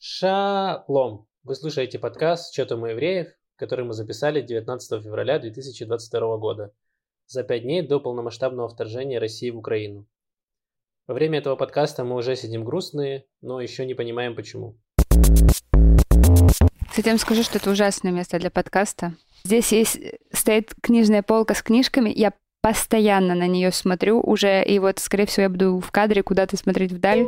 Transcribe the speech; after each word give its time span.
Шалом! 0.00 1.26
Вы 1.42 1.56
слушаете 1.56 1.98
подкаст 1.98 2.52
«Что-то 2.52 2.76
у 2.76 2.86
евреев», 2.86 3.26
который 3.56 3.84
мы 3.84 3.94
записали 3.94 4.40
19 4.40 5.02
февраля 5.02 5.40
2022 5.40 6.36
года, 6.36 6.72
за 7.26 7.42
пять 7.42 7.62
дней 7.64 7.82
до 7.82 7.98
полномасштабного 7.98 8.68
вторжения 8.68 9.18
России 9.18 9.50
в 9.50 9.58
Украину. 9.58 10.06
Во 11.08 11.14
время 11.14 11.40
этого 11.40 11.56
подкаста 11.56 12.04
мы 12.04 12.14
уже 12.14 12.36
сидим 12.36 12.64
грустные, 12.64 13.24
но 13.40 13.60
еще 13.60 13.86
не 13.86 13.94
понимаем 13.94 14.36
почему. 14.36 14.78
Вам 17.04 17.18
скажу, 17.18 17.42
что 17.42 17.58
это 17.58 17.68
ужасное 17.68 18.12
место 18.12 18.38
для 18.38 18.52
подкаста. 18.52 19.16
Здесь 19.42 19.72
есть, 19.72 19.98
стоит 20.32 20.74
книжная 20.80 21.24
полка 21.24 21.54
с 21.54 21.62
книжками, 21.62 22.12
я 22.14 22.34
постоянно 22.62 23.34
на 23.34 23.48
нее 23.48 23.72
смотрю 23.72 24.20
уже, 24.20 24.64
и 24.64 24.78
вот, 24.78 25.00
скорее 25.00 25.26
всего, 25.26 25.42
я 25.42 25.48
буду 25.48 25.80
в 25.80 25.90
кадре 25.90 26.22
куда-то 26.22 26.56
смотреть 26.56 26.92
вдаль. 26.92 27.26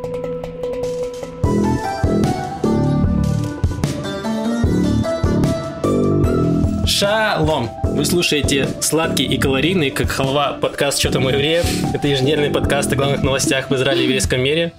Шалом! 7.01 7.71
Вы 7.83 8.05
слушаете 8.05 8.69
сладкий 8.83 9.25
и 9.25 9.39
калорийный, 9.39 9.91
как 9.91 10.11
халва, 10.11 10.53
подкаст 10.61 10.99
«Что 10.99 11.11
там 11.11 11.25
у 11.25 11.31
евреев». 11.31 11.65
Это 11.95 12.07
еженедельный 12.07 12.51
подкаст 12.51 12.93
о 12.93 12.97
главных 12.97 13.23
новостях 13.23 13.71
в 13.71 13.75
Израиле 13.75 14.03
и 14.03 14.05
еврейском 14.05 14.39
мире. 14.43 14.75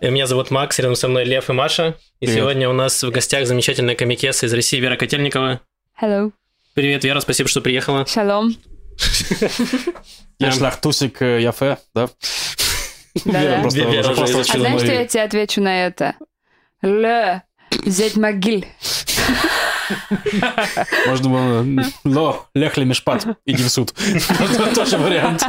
Э, 0.00 0.08
Меня 0.10 0.28
зовут 0.28 0.52
Макс, 0.52 0.78
рядом 0.78 0.94
со 0.94 1.08
мной 1.08 1.24
Лев 1.24 1.50
и 1.50 1.52
Маша. 1.52 1.96
И 2.20 2.26
Привет. 2.26 2.42
сегодня 2.42 2.70
у 2.70 2.72
нас 2.72 3.02
в 3.02 3.10
гостях 3.10 3.48
замечательная 3.48 3.96
комикеса 3.96 4.46
из 4.46 4.54
России 4.54 4.78
Вера 4.78 4.94
Котельникова. 4.94 5.62
Hello. 6.00 6.30
Привет, 6.74 7.02
Вера, 7.02 7.18
спасибо, 7.18 7.48
что 7.48 7.60
приехала. 7.60 8.06
Шалом. 8.06 8.54
Я 10.38 10.46
Эм. 10.46 10.52
шлях 10.52 10.80
Тусик 10.80 11.22
э, 11.22 11.42
Яфе, 11.42 11.78
да? 11.92 12.08
Да-да. 13.24 13.40
Вера 13.42 13.60
просто- 13.62 13.80
Вера 13.80 14.00
уже 14.12 14.14
просто 14.14 14.40
изучила 14.42 14.56
А 14.58 14.60
знаешь, 14.60 14.80
что 14.80 14.92
я 14.92 15.06
тебе 15.08 15.22
отвечу 15.24 15.60
на 15.60 15.86
это? 15.86 16.14
Ле, 16.82 17.42
взять 17.84 18.14
могиль. 18.14 18.64
Можно 21.06 21.28
было... 21.28 21.66
Но, 22.04 22.46
лехли 22.54 22.84
мешпат, 22.84 23.26
иди 23.44 23.62
в 23.62 23.68
суд. 23.68 23.94
Это 24.40 24.74
Тоже 24.74 24.98
вариант. 24.98 25.42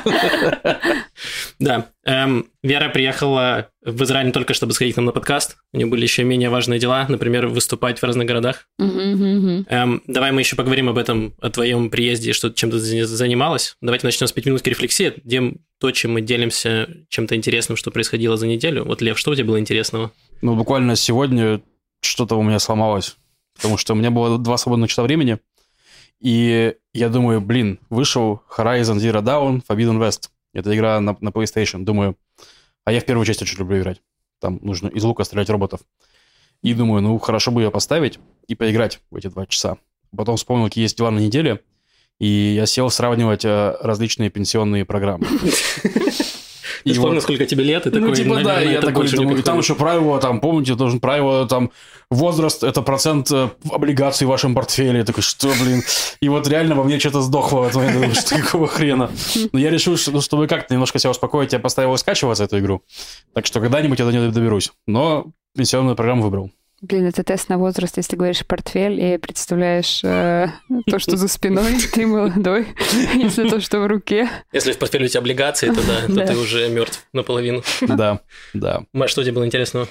Да, 1.59 1.88
эм, 2.05 2.47
Вера 2.63 2.89
приехала 2.89 3.69
в 3.83 4.03
Израиль 4.03 4.28
не 4.28 4.31
только 4.31 4.53
чтобы 4.53 4.73
сходить 4.73 4.95
к 4.95 4.97
нам 4.97 5.06
на 5.06 5.11
подкаст. 5.11 5.58
У 5.73 5.78
нее 5.78 5.88
были 5.88 6.03
еще 6.03 6.23
менее 6.23 6.50
важные 6.50 6.80
дела, 6.80 7.06
например, 7.08 7.47
выступать 7.47 8.00
в 8.00 8.03
разных 8.03 8.28
городах. 8.28 8.67
Эм, 9.69 10.02
давай 10.08 10.31
мы 10.31 10.41
еще 10.41 10.56
поговорим 10.56 10.89
об 10.89 10.97
этом, 10.97 11.33
о 11.39 11.50
твоем 11.50 11.89
приезде, 11.89 12.33
что 12.33 12.50
ты 12.50 12.56
чем-то 12.56 12.80
за- 12.80 13.06
занималась. 13.06 13.78
Давайте 13.81 14.08
начнем 14.08 14.28
с 14.28 14.31
пятиминутки 14.31 14.69
рефлексии, 14.69 15.13
где 15.23 15.53
то, 15.80 15.91
чем 15.91 16.13
мы 16.13 16.22
делимся, 16.22 16.89
чем-то 17.09 17.36
интересным, 17.36 17.78
что 17.78 17.91
происходило 17.91 18.38
за 18.38 18.47
неделю. 18.47 18.86
Вот, 18.86 19.02
Лев, 19.02 19.17
что 19.19 19.31
у 19.31 19.36
тебя 19.36 19.45
было 19.45 19.59
интересного? 19.59 20.11
Ну, 20.41 20.56
буквально 20.56 20.95
сегодня 20.95 21.61
что-то 22.02 22.36
у 22.36 22.44
меня 22.44 22.59
сломалось. 22.59 23.16
Потому 23.56 23.78
что 23.78 23.94
у 23.94 23.95
меня 23.95 24.11
было 24.11 24.38
два 24.38 24.58
свободных 24.58 24.89
часа 24.89 25.03
времени. 25.03 25.39
И 26.20 26.75
я 26.94 27.09
думаю, 27.09 27.42
блин, 27.42 27.80
вышел 27.89 28.42
Horizon 28.56 28.97
Zero 28.97 29.22
Dawn 29.22 29.64
Forbidden 29.67 30.00
West. 30.00 30.30
Это 30.53 30.75
игра 30.75 31.00
на, 31.00 31.17
на 31.20 31.30
PlayStation. 31.30 31.84
Думаю, 31.84 32.17
а 32.84 32.92
я 32.92 33.02
в 33.02 33.06
первую 33.06 33.25
часть 33.25 33.42
очень 33.42 33.58
люблю 33.58 33.80
играть. 33.80 34.02
Там 34.39 34.59
нужно 34.62 34.88
из 34.88 35.03
лука 35.03 35.23
стрелять 35.23 35.50
роботов. 35.50 35.81
И 36.62 36.73
думаю, 36.73 37.02
ну, 37.02 37.17
хорошо 37.20 37.52
бы 37.52 37.62
ее 37.62 37.72
поставить 37.72 38.20
и 38.47 38.56
поиграть 38.56 39.00
в 39.12 39.16
эти 39.16 39.28
два 39.28 39.45
часа. 39.45 39.78
Потом 40.16 40.38
вспомнил, 40.38 40.66
какие 40.66 40.84
есть 40.84 40.97
дела 40.97 41.12
на 41.12 41.19
неделе, 41.19 41.62
и 42.19 42.25
я 42.25 42.66
сел 42.66 42.90
сравнивать 42.90 43.44
э, 43.44 43.75
различные 43.81 44.30
пенсионные 44.30 44.86
программы. 44.86 45.28
Ты 46.84 46.90
И 46.90 46.94
вспомнил, 46.94 47.16
вот- 47.16 47.23
сколько 47.23 47.45
тебе 47.45 47.64
лет, 47.64 47.86
и 47.88 47.90
ну, 47.90 48.00
такой, 48.00 48.16
типа, 48.16 48.36
да, 48.36 48.42
наверное, 48.42 48.64
я 48.72 48.78
это 48.78 48.88
такой 48.88 49.08
думаю, 49.09 49.36
там 49.38 49.56
подходит. 49.56 49.64
еще 49.64 49.76
правило, 49.76 50.20
там, 50.20 50.40
помните, 50.40 50.76
должен 50.76 51.00
правило, 51.00 51.48
там, 51.48 51.72
возраст, 52.09 52.64
это 52.64 52.81
процент 52.81 53.31
э, 53.31 53.50
облигаций 53.72 54.28
в 54.28 54.30
вашем 54.30 54.54
портфеле. 54.54 55.00
Я 55.00 55.06
такой, 55.06 55.23
что, 55.23 55.52
блин? 55.62 55.81
И 56.22 56.30
вот 56.30 56.48
реально 56.48 56.76
во 56.76 56.84
мне 56.84 57.00
что-то 57.00 57.22
сдохло 57.22 57.62
в 57.62 57.64
этот 57.64 57.76
момент. 57.76 57.96
Я 57.96 58.02
думаю, 58.02 58.16
что 58.16 58.40
какого 58.40 58.68
хрена? 58.68 59.12
Но 59.52 59.59
я 59.59 59.70
решил, 59.70 59.97
что, 59.97 60.12
ну, 60.12 60.22
чтобы 60.22 60.47
как-то 60.47 60.74
немножко 60.74 61.00
себя 61.00 61.12
успокоить, 61.12 61.53
я 61.53 61.59
поставил 61.59 61.97
скачиваться 61.97 62.44
эту 62.44 62.59
игру. 62.59 62.81
Так 63.34 63.46
что 63.46 63.59
когда-нибудь 63.59 64.00
я 64.00 64.06
до 64.06 64.12
нее 64.12 64.31
доберусь. 64.31 64.72
Но 64.88 65.28
пенсионную 65.56 65.96
программу 65.96 66.24
выбрал. 66.24 66.52
Блин, 66.81 67.08
это 67.08 67.24
тест 67.24 67.50
на 67.50 67.58
возраст, 67.58 67.97
если 67.97 68.16
говоришь 68.16 68.46
портфель 68.46 69.00
и 69.00 69.18
представляешь 69.18 70.03
э, 70.03 70.50
то, 70.88 71.00
что 71.00 71.16
за 71.16 71.28
спиной, 71.28 71.78
ты 71.94 72.06
молодой, 72.06 72.68
если 73.16 73.50
то, 73.50 73.59
что 73.62 73.80
в 73.80 73.88
руке. 73.88 74.30
Если 74.52 74.74
в 74.74 74.78
портфеле 74.78 75.06
у 75.06 75.08
тебя 75.08 75.22
облигации, 75.22 75.69
то 75.69 75.81
да, 75.88 76.08
то 76.08 76.28
ты 76.28 76.38
уже 76.38 76.68
мертв 76.69 77.08
наполовину. 77.14 77.64
Да, 77.81 78.19
да. 78.53 78.84
Маш, 78.94 79.12
что 79.12 79.24
тебе 79.24 79.34
было 79.34 79.46
интересного? 79.46 79.88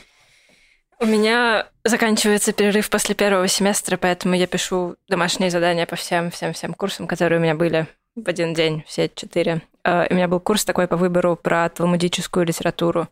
У 1.01 1.07
меня 1.07 1.67
заканчивается 1.83 2.53
перерыв 2.53 2.89
после 2.91 3.15
первого 3.15 3.49
семестра, 3.49 3.97
поэтому 3.97 4.35
я 4.35 4.47
пишу 4.47 4.97
домашние 5.09 5.51
задания 5.51 5.87
по 5.87 5.97
всем, 5.97 6.31
всем, 6.31 6.53
всем 6.53 6.75
курсам, 6.75 7.07
которые 7.07 7.41
у 7.41 7.43
меня 7.43 7.55
были 7.55 7.87
в 8.15 8.29
один 8.29 8.55
день, 8.55 8.85
все 8.87 9.11
четыре. 9.13 9.63
Э, 9.85 10.07
У 10.11 10.15
меня 10.15 10.29
был 10.29 10.39
курс 10.39 10.65
такой 10.65 10.87
по 10.87 10.97
выбору 10.97 11.37
про 11.37 11.69
талмудическую 11.69 12.47
литературу, 12.47 13.09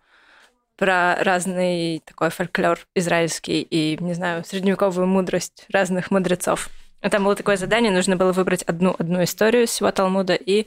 про 0.82 1.14
разный 1.22 2.02
такой 2.04 2.30
фольклор 2.30 2.76
израильский 2.96 3.62
и, 3.62 3.96
не 4.02 4.14
знаю, 4.14 4.44
средневековую 4.44 5.06
мудрость 5.06 5.64
разных 5.72 6.10
мудрецов. 6.10 6.70
И 7.00 7.08
Там 7.08 7.22
было 7.22 7.36
такое 7.36 7.56
задание, 7.56 7.92
нужно 7.92 8.16
было 8.16 8.32
выбрать 8.32 8.64
одну, 8.64 8.96
одну 8.98 9.22
историю 9.22 9.62
из 9.62 9.70
всего 9.70 9.92
Талмуда 9.92 10.34
и, 10.34 10.66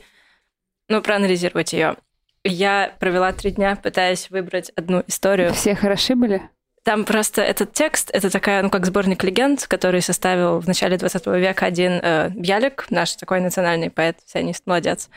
ну, 0.88 1.02
проанализировать 1.02 1.74
ее. 1.74 1.96
Я 2.44 2.94
провела 2.98 3.30
три 3.34 3.50
дня, 3.50 3.76
пытаясь 3.76 4.30
выбрать 4.30 4.70
одну 4.74 5.04
историю. 5.06 5.52
Все 5.52 5.74
хороши 5.74 6.14
были? 6.14 6.40
Там 6.82 7.04
просто 7.04 7.42
этот 7.42 7.74
текст, 7.74 8.08
это 8.10 8.30
такая, 8.30 8.62
ну, 8.62 8.70
как 8.70 8.86
сборник 8.86 9.22
легенд, 9.22 9.66
который 9.66 10.00
составил 10.00 10.60
в 10.60 10.66
начале 10.66 10.96
20 10.96 11.26
века 11.26 11.66
один 11.66 12.00
э, 12.02 12.30
Бьялик, 12.30 12.86
наш 12.88 13.16
такой 13.16 13.40
национальный 13.40 13.90
поэт, 13.90 14.16
сионист, 14.24 14.62
молодец. 14.64 15.10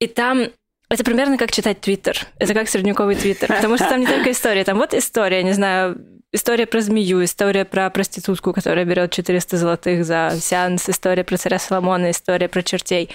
И 0.00 0.06
там 0.06 0.48
это 0.92 1.04
примерно 1.04 1.38
как 1.38 1.52
читать 1.52 1.80
Твиттер. 1.80 2.26
Это 2.38 2.54
как 2.54 2.68
средневековый 2.68 3.16
Твиттер. 3.16 3.48
Потому 3.48 3.76
что 3.76 3.88
там 3.88 4.00
не 4.00 4.06
только 4.06 4.30
история. 4.30 4.64
Там 4.64 4.78
вот 4.78 4.94
история, 4.94 5.42
не 5.42 5.52
знаю, 5.52 5.96
история 6.32 6.66
про 6.66 6.80
змею, 6.80 7.24
история 7.24 7.64
про 7.64 7.88
проститутку, 7.90 8.52
которая 8.52 8.84
берет 8.84 9.12
400 9.12 9.56
золотых 9.56 10.04
за 10.04 10.36
сеанс, 10.40 10.88
история 10.88 11.24
про 11.24 11.36
царя 11.36 11.58
Соломона, 11.58 12.10
история 12.10 12.48
про 12.48 12.62
чертей. 12.62 13.10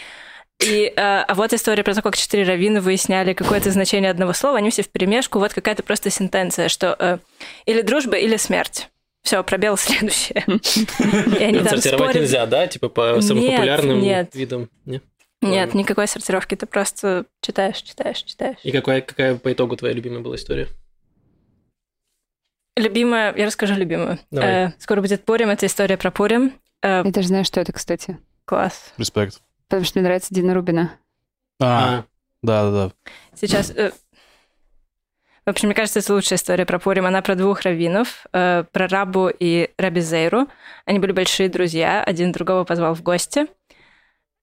И, 0.60 0.86
э, 0.88 0.92
а 0.96 1.34
вот 1.36 1.54
история 1.54 1.84
про 1.84 1.94
то, 1.94 2.02
как 2.02 2.18
четыре 2.18 2.44
раввина 2.44 2.82
выясняли 2.82 3.34
какое-то 3.34 3.70
значение 3.70 4.09
одного 4.09 4.34
слова, 4.34 4.58
они 4.58 4.72
все 4.72 4.82
в 4.82 4.90
перемешку, 4.90 5.38
вот 5.38 5.54
какая-то 5.54 5.84
просто 5.84 6.09
сентенция, 6.09 6.68
что 6.68 6.96
э, 6.98 7.20
или 7.68 7.82
дружба, 7.82 8.18
или 8.18 8.38
смерть. 8.38 8.90
Все, 9.22 9.44
пробел 9.44 9.78
следующее. 9.78 10.44
И 10.48 11.44
они 11.44 11.59
там 11.59 11.68
Сортировать 11.68 11.82
спорят. 11.84 12.16
нельзя, 12.16 12.46
да? 12.46 12.66
Типа 12.66 12.90
по 12.90 13.22
самым 13.22 13.46
популярным 13.46 14.28
видам? 14.34 14.70
Нет? 14.86 15.04
Нет, 15.42 15.74
никакой 15.75 16.08
сортировки, 16.08 16.56
ты 16.56 16.66
просто 16.66 17.25
читаешь, 17.42 17.78
читаешь, 17.81 18.24
читаешь. 18.24 18.58
И 18.64 18.72
какая, 18.72 19.02
какая 19.02 19.36
по 19.36 19.52
итогу 19.53 19.78
твоя 19.78 19.94
любимая 19.94 20.22
была 20.22 20.36
история? 20.36 20.68
Любимая, 22.75 23.36
я 23.36 23.46
расскажу 23.46 23.74
любимую. 23.76 24.20
Давай. 24.30 24.68
Э, 24.68 24.72
скоро 24.80 25.02
будет 25.02 25.26
Пурим, 25.26 25.50
это 25.50 25.66
история 25.66 25.97
про 25.97 26.12
Пурим. 26.12 26.53
Э, 26.84 27.02
Я 27.03 27.12
даже 27.12 27.28
знаю, 27.28 27.44
что 27.44 27.59
это, 27.59 27.74
кстати. 27.74 28.18
класс. 28.46 28.94
Респект. 28.97 29.42
Потому 29.68 29.84
что 29.86 30.00
мне 30.00 30.08
нравится 30.08 30.34
Дина 30.34 30.53
Рубина. 30.53 30.94
А, 31.59 32.03
да-да-да. 32.44 32.92
Сейчас... 33.36 33.72
э, 33.72 33.92
в 35.46 35.50
общем, 35.50 35.70
мне 35.70 35.76
кажется, 35.76 36.00
это 36.00 36.14
лучшая 36.14 36.38
история 36.38 36.66
про 36.66 36.78
Пурим. 36.78 37.06
Она 37.06 37.22
про 37.22 37.36
двух 37.36 37.62
раввинов, 37.62 38.26
э, 38.34 38.64
про 38.72 38.88
Рабу 38.88 39.30
и 39.30 39.72
Раби 39.78 40.02
Зейру. 40.02 40.47
Они 40.86 41.00
были 41.00 41.14
большие 41.14 41.50
друзья, 41.50 42.03
один 42.03 42.31
другого 42.31 42.64
позвал 42.64 42.94
в 42.94 43.02
гости. 43.02 43.47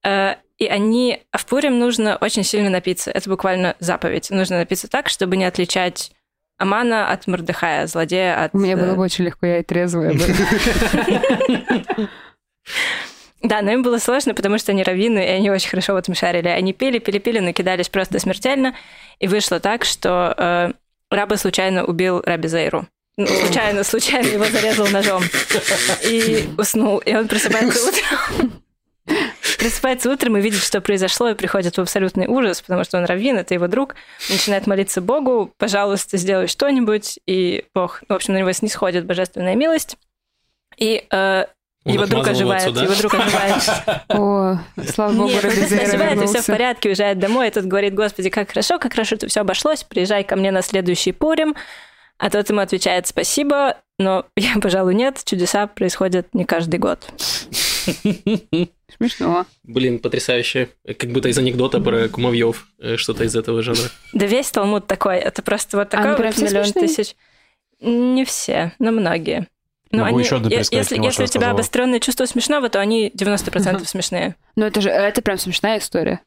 Э, 0.05 0.37
и 0.59 0.67
они... 0.67 1.21
А 1.33 1.39
в 1.39 1.47
Пурим 1.47 1.79
нужно 1.79 2.17
очень 2.17 2.45
сильно 2.45 2.71
напиться. 2.71 3.11
Это 3.11 3.29
буквально 3.29 3.75
заповедь. 3.81 4.31
Нужно 4.31 4.59
напиться 4.59 4.89
так, 4.89 5.09
чтобы 5.09 5.37
не 5.37 5.45
отличать 5.45 6.13
Амана 6.59 7.11
от 7.11 7.27
Мордыхая, 7.27 7.87
злодея 7.87 8.45
от... 8.45 8.55
У 8.55 8.59
меня 8.59 8.75
э, 8.75 8.77
было 8.77 8.95
бы 8.95 9.03
очень 9.03 9.25
легко, 9.25 9.47
я 9.47 9.59
и 9.59 9.63
трезвая 9.63 10.15
была. 10.15 12.09
Да, 13.43 13.61
но 13.61 13.73
им 13.73 13.83
было 13.83 13.99
сложно, 13.99 14.33
потому 14.33 14.57
что 14.57 14.73
они 14.73 14.83
раввины, 14.83 15.19
и 15.19 15.29
они 15.29 15.51
очень 15.51 15.69
хорошо 15.69 15.93
вот 15.93 16.07
шарили. 16.17 16.49
Они 16.49 16.73
пили, 16.73 16.99
пили, 16.99 17.19
пили, 17.19 17.41
накидались 17.41 17.91
просто 17.91 18.19
смертельно. 18.19 18.75
И 19.19 19.29
вышло 19.29 19.61
так, 19.61 19.85
что 19.85 20.35
э, 20.35 20.73
Раба 21.11 21.37
случайно 21.37 21.85
убил 21.85 22.23
Раби 22.25 22.49
Зейру. 22.49 22.89
Ну, 23.19 23.27
случайно, 23.27 23.85
случайно 23.85 24.29
его 24.29 24.47
зарезал 24.47 24.89
ножом. 24.89 25.23
И 26.03 26.49
уснул. 26.57 26.99
И 26.99 27.15
он 27.15 27.29
просыпается 27.29 27.87
утром. 27.87 28.64
Просыпается 29.59 30.11
утром 30.11 30.37
и 30.37 30.41
видит, 30.41 30.63
что 30.63 30.81
произошло, 30.81 31.31
и 31.31 31.35
приходит 31.35 31.77
в 31.77 31.81
абсолютный 31.81 32.27
ужас, 32.27 32.61
потому 32.61 32.85
что 32.85 32.99
он 32.99 33.05
раввин, 33.05 33.39
это 33.39 33.55
его 33.55 33.67
друг, 33.67 33.95
начинает 34.31 34.67
молиться 34.67 35.01
Богу, 35.01 35.53
пожалуйста, 35.59 36.17
сделай 36.17 36.49
что-нибудь, 36.49 37.19
и 37.27 37.65
Бог, 37.75 38.03
ну, 38.09 38.15
в 38.15 38.17
общем, 38.17 38.35
на 38.35 38.39
него 38.39 38.53
снисходит 38.53 39.07
божественная 39.07 39.55
милость, 39.55 39.97
и 40.77 41.07
э, 41.11 41.45
его 41.85 42.07
друг 42.07 42.27
оживает, 42.27 42.67
его 42.67 42.95
друг 42.95 43.15
оживает. 43.15 43.63
О, 44.09 44.59
слава 44.89 45.13
богу, 45.13 45.29
Нет, 45.29 45.45
оживает, 45.45 46.23
и 46.23 46.27
все 46.27 46.43
в 46.43 46.47
порядке, 46.47 46.89
уезжает 46.89 47.19
домой, 47.19 47.49
и 47.49 47.51
тут 47.51 47.65
говорит, 47.65 47.95
господи, 47.95 48.31
как 48.31 48.49
хорошо, 48.51 48.79
как 48.79 48.93
хорошо, 48.93 49.17
это 49.17 49.29
все 49.29 49.41
обошлось, 49.41 49.83
приезжай 49.85 50.25
ко 50.25 50.37
мне 50.37 50.51
на 50.51 50.63
следующий 50.63 51.13
Пурим, 51.13 51.55
А 52.19 52.31
тот 52.31 52.49
ему 52.49 52.61
отвечает 52.61 53.07
«спасибо, 53.07 53.77
но 53.99 54.25
я, 54.37 54.55
пожалуй, 54.61 54.95
нет, 54.95 55.23
чудеса 55.25 55.67
происходят 55.67 56.35
не 56.35 56.45
каждый 56.45 56.79
год». 56.79 57.07
Смешно. 58.97 59.47
Блин, 59.63 59.99
потрясающе. 59.99 60.69
Как 60.99 61.11
будто 61.11 61.29
из 61.29 61.39
анекдота 61.39 61.81
про 61.81 62.09
кумовьев, 62.09 62.67
э, 62.79 62.97
что-то 62.97 63.25
из 63.25 63.35
этого 63.35 63.63
жанра. 63.63 63.91
Да 64.13 64.27
весь 64.27 64.51
Талмуд 64.51 64.87
такой, 64.87 65.19
это 65.19 65.43
просто 65.43 65.77
вот 65.77 65.89
такой 65.91 66.09
А, 66.09 66.11
ну, 66.13 66.17
прям 66.17 66.33
вот 66.33 66.43
миллион 66.43 66.73
тысяч. 66.73 67.17
Не 67.81 68.25
все, 68.25 68.73
но 68.79 68.93
многие. 68.93 69.49
Но 69.91 70.05
Могу 70.05 70.19
еще 70.19 70.37
одну 70.37 70.49
если, 70.49 70.77
если 70.77 71.25
у 71.25 71.27
тебя 71.27 71.51
обостренное 71.51 72.01
чувство 72.01 72.25
смешного, 72.25 72.69
то 72.69 72.81
они 72.81 73.11
90% 73.11 73.85
смешные. 73.85 74.37
Ну 74.57 74.67
это 74.67 74.81
же, 74.81 74.91
это 74.91 75.23
прям 75.23 75.39
смешная 75.39 75.79
история. 75.79 76.21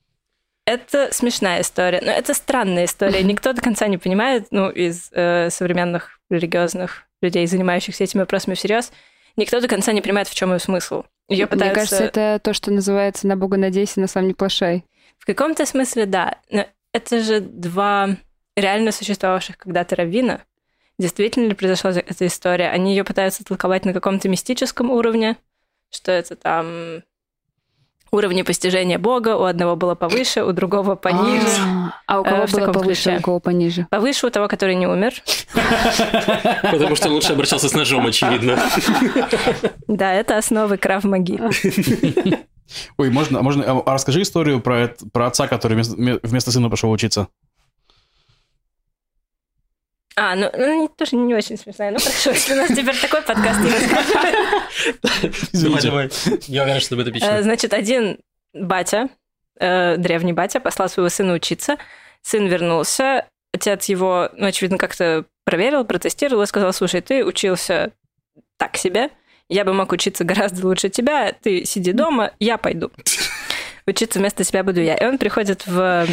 Это 0.65 1.13
смешная 1.13 1.61
история, 1.61 2.01
но 2.03 2.11
это 2.11 2.33
странная 2.33 2.85
история. 2.85 3.23
Никто 3.23 3.53
до 3.53 3.61
конца 3.61 3.87
не 3.87 3.97
понимает, 3.97 4.47
ну, 4.51 4.69
из 4.69 5.09
э, 5.13 5.49
современных 5.49 6.19
религиозных 6.29 7.07
людей, 7.21 7.47
занимающихся 7.47 8.03
этими 8.03 8.21
вопросами 8.21 8.53
всерьез, 8.55 8.91
никто 9.37 9.59
до 9.59 9.67
конца 9.67 9.91
не 9.93 10.01
понимает, 10.01 10.27
в 10.27 10.35
чем 10.35 10.53
ее 10.53 10.59
смысл. 10.59 11.03
Ее 11.29 11.45
Мне 11.45 11.47
пытаются... 11.47 11.75
кажется, 11.75 12.03
это 12.03 12.39
то, 12.43 12.53
что 12.53 12.71
называется 12.71 13.27
«на 13.27 13.35
Бога 13.35 13.57
надейся, 13.57 13.99
на 13.99 14.07
сам 14.07 14.27
не 14.27 14.33
плашай». 14.33 14.85
В 15.17 15.25
каком-то 15.25 15.65
смысле, 15.65 16.05
да. 16.05 16.37
Но 16.49 16.65
это 16.93 17.21
же 17.21 17.41
два 17.41 18.09
реально 18.55 18.91
существовавших 18.91 19.57
когда-то 19.57 19.95
раввина. 19.95 20.41
Действительно 20.97 21.47
ли 21.47 21.53
произошла 21.53 21.91
эта 21.91 22.25
история? 22.25 22.69
Они 22.69 22.95
ее 22.95 23.03
пытаются 23.03 23.43
толковать 23.43 23.85
на 23.85 23.93
каком-то 23.93 24.29
мистическом 24.29 24.89
уровне, 24.89 25.37
что 25.91 26.11
это 26.11 26.35
там 26.35 27.03
уровни 28.11 28.41
постижения 28.41 28.97
Бога, 28.99 29.35
у 29.37 29.43
одного 29.43 29.75
было 29.75 29.95
повыше, 29.95 30.43
у 30.43 30.51
другого 30.53 30.95
пониже. 30.95 31.47
А, 32.07 32.15
А 32.15 32.19
у 32.21 32.23
Э, 32.23 32.29
кого 32.29 32.45
было 32.47 32.71
повыше, 32.73 33.11
а 33.11 33.17
у 33.17 33.21
кого 33.21 33.39
пониже? 33.39 33.87
Повыше 33.89 34.27
у 34.27 34.29
того, 34.29 34.47
который 34.47 34.75
не 34.75 34.87
умер. 34.87 35.13
Потому 36.61 36.95
что 36.95 37.09
лучше 37.09 37.33
обращался 37.33 37.69
с 37.69 37.73
ножом, 37.73 38.05
очевидно. 38.07 38.59
Да, 39.87 40.13
это 40.13 40.37
основы 40.37 40.77
крав-маги. 40.77 41.39
Ой, 42.97 43.09
можно, 43.09 43.41
можно, 43.41 43.63
а 43.65 43.81
а 43.85 43.93
расскажи 43.93 44.21
историю 44.21 44.59
про, 44.59 44.93
про 45.13 45.27
отца, 45.27 45.47
который 45.47 45.73
вместо, 45.75 45.95
ме- 45.95 46.19
вместо 46.21 46.51
сына 46.51 46.69
пошел 46.69 46.91
учиться. 46.91 47.27
А, 50.19 50.35
ну, 50.35 50.49
ну, 50.57 50.81
не- 50.81 50.87
тоже 50.87 51.15
не 51.15 51.35
очень 51.35 51.57
смешная. 51.57 51.91
Ну, 51.91 51.99
хорошо, 51.99 52.31
если 52.31 52.53
у 52.53 52.55
нас 52.57 52.69
теперь 52.69 52.97
такой 52.99 53.21
подкаст, 53.21 53.59
я 53.63 53.71
расскажу. 55.23 56.09
Я 56.47 56.63
уверен, 56.63 56.81
что 56.81 56.95
это 56.99 57.09
Э, 57.09 57.11
эпично. 57.11 57.43
Значит, 57.43 57.73
один 57.73 58.17
батя, 58.53 59.09
э, 59.59 59.95
древний 59.97 60.33
батя, 60.33 60.59
послал 60.59 60.89
своего 60.89 61.09
сына 61.09 61.33
учиться. 61.33 61.77
Сын 62.23 62.47
вернулся. 62.47 63.27
Отец 63.53 63.85
его, 63.85 64.29
ну, 64.33 64.47
очевидно, 64.47 64.77
как-то 64.79 65.25
проверил, 65.45 65.85
протестировал 65.85 66.41
и 66.43 66.47
сказал, 66.47 66.73
слушай, 66.73 67.01
ты 67.01 67.23
учился 67.23 67.91
так 68.57 68.75
себе, 68.75 69.09
я 69.49 69.63
бы 69.65 69.73
мог 69.73 69.91
учиться 69.91 70.23
гораздо 70.23 70.65
лучше 70.67 70.89
тебя, 70.89 71.31
ты 71.31 71.63
сиди 71.63 71.91
дома, 71.93 72.31
я 72.39 72.57
пойду. 72.57 72.91
Учиться 73.85 74.17
вместо 74.19 74.43
себя 74.43 74.63
буду 74.63 74.81
я. 74.81 74.95
И 74.95 75.05
он 75.05 75.17
приходит 75.19 75.65
в 75.67 76.07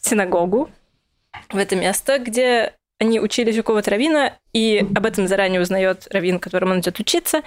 синагогу, 0.00 0.70
в 1.50 1.56
это 1.58 1.76
место, 1.76 2.18
где 2.18 2.72
они 3.04 3.20
учились 3.20 3.56
у 3.58 3.62
какого-то 3.62 3.90
равина, 3.90 4.38
и 4.52 4.78
об 4.78 5.06
этом 5.06 5.28
заранее 5.28 5.60
узнает 5.60 6.08
раввин, 6.10 6.38
которому 6.38 6.72
он 6.72 6.80
идет 6.80 6.98
учиться, 6.98 7.42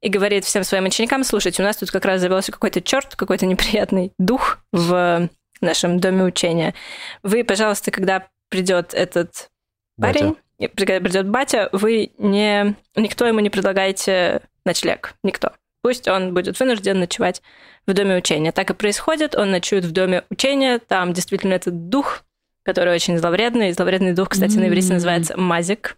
и 0.00 0.08
говорит 0.08 0.44
всем 0.44 0.62
своим 0.62 0.84
ученикам, 0.84 1.24
слушайте, 1.24 1.62
у 1.62 1.66
нас 1.66 1.76
тут 1.76 1.90
как 1.90 2.04
раз 2.04 2.20
завелся 2.20 2.52
какой-то 2.52 2.80
черт, 2.80 3.16
какой-то 3.16 3.46
неприятный 3.46 4.12
дух 4.18 4.58
в 4.72 5.28
нашем 5.60 5.98
доме 5.98 6.24
учения. 6.24 6.74
Вы, 7.22 7.42
пожалуйста, 7.42 7.90
когда 7.90 8.28
придет 8.48 8.94
этот 8.94 9.50
Батя. 9.96 10.18
парень, 10.20 10.36
когда 10.76 11.00
придет 11.00 11.28
батя, 11.28 11.68
вы 11.72 12.12
не... 12.18 12.76
Никто 12.96 13.26
ему 13.26 13.40
не 13.40 13.50
предлагаете 13.50 14.42
ночлег. 14.64 15.14
Никто. 15.24 15.52
Пусть 15.82 16.08
он 16.08 16.34
будет 16.34 16.58
вынужден 16.58 17.00
ночевать 17.00 17.42
в 17.86 17.92
доме 17.92 18.16
учения. 18.16 18.52
Так 18.52 18.70
и 18.70 18.74
происходит. 18.74 19.34
Он 19.34 19.50
ночует 19.50 19.84
в 19.84 19.92
доме 19.92 20.24
учения. 20.30 20.78
Там 20.78 21.12
действительно 21.12 21.54
этот 21.54 21.88
дух, 21.88 22.24
который 22.68 22.94
очень 22.94 23.16
зловредный. 23.16 23.72
Зловредный 23.72 24.12
дух, 24.12 24.28
кстати, 24.28 24.58
на 24.58 24.68
иврите 24.68 24.92
называется 24.92 25.38
мазик. 25.38 25.96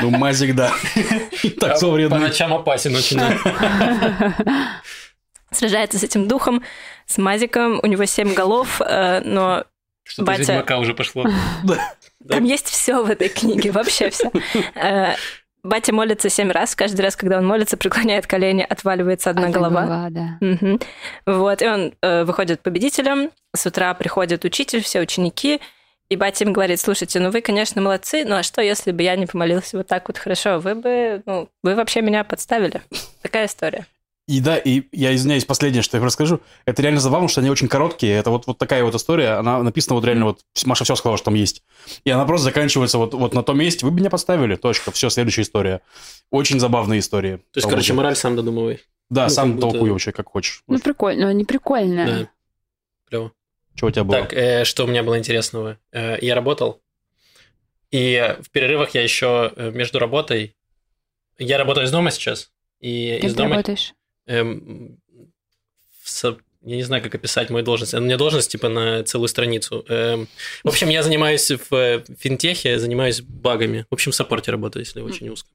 Ну, 0.00 0.08
мазик, 0.08 0.54
да. 0.54 0.72
Так, 1.60 1.72
По 1.72 1.76
зловредный. 1.76 2.18
ночам 2.20 2.54
опасен 2.54 2.96
очень. 2.96 3.20
Сражается 5.50 5.98
с 5.98 6.04
этим 6.04 6.26
духом, 6.26 6.62
с 7.04 7.18
мазиком. 7.18 7.80
У 7.82 7.86
него 7.86 8.06
семь 8.06 8.32
голов, 8.32 8.80
э, 8.80 9.20
но 9.24 9.64
Что-то 10.04 10.32
из 10.32 10.38
Батя. 10.38 10.52
Ведьмака 10.52 10.78
уже 10.78 10.94
пошло. 10.94 11.26
Там 12.26 12.44
есть 12.44 12.68
все 12.68 13.04
в 13.04 13.10
этой 13.10 13.28
книге, 13.28 13.72
вообще 13.72 14.08
все. 14.08 14.30
Батя 15.62 15.92
молится 15.92 16.28
семь 16.28 16.50
раз. 16.50 16.74
Каждый 16.74 17.00
раз, 17.02 17.16
когда 17.16 17.38
он 17.38 17.46
молится, 17.46 17.76
преклоняет 17.76 18.26
колени, 18.26 18.66
отваливается 18.68 19.30
одна 19.30 19.50
голова. 19.50 20.08
да. 20.10 20.38
Мгм. 20.40 20.80
Вот, 21.26 21.62
и 21.62 21.66
он 21.66 21.92
э, 22.00 22.24
выходит 22.24 22.60
победителем. 22.62 23.30
С 23.54 23.66
утра 23.66 23.92
приходит 23.94 24.44
учитель, 24.44 24.82
все 24.82 25.00
ученики, 25.00 25.60
и 26.08 26.16
батя 26.16 26.44
им 26.44 26.52
говорит, 26.52 26.80
слушайте, 26.80 27.20
ну 27.20 27.30
вы, 27.30 27.42
конечно, 27.42 27.82
молодцы, 27.82 28.24
ну 28.24 28.36
а 28.36 28.42
что, 28.42 28.62
если 28.62 28.92
бы 28.92 29.02
я 29.02 29.14
не 29.16 29.26
помолился 29.26 29.76
вот 29.76 29.86
так 29.86 30.08
вот 30.08 30.16
хорошо? 30.16 30.58
Вы 30.58 30.74
бы, 30.74 31.22
ну, 31.26 31.48
вы 31.62 31.74
вообще 31.74 32.00
меня 32.00 32.24
подставили. 32.24 32.80
Такая 33.22 33.46
история. 33.46 33.86
И 34.28 34.40
да, 34.40 34.58
и 34.58 34.82
я 34.92 35.14
извиняюсь, 35.14 35.46
последнее, 35.46 35.80
что 35.82 35.96
я 35.96 36.04
расскажу, 36.04 36.40
это 36.66 36.82
реально 36.82 37.00
забавно, 37.00 37.28
что 37.28 37.40
они 37.40 37.48
очень 37.48 37.66
короткие. 37.66 38.12
Это 38.12 38.28
вот, 38.30 38.46
вот 38.46 38.58
такая 38.58 38.84
вот 38.84 38.94
история, 38.94 39.38
она 39.38 39.62
написана 39.62 39.94
вот 39.94 40.04
реально 40.04 40.26
вот, 40.26 40.40
Маша 40.66 40.84
все 40.84 40.96
сказала, 40.96 41.16
что 41.16 41.24
там 41.24 41.34
есть. 41.34 41.62
И 42.04 42.10
она 42.10 42.26
просто 42.26 42.44
заканчивается 42.44 42.98
вот, 42.98 43.14
вот 43.14 43.32
на 43.32 43.42
том 43.42 43.58
месте, 43.58 43.86
вы 43.86 43.90
бы 43.90 44.00
меня 44.00 44.10
подставили, 44.10 44.56
точка, 44.56 44.90
все, 44.92 45.08
следующая 45.08 45.42
история. 45.42 45.80
Очень 46.30 46.60
забавная 46.60 46.98
история. 46.98 47.38
То 47.38 47.44
есть, 47.56 47.68
короче, 47.70 47.94
мораль 47.94 48.16
сам 48.16 48.36
додумывай. 48.36 48.80
Да, 49.08 49.24
ну, 49.24 49.30
сам 49.30 49.54
будто- 49.54 49.70
толкуй 49.70 49.90
вообще, 49.92 50.12
как 50.12 50.28
хочешь. 50.28 50.62
Ну, 50.66 50.78
прикольно, 50.78 51.32
не 51.32 51.46
прикольно. 51.46 52.04
Да. 52.06 52.28
Клево. 53.08 53.32
Что 53.76 53.86
у 53.86 53.90
тебя 53.90 54.04
было? 54.04 54.20
Так, 54.20 54.34
э, 54.34 54.64
что 54.64 54.84
у 54.84 54.88
меня 54.88 55.02
было 55.02 55.18
интересного? 55.18 55.78
Э, 55.90 56.18
я 56.20 56.34
работал, 56.34 56.82
и 57.90 58.36
в 58.42 58.50
перерывах 58.50 58.90
я 58.90 59.02
еще 59.02 59.54
э, 59.56 59.70
между 59.70 59.98
работой... 59.98 60.54
Я 61.38 61.56
работаю 61.56 61.86
из 61.86 61.90
дома 61.90 62.10
сейчас, 62.10 62.50
и 62.80 63.16
Кем 63.22 63.30
из 63.30 63.34
дома... 63.34 63.50
работаешь? 63.50 63.94
Эм, 64.28 64.98
со- 66.04 66.38
я 66.64 66.76
не 66.76 66.82
знаю, 66.82 67.02
как 67.02 67.14
описать 67.14 67.50
мою 67.50 67.64
должность. 67.64 67.94
У 67.94 68.00
меня 68.00 68.16
должность 68.16 68.50
типа 68.50 68.68
на 68.68 69.02
целую 69.04 69.28
страницу. 69.28 69.84
Эм, 69.88 70.28
в 70.64 70.68
общем, 70.68 70.88
я 70.88 71.02
занимаюсь 71.02 71.50
в 71.50 71.72
э, 71.74 72.04
финтехе, 72.18 72.78
занимаюсь 72.78 73.20
багами. 73.22 73.86
В 73.90 73.94
общем, 73.94 74.12
в 74.12 74.14
саппорте 74.14 74.50
работаю, 74.50 74.84
если 74.84 75.00
очень 75.00 75.28
узко. 75.28 75.48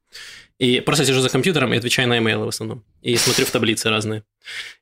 И 0.59 0.79
просто 0.79 1.05
сижу 1.05 1.19
за 1.21 1.29
компьютером 1.29 1.73
и 1.73 1.77
отвечаю 1.77 2.07
на 2.07 2.17
имейлы 2.17 2.45
в 2.45 2.49
основном. 2.49 2.83
И 3.01 3.15
смотрю 3.17 3.45
в 3.45 3.51
таблицы 3.51 3.89
разные. 3.89 4.23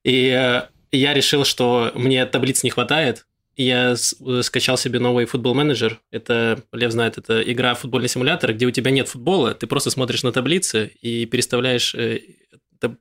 И 0.03 0.27
э, 0.29 0.63
я 0.91 1.13
решил, 1.13 1.43
что 1.43 1.91
мне 1.95 2.25
таблиц 2.25 2.63
не 2.63 2.69
хватает. 2.69 3.25
Я 3.57 3.93
э, 3.95 4.41
скачал 4.43 4.77
себе 4.77 4.99
новый 4.99 5.25
футбол 5.25 5.55
менеджер. 5.55 5.99
Это, 6.11 6.63
Лев 6.71 6.91
знает, 6.91 7.17
это 7.17 7.41
игра 7.41 7.73
футбольный 7.73 8.09
симулятор, 8.09 8.53
где 8.53 8.65
у 8.67 8.71
тебя 8.71 8.91
нет 8.91 9.07
футбола, 9.09 9.53
ты 9.55 9.65
просто 9.67 9.89
смотришь 9.89 10.23
на 10.23 10.31
таблицы 10.31 10.91
и 11.01 11.25
переставляешь, 11.25 11.93
э, 11.95 12.19
та- 12.19 12.25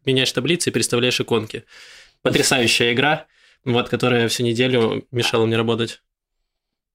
меняешь 0.05 0.33
таблицы 0.33 0.71
и 0.71 0.73
переставляешь 0.73 1.21
иконки. 1.21 1.65
Потрясающая 2.23 2.93
игра, 2.93 3.27
вот, 3.65 3.89
которая 3.89 4.29
всю 4.29 4.43
неделю 4.43 5.07
мешала 5.11 5.47
мне 5.47 5.57
работать. 5.57 6.03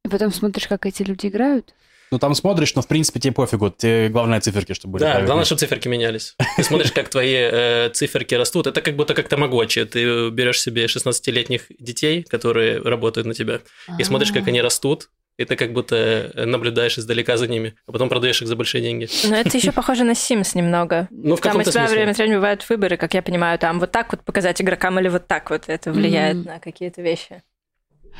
И 0.03 0.09
потом 0.09 0.31
смотришь, 0.31 0.67
как 0.67 0.85
эти 0.85 1.03
люди 1.03 1.27
играют. 1.27 1.73
Ну, 2.11 2.19
там 2.19 2.35
смотришь, 2.35 2.75
но, 2.75 2.81
в 2.81 2.87
принципе, 2.87 3.19
тебе 3.19 3.33
пофигу. 3.33 3.71
Тебе 3.71 4.09
главное 4.09 4.39
циферки, 4.39 4.73
чтобы 4.73 4.93
были 4.93 5.01
да, 5.01 5.07
правильные. 5.07 5.25
главное, 5.25 5.45
чтобы 5.45 5.59
циферки 5.59 5.87
менялись. 5.87 6.35
Ты 6.55 6.63
смотришь, 6.63 6.91
как 6.91 7.09
твои 7.09 7.33
э, 7.33 7.89
циферки 7.89 8.35
растут. 8.35 8.67
Это 8.67 8.81
как 8.81 8.95
будто 8.95 9.13
как 9.13 9.27
тамагочи. 9.27 9.83
Ты 9.85 10.29
берешь 10.29 10.61
себе 10.61 10.85
16-летних 10.85 11.63
детей, 11.79 12.23
которые 12.23 12.79
работают 12.79 13.27
на 13.27 13.33
тебя, 13.33 13.61
и 13.97 14.03
смотришь, 14.03 14.31
как 14.31 14.47
они 14.47 14.61
растут. 14.61 15.09
И 15.37 15.43
ты 15.43 15.55
как 15.57 15.73
будто 15.73 15.95
э, 15.95 16.45
наблюдаешь 16.45 16.97
издалека 16.97 17.35
за 17.35 17.47
ними, 17.47 17.75
а 17.87 17.91
потом 17.91 18.07
продаешь 18.07 18.41
их 18.41 18.47
за 18.47 18.55
большие 18.55 18.81
деньги. 18.81 19.07
Но 19.27 19.35
это 19.35 19.57
еще 19.57 19.71
похоже 19.73 20.03
на 20.05 20.11
Sims 20.11 20.51
немного. 20.55 21.07
Ну, 21.11 21.35
в 21.35 21.41
Там 21.41 21.51
у 21.55 21.59
каком-то 21.59 21.71
тебя 21.71 21.81
смысле. 21.81 21.97
время 21.97 22.11
от 22.11 22.17
времени 22.17 22.35
бывают 22.35 22.69
выборы, 22.69 22.95
как 22.97 23.13
я 23.13 23.21
понимаю, 23.21 23.59
там 23.59 23.79
вот 23.79 23.91
так 23.91 24.11
вот 24.13 24.21
показать 24.23 24.61
игрокам 24.61 24.97
или 24.99 25.09
вот 25.09 25.27
так 25.27 25.49
вот 25.49 25.63
это 25.67 25.91
влияет 25.91 26.37
Мгм. 26.37 26.45
на 26.45 26.59
какие-то 26.59 27.01
вещи. 27.01 27.43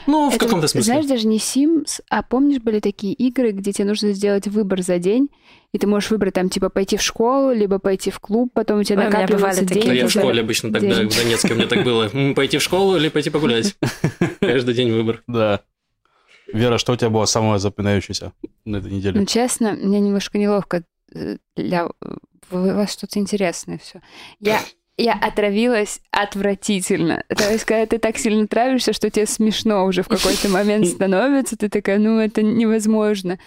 Ну, 0.07 0.29
в 0.29 0.35
Это, 0.35 0.43
каком-то 0.43 0.67
смысле. 0.67 0.91
Знаешь, 0.91 1.05
даже 1.05 1.25
не 1.25 1.37
Sims, 1.37 2.01
а 2.09 2.21
помнишь, 2.21 2.59
были 2.61 2.81
такие 2.81 3.13
игры, 3.13 3.51
где 3.51 3.71
тебе 3.71 3.85
нужно 3.87 4.11
сделать 4.11 4.45
выбор 4.45 4.81
за 4.81 4.97
день, 4.99 5.29
и 5.71 5.77
ты 5.77 5.87
можешь 5.87 6.09
выбрать 6.09 6.33
там, 6.33 6.49
типа, 6.49 6.67
пойти 6.69 6.97
в 6.97 7.01
школу, 7.01 7.53
либо 7.53 7.79
пойти 7.79 8.11
в 8.11 8.19
клуб, 8.19 8.51
потом 8.53 8.79
у 8.81 8.83
тебя 8.83 8.97
Ой, 8.99 9.05
у 9.05 9.07
меня 9.07 9.19
накапливаются 9.21 9.61
бывали 9.61 9.67
такие 9.67 9.85
деньги. 9.85 9.95
Ну, 9.95 10.01
я 10.03 10.07
в 10.07 10.11
школе 10.11 10.41
обычно 10.41 10.73
тогда, 10.73 10.95
в 10.95 11.15
Донецке 11.15 11.53
у 11.53 11.55
меня 11.55 11.67
так 11.67 11.83
было. 11.85 12.09
Пойти 12.35 12.57
в 12.57 12.61
школу 12.61 12.97
или 12.97 13.07
пойти 13.07 13.29
погулять? 13.29 13.77
Каждый 14.41 14.73
день 14.75 14.91
выбор. 14.91 15.23
Да. 15.27 15.61
Вера, 16.55 16.77
что 16.77 16.93
у 16.93 16.95
тебя 16.95 17.09
было 17.09 17.25
самое 17.25 17.59
запоминающееся 17.59 18.31
на 18.63 18.77
этой 18.77 18.91
неделе? 18.91 19.19
Ну, 19.19 19.25
честно, 19.25 19.73
мне 19.73 19.99
немножко 19.99 20.37
неловко 20.37 20.83
э, 21.13 21.37
для... 21.55 21.87
У 22.51 22.57
вас 22.57 22.93
что-то 22.93 23.19
интересное 23.19 23.77
все. 23.77 24.01
Я 24.39 24.61
я 24.97 25.13
отравилась 25.13 25.99
отвратительно. 26.11 27.23
То 27.27 27.51
есть, 27.51 27.65
когда 27.65 27.85
ты 27.85 27.97
так 27.97 28.17
сильно 28.17 28.47
травишься, 28.47 28.93
что 28.93 29.09
тебе 29.09 29.25
смешно 29.25 29.83
уже 29.85 30.03
в 30.03 30.07
какой-то 30.07 30.47
момент 30.47 30.87
становится, 30.87 31.57
ты 31.57 31.67
такая, 31.67 31.99
ну, 31.99 32.19
это 32.19 32.41
невозможно. 32.41 33.37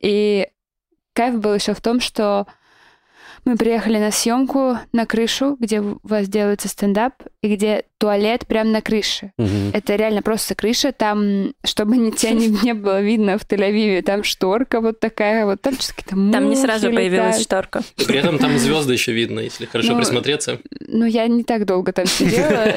И 0.00 0.46
кайф 1.12 1.40
был 1.40 1.54
еще 1.54 1.74
в 1.74 1.80
том, 1.80 1.98
что 2.00 2.46
мы 3.44 3.56
приехали 3.56 3.98
на 3.98 4.10
съемку 4.12 4.78
на 4.92 5.04
крышу, 5.06 5.56
где 5.58 5.80
у 5.80 5.98
вас 6.04 6.28
делается 6.28 6.68
стендап, 6.68 7.14
и 7.42 7.54
где 7.54 7.84
туалет 7.98 8.46
прямо 8.46 8.70
на 8.70 8.82
крыше. 8.82 9.32
Мгм. 9.36 9.70
Это 9.72 9.96
реально 9.96 10.22
просто 10.22 10.54
крыша. 10.54 10.92
Там, 10.92 11.52
чтобы 11.64 11.96
ни- 11.96 12.10
тебя 12.10 12.32
не, 12.32 12.48
не 12.48 12.74
было 12.74 13.00
видно 13.00 13.38
в 13.38 13.42
Тель-Авиве, 13.42 14.02
там 14.02 14.22
шторка 14.24 14.80
вот 14.80 15.00
такая, 15.00 15.44
вот 15.44 15.60
там 15.60 15.74
что-то 15.74 15.94
какие-то 16.02 16.32
Там 16.32 16.48
не 16.50 16.56
сразу 16.56 16.90
появилась 16.92 17.38
летают. 17.40 17.42
шторка. 17.42 17.82
При 18.06 18.18
этом 18.18 18.38
там 18.38 18.56
звезды 18.58 18.92
еще 18.92 19.12
видно, 19.12 19.40
если 19.40 19.66
хорошо 19.66 19.92
Ну, 19.92 19.98
присмотреться. 19.98 20.58
Ну, 20.88 21.04
я 21.06 21.26
не 21.26 21.42
так 21.44 21.64
долго 21.66 21.92
там 21.92 22.06
сидела. 22.06 22.74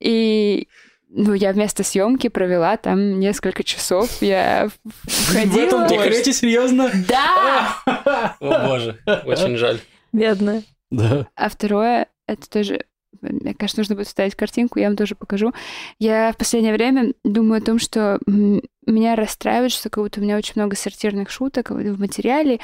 И, 0.00 0.68
ну, 1.12 1.34
я 1.34 1.52
вместо 1.52 1.82
съемки 1.82 2.28
провела 2.28 2.76
там 2.76 3.18
несколько 3.18 3.64
часов. 3.64 4.22
Я 4.22 4.68
в- 4.68 5.10
входила... 5.10 5.88
туалете, 5.88 6.32
серьезно? 6.32 6.90
Да! 7.08 7.76
О 8.40 8.68
боже, 8.68 8.98
очень 9.26 9.56
жаль. 9.56 9.80
Бедная. 10.12 10.62
Да. 10.90 11.26
А 11.34 11.48
второе, 11.48 12.06
это 12.26 12.48
тоже, 12.48 12.84
мне 13.20 13.54
кажется, 13.54 13.80
нужно 13.80 13.96
будет 13.96 14.06
вставить 14.06 14.36
картинку, 14.36 14.78
я 14.78 14.86
вам 14.86 14.96
тоже 14.96 15.14
покажу. 15.16 15.52
Я 15.98 16.32
в 16.32 16.36
последнее 16.36 16.72
время 16.72 17.12
думаю 17.24 17.60
о 17.60 17.64
том, 17.64 17.78
что 17.78 18.20
меня 18.26 19.16
расстраивает, 19.16 19.72
что 19.72 19.90
как 19.90 20.04
будто 20.04 20.20
у 20.20 20.22
меня 20.22 20.36
очень 20.36 20.54
много 20.56 20.76
сортирных 20.76 21.30
шуток 21.30 21.70
в 21.70 22.00
материале. 22.00 22.60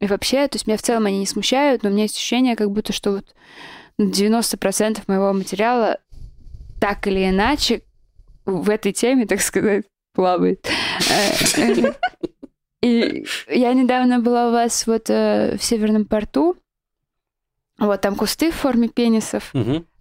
И 0.00 0.06
вообще, 0.06 0.46
то 0.48 0.56
есть 0.56 0.66
меня 0.66 0.76
в 0.76 0.82
целом 0.82 1.06
они 1.06 1.20
не 1.20 1.26
смущают, 1.26 1.82
но 1.82 1.88
у 1.88 1.92
меня 1.92 2.02
есть 2.02 2.16
ощущение, 2.16 2.56
как 2.56 2.70
будто 2.70 2.92
что 2.92 3.12
вот 3.12 3.34
90% 3.98 5.02
моего 5.06 5.32
материала 5.32 5.98
так 6.80 7.06
или 7.06 7.28
иначе 7.28 7.82
в 8.44 8.70
этой 8.70 8.92
теме, 8.92 9.26
так 9.26 9.40
сказать, 9.40 9.84
плавает. 10.12 10.66
Э, 11.56 11.92
И 12.82 13.24
я 13.48 13.72
недавно 13.72 14.20
была 14.20 14.48
у 14.48 14.52
вас 14.52 14.86
вот 14.86 15.10
э, 15.10 15.56
в 15.58 15.62
Северном 15.64 16.04
порту, 16.04 16.56
вот 17.78 18.00
там 18.00 18.14
кусты 18.14 18.50
в 18.50 18.54
форме 18.54 18.88
пенисов. 18.88 19.52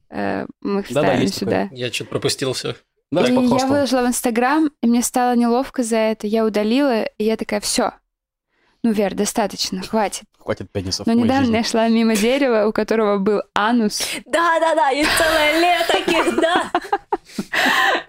Э, 0.10 0.46
Мы 0.62 0.82
их 0.82 0.88
ставим 0.88 1.27
сюда. 1.27 1.70
Я 1.72 1.91
что-то 1.91 2.12
пропустил 2.12 2.53
все. 2.53 2.75
Да, 3.12 3.27
и 3.27 3.34
я 3.34 3.39
выложила 3.67 4.01
в 4.03 4.08
Инстаграм, 4.08 4.70
и 4.82 4.88
мне 4.88 5.01
стало 5.01 5.36
неловко 5.36 5.84
за 5.84 5.98
это. 5.98 6.27
Я 6.27 6.46
удалила, 6.46 7.03
и 7.03 7.24
я 7.24 7.38
такая, 7.38 7.60
все. 7.60 7.94
Ну, 8.84 8.91
Вер, 8.91 9.15
достаточно, 9.15 9.82
хватит. 9.82 10.25
Хватит 10.46 10.70
пенисов 10.72 11.08
Но 11.08 11.14
недавно 11.14 11.46
жизни. 11.46 11.58
я 11.58 11.64
шла 11.64 11.88
мимо 11.88 12.16
дерева, 12.16 12.68
у 12.68 12.72
которого 12.72 13.18
был 13.18 13.42
анус. 13.56 14.04
Да-да-да, 14.28 14.90
есть 14.90 15.10
целое 15.18 15.60
лето 15.60 15.92
таких, 15.92 16.40
да. 16.40 16.72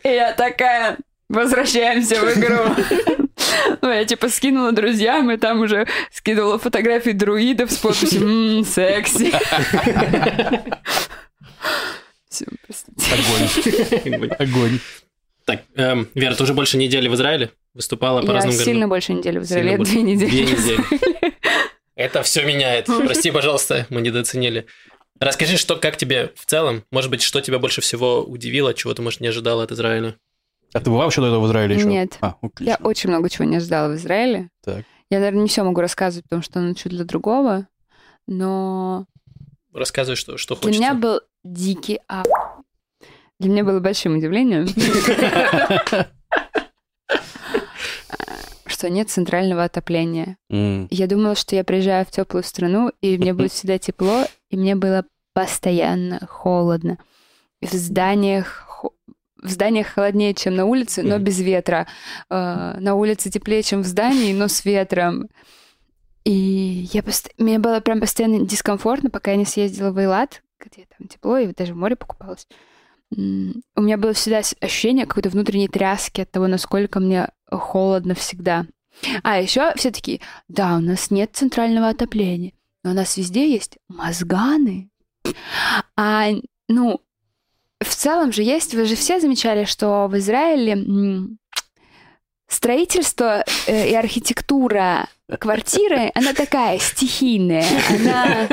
И 0.04 0.08
я 0.14 0.32
такая, 0.34 0.98
возвращаемся 1.30 2.20
в 2.20 2.38
игру. 2.38 2.76
Ну, 3.80 3.90
я 3.90 4.04
типа 4.04 4.28
скинула 4.28 4.72
друзьям, 4.72 5.30
и 5.30 5.38
там 5.38 5.60
уже 5.62 5.86
скидывала 6.12 6.58
фотографии 6.58 7.10
друидов 7.12 7.72
с 7.72 7.78
подписью 7.78 8.26
«Ммм, 8.28 8.64
секси». 8.66 9.32
Простите. 12.66 14.04
Огонь. 14.04 14.30
Огонь. 14.38 14.78
Так, 15.46 15.62
эм, 15.76 16.08
Вера, 16.14 16.34
ты 16.34 16.42
уже 16.42 16.54
больше 16.54 16.76
недели 16.76 17.08
в 17.08 17.14
Израиле? 17.14 17.50
Выступала 17.72 18.20
по 18.20 18.26
Я 18.26 18.32
разным 18.34 18.52
сильно 18.52 18.64
городам? 18.72 18.88
больше 18.90 19.12
недели 19.12 19.38
в 19.38 19.44
Сильно 19.44 19.60
Израиле, 19.60 19.76
больше. 19.78 19.92
две 19.92 20.02
недели. 20.02 20.30
Две 20.30 20.42
недели. 20.44 20.84
Это 21.96 22.22
все 22.22 22.44
меняет. 22.44 22.86
Прости, 23.04 23.30
пожалуйста, 23.30 23.86
мы 23.90 24.00
недооценили. 24.02 24.66
Расскажи, 25.18 25.56
что, 25.56 25.76
как 25.76 25.96
тебе 25.96 26.32
в 26.36 26.44
целом? 26.44 26.84
Может 26.90 27.10
быть, 27.10 27.22
что 27.22 27.40
тебя 27.40 27.58
больше 27.58 27.80
всего 27.80 28.22
удивило, 28.22 28.74
чего 28.74 28.92
ты, 28.94 29.00
может, 29.02 29.20
не 29.20 29.28
ожидала 29.28 29.62
от 29.64 29.72
Израиля? 29.72 30.16
А 30.74 30.80
ты 30.80 30.90
была 30.90 31.04
вообще 31.04 31.22
до 31.22 31.28
этого 31.28 31.40
в 31.40 31.46
Израиле 31.46 31.74
еще? 31.76 31.86
Нет. 31.86 32.18
А, 32.20 32.36
Я 32.60 32.76
очень 32.82 33.08
много 33.08 33.30
чего 33.30 33.44
не 33.46 33.56
ожидала 33.56 33.88
в 33.90 33.94
Израиле. 33.96 34.50
Так. 34.62 34.84
Я, 35.08 35.18
наверное, 35.20 35.42
не 35.42 35.48
все 35.48 35.62
могу 35.62 35.80
рассказывать, 35.80 36.24
потому 36.24 36.42
что 36.42 36.58
оно 36.60 36.74
чуть 36.74 36.92
для 36.92 37.04
другого. 37.04 37.66
Но 38.26 39.06
Рассказывай, 39.72 40.16
что, 40.16 40.36
что 40.36 40.54
для 40.56 40.62
хочется. 40.64 40.80
меня 40.80 40.94
был 40.94 41.20
дикий 41.44 42.00
ап. 42.08 42.26
Для 43.38 43.50
меня 43.50 43.64
было 43.64 43.80
большим 43.80 44.16
удивлением, 44.18 44.66
что 48.76 48.90
нет 48.90 49.08
центрального 49.08 49.64
отопления. 49.64 50.36
М. 50.50 50.86
Я 50.90 51.06
думала, 51.06 51.34
что 51.34 51.56
я 51.56 51.64
приезжаю 51.64 52.04
в 52.04 52.10
теплую 52.10 52.44
страну, 52.44 52.92
и 53.00 53.16
мне 53.16 53.32
будет 53.32 53.52
всегда 53.52 53.78
тепло, 53.78 54.24
и 54.50 54.56
мне 54.56 54.76
было 54.76 55.04
постоянно 55.32 56.26
холодно. 56.26 56.98
В 57.62 57.72
зданиях 57.72 58.64
в 59.42 59.48
зданиях 59.48 59.86
холоднее, 59.86 60.34
чем 60.34 60.56
на 60.56 60.64
улице, 60.64 61.02
но 61.02 61.18
без 61.18 61.38
ветра. 61.40 61.86
Э, 62.28 62.76
На 62.78 62.94
улице 62.94 63.30
теплее, 63.30 63.62
чем 63.62 63.82
в 63.82 63.86
здании, 63.86 64.32
но 64.32 64.48
с 64.48 64.64
ветром. 64.64 65.28
И 66.24 66.88
я 66.92 67.02
пост... 67.02 67.30
мне 67.38 67.58
было 67.58 67.80
прям 67.80 68.00
постоянно 68.00 68.44
дискомфортно, 68.44 69.08
пока 69.08 69.30
я 69.30 69.36
не 69.36 69.44
съездила 69.44 69.92
в 69.92 69.98
Эйлат, 69.98 70.42
где 70.58 70.86
там 70.98 71.06
тепло, 71.06 71.38
и 71.38 71.52
даже 71.54 71.74
в 71.74 71.76
море 71.76 71.96
покупалась. 71.96 72.48
У 73.10 73.80
меня 73.80 73.96
было 73.96 74.12
всегда 74.12 74.42
ощущение 74.60 75.06
какой-то 75.06 75.30
внутренней 75.30 75.68
тряски 75.68 76.22
от 76.22 76.30
того, 76.30 76.48
насколько 76.48 77.00
мне 77.00 77.28
холодно 77.50 78.14
всегда. 78.14 78.66
А 79.22 79.40
еще 79.40 79.72
все 79.76 79.90
таки 79.90 80.20
да, 80.48 80.76
у 80.76 80.80
нас 80.80 81.10
нет 81.10 81.30
центрального 81.34 81.88
отопления, 81.88 82.52
но 82.82 82.90
у 82.90 82.94
нас 82.94 83.16
везде 83.16 83.50
есть 83.50 83.78
мозганы. 83.88 84.90
А, 85.96 86.28
ну, 86.68 87.00
в 87.80 87.94
целом 87.94 88.32
же 88.32 88.42
есть, 88.42 88.74
вы 88.74 88.86
же 88.86 88.96
все 88.96 89.20
замечали, 89.20 89.64
что 89.64 90.08
в 90.08 90.16
Израиле 90.18 91.36
строительство 92.48 93.44
э, 93.66 93.90
и 93.90 93.94
архитектура 93.94 95.08
квартиры, 95.38 96.10
она 96.14 96.32
такая 96.32 96.78
стихийная, 96.78 97.66
она 97.90 98.48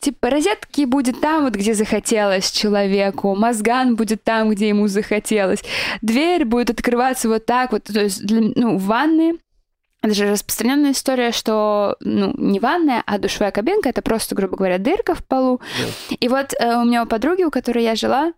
Типа 0.00 0.30
розетки 0.30 0.84
будет 0.84 1.20
там, 1.20 1.44
вот 1.44 1.54
где 1.54 1.74
захотелось 1.74 2.50
человеку, 2.52 3.34
мозган 3.34 3.96
будет 3.96 4.22
там, 4.22 4.50
где 4.50 4.68
ему 4.68 4.86
захотелось, 4.86 5.62
дверь 6.02 6.44
будет 6.44 6.70
открываться 6.70 7.28
вот 7.28 7.46
так 7.46 7.72
вот, 7.72 7.84
то 7.84 8.00
есть, 8.00 8.24
для- 8.24 8.52
ну, 8.54 8.78
в 8.78 8.84
ванной 8.84 9.40
это 10.00 10.14
же 10.14 10.30
распространенная 10.30 10.92
история, 10.92 11.32
что, 11.32 11.96
ну, 11.98 12.32
не 12.36 12.60
ванная, 12.60 13.02
а 13.04 13.18
душевая 13.18 13.50
кабинка, 13.50 13.88
это 13.88 14.00
просто, 14.00 14.36
грубо 14.36 14.56
говоря, 14.56 14.78
дырка 14.78 15.16
в 15.16 15.24
полу. 15.26 15.60
И 16.20 16.28
вот 16.28 16.54
э, 16.58 16.76
у 16.76 16.84
меня 16.84 17.02
у 17.02 17.06
подруги, 17.06 17.42
у 17.42 17.50
которой 17.50 17.82
я 17.82 17.96
жила, 17.96 18.32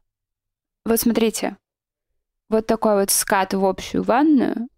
вот 0.86 0.98
смотрите, 0.98 1.58
вот 2.48 2.66
такой 2.66 3.00
вот 3.00 3.10
скат 3.10 3.52
в 3.52 3.62
общую 3.66 4.02
ванную 4.02 4.68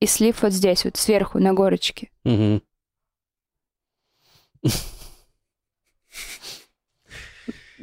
и 0.00 0.06
слив 0.06 0.42
вот 0.42 0.52
здесь, 0.52 0.84
вот 0.84 0.98
сверху 0.98 1.38
на 1.38 1.54
горочке. 1.54 2.10
Мгм. 2.24 2.60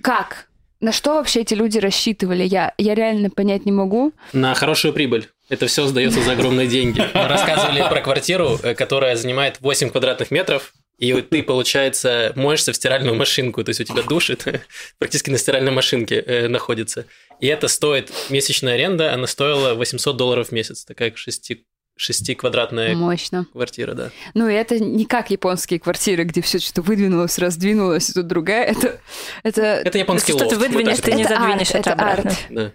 Как? 0.06 0.50
На 0.82 0.92
что 0.92 1.16
вообще 1.16 1.42
эти 1.42 1.56
люди 1.56 1.80
рассчитывали? 1.80 2.44
Я, 2.44 2.76
я 2.78 2.94
реально 2.94 3.32
понять 3.32 3.66
не 3.66 3.72
могу. 3.72 4.14
На 4.34 4.54
хорошую 4.54 4.94
прибыль. 4.94 5.30
Это 5.50 5.66
все 5.66 5.88
сдается 5.88 6.22
за 6.22 6.34
огромные 6.34 6.68
деньги. 6.68 7.00
Мы 7.16 7.28
рассказывали 7.28 7.80
про 7.90 8.02
квартиру, 8.02 8.60
э, 8.62 8.76
которая 8.76 9.16
занимает 9.16 9.62
8 9.62 9.90
квадратных 9.90 10.30
метров, 10.30 10.74
и 11.00 11.12
вот 11.12 11.30
ты, 11.30 11.42
получается, 11.42 12.34
моешься 12.36 12.72
в 12.72 12.76
стиральную 12.76 13.16
машинку, 13.16 13.64
то 13.64 13.70
есть 13.70 13.82
у 13.82 13.84
тебя 13.84 14.04
душ 14.04 14.30
это 14.30 14.62
практически 15.00 15.32
на 15.32 15.40
стиральной 15.40 15.72
машинке 15.72 16.18
э, 16.18 16.50
находится. 16.50 17.08
И 17.40 17.48
это 17.48 17.68
стоит, 17.68 18.12
месячная 18.30 18.76
аренда, 18.76 19.12
она 19.12 19.26
стоила 19.26 19.74
800 19.74 20.16
долларов 20.16 20.50
в 20.50 20.52
месяц, 20.52 20.86
такая 20.86 21.12
6, 21.16 21.52
6-квадратная 22.00 22.94
Мощно. 22.96 23.46
квартира, 23.52 23.94
да. 23.94 24.10
Ну, 24.34 24.48
и 24.48 24.54
это 24.54 24.80
не 24.80 25.06
как 25.06 25.30
японские 25.32 25.80
квартиры, 25.80 26.24
где 26.24 26.42
все 26.42 26.60
что-то 26.60 26.82
выдвинулось, 26.82 27.38
раздвинулось, 27.40 28.10
и 28.10 28.14
тут 28.14 28.28
другая. 28.28 28.66
Это, 28.66 29.00
это, 29.44 29.62
Это 29.62 29.98
японский 29.98 30.34
что-то 30.34 30.46
лофт. 30.46 30.58
вот 30.58 30.68
выдвинешь, 30.68 31.00
ты 31.00 31.14
не 31.14 31.24
Это 31.24 31.36
задвинешь 31.36 31.72
арт, 31.72 31.76
это 31.76 31.90
это 31.92 31.94
обратно. 31.94 32.30
арт. 32.32 32.46
Да. 32.50 32.72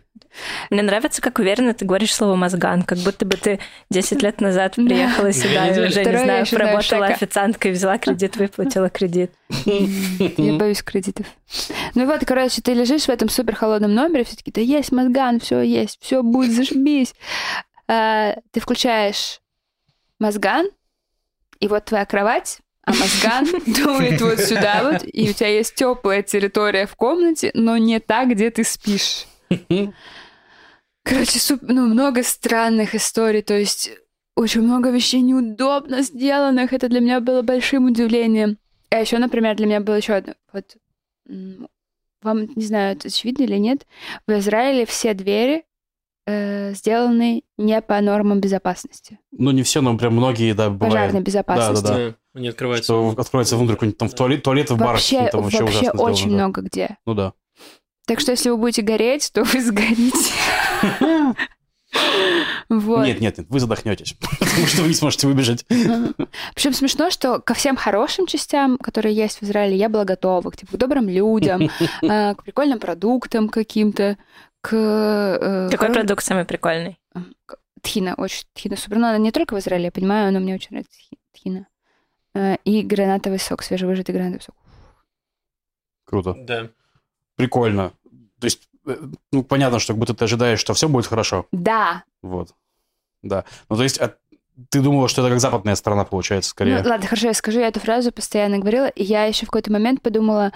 Мне 0.70 0.82
нравится, 0.82 1.20
как 1.20 1.40
уверенно 1.40 1.74
ты 1.74 1.84
говоришь 1.84 2.14
слово 2.14 2.36
«мозган», 2.36 2.82
как 2.84 2.98
будто 2.98 3.26
бы 3.26 3.36
ты 3.36 3.58
10 3.90 4.22
лет 4.22 4.40
назад 4.40 4.76
приехала 4.76 5.32
сюда 5.32 5.66
и 5.68 5.88
уже, 5.88 6.04
не 6.04 6.18
знаю, 6.18 6.46
шака. 6.46 7.06
официанткой, 7.06 7.72
взяла 7.72 7.98
кредит, 7.98 8.36
выплатила 8.36 8.88
кредит. 8.90 9.32
Я 9.66 10.52
боюсь 10.54 10.82
кредитов. 10.82 11.26
Ну 11.94 12.04
и 12.04 12.06
вот, 12.06 12.24
короче, 12.24 12.62
ты 12.62 12.74
лежишь 12.74 13.06
в 13.06 13.08
этом 13.08 13.28
супер 13.28 13.56
холодном 13.56 13.92
номере, 13.92 14.22
все 14.24 14.36
таки 14.36 14.52
да 14.52 14.60
есть 14.60 14.92
мозган, 14.92 15.40
все 15.40 15.62
есть, 15.62 15.98
все 16.00 16.22
будет, 16.22 16.52
зашибись. 16.52 17.12
А, 17.92 18.36
ты 18.52 18.60
включаешь 18.60 19.40
мозган, 20.20 20.68
и 21.58 21.66
вот 21.66 21.86
твоя 21.86 22.06
кровать, 22.06 22.60
а 22.86 22.92
мозган 22.92 23.46
дует 23.66 24.20
вот 24.20 24.38
сюда 24.38 24.84
вот, 24.84 25.02
и 25.02 25.28
у 25.28 25.32
тебя 25.32 25.48
есть 25.48 25.74
теплая 25.74 26.22
территория 26.22 26.86
в 26.86 26.94
комнате, 26.94 27.50
но 27.52 27.76
не 27.78 27.98
та, 27.98 28.26
где 28.26 28.52
ты 28.52 28.62
спишь. 28.62 29.26
Короче, 31.02 31.40
суп- 31.40 31.62
ну, 31.62 31.88
много 31.88 32.22
странных 32.22 32.94
историй, 32.94 33.42
то 33.42 33.54
есть 33.58 33.90
очень 34.36 34.62
много 34.62 34.90
вещей 34.90 35.20
неудобно 35.20 36.02
сделанных. 36.02 36.72
Это 36.72 36.88
для 36.88 37.00
меня 37.00 37.18
было 37.18 37.42
большим 37.42 37.86
удивлением. 37.86 38.58
А 38.90 39.00
еще, 39.00 39.18
например, 39.18 39.56
для 39.56 39.66
меня 39.66 39.80
было 39.80 39.96
еще 39.96 40.12
одно. 40.12 40.34
Вот 40.52 40.76
вам, 42.22 42.46
не 42.54 42.64
знаю, 42.64 42.96
это 42.96 43.08
очевидно 43.08 43.42
или 43.42 43.56
нет, 43.56 43.84
в 44.28 44.38
Израиле 44.38 44.86
все 44.86 45.12
двери 45.14 45.64
э, 46.26 46.72
сделаны 46.74 47.42
не 47.58 47.80
по 47.82 48.00
нормам 48.00 48.40
безопасности, 48.40 49.18
Ну, 49.32 49.50
не 49.50 49.62
все, 49.62 49.80
но 49.80 49.96
прям 49.96 50.14
многие, 50.14 50.52
да, 50.52 50.70
пожарной 50.70 51.08
бывает. 51.08 51.24
безопасности. 51.24 51.86
Да. 51.86 51.94
Да, 51.94 52.14
Они 52.34 52.48
открываются. 52.48 52.92
Что 52.92 53.14
откроется 53.18 53.56
внутрь 53.56 53.74
какой-нибудь 53.74 53.98
там 53.98 54.08
в 54.08 54.14
туалет, 54.14 54.42
туалет 54.42 54.70
в 54.70 54.76
барах, 54.76 54.94
Вообще, 54.94 55.28
там 55.28 55.42
вообще, 55.42 55.62
вообще 55.62 55.90
очень 55.90 56.16
сделано, 56.16 56.30
да. 56.30 56.44
много 56.44 56.60
где. 56.62 56.96
Ну 57.06 57.14
да. 57.14 57.32
Так 58.06 58.20
что 58.20 58.32
если 58.32 58.50
вы 58.50 58.56
будете 58.56 58.82
гореть, 58.82 59.30
то 59.32 59.44
вы 59.44 59.60
сгорите. 59.60 60.32
Вот. 62.68 63.04
Нет, 63.04 63.20
нет, 63.20 63.36
нет, 63.38 63.46
вы 63.48 63.58
задохнетесь, 63.58 64.14
потому 64.38 64.66
что 64.66 64.82
вы 64.82 64.88
не 64.88 64.94
сможете 64.94 65.26
выбежать. 65.26 65.66
Причем 66.54 66.72
смешно, 66.72 67.10
что 67.10 67.40
ко 67.40 67.54
всем 67.54 67.74
хорошим 67.76 68.26
частям, 68.26 68.78
которые 68.78 69.14
есть 69.14 69.38
в 69.40 69.42
Израиле, 69.42 69.76
я 69.76 69.88
была 69.88 70.04
готова. 70.04 70.50
К, 70.50 70.56
типа, 70.56 70.76
к 70.76 70.76
добрым 70.78 71.08
людям, 71.08 71.62
э, 72.02 72.34
к 72.36 72.44
прикольным 72.44 72.78
продуктам 72.78 73.48
каким-то, 73.48 74.16
к... 74.60 74.74
э, 74.74 75.68
Какой 75.70 75.88
хоро- 75.88 75.94
продукт 75.94 76.24
самый 76.24 76.44
прикольный? 76.44 76.98
Тхина, 77.82 78.14
очень 78.16 78.44
тхина 78.52 78.76
супер. 78.76 78.98
Но 78.98 79.08
она 79.08 79.18
не 79.18 79.32
только 79.32 79.54
в 79.54 79.58
Израиле, 79.58 79.86
я 79.86 79.92
понимаю, 79.92 80.32
но 80.32 80.40
мне 80.40 80.54
очень 80.54 80.68
нравится 80.70 80.98
тхи- 81.00 81.18
тхина. 81.32 81.66
Э, 82.34 82.56
И 82.64 82.82
гранатовый 82.82 83.38
сок, 83.38 83.62
свежевыжатый 83.62 84.14
гранатовый 84.14 84.42
сок. 84.42 84.54
Круто. 86.04 86.34
Да. 86.38 86.68
Прикольно. 87.36 87.92
То 88.40 88.46
есть, 88.46 88.68
э, 88.86 88.96
ну, 89.32 89.42
понятно, 89.42 89.78
что 89.78 89.92
как 89.94 89.98
будто 90.00 90.14
ты 90.14 90.24
ожидаешь, 90.24 90.60
что 90.60 90.74
все 90.74 90.88
будет 90.88 91.06
хорошо. 91.06 91.46
Да. 91.52 92.04
Вот. 92.22 92.54
Да. 93.22 93.44
Ну, 93.68 93.76
то 93.76 93.82
есть, 93.82 93.98
а 94.00 94.14
ты 94.68 94.82
думала, 94.82 95.08
что 95.08 95.22
это 95.22 95.30
как 95.30 95.40
западная 95.40 95.74
страна 95.74 96.04
получается, 96.04 96.50
скорее. 96.50 96.82
Ну, 96.82 96.90
ладно, 96.90 97.06
хорошо, 97.06 97.28
я 97.28 97.34
скажу, 97.34 97.60
я 97.60 97.68
эту 97.68 97.80
фразу 97.80 98.12
постоянно 98.12 98.58
говорила, 98.58 98.88
и 98.88 99.02
я 99.02 99.24
еще 99.24 99.46
в 99.46 99.48
какой-то 99.50 99.72
момент 99.72 100.02
подумала, 100.02 100.52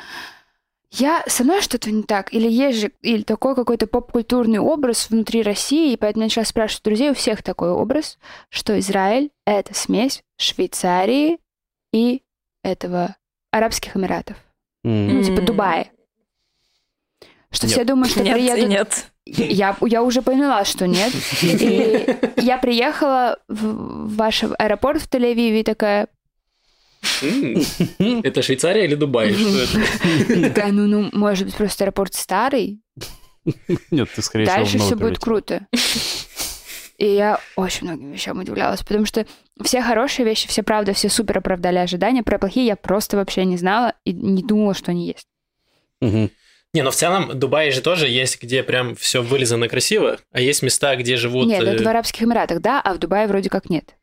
я 0.97 1.25
со 1.27 1.45
мной 1.45 1.61
что-то 1.61 1.91
не 1.91 2.03
так, 2.03 2.33
или 2.33 2.49
есть 2.49 2.79
же 2.79 2.93
или 3.03 3.23
такой 3.23 3.55
какой-то 3.55 3.87
поп-культурный 3.87 4.59
образ 4.59 5.11
внутри 5.11 5.43
России, 5.43 5.93
и 5.93 5.97
поэтому 5.97 6.23
я 6.23 6.27
начала 6.27 6.45
спрашивать 6.45 6.85
друзей, 6.85 7.11
у 7.11 7.15
всех 7.15 7.43
такой 7.43 7.71
образ, 7.71 8.19
что 8.49 8.79
Израиль— 8.79 9.31
это 9.47 9.75
смесь 9.75 10.23
Швейцарии 10.39 11.39
и 11.93 12.23
этого 12.63 13.17
Арабских 13.51 13.97
Эмиратов, 13.97 14.37
М. 14.85 15.19
ну, 15.19 15.23
типа. 15.25 15.43
Дубая. 15.43 15.91
Что 17.51 17.67
Нет. 17.67 17.73
все 17.73 17.85
думают, 17.85 18.11
что 18.11 18.23
Нет, 18.23 18.35
приедут... 18.35 18.69
нет. 18.69 19.07
Я, 19.27 19.77
я 19.81 20.03
уже 20.03 20.23
поняла, 20.23 20.65
что 20.65 20.87
нет. 20.87 21.13
И 21.43 22.19
я 22.37 22.59
приехала 22.59 23.39
в 23.49 24.17
ваш 24.17 24.43
аэропорт 24.43 25.01
в 25.01 25.09
Тель-Авиве 25.09 25.61
и 25.61 25.63
такая, 25.63 26.09
Это 28.23 28.43
Швейцария 28.43 28.85
или 28.85 28.95
Дубай? 28.95 29.35
Такая, 30.43 30.73
ну, 30.73 30.87
ну, 30.87 31.11
может 31.13 31.47
быть, 31.47 31.55
просто 31.55 31.85
аэропорт 31.85 32.15
старый, 32.15 32.81
Нет, 33.91 34.09
ты, 34.15 34.23
скорее 34.23 34.47
всего, 34.47 34.57
дальше 34.57 34.79
все 34.79 34.97
будет 34.97 35.19
круто. 35.19 35.67
И 36.97 37.07
я 37.07 37.41
очень 37.57 37.87
многим 37.87 38.13
вещам 38.13 38.39
удивлялась, 38.39 38.83
потому 38.83 39.05
что 39.05 39.27
все 39.63 39.83
хорошие 39.83 40.25
вещи, 40.25 40.49
все 40.49 40.63
правда, 40.63 40.93
все 40.93 41.09
супер 41.09 41.39
оправдали 41.39 41.79
ожидания. 41.79 42.23
Про 42.23 42.39
плохие 42.39 42.67
я 42.67 42.77
просто 42.77 43.17
вообще 43.17 43.45
не 43.45 43.57
знала 43.57 43.95
и 44.05 44.13
не 44.13 44.43
думала, 44.43 44.75
что 44.75 44.93
они 44.93 45.09
есть. 45.09 45.27
Мгм. 46.01 46.31
Не, 46.73 46.83
но 46.83 46.91
в 46.91 46.95
целом 46.95 47.39
Дубай 47.39 47.71
же 47.71 47.81
тоже 47.81 48.09
есть, 48.09 48.41
где 48.43 48.63
прям 48.63 48.95
все 48.95 49.23
вылизано 49.23 49.69
красиво, 49.69 50.19
а 50.33 50.41
есть 50.41 50.63
места, 50.63 50.97
где 50.97 51.17
живут... 51.17 51.47
Нет, 51.47 51.63
э, 51.63 51.73
это 51.73 51.85
в 51.85 51.89
Арабских 51.89 52.23
Эмиратах, 52.23 52.61
да, 52.61 52.81
а 52.81 52.95
в 52.95 52.99
Дубае 52.99 53.29
вроде 53.29 53.49
как 53.49 53.71
нет. 53.71 53.95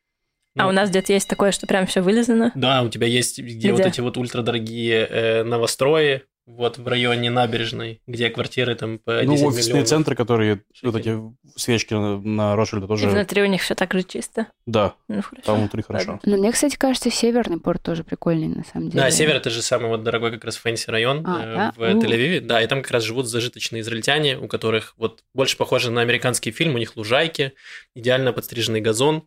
А 0.56 0.64
ну, 0.64 0.68
у 0.68 0.72
нас 0.72 0.90
где-то 0.90 1.12
есть 1.12 1.28
такое, 1.28 1.50
что 1.52 1.66
прям 1.66 1.86
все 1.86 2.00
вылизано. 2.02 2.52
Да, 2.54 2.82
у 2.82 2.88
тебя 2.88 3.06
есть 3.06 3.38
где, 3.38 3.70
вот 3.72 3.80
Где? 3.80 3.88
эти 3.88 4.00
вот 4.00 4.16
ультрадорогие 4.18 5.06
э, 5.08 5.42
новострои, 5.44 6.22
вот 6.44 6.76
в 6.76 6.86
районе 6.88 7.30
набережной, 7.30 8.02
где 8.08 8.28
квартиры 8.28 8.74
там 8.74 8.98
по 8.98 9.22
10 9.22 9.26
Ну, 9.28 9.34
офисные 9.48 9.64
миллионов. 9.74 9.88
центры, 9.88 10.16
которые, 10.16 10.60
вот 10.82 10.96
шекелей. 10.96 11.16
эти 11.54 11.58
свечки 11.60 11.94
на, 11.94 12.18
на 12.20 12.56
Ротшильда 12.56 12.86
И 12.86 12.88
тоже, 12.88 13.08
внутри 13.08 13.42
у 13.42 13.46
них 13.46 13.62
все 13.62 13.76
так 13.76 13.92
же 13.94 14.02
чисто. 14.02 14.48
да, 14.66 14.94
Ну, 15.08 15.22
хорошо. 15.22 15.42
там 15.46 15.58
внутри 15.60 15.82
хорошо. 15.82 16.10
Ладно. 16.12 16.30
Но 16.30 16.36
мне, 16.36 16.50
кстати, 16.52 16.76
кажется, 16.76 17.10
Северный 17.12 17.60
порт 17.60 17.80
тоже 17.82 18.02
прикольный, 18.02 18.48
на 18.48 18.64
самом 18.64 18.90
деле. 18.90 19.04
Да, 19.04 19.10
север 19.12 19.36
это 19.36 19.50
же 19.50 19.62
самый 19.62 19.86
вот 19.88 20.02
дорогой 20.02 20.32
как 20.32 20.44
раз 20.44 20.56
fancy 20.56 20.90
район 20.90 21.22
А, 21.24 21.42
э, 21.42 21.54
да? 21.54 21.72
в. 21.76 21.80
Тель-Авиве. 22.04 22.40
Да, 22.40 22.60
и 22.60 22.66
там 22.66 22.82
как 22.82 22.90
раз 22.90 23.04
живут 23.04 23.28
зажиточные 23.28 23.80
израильтяне, 23.82 24.36
у 24.36 24.48
которых 24.48 24.94
вот 24.98 25.22
больше 25.34 25.56
похоже 25.56 25.92
на 25.92 26.00
американский 26.00 26.50
фильм, 26.50 26.74
у 26.74 26.78
них 26.78 26.96
лужайки, 26.96 27.52
идеально 27.94 28.32
подстриженный 28.32 28.80
газон, 28.80 29.22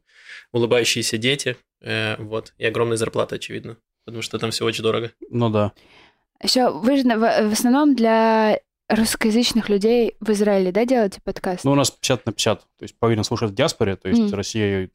улыбающиеся 0.56 1.18
дети, 1.18 1.58
э, 1.82 2.16
вот, 2.18 2.54
и 2.58 2.66
огромная 2.66 2.98
зарплата, 2.98 3.36
очевидно, 3.36 3.78
потому 4.06 4.22
что 4.22 4.40
там 4.40 4.52
все 4.52 4.66
очень 4.66 4.84
дорого. 4.84 5.12
Ну 5.30 5.50
да. 5.50 5.74
Еще 6.42 6.70
вы 6.70 6.98
же 6.98 7.04
в, 7.04 7.52
основном 7.52 7.96
для 7.96 8.60
русскоязычных 8.90 9.68
людей 9.70 10.16
в 10.20 10.30
Израиле, 10.32 10.72
да, 10.72 10.86
делаете 10.86 11.20
подкаст? 11.24 11.66
Ну, 11.66 11.72
у 11.72 11.76
нас 11.76 11.92
50 11.92 12.26
на 12.26 12.32
50. 12.32 12.60
То 12.60 12.68
есть 12.82 12.98
половина 12.98 13.24
слушает 13.24 13.52
в 13.52 13.56
диаспоре, 13.56 13.96
то 13.96 14.08
есть 14.08 14.22
Мгм. 14.22 14.34
Россия 14.34 14.90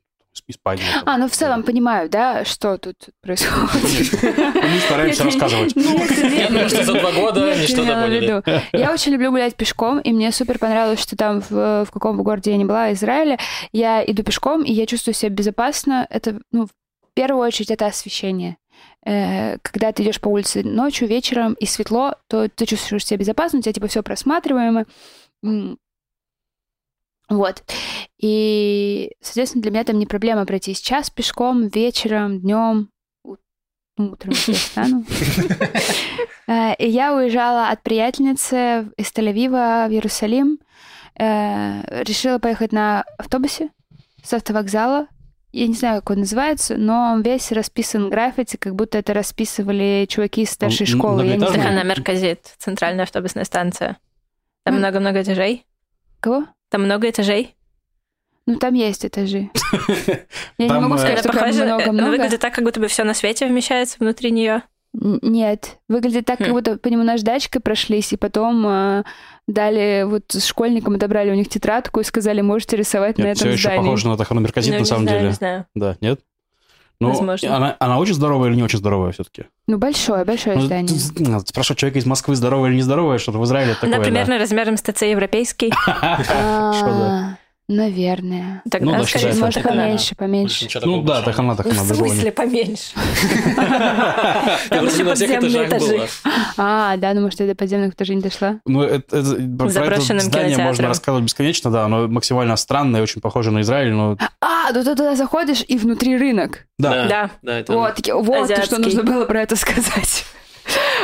Испания. 0.46 0.82
там. 0.94 1.02
А, 1.06 1.18
ну 1.18 1.28
в 1.28 1.32
целом 1.32 1.62
понимаю, 1.62 2.08
да, 2.08 2.44
что 2.44 2.78
тут 2.78 2.96
происходит. 3.20 4.12
Мы 4.22 4.78
стараемся 4.80 5.24
рассказывать. 5.24 5.74
Я 5.76 6.48
думаю, 6.48 6.68
что 6.68 6.84
за 6.84 6.94
два 6.98 7.12
года 7.12 7.52
в 7.52 7.74
поняли. 7.76 8.42
Я 8.72 8.92
очень 8.92 9.12
люблю 9.12 9.30
гулять 9.30 9.56
пешком, 9.56 9.98
и 10.00 10.12
мне 10.12 10.32
супер 10.32 10.58
понравилось, 10.58 11.00
что 11.00 11.16
там 11.16 11.40
в, 11.40 11.86
каком 11.92 12.16
бы 12.16 12.22
городе 12.22 12.52
я 12.52 12.56
ни 12.56 12.64
была, 12.64 12.92
Израиле, 12.92 13.38
я 13.72 14.04
иду 14.04 14.22
пешком, 14.22 14.62
и 14.62 14.72
я 14.72 14.86
чувствую 14.86 15.14
себя 15.14 15.30
безопасно. 15.30 16.06
Это, 16.10 16.40
ну, 16.52 16.66
в 16.66 16.70
первую 17.14 17.46
очередь, 17.46 17.70
это 17.70 17.86
освещение. 17.86 18.56
Э, 19.04 19.58
Когда 19.62 19.92
ты 19.92 20.02
идешь 20.02 20.20
по 20.20 20.28
улице 20.28 20.62
ночью, 20.62 21.08
вечером 21.08 21.54
и 21.54 21.66
светло, 21.66 22.14
то 22.28 22.48
ты 22.48 22.66
чувствуешь 22.66 23.04
себя 23.06 23.18
безопасно, 23.18 23.58
у 23.58 23.62
тебя 23.62 23.72
типа 23.72 23.88
все 23.88 24.02
просматриваемо. 24.02 24.86
Вот. 27.30 27.62
И, 28.18 29.12
соответственно, 29.22 29.62
для 29.62 29.70
меня 29.70 29.84
там 29.84 29.98
не 29.98 30.06
проблема 30.06 30.44
пройти 30.44 30.74
час 30.74 31.08
пешком, 31.10 31.68
вечером, 31.68 32.40
днем, 32.40 32.90
ну, 33.96 34.10
утром 34.12 34.30
если 34.32 34.52
я 34.52 34.58
встану. 34.58 35.04
Э, 36.48 36.74
И 36.78 36.88
я 36.88 37.14
уезжала 37.14 37.68
от 37.70 37.82
приятельницы 37.82 38.90
из 38.96 39.12
Тель-Авива 39.12 39.88
в 39.88 39.92
Иерусалим. 39.92 40.58
Э, 41.18 42.02
Решила 42.02 42.38
поехать 42.38 42.72
на 42.72 43.04
автобусе 43.18 43.70
с 44.22 44.32
автовокзала. 44.34 45.06
Я 45.52 45.66
не 45.66 45.74
знаю, 45.74 46.00
как 46.00 46.10
он 46.10 46.18
называется, 46.20 46.76
но 46.76 47.12
он 47.12 47.22
весь 47.22 47.50
расписан 47.52 48.08
граффити, 48.08 48.56
как 48.56 48.74
будто 48.74 48.98
это 48.98 49.12
расписывали 49.14 50.06
чуваки 50.08 50.42
из 50.42 50.50
старшей 50.50 50.82
Он 50.82 50.98
школы. 50.98 51.26
Я 51.26 51.36
не 51.36 51.46
знаю. 51.46 51.70
Она 51.70 51.82
Мерказит, 51.82 52.54
центральная 52.58 53.04
автобусная 53.04 53.44
станция. 53.44 53.98
Там 54.64 54.76
много-много 54.76 55.22
этажей. 55.22 55.66
Кого? 56.20 56.44
Там 56.70 56.84
много 56.84 57.10
этажей. 57.10 57.54
Ну, 58.46 58.56
там 58.56 58.74
есть 58.74 59.04
этажи. 59.04 59.50
Я 60.58 60.66
не 60.68 60.80
могу 60.80 60.94
э, 60.94 60.98
сказать, 60.98 61.18
что 61.18 61.28
прям 61.28 61.44
похоже, 61.44 61.62
э, 61.62 61.66
много-много. 61.66 62.10
выглядит 62.10 62.40
так, 62.40 62.54
как 62.54 62.64
будто 62.64 62.80
бы 62.80 62.88
все 62.88 63.04
на 63.04 63.14
свете 63.14 63.46
вмещается 63.46 63.96
внутри 64.00 64.30
нее. 64.30 64.62
Нет, 64.92 65.78
выглядит 65.88 66.24
так, 66.24 66.38
как 66.38 66.48
Хм. 66.48 66.52
будто 66.52 66.76
по 66.76 66.88
нему 66.88 67.04
наждачкой 67.04 67.60
прошлись, 67.60 68.12
и 68.12 68.16
потом 68.16 68.66
э, 68.66 69.04
дали, 69.46 70.02
вот 70.04 70.24
с 70.30 70.44
школьникам 70.44 70.94
отобрали 70.96 71.30
у 71.30 71.34
них 71.34 71.48
тетрадку 71.48 72.00
и 72.00 72.04
сказали, 72.04 72.40
можете 72.40 72.76
рисовать 72.76 73.16
на 73.18 73.24
Нет, 73.24 73.36
все 73.36 73.44
этом 73.44 73.54
еще 73.54 73.62
здании. 73.68 73.78
похоже 73.84 74.08
на 74.08 74.16
Таханомерказит, 74.16 74.70
Ну, 74.70 74.76
на 74.76 74.80
не 74.80 74.84
самом 74.86 75.02
знаю, 75.04 75.18
деле. 75.18 75.28
Не 75.28 75.34
знаю. 75.34 75.66
Да, 75.76 75.96
нет? 76.00 76.20
Ну, 77.00 77.08
Возможно. 77.08 77.56
Она, 77.56 77.76
она 77.78 77.98
очень 77.98 78.12
здоровая 78.14 78.50
или 78.50 78.56
не 78.56 78.62
очень 78.62 78.78
здоровая 78.78 79.12
все-таки? 79.12 79.44
Ну, 79.66 79.78
большое, 79.78 80.24
большое 80.26 80.56
Ну, 80.56 80.62
здание. 80.62 80.88
ты- 80.88 81.40
спрашивать 81.48 81.78
человека 81.78 81.98
из 81.98 82.04
Москвы, 82.04 82.36
здоровая 82.36 82.68
или 82.70 82.76
не 82.76 82.82
здоровая, 82.82 83.16
что-то 83.18 83.38
в 83.38 83.44
Израиле 83.44 83.72
такое, 83.74 83.94
Она 83.94 84.02
примерно 84.04 84.38
размером 84.38 84.76
с 84.76 84.82
ТЦ 84.82 85.02
европейский. 85.02 85.72
да. 85.86 86.72
Что 86.74 86.84
да. 86.86 87.38
А, 87.70 87.72
Наверное. 87.72 88.62
Тогда, 88.70 88.86
Ну 88.86 88.92
да, 88.92 89.04
скорее 89.04 89.06
считается 89.06 89.30
всего, 89.32 89.46
Может, 89.46 89.62
так 89.62 89.72
она. 89.72 89.82
поменьше, 89.82 90.14
поменьше. 90.16 90.68
Ну 90.82 91.02
да, 91.02 91.06
большого. 91.06 91.24
Тахана, 91.24 91.54
В 91.54 91.56
Тахана, 91.56 91.84
другого 91.86 92.04
нет. 92.06 92.12
смысле 92.14 92.32
поменьше? 92.32 92.90
На 94.70 94.88
всех 94.88 95.06
Подземные 95.06 95.68
этажи. 95.68 96.08
А, 96.56 96.96
да, 96.96 97.14
ну, 97.14 97.22
может, 97.22 97.40
я 97.40 97.46
до 97.46 97.54
подземных 97.54 97.94
тоже 97.94 98.14
не 98.14 98.22
дошла. 98.22 98.60
Ну, 98.66 98.82
это, 98.82 99.22
здание 99.22 100.58
можно 100.58 100.88
рассказывать 100.88 101.24
бесконечно, 101.24 101.70
да, 101.70 101.84
оно 101.84 102.08
максимально 102.08 102.56
странное, 102.56 103.02
очень 103.02 103.20
похоже 103.20 103.50
на 103.50 103.60
Израиль, 103.60 103.92
но 103.92 104.16
А, 104.40 104.72
ну 104.72 104.82
ты 104.82 104.94
туда 104.96 105.14
заходишь, 105.14 105.64
и 105.66 105.78
внутри 105.78 106.16
рынок. 106.16 106.66
да. 106.78 107.06
Да. 107.08 107.30
Да. 107.42 107.64
Вот, 107.74 108.06
вот 108.08 108.64
что 108.64 108.78
нужно 108.78 109.02
было 109.02 109.24
про 109.24 109.42
это 109.42 109.56
сказать. 109.56 110.24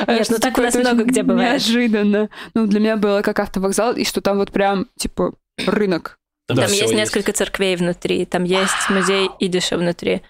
Нет, 0.06 0.26
ну 0.30 0.38
так 0.38 0.56
у 0.58 0.62
нас 0.62 0.74
много 0.74 1.04
где 1.04 1.22
бывает. 1.22 1.52
Неожиданно. 1.52 2.28
Ну, 2.54 2.66
для 2.66 2.80
меня 2.80 2.96
было 2.96 3.22
как 3.22 3.38
автовокзал, 3.40 3.94
и 3.94 4.04
что 4.04 4.20
там 4.20 4.38
вот 4.38 4.52
прям, 4.52 4.86
типа, 4.96 5.32
рынок. 5.66 6.18
Там 6.46 6.56
Там 6.58 6.70
есть 6.70 6.92
несколько 6.92 7.32
церквей 7.32 7.74
внутри, 7.76 8.24
там 8.24 8.44
есть 8.44 8.88
музей 8.88 9.28
идиша 9.40 9.76
внутри, 9.76 10.22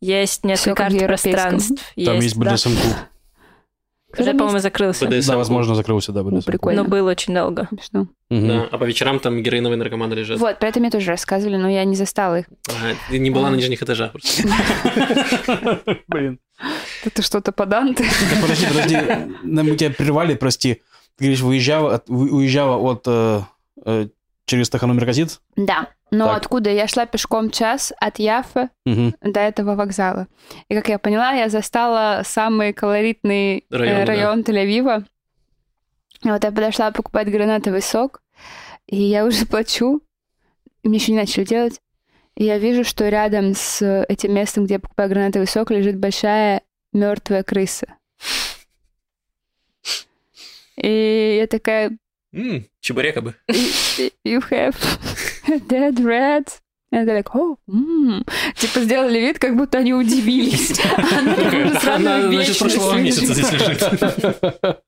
есть 0.00 0.44
несколько 0.44 0.74
как 0.74 0.88
в 0.88 0.90
карт 0.90 1.02
европейском. 1.02 1.32
пространств. 1.32 1.94
Там 2.04 2.16
есть 2.16 2.38
да. 2.38 2.50
БДСМ-клуб. 2.52 2.94
Уже, 4.14 4.24
там 4.26 4.36
по-моему, 4.36 4.56
есть? 4.56 4.62
закрылся. 4.64 5.06
БДСМ. 5.06 5.30
Да, 5.30 5.36
возможно, 5.38 5.74
закрылся, 5.74 6.12
да, 6.12 6.22
БДСМ. 6.22 6.44
прикольно. 6.46 6.82
Но 6.82 6.88
был 6.90 7.06
очень 7.06 7.32
долго. 7.34 7.66
Смешно. 7.70 8.08
Мгм. 8.28 8.48
Да, 8.48 8.68
а 8.70 8.76
по 8.76 8.84
вечерам 8.84 9.18
там 9.20 9.42
героиновые 9.42 9.78
наркоманы 9.78 10.12
лежат. 10.12 10.38
Вот, 10.38 10.58
про 10.58 10.68
это 10.68 10.80
мне 10.80 10.90
тоже 10.90 11.06
рассказывали, 11.10 11.56
но 11.56 11.70
я 11.70 11.84
не 11.84 11.96
застала 11.96 12.40
их. 12.40 12.46
Ага, 12.68 12.94
ты 13.08 13.18
не 13.18 13.30
была 13.30 13.48
на 13.48 13.54
нижних 13.54 13.82
этажах 13.82 14.12
просто. 14.12 14.42
Блин. 16.08 16.38
Это 17.04 17.22
что-то 17.22 17.52
по 17.52 17.64
Данте? 17.64 18.04
Так, 18.04 18.42
подожди, 18.42 18.66
подожди. 18.66 18.98
Мы 19.42 19.76
тебя 19.76 19.90
прервали, 19.90 20.34
прости. 20.34 20.82
Ты 21.16 21.34
говоришь, 21.34 21.42
от- 21.72 22.10
уезжала 22.10 22.76
от 22.76 23.04
э, 23.06 23.40
э, 23.86 24.08
через 24.52 24.68
Таханомерказит? 24.70 25.40
Да. 25.56 25.88
Но 26.10 26.26
Так. 26.26 26.36
откуда? 26.36 26.68
Я 26.70 26.86
шла 26.88 27.06
пешком 27.06 27.50
час 27.50 27.90
от 27.98 28.18
Яфы 28.18 28.68
Мгм. 28.84 29.14
до 29.22 29.40
этого 29.40 29.74
вокзала. 29.76 30.26
И, 30.68 30.74
как 30.74 30.88
я 30.90 30.98
поняла, 30.98 31.32
я 31.32 31.48
застала 31.48 32.20
самый 32.24 32.74
колоритный 32.74 33.64
э, 33.70 33.76
Район, 33.76 34.04
район, 34.06 34.42
да. 34.42 34.52
Тель-Авива. 34.52 35.04
Вот 36.24 36.44
я 36.44 36.52
подошла 36.52 36.90
покупать 36.90 37.30
гранатовый 37.30 37.80
сок, 37.80 38.20
и 38.86 38.96
я 39.02 39.24
уже 39.24 39.46
плачу, 39.46 40.02
и 40.82 40.88
мне 40.88 40.98
еще 40.98 41.12
не 41.12 41.18
начали 41.18 41.44
делать. 41.44 41.80
И 42.36 42.44
я 42.44 42.58
вижу, 42.58 42.84
что 42.84 43.08
рядом 43.08 43.54
с 43.54 44.04
этим 44.08 44.34
местом, 44.34 44.64
где 44.66 44.74
я 44.74 44.80
покупаю 44.80 45.08
гранатовый 45.08 45.46
сок, 45.48 45.70
лежит 45.70 45.96
большая 45.98 46.60
мертвая 46.92 47.42
крыса. 47.42 47.86
И 50.76 51.36
я 51.40 51.46
такая, 51.46 51.96
М, 52.34 52.66
Чебурека 52.80 53.20
бы. 53.20 53.34
you 54.24 54.42
have 54.50 54.74
dead 55.68 55.94
rat. 56.02 56.48
И 56.90 56.96
они 56.96 57.10
like, 57.10 57.28
oh, 57.34 57.56
м». 57.68 58.24
Типа 58.56 58.80
сделали 58.80 59.18
вид, 59.18 59.38
как 59.38 59.56
будто 59.56 59.78
они 59.78 59.94
удивились. 59.94 60.78
Она 61.12 61.94
Она, 61.94 62.30
значит, 62.30 62.58
прошлого 62.58 62.96
месяца 62.98 63.32
здесь 63.34 63.50
лежит. 63.52 63.82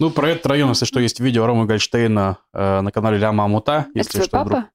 Ну, 0.00 0.10
про 0.10 0.30
этот 0.30 0.46
район, 0.46 0.70
если 0.70 0.86
что, 0.86 0.98
есть 0.98 1.20
видео 1.20 1.44
Ромы 1.44 1.66
Гольштейна 1.66 2.38
э, 2.54 2.80
на 2.80 2.90
канале 2.90 3.18
Ляма 3.18 3.44
Амута. 3.44 3.86
Это 3.94 4.08
твой 4.08 4.28
папа? 4.30 4.70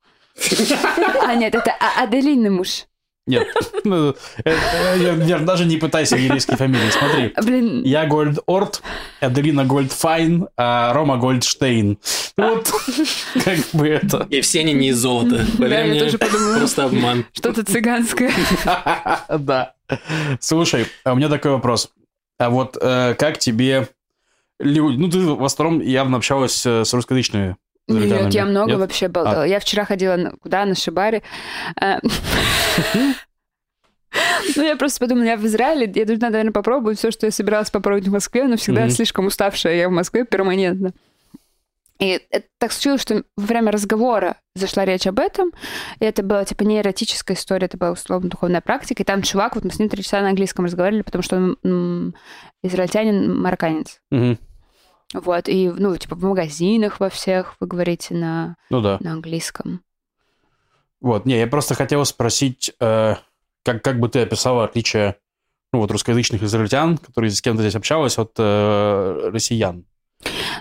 А, 1.26 1.34
нет, 1.34 1.56
это 1.56 1.72
А- 1.80 2.04
Аделинный 2.04 2.52
муж. 2.52 2.86
Нет, 3.28 3.48
ну, 3.84 4.10
э, 4.10 4.14
э, 4.46 4.98
я- 5.00 5.14
я 5.14 5.40
даже 5.40 5.66
не 5.66 5.78
пытайся 5.78 6.16
еврейские 6.16 6.58
фамилии. 6.58 6.90
Смотри, 6.92 7.34
Блин, 7.44 7.82
я 7.84 8.06
Гольд 8.06 8.38
Орт, 8.46 8.84
Аделина 9.20 9.66
Гольдфайн, 9.66 10.48
а 10.58 10.94
Рома 10.94 11.18
Гольдштейн. 11.18 11.98
Вот, 12.38 12.72
как 13.44 13.58
бы 13.74 13.88
это. 13.88 14.28
И 14.30 14.42
все 14.42 14.60
они 14.60 14.74
не 14.74 14.90
из 14.90 14.98
золота. 14.98 15.44
да, 15.58 15.80
я 15.82 16.04
тоже 16.04 16.18
подумала. 16.20 16.58
Просто 16.60 16.84
обман. 16.86 17.26
Что-то 17.34 17.64
цыганское. 17.66 18.32
Да. 19.40 19.74
Слушай, 20.40 20.86
а 21.04 21.14
у 21.14 21.16
меня 21.16 21.30
такой 21.30 21.52
вопрос. 21.52 21.90
А 22.40 22.50
вот 22.50 22.78
э, 22.80 23.16
как 23.18 23.38
тебе 23.40 23.88
люди... 24.60 24.98
Ну, 24.98 25.10
ты 25.10 25.20
в 25.20 25.44
основном 25.44 25.80
явно 25.82 26.18
общалась 26.18 26.66
с 26.66 26.94
русскоязычными. 26.94 27.56
Нет, 27.88 28.34
я 28.34 28.46
много 28.46 28.72
Нет? 28.72 28.80
вообще 28.80 29.08
болтала. 29.08 29.44
Я 29.44 29.60
вчера 29.60 29.86
ходила 29.86 30.16
на- 30.16 30.32
куда? 30.32 30.66
На 30.66 30.76
Шибаре. 30.76 31.22
А, 31.80 32.00
Ну, 34.56 34.64
я 34.64 34.78
просто 34.78 35.00
подумала, 35.00 35.26
я 35.26 35.36
в 35.38 35.46
Израиле, 35.46 35.92
я 35.94 36.06
должна, 36.06 36.30
наверное, 36.30 36.54
попробовать 36.54 36.98
все, 36.98 37.12
что 37.12 37.26
я 37.26 37.32
собиралась 37.32 37.70
попробовать 37.70 38.08
в 38.08 38.12
Москве, 38.12 38.46
но 38.46 38.56
всегда 38.56 38.88
слишком 38.90 39.26
уставшая 39.26 39.76
я 39.76 39.90
в 39.90 39.92
Москве 39.92 40.24
перманентно. 40.24 40.94
И 42.00 42.22
это 42.30 42.46
так 42.58 42.72
случилось, 42.72 43.02
что 43.02 43.24
во 43.38 43.46
время 43.46 43.72
разговора 43.72 44.38
зашла 44.54 44.84
речь 44.86 45.08
об 45.08 45.20
этом, 45.20 45.52
и 46.00 46.06
это 46.06 46.24
была, 46.24 46.44
типа, 46.46 46.64
не 46.64 46.80
эротическая 46.80 47.36
история, 47.38 47.66
это 47.66 47.78
была, 47.78 47.92
условно, 47.92 48.30
духовная 48.30 48.62
практика, 48.62 49.04
и 49.04 49.06
там 49.06 49.22
чувак, 49.22 49.56
вот 49.56 49.64
мы 49.66 49.72
с 49.72 49.80
ним 49.80 49.90
три 49.90 50.04
часа 50.04 50.22
на 50.22 50.30
английском 50.30 50.66
разговаривали, 50.66 51.04
потому 51.04 51.22
что 51.22 51.36
он 51.38 51.58
м, 51.64 52.16
израильтянин, 52.64 53.38
марокканец. 53.42 54.00
Мгм. 54.12 54.38
Вот, 55.24 55.48
и, 55.50 55.70
ну, 55.70 55.96
типа, 55.98 56.16
в 56.16 56.24
магазинах 56.24 57.00
во 57.00 57.10
всех 57.10 57.56
вы 57.60 57.68
говорите 57.68 58.14
на, 58.14 58.56
Ну 58.70 58.82
да. 58.82 58.98
на 59.00 59.14
английском. 59.14 59.82
Вот, 61.02 61.26
не, 61.26 61.38
я 61.38 61.48
просто 61.48 61.76
хотел 61.76 62.04
спросить, 62.06 62.72
э, 62.80 63.16
как, 63.64 63.84
как 63.84 64.00
бы 64.00 64.10
ты 64.10 64.20
описала 64.22 64.64
отличие 64.66 65.18
ну, 65.74 65.80
вот, 65.80 65.92
русскоязычных 65.92 66.42
израильтян, 66.44 66.98
которые 66.98 67.32
с 67.32 67.42
кем-то 67.42 67.62
здесь 67.62 67.76
общалась, 67.76 68.18
от 68.18 68.32
э, 68.38 69.30
россиян? 69.34 69.86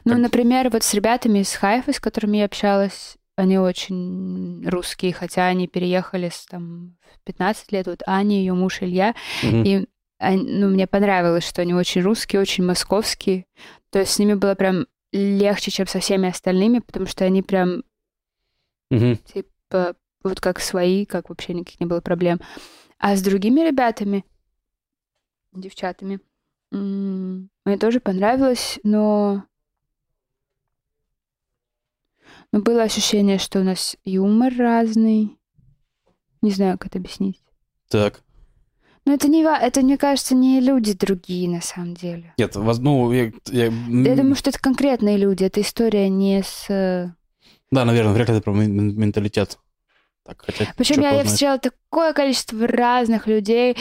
Ну, 0.04 0.12
Как- 0.12 0.18
например, 0.22 0.70
вот 0.70 0.82
с 0.82 0.92
ребятами 0.92 1.38
из 1.40 1.54
Хайфа, 1.54 1.92
с 1.92 2.00
которыми 2.00 2.38
я 2.38 2.44
общалась, 2.46 3.16
они 3.36 3.58
очень 3.58 4.68
русские, 4.68 5.12
хотя 5.12 5.46
они 5.46 5.66
переехали 5.66 6.28
с, 6.28 6.46
там, 6.46 6.96
в 7.20 7.24
15 7.24 7.72
лет. 7.72 7.86
Вот 7.86 8.02
Аня, 8.06 8.36
ее 8.36 8.54
муж 8.54 8.82
Илья. 8.82 9.14
Мгм. 9.42 9.62
И 9.64 9.86
ну, 10.32 10.68
мне 10.68 10.86
понравилось, 10.86 11.46
что 11.46 11.62
они 11.62 11.74
очень 11.74 12.02
русские, 12.02 12.40
очень 12.40 12.64
московские. 12.64 13.46
То 13.90 14.00
есть 14.00 14.12
с 14.12 14.18
ними 14.18 14.34
было 14.34 14.54
прям 14.54 14.86
легче, 15.12 15.70
чем 15.70 15.86
со 15.86 16.00
всеми 16.00 16.28
остальными, 16.28 16.80
потому 16.80 17.06
что 17.06 17.24
они 17.24 17.42
прям, 17.42 17.84
Мгм. 18.90 19.16
типа, 19.16 19.96
вот 20.22 20.40
как 20.40 20.60
свои, 20.60 21.04
как 21.04 21.28
вообще 21.28 21.54
никаких 21.54 21.80
не 21.80 21.86
было 21.86 22.00
проблем. 22.00 22.40
А 22.98 23.14
с 23.16 23.22
другими 23.22 23.60
ребятами, 23.60 24.24
девчатами, 25.52 26.20
мне 26.70 27.78
тоже 27.78 28.00
понравилось, 28.00 28.80
но... 28.82 29.44
Но 32.50 32.60
было 32.60 32.82
ощущение, 32.82 33.38
что 33.38 33.60
у 33.60 33.64
нас 33.64 33.96
юмор 34.04 34.52
разный. 34.56 35.38
Не 36.42 36.50
знаю, 36.50 36.78
как 36.78 36.86
это 36.88 36.98
объяснить. 36.98 37.40
Так. 37.88 38.23
Но 39.06 39.12
это 39.12 39.28
не, 39.28 39.42
это, 39.42 39.80
мне 39.82 39.98
кажется, 39.98 40.34
не 40.34 40.60
люди 40.60 40.94
другие 40.94 41.48
на 41.48 41.60
самом 41.60 41.94
деле. 41.94 42.32
Нет, 42.38 42.56
воз- 42.56 42.78
ну, 42.78 43.12
я, 43.12 43.32
я- 43.50 43.66
Я 43.66 44.16
думаю, 44.16 44.34
что 44.34 44.50
это 44.50 44.58
конкретные 44.58 45.18
люди. 45.18 45.44
Эта 45.44 45.60
история 45.60 46.08
не 46.08 46.42
с... 46.42 46.66
э, 46.70 47.08
Да, 47.70 47.84
наверное, 47.84 48.14
вряд 48.14 48.28
ли 48.30 48.36
это 48.36 48.42
про 48.44 48.52
мен- 48.52 48.72
мен- 48.72 48.96
менталитет. 48.98 49.58
Так, 50.26 50.42
хотя, 50.46 50.72
Причем 50.76 51.02
я, 51.02 51.10
я 51.10 51.24
встречала 51.24 51.58
такое 51.58 52.14
количество 52.14 52.66
разных 52.66 53.26
людей. 53.26 53.76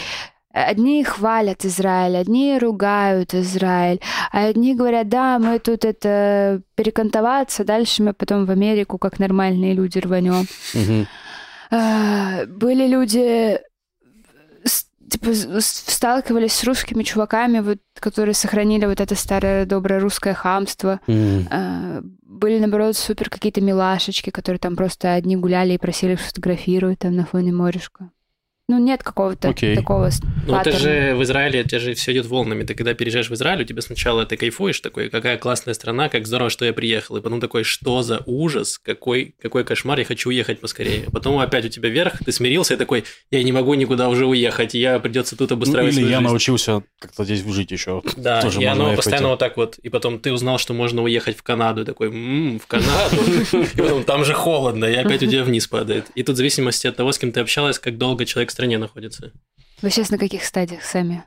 Одни 0.52 1.04
хвалят 1.06 1.66
Израиль, 1.66 2.18
одни 2.18 2.60
ругают 2.60 3.34
Израиль, 3.34 4.00
а 4.32 4.46
одни 4.46 4.76
говорят, 4.76 5.08
да, 5.10 5.40
мы 5.40 5.58
тут 5.58 5.84
это 5.86 6.62
перекантоваться, 6.76 7.64
дальше 7.64 8.04
мы 8.04 8.14
потом 8.14 8.46
в 8.46 8.52
Америку 8.52 8.98
как 9.00 9.18
нормальные 9.20 9.74
люди 9.74 9.98
рванем. 10.00 10.46
Мгм. 10.76 11.08
А, 11.72 12.46
Были 12.46 12.88
люди, 12.88 13.58
типа, 15.10 15.30
сталкивались 15.60 16.54
с 16.54 16.64
русскими 16.64 17.04
чуваками, 17.04 17.60
вот, 17.60 17.80
которые 18.00 18.34
сохранили 18.36 18.86
вот 18.86 19.00
это 19.02 19.16
старое 19.16 19.66
доброе 19.66 20.00
русское 20.00 20.34
хамство. 20.34 21.00
А, 21.52 22.02
Были, 22.22 22.60
наоборот, 22.60 22.98
супер 22.98 23.30
какие-то 23.30 23.62
милашечки, 23.62 24.30
которые 24.32 24.60
там 24.60 24.76
просто 24.76 25.14
одни 25.14 25.36
гуляли 25.38 25.74
и 25.74 25.78
просили 25.78 26.16
сфотографировать 26.16 27.00
там 27.00 27.16
на 27.16 27.26
фоне 27.26 27.52
морешка. 27.52 28.10
Ну, 28.70 28.80
нет 28.80 29.04
какого-то 29.04 29.50
Окей. 29.50 29.76
такого 29.76 30.10
Ну, 30.48 30.56
это 30.56 30.72
же 30.72 31.16
в 31.16 31.24
Израиле, 31.24 31.60
это 31.60 31.80
же 31.80 31.94
все 31.96 32.14
идет 32.14 32.28
волнами. 32.28 32.64
Ты 32.64 32.76
когда 32.76 32.94
переезжаешь 32.94 33.30
в 33.30 33.34
Израиль, 33.34 33.64
у 33.64 33.66
тебя 33.66 33.82
сначала 33.82 34.26
ты 34.26 34.38
кайфуешь 34.38 34.80
такой, 34.80 35.10
какая 35.10 35.38
классная 35.38 35.74
страна, 35.74 36.08
как 36.08 36.26
здорово, 36.26 36.50
что 36.50 36.64
я 36.64 36.72
приехал. 36.72 37.18
И 37.18 37.22
потом 37.22 37.42
такой, 37.42 37.66
что 37.66 38.02
за 38.04 38.22
ужас, 38.26 38.78
какой, 38.80 39.36
какой 39.42 39.66
кошмар, 39.66 40.00
я 40.00 40.06
хочу 40.06 40.30
уехать 40.30 40.62
поскорее. 40.62 41.08
Потом 41.12 41.40
опять 41.40 41.66
у 41.66 41.70
тебя 41.70 41.90
вверх, 41.90 42.20
ты 42.24 42.32
смирился 42.32 42.76
и 42.76 42.78
такой, 42.78 43.04
я 43.32 43.44
не 43.44 43.52
могу 43.52 43.74
никуда 43.74 44.08
уже 44.08 44.26
уехать, 44.26 44.74
я 44.76 44.98
придется 45.00 45.36
тут 45.36 45.50
Ну, 45.50 45.58
обустраивать 45.58 45.94
или 45.96 46.00
свою 46.00 46.10
я 46.12 46.18
жизнь». 46.20 46.30
научился 46.30 46.84
как-то 47.00 47.26
здесь 47.26 47.44
жить 47.46 47.72
еще. 47.72 48.02
Да, 48.16 48.42
Тоже 48.42 48.62
и 48.62 48.66
оно 48.66 48.96
постоянно 48.96 49.28
а. 49.28 49.32
вот 49.32 49.40
так 49.40 49.58
вот. 49.58 49.78
И 49.80 49.90
потом 49.90 50.20
ты 50.20 50.32
узнал, 50.32 50.58
что 50.58 50.74
можно 50.74 51.04
уехать 51.04 51.36
в 51.36 51.44
Канаду. 51.44 51.82
И 51.82 51.86
такой, 51.86 52.08
«М, 52.08 52.60
в 52.60 52.68
Канаду? 52.68 53.18
И 53.52 53.78
потом 53.78 54.06
там 54.06 54.24
же 54.24 54.34
холодно, 54.34 54.86
и 54.86 54.96
опять 54.96 55.22
у 55.22 55.28
тебя 55.28 55.44
вниз 55.44 55.68
падает. 55.68 56.06
И 56.16 56.24
тут 56.24 56.36
в 56.36 56.38
зависимости 56.38 56.88
от 56.88 56.96
того, 56.96 57.12
с 57.12 57.18
кем 57.20 57.34
ты 57.34 57.42
общалась, 57.42 57.78
как 57.78 57.98
долго 57.98 58.26
человек 58.26 58.53
стране 58.54 58.78
находится. 58.78 59.32
Вы 59.82 59.90
сейчас 59.90 60.10
на 60.12 60.18
каких 60.18 60.46
стадиях 60.46 60.84
сами? 60.84 61.24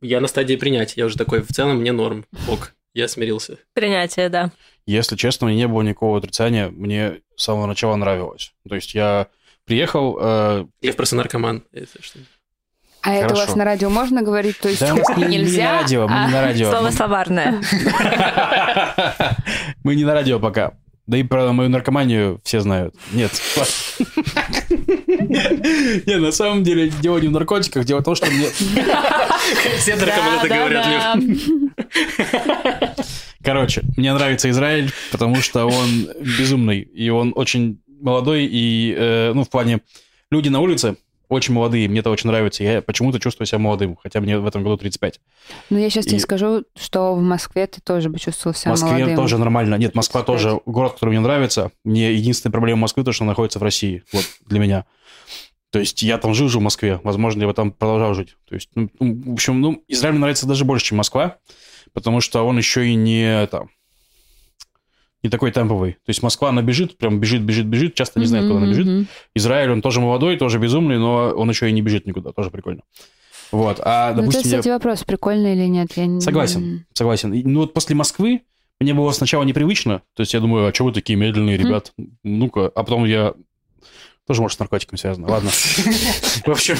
Я 0.00 0.20
на 0.20 0.28
стадии 0.28 0.56
принятия, 0.56 1.00
я 1.00 1.06
уже 1.06 1.16
такой, 1.18 1.42
в 1.42 1.48
целом 1.48 1.78
мне 1.80 1.92
норм, 1.92 2.24
ок, 2.48 2.74
я 2.94 3.08
смирился. 3.08 3.58
Принятие, 3.74 4.28
да. 4.28 4.50
Если 4.86 5.16
честно, 5.16 5.46
мне 5.48 5.56
не 5.56 5.68
было 5.68 5.82
никакого 5.82 6.18
отрицания, 6.18 6.68
мне 6.68 7.20
с 7.36 7.42
самого 7.44 7.66
начала 7.66 7.96
нравилось. 7.96 8.52
То 8.68 8.74
есть 8.74 8.94
я 8.94 9.26
приехал... 9.64 10.16
э, 10.20 10.66
Я 10.80 10.92
просто 10.94 11.16
наркоман. 11.16 11.64
если 11.72 12.00
что. 12.00 12.18
А 13.02 13.12
это 13.14 13.26
у 13.26 13.30
вас 13.30 13.40
Хорошо. 13.40 13.58
на 13.58 13.64
радио 13.64 13.90
можно 13.90 14.22
говорить? 14.22 14.58
То 14.58 14.68
есть 14.68 14.80
да, 14.80 14.92
у 14.94 14.96
нас 14.98 15.16
не, 15.16 15.24
не 15.24 15.38
нельзя? 15.38 15.64
на 15.74 15.80
радио, 15.82 16.08
мы 16.08 16.14
а- 16.16 16.26
не 16.26 16.32
на 16.32 16.42
радио. 16.42 16.70
Слово 16.70 16.90
словарное. 16.90 17.60
Мы 19.84 19.94
не 19.94 20.04
на 20.04 20.14
радио 20.14 20.38
пока. 20.40 20.72
Да 21.06 21.16
и 21.16 21.22
про 21.22 21.52
мою 21.52 21.70
наркоманию 21.70 22.40
все 22.42 22.60
знают. 22.60 22.94
Нет. 23.12 23.30
Не, 26.06 26.16
на 26.18 26.32
самом 26.32 26.64
деле 26.64 26.88
дело 26.88 27.18
не 27.18 27.28
в 27.28 27.32
наркотиках, 27.32 27.84
дело 27.84 28.00
в 28.00 28.04
том, 28.04 28.16
что 28.16 28.26
мне... 28.26 28.48
Все 29.78 29.94
наркоманы 29.96 30.38
это 30.42 30.48
говорят. 30.48 31.18
Короче, 33.42 33.82
мне 33.96 34.12
нравится 34.12 34.50
Израиль, 34.50 34.90
потому 35.12 35.36
что 35.36 35.66
он 35.66 36.08
безумный, 36.18 36.80
и 36.80 37.08
он 37.10 37.32
очень 37.36 37.80
молодой, 38.00 38.48
и, 38.50 38.92
э, 38.96 39.32
ну, 39.32 39.44
в 39.44 39.50
плане, 39.50 39.82
люди 40.32 40.48
на 40.48 40.58
улице, 40.60 40.96
очень 41.28 41.54
молодые, 41.54 41.88
мне 41.88 42.00
это 42.00 42.10
очень 42.10 42.28
нравится. 42.28 42.62
Я 42.64 42.82
почему-то 42.82 43.18
чувствую 43.20 43.46
себя 43.46 43.58
молодым, 43.58 43.96
хотя 44.02 44.20
мне 44.20 44.38
в 44.38 44.46
этом 44.46 44.62
году 44.62 44.76
35. 44.76 45.20
Ну, 45.70 45.78
я 45.78 45.90
сейчас 45.90 46.06
И- 46.06 46.10
тебе 46.10 46.20
скажу, 46.20 46.64
что 46.78 47.14
в 47.14 47.20
Москве 47.22 47.66
ты 47.66 47.80
тоже 47.80 48.08
бы 48.08 48.18
чувствовал 48.18 48.54
В 48.54 48.58
себя 48.58 48.70
Москве 48.72 48.90
молодым. 48.92 49.16
тоже 49.16 49.38
нормально. 49.38 49.74
Нет, 49.76 49.94
Москва 49.94 50.22
35. 50.22 50.26
тоже 50.52 50.60
город, 50.66 50.92
который 50.94 51.10
мне 51.10 51.20
нравится. 51.20 51.70
Мне 51.84 52.12
единственная 52.14 52.52
проблема 52.52 52.82
Москвы 52.82 53.04
то, 53.04 53.12
что 53.12 53.24
она 53.24 53.32
находится 53.32 53.58
в 53.58 53.62
России. 53.62 54.02
Вот 54.12 54.24
для 54.46 54.58
меня. 54.60 54.84
То 55.70 55.80
есть 55.80 56.02
я 56.02 56.16
там 56.18 56.32
жил 56.32 56.48
же 56.48 56.58
в 56.58 56.62
Москве. 56.62 57.00
Возможно, 57.02 57.42
я 57.42 57.48
бы 57.48 57.52
там 57.54 57.70
продолжал 57.72 58.14
жить. 58.14 58.36
То 58.48 58.54
есть, 58.54 58.70
ну, 58.74 58.88
в 59.00 59.32
общем, 59.32 59.60
ну, 59.60 59.82
Израиль 59.88 60.12
мне 60.14 60.20
нравится 60.20 60.46
даже 60.46 60.64
больше, 60.64 60.86
чем 60.86 60.98
Москва, 60.98 61.36
потому 61.92 62.20
что 62.20 62.46
он 62.46 62.56
еще 62.56 62.86
и 62.86 62.94
не 62.94 63.46
там 63.48 63.68
не 65.26 65.30
такой 65.30 65.50
темповый. 65.50 65.92
То 65.92 66.10
есть 66.10 66.22
Москва, 66.22 66.48
она 66.50 66.62
бежит, 66.62 66.96
прям 66.96 67.18
бежит, 67.20 67.42
бежит, 67.42 67.66
бежит, 67.66 67.94
часто 67.94 68.20
не 68.20 68.26
знает, 68.26 68.46
куда 68.46 68.58
она 68.58 68.68
бежит. 68.70 68.86
мгм. 68.86 69.06
Израиль, 69.34 69.70
он 69.70 69.82
тоже 69.82 70.00
молодой, 70.00 70.36
тоже 70.36 70.58
безумный, 70.58 70.98
но 70.98 71.30
он 71.36 71.48
еще 71.50 71.68
и 71.68 71.72
не 71.72 71.82
бежит 71.82 72.06
никуда, 72.06 72.30
тоже 72.32 72.50
прикольно. 72.50 72.82
Вот, 73.52 73.80
а, 73.84 74.08
Ну, 74.08 74.12
это, 74.12 74.20
допустим, 74.22 74.50
я- 74.52 74.58
кстати, 74.58 74.72
вопрос, 74.72 75.04
прикольно 75.04 75.52
или 75.52 75.66
нет. 75.66 75.88
Я 75.96 76.06
не- 76.06 76.20
Согласен. 76.20 76.86
Согласен. 76.92 77.32
Ну 77.44 77.60
вот 77.60 77.74
после 77.74 77.94
Москвы 77.96 78.42
мне 78.80 78.92
было 78.94 79.10
сначала 79.12 79.42
непривычно. 79.44 80.02
То 80.14 80.22
есть 80.22 80.34
я 80.34 80.40
думаю, 80.40 80.68
а 80.68 80.74
что 80.74 80.84
вы 80.84 80.92
такие 80.92 81.16
медленные, 81.18 81.56
ребят? 81.56 81.92
Ну-ка. 82.22 82.66
А 82.66 82.82
потом 82.84 83.04
я... 83.04 83.34
Тоже, 84.26 84.42
может, 84.42 84.56
с 84.56 84.58
наркотиками 84.58 84.98
связано. 84.98 85.28
Ладно. 85.28 85.50
В 85.50 86.48
общем. 86.48 86.76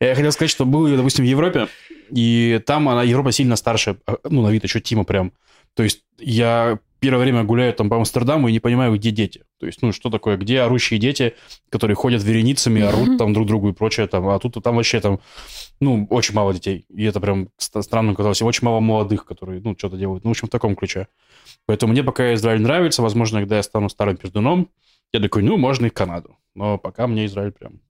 Я 0.00 0.14
хотел 0.14 0.32
сказать, 0.32 0.50
что 0.50 0.64
был, 0.64 0.86
я, 0.86 0.96
допустим, 0.96 1.24
в 1.24 1.28
Европе, 1.28 1.68
и 2.10 2.60
там 2.66 2.88
она, 2.88 3.02
Европа 3.02 3.30
сильно 3.32 3.56
старше, 3.56 3.98
а, 4.06 4.16
ну, 4.28 4.42
на 4.42 4.50
вид 4.50 4.64
ощутимо 4.64 5.04
прям. 5.04 5.32
То 5.74 5.82
есть 5.82 6.00
я 6.18 6.78
первое 7.04 7.24
время 7.24 7.44
гуляю 7.44 7.72
там 7.74 7.88
по 7.90 7.96
Амстердаму 7.96 8.48
и 8.48 8.52
не 8.52 8.60
понимаю, 8.60 8.94
где 8.94 9.10
дети. 9.10 9.44
То 9.58 9.66
есть, 9.66 9.82
ну, 9.82 9.92
что 9.92 10.10
такое, 10.10 10.36
где 10.36 10.60
орущие 10.60 10.98
дети, 10.98 11.34
которые 11.68 11.96
ходят 11.96 12.22
вереницами, 12.22 12.80
орут 12.80 13.18
там 13.18 13.32
друг 13.34 13.46
другу 13.46 13.68
и 13.68 13.72
прочее 13.72 14.06
там. 14.06 14.26
А 14.28 14.38
тут 14.38 14.54
там 14.62 14.76
вообще 14.76 15.00
там, 15.00 15.20
ну, 15.80 16.06
очень 16.10 16.34
мало 16.34 16.54
детей. 16.54 16.86
И 16.88 17.04
это 17.04 17.20
прям 17.20 17.48
ст- 17.58 17.82
странно 17.82 18.14
казалось. 18.14 18.40
И 18.40 18.44
очень 18.44 18.64
мало 18.64 18.80
молодых, 18.80 19.26
которые, 19.26 19.60
ну, 19.60 19.74
что-то 19.76 19.96
делают. 19.96 20.24
Ну, 20.24 20.30
в 20.30 20.32
общем, 20.32 20.48
в 20.48 20.50
таком 20.50 20.76
ключе. 20.76 21.08
Поэтому 21.66 21.92
мне 21.92 22.02
пока 22.02 22.32
Израиль 22.34 22.62
нравится. 22.62 23.02
Возможно, 23.02 23.40
когда 23.40 23.56
я 23.56 23.62
стану 23.62 23.88
старым 23.88 24.16
пердуном, 24.16 24.68
я 25.12 25.20
такой, 25.20 25.42
ну, 25.42 25.56
можно 25.58 25.86
и 25.86 25.90
Канаду. 25.90 26.36
Но 26.54 26.78
пока 26.78 27.06
мне 27.06 27.26
Израиль 27.26 27.52
прям 27.52 27.80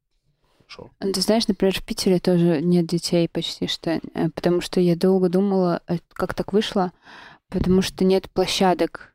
хорошо. 0.59 0.91
Ну, 1.01 1.13
Ты 1.13 1.21
знаешь, 1.21 1.47
например, 1.49 1.75
в 1.79 1.85
Питере 1.85 2.19
тоже 2.19 2.61
нет 2.63 2.87
детей 2.87 3.29
почти 3.29 3.67
что, 3.67 3.91
э, 3.91 4.29
потому 4.35 4.61
что 4.61 4.81
я 4.81 4.97
долго 4.97 5.29
думала, 5.29 5.81
э, 5.89 5.99
как 6.13 6.35
так 6.35 6.53
вышло, 6.53 6.93
потому 7.55 7.81
что 7.83 8.05
нет 8.05 8.29
площадок. 8.31 9.11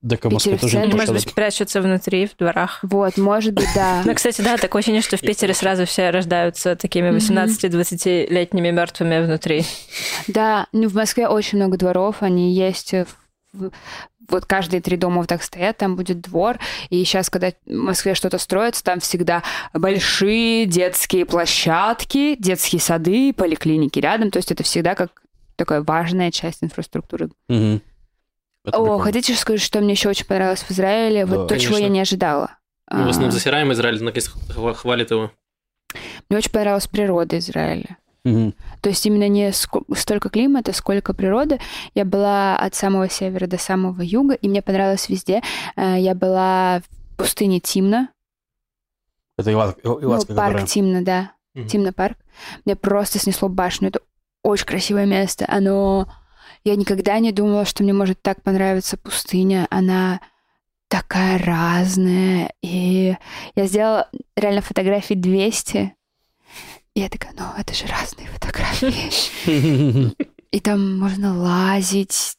А 0.00 0.16
тоже 0.16 0.50
нет 0.50 0.60
центре. 0.60 0.94
Может 0.94 1.12
быть, 1.14 1.34
прячутся 1.34 1.82
внутри, 1.82 2.26
в 2.26 2.36
дворах. 2.36 2.78
Вот, 2.82 3.16
может 3.16 3.52
быть, 3.54 3.66
да. 3.74 4.02
Ну, 4.06 4.14
кстати, 4.14 4.40
да, 4.42 4.56
такое 4.56 4.78
ощущение, 4.80 5.02
что 5.02 5.16
в 5.16 5.20
Питере 5.20 5.54
сразу 5.54 5.86
все 5.86 6.10
рождаются 6.10 6.76
такими 6.76 7.08
Мгм. 7.10 7.16
18-20-летними 7.18 8.70
мертвыми 8.70 9.24
внутри. 9.24 9.64
Да, 10.28 10.68
ну 10.72 10.88
в 10.88 10.94
Москве 10.94 11.26
очень 11.26 11.58
много 11.58 11.76
дворов, 11.76 12.16
они 12.22 12.52
есть 12.54 12.94
э, 12.94 13.06
в- 13.52 13.70
вот 14.28 14.44
каждые 14.44 14.80
три 14.82 14.96
дома 14.96 15.16
вот 15.18 15.28
так 15.28 15.42
стоят, 15.42 15.78
там 15.78 15.96
будет 15.96 16.20
двор. 16.20 16.58
И 16.90 17.02
сейчас, 17.04 17.28
когда 17.28 17.50
в 17.66 17.72
Москве 17.72 18.14
что-то 18.14 18.38
строится, 18.38 18.84
там 18.84 19.00
всегда 19.00 19.42
большие 19.74 20.66
детские 20.66 21.24
площадки, 21.24 22.36
детские 22.38 22.80
сады, 22.80 23.32
поликлиники 23.32 23.98
рядом. 23.98 24.30
То 24.30 24.36
есть 24.36 24.52
это 24.52 24.62
всегда 24.62 24.94
как 24.94 25.10
такая 25.58 25.82
важная 25.82 26.30
часть 26.30 26.62
инфраструктуры. 26.64 27.30
Это 27.48 28.76
О, 28.76 28.82
прикольно. 28.82 28.98
хотите 29.04 29.34
сказать, 29.34 29.60
что 29.60 29.80
мне 29.80 29.92
еще 29.92 30.08
очень 30.08 30.26
понравилось 30.26 30.62
в 30.62 30.70
Израиле? 30.70 31.26
Да. 31.26 31.36
Вот 31.38 31.48
то, 31.48 31.58
чего 31.58 31.74
я 31.74 31.82
Конечно. 31.82 31.92
не 31.94 32.00
ожидала. 32.00 32.50
Мы 32.90 33.04
в 33.04 33.08
основном 33.08 33.28
А, 33.28 33.32
засираем 33.32 33.72
Израиль, 33.72 34.02
наконец 34.02 34.30
хва- 34.48 34.74
хвалит 34.74 35.10
его. 35.10 35.30
Мне 36.28 36.38
очень 36.38 36.50
понравилась 36.52 36.86
природа 36.86 37.38
Израиля. 37.38 37.96
Мгм. 38.24 38.54
То 38.82 38.88
есть 38.90 39.04
именно 39.06 39.28
не 39.28 39.52
столько 39.52 40.28
климата, 40.28 40.72
сколько 40.72 41.14
природы. 41.14 41.60
Я 41.94 42.04
была 42.04 42.56
от 42.58 42.74
самого 42.74 43.08
севера 43.08 43.46
до 43.46 43.58
самого 43.58 44.02
юга, 44.02 44.34
и 44.34 44.48
мне 44.48 44.60
понравилось 44.62 45.08
везде. 45.08 45.40
Э, 45.76 45.96
Я 45.98 46.14
была 46.14 46.80
в 46.80 47.16
пустыне 47.16 47.60
Тимна, 47.60 48.08
Это 49.38 49.50
Ила- 49.52 49.76
Ил- 49.84 50.00
ну, 50.02 50.08
парк 50.10 50.26
которая- 50.26 50.66
Тимна, 50.66 51.02
да, 51.04 51.32
Мгм. 51.54 51.68
Тимна 51.68 51.92
парк. 51.92 52.18
Мне 52.64 52.74
просто 52.76 53.18
снесло 53.18 53.48
башню. 53.48 53.88
Это 53.88 54.00
очень 54.42 54.66
красивое 54.66 55.06
место. 55.06 55.44
Оно... 55.48 56.06
Я 56.64 56.76
никогда 56.76 57.18
не 57.18 57.32
думала, 57.32 57.64
что 57.64 57.82
мне 57.82 57.92
может 57.92 58.20
так 58.20 58.42
понравиться 58.42 58.96
пустыня. 58.96 59.66
Она 59.70 60.20
такая 60.88 61.38
разная. 61.38 62.52
И 62.62 63.16
я 63.54 63.66
сделала 63.66 64.08
реально 64.36 64.60
фотографий 64.60 65.14
200. 65.14 65.94
И 66.94 67.00
я 67.00 67.08
такая, 67.08 67.32
ну, 67.38 67.44
это 67.56 67.74
же 67.74 67.86
разные 67.86 68.26
фотографии. 68.28 70.14
И 70.50 70.60
там 70.60 70.98
можно 70.98 71.36
лазить. 71.36 72.36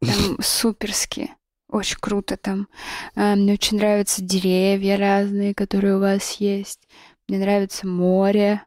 Там 0.00 0.38
суперски. 0.40 1.30
Очень 1.68 1.98
круто 2.00 2.36
там. 2.36 2.68
А, 3.14 3.34
Мне 3.34 3.54
очень 3.54 3.78
нравятся 3.78 4.22
деревья 4.22 4.98
разные, 4.98 5.54
которые 5.54 5.96
у 5.96 6.00
вас 6.00 6.32
есть. 6.34 6.80
Мне 7.28 7.38
нравится 7.38 7.86
море. 7.86 8.62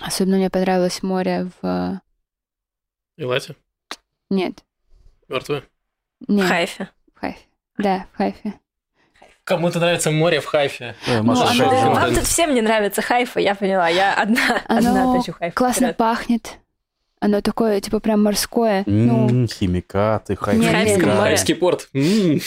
Особенно 0.00 0.36
мне 0.36 0.50
понравилось 0.50 1.02
море 1.02 1.50
в... 1.62 2.00
Илате? 3.16 3.56
Нет. 4.30 4.64
Мертвые? 5.28 5.62
В 6.26 6.30
Нет, 6.32 6.46
Хайфе. 6.46 6.88
в 7.14 7.20
Хайфе. 7.20 7.38
Да, 7.78 8.06
в 8.12 8.16
Хайфе. 8.16 8.54
Кому-то 9.44 9.80
нравится 9.80 10.10
море 10.10 10.40
в 10.40 10.46
Хайфе. 10.46 10.94
Э, 11.06 11.22
Ну, 11.22 11.32
оно- 11.32 11.90
Вам 11.94 12.14
тут 12.14 12.24
всем 12.24 12.54
не 12.54 12.60
нравится 12.60 13.02
Хайфа, 13.02 13.40
я 13.40 13.54
поняла. 13.54 13.88
Я 13.88 14.14
одна, 14.14 14.60
одна 14.68 15.02
Оно 15.02 15.18
тащу 15.18 15.32
Хайфа. 15.32 15.54
Классно 15.56 15.86
вперед. 15.88 15.96
пахнет. 15.96 16.58
Оно 17.20 17.40
такое, 17.42 17.80
типа, 17.80 18.00
прям 18.00 18.22
морское. 18.22 18.84
Ну, 18.86 19.28
М, 19.28 19.48
Химикаты, 19.48 20.32
Не, 20.34 20.36
хайфы. 20.36 20.70
Хайфское 20.70 21.06
море. 21.06 21.20
Хайфский 21.20 21.54
порт. 21.54 21.88
М. 21.92 22.40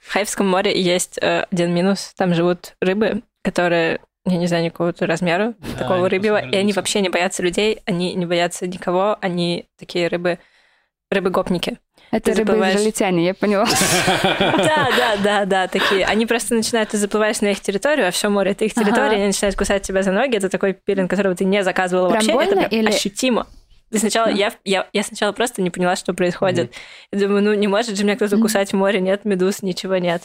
В 0.00 0.12
Хайфском 0.12 0.48
море 0.48 0.78
есть 0.82 1.18
э, 1.22 1.46
один 1.50 1.72
минус. 1.72 2.12
Там 2.16 2.34
живут 2.34 2.74
рыбы, 2.80 3.22
которые, 3.42 4.00
я 4.24 4.36
не 4.36 4.46
знаю, 4.46 4.64
никакого 4.64 4.94
размера, 5.00 5.54
Да, 5.58 5.78
такого 5.78 6.08
рыбьего, 6.08 6.38
и 6.40 6.56
они 6.56 6.72
вообще 6.72 7.00
не 7.00 7.08
боятся 7.08 7.42
людей, 7.42 7.80
они 7.86 8.14
не 8.14 8.26
боятся 8.26 8.66
никого, 8.66 9.16
они 9.20 9.66
такие 9.78 10.06
рыбы, 10.08 10.38
рыбы-гопники. 11.10 11.78
это 12.10 12.30
ты 12.30 12.34
заплываешь- 12.34 12.74
рыбы-израильтяне, 12.76 13.26
я 13.26 13.34
поняла. 13.34 13.66
Да, 14.22 14.88
да, 14.96 15.16
да, 15.22 15.44
да, 15.44 15.68
такие. 15.68 16.04
Они 16.06 16.26
просто 16.26 16.54
начинают, 16.54 16.90
ты 16.90 16.98
заплываешь 16.98 17.40
на 17.40 17.48
их 17.50 17.60
территорию, 17.60 18.08
а 18.08 18.10
все 18.10 18.28
море 18.28 18.52
это 18.52 18.64
их 18.64 18.74
территория, 18.74 19.16
они 19.16 19.26
начинают 19.26 19.56
кусать 19.56 19.82
тебя 19.82 20.02
за 20.02 20.12
ноги. 20.12 20.36
Это 20.36 20.48
такой 20.48 20.72
пилинг, 20.72 21.10
которого 21.10 21.34
ты 21.34 21.44
не 21.44 21.62
заказывала 21.64 22.08
вообще. 22.08 22.32
это 22.32 22.88
ощутимо. 22.88 23.46
И 23.90 23.98
сначала 23.98 24.28
я, 24.28 24.52
я, 24.64 24.86
я 24.94 25.02
сначала 25.02 25.32
просто 25.32 25.60
не 25.60 25.68
поняла, 25.68 25.96
что 25.96 26.14
происходит. 26.14 26.72
Я 27.12 27.18
думаю, 27.18 27.42
ну 27.42 27.52
не 27.52 27.68
может 27.68 27.96
же 27.96 28.04
меня 28.04 28.16
кто-то 28.16 28.38
кусать 28.38 28.72
в 28.72 28.76
море, 28.76 29.00
нет 29.00 29.24
медуз, 29.26 29.62
ничего 29.62 29.98
нет. 29.98 30.22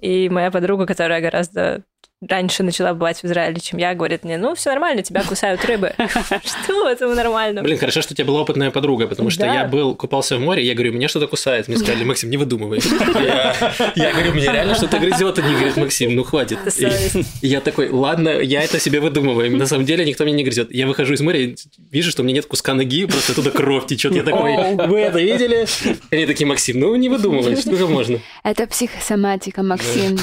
И 0.00 0.28
моя 0.28 0.50
подруга, 0.50 0.84
которая 0.84 1.22
гораздо 1.22 1.82
раньше 2.28 2.62
начала 2.62 2.94
бывать 2.94 3.22
в 3.22 3.24
Израиле, 3.24 3.60
чем 3.60 3.78
я, 3.78 3.94
говорит 3.94 4.24
мне, 4.24 4.38
ну 4.38 4.54
все 4.54 4.70
нормально, 4.70 5.02
тебя 5.02 5.22
кусают 5.22 5.64
рыбы. 5.64 5.92
Что 6.44 6.88
это 6.88 7.06
нормально? 7.08 7.62
Блин, 7.62 7.78
хорошо, 7.78 8.02
что 8.02 8.12
у 8.12 8.16
тебя 8.16 8.26
была 8.26 8.42
опытная 8.42 8.70
подруга, 8.70 9.06
потому 9.06 9.30
что 9.30 9.46
я 9.46 9.64
был, 9.64 9.94
купался 9.94 10.36
в 10.36 10.40
море, 10.40 10.64
я 10.64 10.74
говорю, 10.74 10.92
меня 10.92 11.08
что-то 11.08 11.26
кусает. 11.26 11.68
Мне 11.68 11.76
сказали, 11.76 12.04
Максим, 12.04 12.30
не 12.30 12.36
выдумывай. 12.36 12.80
Я 13.94 14.12
говорю, 14.12 14.32
мне 14.32 14.44
реально 14.44 14.74
что-то 14.74 14.98
грызет. 14.98 15.38
Они 15.38 15.54
говорят, 15.54 15.76
Максим, 15.76 16.14
ну 16.14 16.24
хватит. 16.24 16.58
Я 17.42 17.60
такой, 17.60 17.90
ладно, 17.90 18.28
я 18.28 18.62
это 18.62 18.78
себе 18.80 19.00
выдумываю. 19.00 19.56
На 19.56 19.66
самом 19.66 19.84
деле 19.84 20.04
никто 20.04 20.24
меня 20.24 20.36
не 20.36 20.44
грызет. 20.44 20.72
Я 20.72 20.86
выхожу 20.86 21.14
из 21.14 21.20
моря, 21.20 21.40
и 21.40 21.56
вижу, 21.90 22.10
что 22.10 22.22
у 22.22 22.24
меня 22.24 22.36
нет 22.36 22.46
куска 22.46 22.74
ноги, 22.74 23.06
просто 23.06 23.32
оттуда 23.32 23.50
кровь 23.50 23.86
течет. 23.86 24.14
Я 24.14 24.22
такой, 24.22 24.74
вы 24.86 25.00
это 25.00 25.18
видели? 25.20 25.66
Они 26.10 26.26
такие, 26.26 26.46
Максим, 26.46 26.80
ну 26.80 26.94
не 26.96 27.08
выдумывай, 27.08 27.56
сколько 27.56 27.86
можно. 27.86 28.18
Это 28.42 28.66
психосоматика, 28.66 29.62
Максим. 29.62 30.18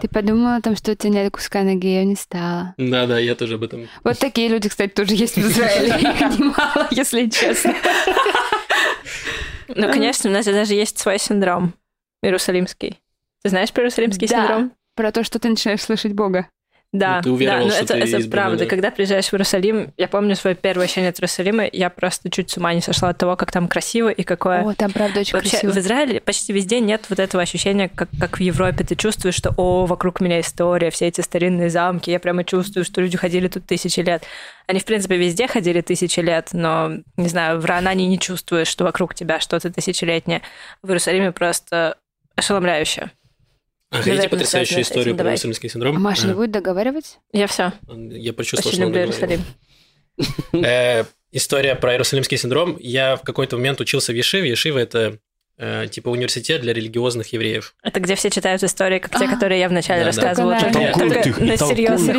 Ты 0.00 0.08
подумала 0.08 0.56
о 0.56 0.60
том, 0.60 0.76
что 0.76 0.93
у 0.94 0.96
тебя 0.96 1.10
нет 1.10 1.32
куска 1.32 1.62
ноги, 1.62 1.86
я 1.88 2.04
не 2.04 2.16
стала. 2.16 2.74
Да-да, 2.78 3.18
я 3.18 3.34
тоже 3.34 3.54
об 3.54 3.62
этом. 3.64 3.88
Вот 4.02 4.18
такие 4.18 4.48
люди, 4.48 4.68
кстати, 4.68 4.90
тоже 4.92 5.14
есть 5.14 5.36
в 5.36 5.40
Израиле. 5.40 5.88
Их 6.10 6.38
Немало, 6.38 6.88
если 6.90 7.28
честно. 7.28 7.74
Ну, 9.68 9.90
конечно, 9.92 10.30
у 10.30 10.32
нас 10.32 10.44
даже 10.44 10.74
есть 10.74 10.98
свой 10.98 11.18
синдром 11.18 11.74
иерусалимский. 12.22 13.00
Ты 13.42 13.50
знаешь 13.50 13.72
про 13.72 13.82
иерусалимский 13.82 14.28
Да. 14.28 14.36
синдром? 14.46 14.72
Про 14.94 15.10
то, 15.12 15.24
что 15.24 15.38
ты 15.38 15.48
начинаешь 15.48 15.82
слышать 15.82 16.12
Бога. 16.12 16.48
Да, 16.94 17.16
Ну, 17.16 17.22
ты 17.24 17.30
уверовал, 17.32 17.58
да, 17.58 17.64
но 17.64 17.70
что 17.72 17.82
это, 17.96 18.06
ты 18.06 18.16
это 18.16 18.30
правда. 18.30 18.58
да. 18.58 18.66
Когда 18.66 18.92
приезжаешь 18.92 19.26
в 19.26 19.34
Иерусалим, 19.34 19.92
я 19.96 20.06
помню 20.06 20.36
свое 20.36 20.54
первое 20.54 20.84
ощущение 20.84 21.10
от 21.10 21.18
Иерусалима, 21.18 21.64
я 21.72 21.90
просто 21.90 22.30
чуть 22.30 22.50
с 22.50 22.56
ума 22.56 22.72
не 22.72 22.80
сошла 22.80 23.08
от 23.08 23.18
того, 23.18 23.34
как 23.34 23.50
там 23.50 23.66
красиво 23.66 24.10
и 24.10 24.22
какое... 24.22 24.62
О, 24.62 24.74
там 24.74 24.92
правда 24.92 25.18
очень 25.20 25.32
Вообще, 25.32 25.50
красиво. 25.50 25.72
в 25.72 25.78
Израиле 25.78 26.20
почти 26.20 26.52
везде 26.52 26.78
нет 26.78 27.06
вот 27.08 27.18
этого 27.18 27.42
ощущения, 27.42 27.88
как, 27.92 28.08
как 28.20 28.38
в 28.38 28.40
Европе. 28.40 28.84
Ты 28.84 28.94
чувствуешь, 28.94 29.34
что, 29.34 29.52
о, 29.56 29.86
вокруг 29.86 30.20
меня 30.20 30.38
история, 30.38 30.90
все 30.90 31.08
эти 31.08 31.20
старинные 31.20 31.68
замки. 31.68 32.10
Я 32.12 32.20
прямо 32.20 32.44
чувствую, 32.44 32.84
что 32.84 33.00
люди 33.00 33.16
ходили 33.16 33.48
тут 33.48 33.66
тысячи 33.66 33.98
лет. 33.98 34.22
Они, 34.68 34.78
в 34.78 34.84
принципе, 34.84 35.16
везде 35.16 35.48
ходили 35.48 35.80
тысячи 35.80 36.20
лет, 36.20 36.50
но, 36.52 36.92
не 37.16 37.28
знаю, 37.28 37.58
в 37.58 37.64
Ранане 37.64 38.06
не 38.06 38.20
чувствуешь, 38.20 38.68
что 38.68 38.84
вокруг 38.84 39.16
тебя 39.16 39.40
что-то 39.40 39.72
тысячелетнее. 39.72 40.42
В 40.80 40.88
Иерусалиме 40.90 41.32
просто 41.32 41.96
ошеломляюще. 42.36 43.10
А 43.94 44.02
хотите 44.02 44.28
потрясающую 44.28 44.82
историю 44.82 45.16
про. 45.16 45.26
Иерусалимский 45.28 45.68
синдром? 45.68 46.00
Маша 46.00 46.26
не 46.26 46.34
будет 46.34 46.50
договаривать? 46.50 47.18
Я 47.32 47.46
все. 47.46 47.72
Я 47.88 48.32
почувствовал, 48.32 48.68
Очень 48.68 48.76
что 48.78 48.86
он 48.86 48.92
люблю. 48.92 49.00
Иерусалим. 49.02 49.40
Э, 50.64 51.04
История 51.32 51.74
про 51.74 51.92
Иерусалимский 51.94 52.36
синдром. 52.36 52.76
Я 52.78 53.16
в 53.16 53.22
какой-то 53.22 53.56
момент 53.56 53.80
учился 53.80 54.12
в 54.12 54.14
Ешиве. 54.14 54.50
Ешива– 54.50 54.78
это 54.80 55.18
э, 55.58 55.88
типа 55.90 56.08
университет 56.10 56.60
для 56.60 56.72
религиозных 56.72 57.32
евреев. 57.32 57.74
Это 57.82 57.98
где 57.98 58.14
все 58.14 58.30
читают 58.30 58.62
истории, 58.62 59.00
как 59.00 59.18
те, 59.18 59.26
которые 59.26 59.58
я 59.58 59.68
вначале 59.68 60.04
рассказывала. 60.04 60.56
Только 60.60 60.78
на- 60.78 61.56
серьезных 61.56 62.16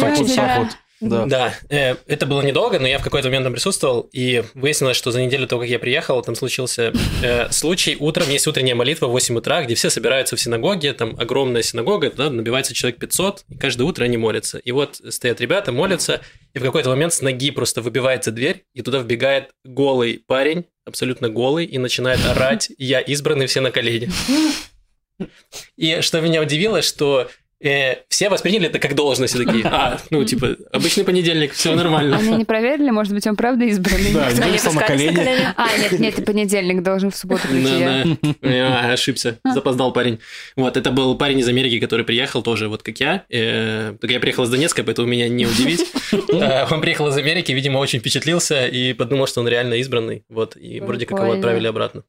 Да. 1.01 1.25
Да, 1.25 1.53
э, 1.69 1.95
это 2.08 2.25
было 2.25 2.41
недолго, 2.41 2.79
но 2.79 2.88
я 2.88 2.99
в 2.99 3.03
какой-то 3.03 3.27
момент 3.27 3.45
там 3.45 3.53
присутствовал, 3.53 4.10
и 4.13 4.43
выяснилось, 4.53 4.95
что 4.95 5.12
за 5.12 5.21
неделю 5.21 5.45
того, 5.45 5.62
как 5.62 5.69
я 5.69 5.77
приехал, 5.77 6.21
там 6.21 6.36
случился 6.36 6.93
э, 7.21 7.51
случай. 7.51 7.97
Утром 7.99 8.29
есть 8.29 8.47
утренняя 8.47 8.75
молитва 8.75 9.08
в 9.08 9.12
8 9.12 9.36
утра, 9.36 9.63
где 9.63 9.75
все 9.75 9.89
собираются 9.89 10.38
в 10.38 10.41
синагоге, 10.41 10.93
там 10.93 11.15
огромная 11.19 11.63
синагога, 11.63 12.10
туда 12.10 12.29
набивается 12.29 12.73
человек 12.73 12.99
500, 12.99 13.45
и 13.49 13.58
каждое 13.58 13.84
утро 13.84 14.05
они 14.05 14.15
молятся. 14.15 14.58
И 14.60 14.71
вот 14.71 15.01
стоят 15.10 15.41
ребята, 15.41 15.73
молятся, 15.73 16.21
и 16.53 16.60
в 16.60 16.63
какой-то 16.63 16.89
момент 16.89 17.13
с 17.13 17.21
ноги 17.21 17.51
просто 17.51 17.81
выбивается 17.81 18.31
дверь, 18.31 18.63
и 18.73 18.81
туда 18.81 18.99
вбегает 18.99 19.49
голый 19.65 20.23
парень, 20.25 20.65
абсолютно 20.86 21.27
голый, 21.27 21.65
и 21.65 21.77
начинает 21.77 22.25
орать 22.25 22.71
«Я 22.77 23.01
избранный, 23.01 23.47
все 23.47 23.60
на 23.60 23.71
колени». 23.71 24.10
И 25.77 26.01
что 26.01 26.19
меня 26.19 26.41
удивило, 26.41 26.81
что 26.81 27.29
э, 27.62 27.96
все 28.10 28.30
восприняли 28.30 28.68
это 28.68 28.80
как 28.80 28.96
должность, 28.96 29.36
и 29.36 29.44
такие, 29.46 29.65
а, 29.65 29.98
ну, 30.10 30.24
типа, 30.24 30.56
обычный 30.72 31.04
понедельник, 31.04 31.54
все 31.54 31.76
нормально. 31.76 32.18
Они 32.18 32.30
не 32.36 32.46
проверили, 32.46 32.89
может 32.91 33.13
быть, 33.13 33.26
он 33.28 33.36
правда 33.36 33.65
избранный? 33.65 34.12
Да, 34.13 34.30
Никто 34.30 34.70
не- 34.70 34.76
на 34.76 34.82
колени. 34.82 35.39
А, 35.56 35.78
нет, 35.78 35.91
нет, 36.00 36.15
ты 36.15 36.22
понедельник 36.24 36.82
должен 36.84 37.12
в 37.12 37.15
субботу 37.15 37.48
прийти. 37.48 37.80
Да, 37.80 38.04
да. 38.41 38.50
Я 38.50 38.91
ошибся, 38.94 39.39
запоздал 39.44 39.91
парень. 39.94 40.20
Вот, 40.56 40.78
это 40.78 40.91
был 40.91 41.18
парень 41.18 41.39
из 41.39 41.48
Америки, 41.48 41.80
который 41.80 42.06
приехал 42.06 42.41
тоже, 42.44 42.68
вот 42.68 42.84
как 42.84 43.00
я. 43.00 43.24
Э, 43.30 43.96
Только 44.00 44.13
я 44.13 44.20
приехал 44.20 44.44
из 44.44 44.50
Донецка, 44.50 44.84
поэтому 44.84 45.08
меня 45.08 45.28
не 45.30 45.46
удивить. 45.46 45.86
Э, 46.12 46.65
Он 46.72 46.82
приехал 46.82 47.08
из 47.08 47.18
Америки, 47.18 47.52
видимо, 47.52 47.80
очень 47.80 48.00
впечатлился 48.00 48.68
и 48.68 48.94
подумал, 48.94 49.28
что 49.28 49.41
он 49.41 49.48
реально 49.48 49.76
избранный. 49.76 50.24
Вот, 50.30 50.56
и 50.58 50.80
вроде 50.80 51.06
как 51.06 51.20
его 51.20 51.32
отправили 51.34 51.68
обратно. 51.68 52.04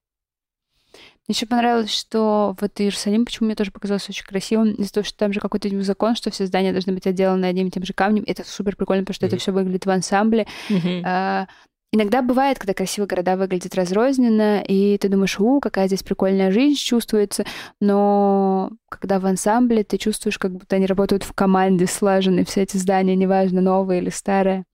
Еще 1.29 1.47
понравилось, 1.47 1.93
что 1.93 2.57
вот 2.61 2.81
Иерусалим, 2.81 3.25
почему 3.25 3.47
мне 3.47 3.57
тоже 3.57 3.73
показался 3.73 4.11
очень 4.11 4.25
красивым, 4.25 4.73
из-за 4.75 4.93
того, 4.93 5.05
что 5.05 5.19
там 5.19 5.33
же 5.33 5.41
какой-то 5.41 5.69
закон, 5.83 6.15
что 6.15 6.31
все 6.31 6.47
здания 6.47 6.73
должны 6.73 6.93
быть 6.93 7.07
отделаны 7.07 7.47
одним 7.47 7.67
и 7.67 7.71
тем 7.71 7.85
же 7.85 7.93
камнем. 7.93 8.23
Это 8.27 8.45
супер 8.45 8.77
прикольно, 8.77 9.03
потому 9.03 9.15
что 9.15 9.27
это 9.27 9.35
Мгм. 9.35 9.41
все 9.41 9.53
выглядит 9.53 9.87
в 9.87 9.91
ансамбле. 9.91 10.47
Мгм. 10.69 11.03
А, 11.05 11.47
Иногда 11.93 12.21
бывает, 12.21 12.59
когда 12.59 12.75
красивые 12.75 13.07
города 13.09 13.37
выглядят 13.37 13.75
разрозненно, 13.75 14.61
и 14.61 14.99
ты 14.99 15.09
думаешь, 15.09 15.39
у, 15.41 15.61
какая 15.61 15.87
здесь 15.87 16.03
прикольная 16.03 16.51
жизнь 16.51 16.77
чувствуется, 16.79 17.45
но 17.81 18.71
когда 18.91 19.19
в 19.19 19.25
ансамбле, 19.25 19.85
ты 19.85 19.97
чувствуешь, 19.97 20.37
как 20.37 20.53
будто 20.53 20.77
они 20.77 20.85
работают 20.87 21.23
в 21.23 21.33
команде 21.33 21.87
слаженные, 21.87 22.45
все 22.45 22.63
эти 22.63 22.77
здания, 22.77 23.15
неважно, 23.15 23.61
новые 23.63 24.03
или 24.03 24.11
старые. 24.11 24.65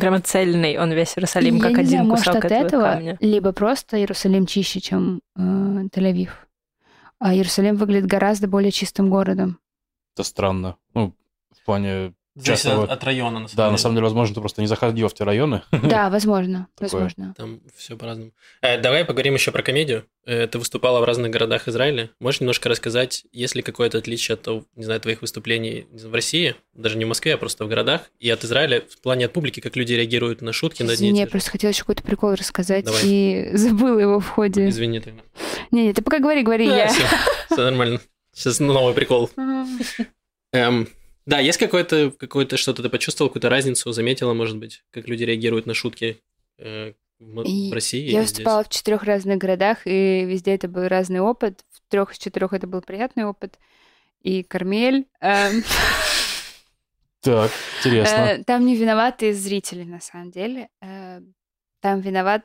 Прямо 0.00 0.20
цельный 0.20 0.78
он 0.78 0.90
весь 0.92 1.16
Иерусалим, 1.16 1.60
как 1.60 1.72
я 1.72 1.76
не 1.76 1.82
один 1.82 1.90
знаю, 1.90 2.06
может, 2.06 2.24
кусок 2.24 2.44
от 2.44 2.50
этого 2.50 2.66
этого, 2.66 2.82
камня. 2.82 3.16
либо 3.20 3.52
просто 3.52 3.98
Иерусалим 3.98 4.46
чище, 4.46 4.80
чем 4.80 5.20
э, 5.36 5.40
Тель-Авив. 5.40 6.30
А 7.18 7.34
Иерусалим 7.34 7.76
выглядит 7.76 8.06
гораздо 8.06 8.48
более 8.48 8.70
чистым 8.72 9.10
городом. 9.10 9.58
Это 10.14 10.24
странно. 10.24 10.76
Ну, 10.94 11.14
в 11.50 11.64
плане... 11.64 12.14
Зависит 12.34 12.64
часто 12.64 12.82
от, 12.84 12.90
от 12.90 13.04
района, 13.04 13.40
на 13.40 13.48
самом 13.48 13.56
Да, 13.56 13.62
деле. 13.64 13.72
на 13.72 13.76
самом 13.78 13.94
деле, 13.96 14.04
возможно, 14.04 14.34
ты 14.34 14.40
просто 14.40 14.62
не 14.62 14.66
заходил 14.66 15.08
в 15.08 15.14
те 15.14 15.24
районы. 15.24 15.62
Да, 15.82 16.08
возможно, 16.08 16.68
возможно. 16.80 17.34
Там 17.36 17.60
все 17.76 17.96
по-разному. 17.96 18.32
Э, 18.62 18.80
давай 18.80 19.04
поговорим 19.04 19.34
еще 19.34 19.52
про 19.52 19.62
комедию. 19.62 20.06
Э, 20.24 20.46
ты 20.46 20.58
выступала 20.58 21.00
в 21.00 21.04
разных 21.04 21.30
городах 21.30 21.68
Израиля. 21.68 22.08
Можешь 22.20 22.40
немножко 22.40 22.70
рассказать, 22.70 23.24
есть 23.32 23.54
ли 23.54 23.60
какое-то 23.60 23.98
отличие 23.98 24.34
от, 24.36 24.46
не 24.76 24.84
знаю, 24.84 25.00
твоих 25.00 25.20
выступлений 25.20 25.86
в 25.92 26.14
России, 26.14 26.54
даже 26.72 26.96
не 26.96 27.04
в 27.04 27.08
Москве, 27.08 27.34
а 27.34 27.36
просто 27.36 27.66
в 27.66 27.68
городах, 27.68 28.10
и 28.18 28.30
от 28.30 28.42
Израиля 28.44 28.82
в 28.88 29.00
плане 29.02 29.26
от 29.26 29.32
публики, 29.34 29.60
как 29.60 29.76
люди 29.76 29.92
реагируют 29.92 30.40
на 30.40 30.52
шутки, 30.54 30.82
на 30.82 30.92
одни 30.92 31.08
и 31.08 31.10
Извини, 31.10 31.18
те 31.18 31.24
я 31.24 31.26
просто 31.26 31.50
хотела 31.50 31.70
еще 31.70 31.80
какой-то 31.80 32.02
прикол 32.02 32.32
рассказать 32.32 32.86
Давай. 32.86 33.02
и 33.04 33.50
забыла 33.56 33.98
его 33.98 34.20
в 34.20 34.28
ходе. 34.28 34.68
Извини 34.68 35.00
тогда. 35.00 35.20
Не, 35.70 35.84
не, 35.88 35.92
ты 35.92 36.00
пока 36.00 36.18
говори, 36.18 36.42
говори, 36.42 36.66
я. 36.66 36.88
все, 36.88 37.56
нормально. 37.56 38.00
Сейчас 38.34 38.58
новый 38.60 38.94
прикол. 38.94 39.28
Эм, 40.52 40.88
да, 41.26 41.38
есть 41.38 41.58
какое-то, 41.58 42.10
какое-то 42.10 42.56
что-то 42.56 42.82
ты 42.82 42.88
почувствовал, 42.88 43.28
какую-то 43.30 43.48
разницу 43.48 43.90
заметила, 43.92 44.34
может 44.34 44.58
быть, 44.58 44.82
как 44.90 45.08
люди 45.08 45.24
реагируют 45.24 45.66
на 45.66 45.74
шутки 45.74 46.20
э, 46.58 46.92
в, 47.18 47.42
И 47.42 47.70
в 47.70 47.72
России? 47.74 48.00
Я 48.02 48.06
или 48.06 48.26
здесь? 48.26 48.30
выступала 48.38 48.64
в 48.64 48.68
четырех 48.68 49.02
разных 49.04 49.38
городах, 49.38 49.86
и 49.86 50.24
везде 50.24 50.54
это 50.54 50.68
был 50.68 50.88
разный 50.88 51.20
опыт. 51.20 51.64
В 51.70 51.80
трех 51.90 52.12
из 52.12 52.18
четырех 52.18 52.52
это 52.52 52.66
был 52.66 52.80
приятный 52.82 53.24
опыт. 53.24 53.58
И 54.22 54.42
Кармель. 54.42 55.06
эм, 55.20 55.62
Так, 57.20 57.50
интересно. 57.78 58.14
Э, 58.16 58.44
Там 58.44 58.66
не 58.66 58.76
виноваты 58.76 59.32
зрители, 59.32 59.84
на 59.84 60.00
самом 60.00 60.30
деле. 60.30 60.68
Э, 60.80 61.20
Там 61.80 62.00
виноват 62.00 62.42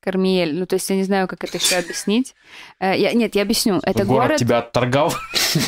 Кармиэль. 0.00 0.54
Ну, 0.58 0.66
то 0.66 0.74
есть 0.74 0.88
я 0.90 0.96
не 0.96 1.04
знаю, 1.04 1.26
как 1.28 1.44
это 1.44 1.58
еще 1.58 1.76
объяснить. 1.76 2.34
Э, 2.80 2.96
я- 2.98 3.12
Нет, 3.12 3.34
я 3.34 3.42
объясню. 3.42 3.80
Это 3.82 4.04
Город 4.04 4.26
город... 4.28 4.38
тебя 4.38 4.58
отторгал. 4.58 5.12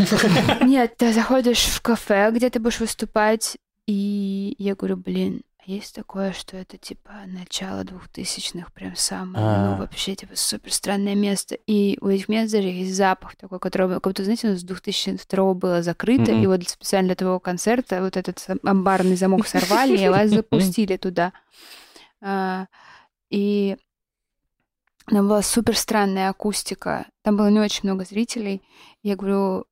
Нет, 0.63 0.97
ты 0.97 1.13
заходишь 1.13 1.65
в 1.65 1.81
кафе, 1.83 2.31
где 2.33 2.51
ты 2.51 2.59
будешь 2.61 2.81
выступать, 2.81 3.57
и 3.87 4.55
я 4.59 4.75
говорю, 4.75 4.97
блин, 4.97 5.43
а 5.59 5.71
есть 5.71 5.95
такое, 5.95 6.33
что 6.33 6.57
это 6.57 6.79
типа 6.79 7.11
начало 7.27 7.85
двухтысячных, 7.85 8.73
прям 8.73 8.97
самое, 8.97 9.45
А. 9.45 9.71
ну 9.73 9.77
вообще 9.79 10.15
типа 10.15 10.33
супер 10.37 10.73
странное 10.73 11.15
место. 11.15 11.57
И 11.67 11.99
у 12.01 12.09
этих 12.09 12.29
мест 12.29 12.53
даже 12.53 12.69
есть 12.69 12.95
запах 12.95 13.37
такой, 13.37 13.59
который, 13.59 13.89
как 13.95 14.05
будто, 14.05 14.25
знаете, 14.25 14.47
у 14.49 14.51
нас 14.53 14.61
с 14.61 14.65
2002 14.65 15.55
было 15.55 15.83
закрыто, 15.83 16.33
Мгм. 16.33 16.43
и 16.43 16.47
вот 16.47 16.69
специально 16.69 17.09
для 17.09 17.17
твоего 17.17 17.41
концерта 17.41 18.01
вот 18.01 18.17
этот 18.17 18.43
амбарный 18.65 19.17
замок 19.17 19.47
сорвали, 19.47 19.99
и 19.99 20.09
вас 20.09 20.31
запустили 20.31 20.97
туда. 20.97 21.33
А, 22.23 22.67
И 23.31 23.77
там 25.11 25.29
была 25.29 25.43
супер 25.43 25.77
странная 25.77 26.31
акустика. 26.31 27.07
Там 27.23 27.37
было 27.37 27.49
не 27.51 27.61
очень 27.61 27.81
много 27.85 28.05
зрителей. 28.05 28.63
Я 29.03 29.17
говорю, 29.17 29.67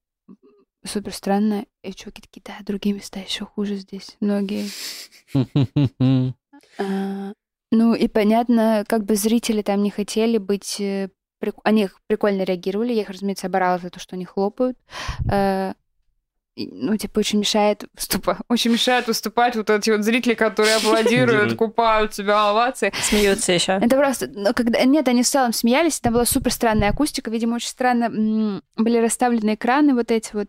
супер 0.84 1.12
странно. 1.12 1.64
И 1.82 1.92
чуваки 1.92 2.22
такие, 2.22 2.42
да, 2.44 2.54
другие 2.64 2.94
места 2.94 3.20
еще 3.20 3.44
хуже 3.44 3.76
здесь. 3.76 4.16
Многие. 4.20 4.68
А, 6.80 7.32
Ну 7.70 7.94
и 7.94 8.08
понятно, 8.08 8.84
как 8.88 9.04
бы 9.04 9.14
зрители 9.16 9.62
там 9.62 9.82
не 9.82 9.90
хотели 9.90 10.38
быть... 10.38 10.80
э, 10.80 11.08
прик- 11.42 11.60
Они 11.64 11.88
прикольно 12.06 12.42
реагировали. 12.42 12.92
Я 12.92 13.02
их, 13.02 13.10
разумеется, 13.10 13.46
оборала 13.48 13.78
за 13.78 13.90
то, 13.90 13.98
что 14.00 14.16
они 14.16 14.24
хлопают. 14.24 14.76
И, 15.30 15.72
Ну, 16.66 16.96
типа, 16.96 17.20
очень 17.20 17.38
мешает 17.38 17.84
выступать. 17.94 18.38
Очень 18.48 18.72
мешает 18.72 19.06
выступать 19.06 19.54
вот 19.54 19.70
эти 19.70 19.90
вот 19.90 20.02
зрители, 20.02 20.34
которые 20.34 20.76
аплодируют, 20.76 21.54
купают 21.54 22.12
тебя 22.12 22.48
овации. 22.50 22.92
Смеются 23.00 23.52
еще. 23.52 23.72
Это 23.72 23.96
просто, 23.96 24.28
ну, 24.28 24.52
когда... 24.52 24.84
Нет, 24.84 25.06
они 25.08 25.22
в 25.22 25.28
целом 25.28 25.52
смеялись, 25.52 26.00
там 26.00 26.14
была 26.14 26.24
супер 26.24 26.52
странная 26.52 26.90
акустика, 26.90 27.30
видимо, 27.30 27.56
очень 27.56 27.68
странно 27.68 28.60
были 28.76 28.98
расставлены 28.98 29.54
экраны 29.54 29.94
вот 29.94 30.10
эти 30.10 30.30
вот, 30.32 30.48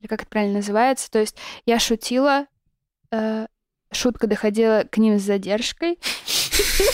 или 0.00 0.08
как 0.08 0.22
это 0.22 0.30
правильно 0.30 0.56
называется, 0.56 1.10
то 1.10 1.18
есть 1.18 1.36
я 1.66 1.78
шутила, 1.78 2.46
э, 3.10 3.46
шутка 3.92 4.26
доходила 4.26 4.84
к 4.90 4.98
ним 4.98 5.18
с 5.18 5.22
задержкой. 5.22 5.98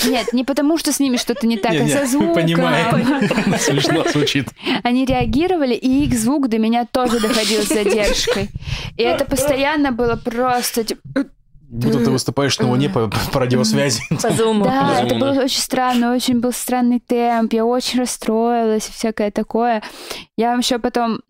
Нет, 0.06 0.32
не 0.32 0.44
потому, 0.44 0.78
что 0.78 0.92
с 0.92 1.00
ними 1.00 1.16
что-то 1.16 1.46
не 1.46 1.56
так, 1.56 1.74
а 1.74 1.88
со 1.88 2.06
звуком. 2.06 2.34
понимаем. 2.34 3.28
Смешно 3.58 4.04
звучит. 4.10 4.48
Они 4.82 5.04
реагировали, 5.04 5.74
и 5.74 6.04
их 6.04 6.14
звук 6.14 6.48
до 6.48 6.58
меня 6.58 6.86
тоже 6.86 7.20
доходил 7.20 7.62
с 7.62 7.68
задержкой. 7.68 8.48
И 8.96 9.02
это 9.02 9.24
постоянно 9.24 9.92
было 9.92 10.16
просто... 10.16 10.84
типа, 10.84 11.26
Будто 11.74 12.04
ты 12.04 12.10
выступаешь 12.10 12.56
на 12.60 12.68
Луне 12.68 12.88
по, 12.88 13.10
по 13.32 13.40
радиосвязи. 13.40 14.02
По 14.22 14.30
зуму. 14.30 14.64
Да, 14.64 15.00
это 15.00 15.04
Безумно. 15.06 15.32
было 15.32 15.42
очень 15.42 15.60
странно, 15.60 16.14
очень 16.14 16.38
был 16.38 16.52
странный 16.52 17.00
темп, 17.00 17.52
я 17.52 17.64
очень 17.64 17.98
расстроилась 17.98 18.88
и 18.88 18.92
всякое 18.92 19.32
такое. 19.32 19.82
Я 20.36 20.50
вам 20.50 20.60
еще 20.60 20.78
потом, 20.78 21.20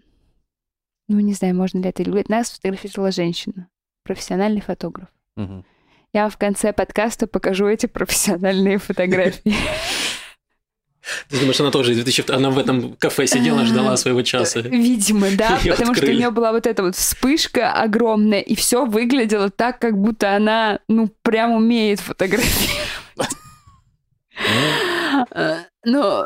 ну 1.08 1.20
не 1.20 1.32
знаю, 1.32 1.54
можно 1.54 1.78
ли 1.78 1.88
это 1.88 2.02
или 2.02 2.10
нет, 2.10 2.28
нас 2.28 2.48
сфотографировала 2.48 3.10
женщина, 3.10 3.68
профессиональный 4.04 4.60
фотограф. 4.60 5.08
Мгм. 5.36 5.64
Я 6.14 6.29
в 6.31 6.38
конце 6.38 6.72
подкаста 6.72 7.27
покажу 7.27 7.66
эти 7.66 7.87
профессиональные 7.87 8.79
фотографии. 8.79 9.53
Ты 11.29 11.38
думаешь, 11.40 11.61
она 11.61 11.70
тоже 11.70 11.90
из 11.92 11.96
2000... 11.96 12.31
Она 12.33 12.48
в 12.50 12.57
этом 12.59 12.94
кафе 12.94 13.27
сидела, 13.27 13.66
ждала 13.66 13.94
своего 13.96 14.22
часа. 14.22 14.61
Видимо, 14.61 15.27
да, 15.37 15.59
Её 15.62 15.72
потому 15.74 15.92
что 15.94 16.03
у 16.03 16.05
открыли. 16.05 16.16
нее 16.18 16.31
была 16.31 16.53
вот 16.53 16.66
эта 16.68 16.83
вот 16.85 16.94
вспышка 16.96 17.72
огромная, 17.72 18.40
и 18.40 18.55
все 18.55 18.87
выглядело 18.87 19.50
так, 19.50 19.81
как 19.81 19.98
будто 19.98 20.35
она, 20.35 20.79
ну, 20.88 21.11
прям 21.22 21.50
умеет 21.53 22.00
фотографировать. 22.00 23.29
Э, 25.33 25.57
Ну, 25.85 26.24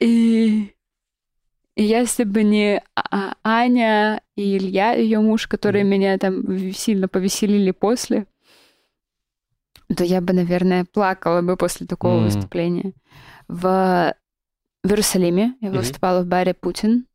и, 0.00 0.74
и 1.76 1.82
если 1.82 2.24
бы 2.24 2.42
не 2.42 2.82
А- 2.94 3.34
Аня 3.42 4.20
и 4.36 4.56
Илья, 4.58 4.92
ее 4.92 5.20
муж, 5.20 5.46
которые 5.46 5.84
меня 5.84 6.18
там 6.18 6.72
сильно 6.74 7.08
повеселили 7.08 7.70
после, 7.70 8.26
то 9.96 10.04
я 10.04 10.20
бы, 10.20 10.32
наверное, 10.32 10.84
плакала 10.84 11.40
бы 11.42 11.56
после 11.56 11.86
такого 11.86 12.18
М. 12.18 12.24
выступления. 12.24 12.92
В, 13.48 14.14
в 14.84 14.88
Иерусалиме 14.88 15.54
я 15.60 15.68
Мгм. 15.70 15.78
выступала 15.78 16.22
в 16.22 16.26
баре 16.26 16.54
«Путин». 16.54 17.06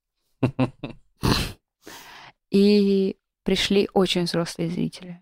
И 2.52 3.16
пришли 3.44 3.90
очень 3.94 4.24
взрослые 4.24 4.70
зрители. 4.70 5.22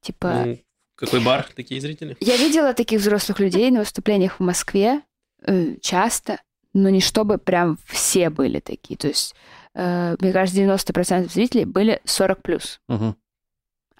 Типа, 0.00 0.42
Ну, 0.46 0.58
Какой 0.96 1.20
бар 1.24 1.48
такие 1.54 1.80
зрители? 1.80 2.16
я 2.20 2.36
видела 2.36 2.74
таких 2.74 3.00
взрослых 3.00 3.40
людей 3.40 3.70
на 3.70 3.80
выступлениях 3.80 4.38
в 4.38 4.42
Москве 4.42 5.02
э, 5.46 5.76
часто, 5.80 6.40
но 6.72 6.88
не 6.88 7.00
чтобы 7.00 7.38
прям 7.38 7.78
все 7.86 8.30
были 8.30 8.60
такие. 8.60 8.96
То 8.96 9.08
есть, 9.08 9.34
э, 9.74 10.16
мне 10.20 10.32
кажется, 10.32 10.56
90% 10.60 11.32
зрителей 11.32 11.64
были 11.64 12.00
40 12.04 12.42
плюс. 12.42 12.80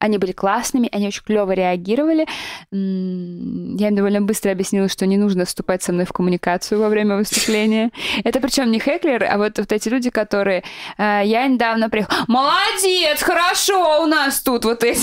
Они 0.05 0.19
были 0.19 0.33
классными, 0.33 0.91
они 0.93 1.07
очень 1.07 1.23
клево 1.23 1.53
реагировали. 1.53 2.27
Я 2.71 3.89
им 3.89 3.95
довольно 3.95 4.21
быстро 4.21 4.51
объяснила, 4.51 4.87
что 4.87 5.07
не 5.07 5.17
нужно 5.17 5.47
вступать 5.47 5.83
со 5.83 5.95
мной 5.95 6.05
в 6.05 6.13
коммуникацию 6.13 6.79
во 6.79 6.91
время 6.91 7.17
выступления. 7.17 7.91
Это 8.25 8.39
причем 8.41 8.71
не 8.71 8.79
хеклеры, 8.79 9.25
а 9.25 9.39
вот, 9.39 9.59
вот 9.59 9.73
эти 9.73 9.89
люди, 9.89 10.11
которые... 10.11 10.63
э, 10.99 11.23
Я 11.25 11.47
недавно 11.47 11.89
приехала... 11.89 12.19
Молодец, 12.29 13.23
хорошо 13.23 14.03
у 14.03 14.07
нас 14.07 14.43
тут 14.43 14.67
вот 14.67 14.85
эти. 14.85 15.01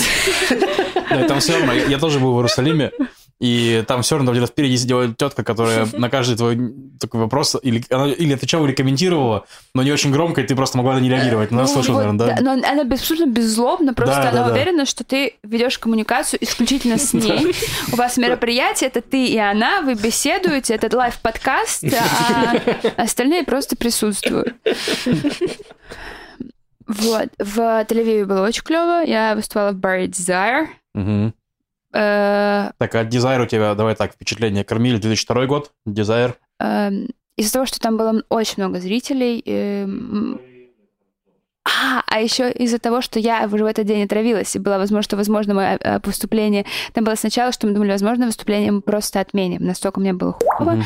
Да, 1.10 1.24
там 1.24 1.40
все 1.40 1.54
равно, 1.58 1.72
я 1.72 1.98
тоже 1.98 2.20
был 2.20 2.34
в 2.34 2.36
Иерусалиме, 2.36 2.92
и 3.42 3.82
там 3.88 4.02
все 4.02 4.14
равно 4.14 4.30
где-то 4.30 4.46
впереди 4.46 4.76
сидела 4.76 5.12
тетка, 5.12 5.42
которая 5.42 5.88
на 5.92 6.08
каждый 6.08 6.36
твой 6.36 6.72
такой 7.00 7.20
вопрос 7.20 7.56
или, 7.60 7.84
она, 7.90 8.06
или 8.06 8.34
отвечала, 8.34 8.64
или 8.66 8.72
комментировала, 8.72 9.46
но 9.74 9.82
не 9.82 9.90
очень 9.90 10.12
громко, 10.12 10.42
и 10.42 10.46
ты 10.46 10.54
просто 10.54 10.78
могла 10.78 11.00
не 11.00 11.08
реагировать. 11.08 11.50
Ну, 11.50 11.62
Ну, 11.62 11.66
слышал, 11.66 11.94
вот, 11.94 12.04
наверное, 12.04 12.36
да? 12.36 12.40
Но 12.40 12.52
она 12.52 12.82
абсолютно 12.82 13.28
беззлобна, 13.28 13.94
просто 13.94 14.14
Да, 14.14 14.28
она 14.30 14.38
да, 14.42 14.46
да. 14.46 14.52
уверена, 14.52 14.86
что 14.86 15.02
ты 15.02 15.34
ведешь 15.42 15.76
коммуникацию 15.80 16.38
исключительно 16.40 16.98
с 16.98 17.12
ней. 17.14 17.52
У 17.92 17.96
вас 17.96 18.16
мероприятие, 18.16 18.90
это 18.90 19.00
ты 19.00 19.26
и 19.26 19.38
она, 19.38 19.80
вы 19.80 19.94
беседуете, 19.94 20.74
это 20.74 20.96
лайв-подкаст, 20.96 21.84
а 21.84 23.02
остальные 23.02 23.42
просто 23.42 23.74
присутствуют. 23.74 24.54
Вот. 26.86 27.28
В 27.38 27.58
Тель-Авиве 27.58 28.24
было 28.24 28.46
очень 28.46 28.62
клево. 28.62 29.02
Я 29.04 29.34
выступала 29.34 29.72
в 29.72 29.76
баре 29.76 30.06
Desire. 30.06 30.66
Мгм. 30.94 31.34
Э, 31.92 32.70
Так, 32.78 32.94
а 32.94 33.04
Desire 33.04 33.42
у 33.42 33.46
тебя, 33.46 33.74
давай 33.74 33.94
так, 33.94 34.12
впечатление. 34.12 34.64
Кормили 34.64 34.96
2002 34.98 35.46
год, 35.46 35.72
Desire. 35.88 36.34
эм, 36.60 37.08
Из-за 37.36 37.52
того, 37.54 37.66
что 37.66 37.80
там 37.80 37.96
было 37.96 38.22
очень 38.28 38.54
много 38.62 38.78
зрителей, 38.80 39.42
эм, 39.46 40.40
А, 41.64 42.02
а 42.06 42.20
еще 42.20 42.50
из-за 42.50 42.78
того, 42.78 43.00
что 43.02 43.20
я 43.20 43.44
уже 43.44 43.62
в 43.62 43.66
этот 43.66 43.86
день 43.86 44.04
отравилась, 44.04 44.56
и 44.56 44.58
было 44.58 44.78
возможно, 44.78 45.02
что, 45.02 45.16
возможно, 45.16 45.54
мое 45.54 45.78
э, 45.80 46.00
выступление... 46.02 46.64
Там 46.92 47.04
было 47.04 47.14
сначала, 47.14 47.52
что 47.52 47.66
мы 47.66 47.72
думали, 47.72 47.92
возможно, 47.92 48.26
выступление 48.26 48.72
мы 48.72 48.80
просто 48.80 49.20
отменим. 49.20 49.64
Настолько 49.64 50.00
мне 50.00 50.12
было 50.12 50.32
хуево. 50.32 50.72
Мгм. 50.72 50.84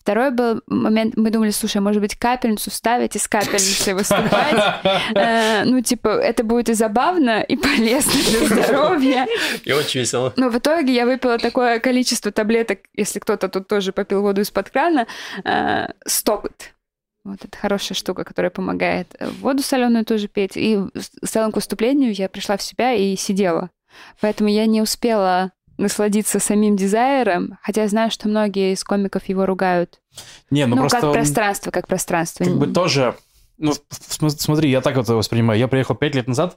Второй 0.00 0.30
был 0.30 0.62
момент, 0.66 1.16
мы 1.16 1.30
думали, 1.30 1.50
слушай, 1.50 1.78
а 1.78 1.80
может 1.80 2.00
быть, 2.00 2.16
капельницу 2.16 2.70
вставить 2.70 3.16
и 3.16 3.18
с 3.18 3.28
капельницей 3.28 3.94
выступать? 3.94 4.74
Э, 5.14 5.64
Ну, 5.64 5.80
типа, 5.80 6.08
это 6.08 6.44
будет 6.44 6.68
и 6.68 6.74
забавно, 6.74 7.40
и 7.42 7.56
полезно 7.56 8.12
для 8.12 8.46
здоровья. 8.46 9.26
И 9.64 9.72
очень 9.72 10.00
весело. 10.00 10.32
Но 10.36 10.48
в 10.48 10.58
итоге 10.58 10.92
я 10.94 11.06
выпила 11.06 11.38
такое 11.38 11.78
количество 11.80 12.30
таблеток, 12.32 12.80
если 12.94 13.20
кто-то 13.20 13.48
тут 13.48 13.68
тоже 13.68 13.92
попил 13.92 14.22
воду 14.22 14.40
из-под 14.40 14.70
крана, 14.70 15.06
э, 15.44 15.86
стопот. 16.04 16.52
Вот 17.26 17.44
это 17.44 17.56
хорошая 17.58 17.96
штука, 17.96 18.24
которая 18.24 18.50
помогает 18.50 19.14
э, 19.18 19.28
воду 19.40 19.62
соленую 19.62 20.04
тоже 20.04 20.28
пить. 20.28 20.56
И 20.56 20.76
в 20.76 21.26
целом 21.26 21.52
к 21.52 21.56
выступлению 21.56 22.12
я 22.12 22.28
пришла 22.28 22.56
в 22.56 22.62
себя 22.62 22.92
и 22.94 23.16
сидела. 23.16 23.70
Поэтому 24.20 24.48
я 24.50 24.66
не 24.66 24.80
успела 24.82 25.52
насладиться 25.78 26.38
самим 26.38 26.76
дизайером, 26.76 27.58
хотя 27.62 27.82
я 27.82 27.88
знаю, 27.88 28.10
что 28.10 28.28
многие 28.28 28.72
из 28.72 28.82
комиков 28.84 29.28
его 29.28 29.44
ругают. 29.44 30.00
Не, 30.50 30.66
ну, 30.66 30.76
Ну, 30.76 30.82
просто 30.82 31.00
как 31.00 31.12
пространство, 31.12 31.70
как 31.70 31.86
пространство. 31.86 32.44
как 32.44 32.54
бы 32.56 32.66
тоже... 32.68 33.14
Ну, 33.58 33.72
см- 33.90 34.38
смотри, 34.40 34.70
я 34.70 34.80
так 34.80 34.96
вот 34.96 35.04
это 35.04 35.14
воспринимаю. 35.14 35.58
Я 35.58 35.68
приехал 35.68 35.94
пять 35.94 36.14
лет 36.14 36.28
назад, 36.28 36.56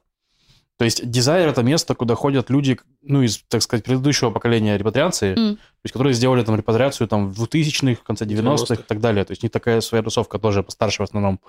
то 0.79 0.85
есть 0.85 1.03
Desire— 1.03 1.49
это 1.49 1.61
место, 1.61 1.93
куда 1.93 2.15
ходят 2.15 2.49
люди, 2.49 2.79
ну, 3.01 3.21
из, 3.21 3.39
так 3.49 3.61
сказать, 3.61 3.83
предыдущего 3.83 4.31
поколения 4.31 4.77
репатриации, 4.77 5.31
М. 5.31 5.57
то 5.57 5.83
есть, 5.83 5.91
которые 5.91 6.13
сделали 6.13 6.41
там 6.41 6.55
репатриацию 6.55 7.05
там 7.09 7.29
в 7.29 7.43
2000-х, 7.43 7.99
в 7.99 8.03
конце 8.05 8.23
90-х 8.23 8.75
90-х. 8.75 8.81
и 8.83 8.87
так 8.87 9.01
далее. 9.01 9.25
То 9.25 9.31
есть, 9.31 9.43
у 9.43 9.45
них 9.45 9.51
такая 9.51 9.81
своя 9.81 10.01
тусовка 10.01 10.39
тоже 10.39 10.63
постарше 10.63 11.01
в 11.01 11.03
основном. 11.03 11.41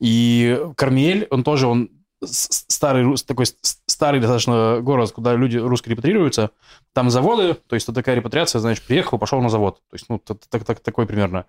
И 0.00 0.60
Кармель, 0.74 1.28
он 1.30 1.44
тоже, 1.44 1.68
он 1.68 1.90
старый, 2.24 3.14
такой 3.26 3.46
старый 3.86 4.20
достаточно 4.20 4.80
город, 4.82 5.12
куда 5.12 5.34
люди 5.34 5.58
русские 5.58 5.92
репатрируются. 5.92 6.50
Там 6.92 7.10
заводы, 7.10 7.54
то 7.54 7.74
есть, 7.74 7.84
это 7.86 7.94
такая 7.94 8.16
репатриация, 8.16 8.58
знаешь, 8.60 8.80
приехал, 8.82 9.18
пошел 9.18 9.40
на 9.40 9.48
завод. 9.48 9.80
То 9.90 9.94
есть, 9.94 10.06
ну, 10.08 10.18
т- 10.18 10.34
т- 10.34 10.58
так, 10.58 10.80
такой 10.80 11.06
примерно. 11.06 11.44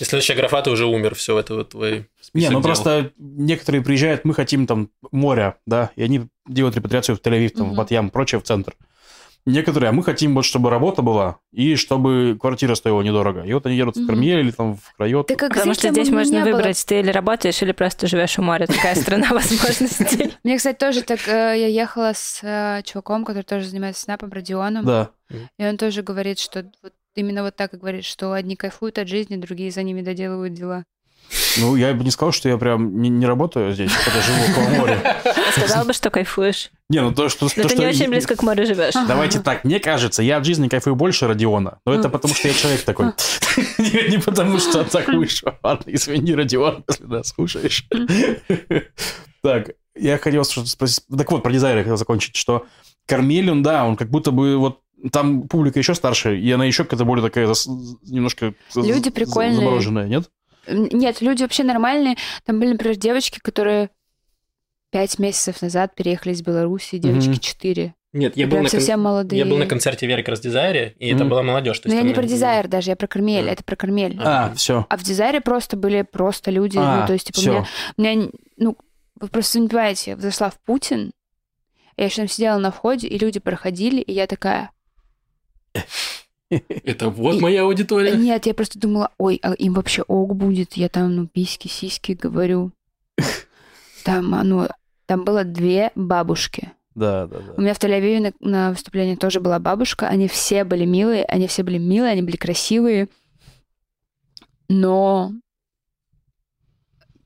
И 0.00 0.04
следующая 0.04 0.34
графа, 0.34 0.62
ты 0.62 0.70
уже 0.70 0.86
умер, 0.86 1.14
все, 1.14 1.38
это 1.38 1.54
вот 1.56 1.70
твой 1.70 2.08
список 2.20 2.34
Не, 2.34 2.48
ну 2.50 2.60
дел. 2.60 2.62
просто 2.62 3.10
некоторые 3.18 3.82
приезжают, 3.82 4.24
мы 4.24 4.34
хотим 4.34 4.66
там 4.66 4.90
моря, 5.10 5.56
да, 5.66 5.90
и 5.96 6.02
они 6.02 6.28
делают 6.46 6.76
репатриацию 6.76 7.16
в 7.16 7.20
Тель-Авив, 7.20 7.50
там, 7.50 7.66
Мгм. 7.66 7.74
в 7.74 7.76
Батьям, 7.78 8.10
прочее, 8.10 8.40
в 8.40 8.44
центр. 8.44 8.74
Некоторые, 9.44 9.90
а 9.90 9.92
мы 9.92 10.04
хотим 10.04 10.34
вот, 10.34 10.44
чтобы 10.44 10.70
работа 10.70 11.02
была, 11.02 11.38
и 11.52 11.74
чтобы 11.74 12.36
квартира 12.40 12.76
стоила 12.76 13.02
недорого. 13.02 13.42
И 13.42 13.52
вот 13.52 13.66
они 13.66 13.76
едут 13.76 13.96
в. 13.96 14.06
Кармель 14.06 14.38
или 14.38 14.50
там 14.52 14.76
в 14.76 14.94
Крайот. 14.96 15.26
Да 15.26 15.34
как 15.34 15.52
Потому 15.52 15.74
что 15.74 15.88
здесь 15.90 16.10
можно 16.10 16.36
не 16.36 16.44
было. 16.44 16.56
выбрать, 16.56 16.84
ты 16.86 17.00
или 17.00 17.10
работаешь, 17.10 17.60
или 17.60 17.72
просто 17.72 18.06
живешь 18.06 18.38
у 18.38 18.42
моря. 18.42 18.66
Такая 18.66 18.94
страна 18.94 19.28
возможностей. 19.30 20.34
Мне, 20.44 20.56
кстати, 20.58 20.76
тоже 20.78 21.02
так... 21.02 21.18
э, 21.26 21.56
Я 21.58 21.66
ехала 21.66 22.12
с 22.14 22.38
э, 22.42 22.82
чуваком, 22.84 23.24
который 23.24 23.42
тоже 23.42 23.66
занимается 23.66 24.02
снапом, 24.02 24.30
Родионом. 24.30 24.84
Да. 24.84 25.10
И 25.58 25.64
он 25.66 25.76
тоже 25.76 26.02
говорит, 26.02 26.38
что 26.38 26.70
вот 26.82 26.92
именно 27.16 27.42
вот 27.42 27.56
так 27.56 27.74
и 27.74 27.78
говорит, 27.78 28.04
что 28.04 28.32
одни 28.32 28.54
кайфуют 28.54 28.98
от 28.98 29.08
жизни, 29.08 29.36
другие 29.36 29.70
за 29.72 29.82
ними 29.82 30.02
доделывают 30.02 30.54
дела. 30.54 30.84
Ну, 31.58 31.76
я 31.76 31.92
бы 31.92 32.02
не 32.04 32.10
сказал, 32.10 32.32
что 32.32 32.48
я 32.48 32.56
прям 32.56 33.00
не, 33.00 33.08
не 33.08 33.26
работаю 33.26 33.72
здесь, 33.74 33.92
когда 34.04 34.20
живу 34.20 34.38
около 34.50 34.74
моря. 34.80 35.22
Сказал 35.56 35.84
бы, 35.84 35.92
что 35.92 36.10
кайфуешь. 36.10 36.70
Не, 36.88 37.00
ну 37.00 37.12
то, 37.12 37.28
что... 37.28 37.44
Но 37.44 37.48
то, 37.50 37.68
ты 37.68 37.68
что- 37.74 37.82
не 37.82 37.86
очень 37.86 38.08
близко 38.08 38.36
к 38.36 38.42
морю 38.42 38.66
живешь. 38.66 38.94
Давайте 39.06 39.40
так, 39.40 39.64
мне 39.64 39.78
кажется, 39.80 40.22
я 40.22 40.38
от 40.38 40.44
жизни 40.44 40.68
кайфую 40.68 40.96
больше 40.96 41.26
Родиона, 41.26 41.78
но 41.84 41.94
это 41.94 42.08
потому, 42.08 42.34
что 42.34 42.48
я 42.48 42.54
человек 42.54 42.82
такой. 42.82 43.06
Не 43.78 44.18
потому, 44.18 44.58
что 44.58 44.84
так 44.90 45.08
вышло. 45.08 45.58
Ладно, 45.62 45.90
извини, 45.92 46.34
Родион, 46.34 46.84
если 46.88 47.04
нас 47.04 47.28
слушаешь. 47.28 47.86
Так, 49.42 49.72
я 49.94 50.18
хотел 50.18 50.44
спросить. 50.44 51.04
Так 51.16 51.30
вот, 51.30 51.42
про 51.42 51.52
дизайна 51.52 51.82
хотел 51.82 51.96
закончить, 51.96 52.36
что 52.36 52.66
Кармель, 53.06 53.50
он, 53.50 53.62
да, 53.62 53.84
он 53.84 53.96
как 53.96 54.08
будто 54.08 54.30
бы 54.30 54.56
вот 54.56 54.80
там 55.10 55.48
публика 55.48 55.78
еще 55.78 55.94
старше, 55.94 56.38
и 56.38 56.50
она 56.52 56.64
еще 56.64 56.84
какая-то 56.84 57.04
более 57.04 57.24
такая 57.24 57.46
немножко 58.02 58.54
Люди 58.74 59.10
прикольные. 59.10 59.56
замороженная, 59.56 60.06
нет? 60.06 60.30
Нет, 60.66 61.20
люди 61.20 61.42
вообще 61.42 61.64
нормальные. 61.64 62.16
Там 62.44 62.60
были, 62.60 62.72
например, 62.72 62.96
девочки, 62.96 63.38
которые 63.40 63.90
пять 64.90 65.18
месяцев 65.18 65.62
назад 65.62 65.94
переехали 65.94 66.32
из 66.32 66.42
Беларуси, 66.42 66.98
девочки 66.98 67.36
четыре. 67.40 67.94
Нет, 68.12 68.36
я 68.36 68.46
был, 68.46 68.58
на 68.58 68.64
кон- 68.64 68.70
совсем 68.70 69.00
молодые. 69.00 69.38
я 69.38 69.46
был 69.46 69.56
на 69.56 69.64
концерте 69.66 70.06
Веры 70.06 70.22
Красдизайре, 70.22 70.94
и 70.98 71.08
это 71.08 71.20
Мгм. 71.20 71.28
была 71.30 71.42
молодежь. 71.42 71.80
Но 71.82 71.88
есть 71.88 71.96
я 71.96 72.02
не 72.06 72.12
там- 72.12 72.22
про 72.22 72.28
дизайр 72.28 72.68
даже, 72.68 72.90
я 72.90 72.96
про 72.96 73.06
Кармель. 73.06 73.46
Да. 73.46 73.50
Это 73.52 73.64
про 73.64 73.74
Кармель. 73.74 74.20
А, 74.22 74.52
все. 74.54 74.84
А 74.90 74.96
в 74.98 75.02
дизайре 75.02 75.40
просто 75.40 75.78
были 75.78 76.02
просто 76.02 76.50
люди. 76.50 76.76
А, 76.78 77.00
ну, 77.00 77.06
то 77.06 77.14
есть, 77.14 77.28
типа, 77.32 77.38
у 77.38 77.40
все. 77.40 77.50
меня, 77.52 77.66
у 77.96 78.02
меня, 78.02 78.28
ну, 78.58 78.76
вы 79.18 79.28
просто 79.28 79.58
не 79.60 79.68
понимаете, 79.68 80.10
я 80.10 80.16
зашла 80.18 80.50
в 80.50 80.60
Путин, 80.60 81.12
я 81.96 82.04
еще 82.04 82.16
там 82.16 82.28
сидела 82.28 82.58
на 82.58 82.70
входе, 82.70 83.08
и 83.08 83.18
люди 83.18 83.40
проходили, 83.40 84.02
и 84.02 84.12
я 84.12 84.26
такая, 84.26 84.70
Это 86.84 87.08
вот 87.08 87.40
моя 87.40 87.62
аудитория. 87.62 88.16
Нет, 88.16 88.46
я 88.46 88.54
просто 88.54 88.78
думала, 88.78 89.10
ой, 89.18 89.38
а 89.42 89.52
им 89.52 89.74
вообще 89.74 90.02
ок 90.02 90.34
будет. 90.34 90.74
Я 90.74 90.88
там, 90.88 91.14
ну, 91.14 91.26
письки, 91.26 91.68
сиськи 91.68 92.12
говорю. 92.12 92.72
Там, 94.04 94.34
а, 94.34 94.42
ну, 94.42 94.66
там 95.06 95.24
было 95.24 95.44
две 95.44 95.92
бабушки. 95.94 96.72
Да, 96.96 97.28
да, 97.28 97.38
да. 97.38 97.54
У 97.56 97.60
меня 97.60 97.72
в 97.72 97.78
Тель-Авиве 97.78 98.18
на, 98.18 98.32
на 98.40 98.70
выступлении 98.70 99.14
тоже 99.14 99.38
была 99.38 99.60
бабушка. 99.60 100.08
Они 100.08 100.26
все 100.26 100.64
были 100.64 100.84
милые, 100.84 101.24
они 101.24 101.46
все 101.46 101.62
были 101.62 101.78
милые, 101.78 102.10
они 102.10 102.22
были 102.22 102.36
красивые. 102.36 103.08
Но 104.68 105.32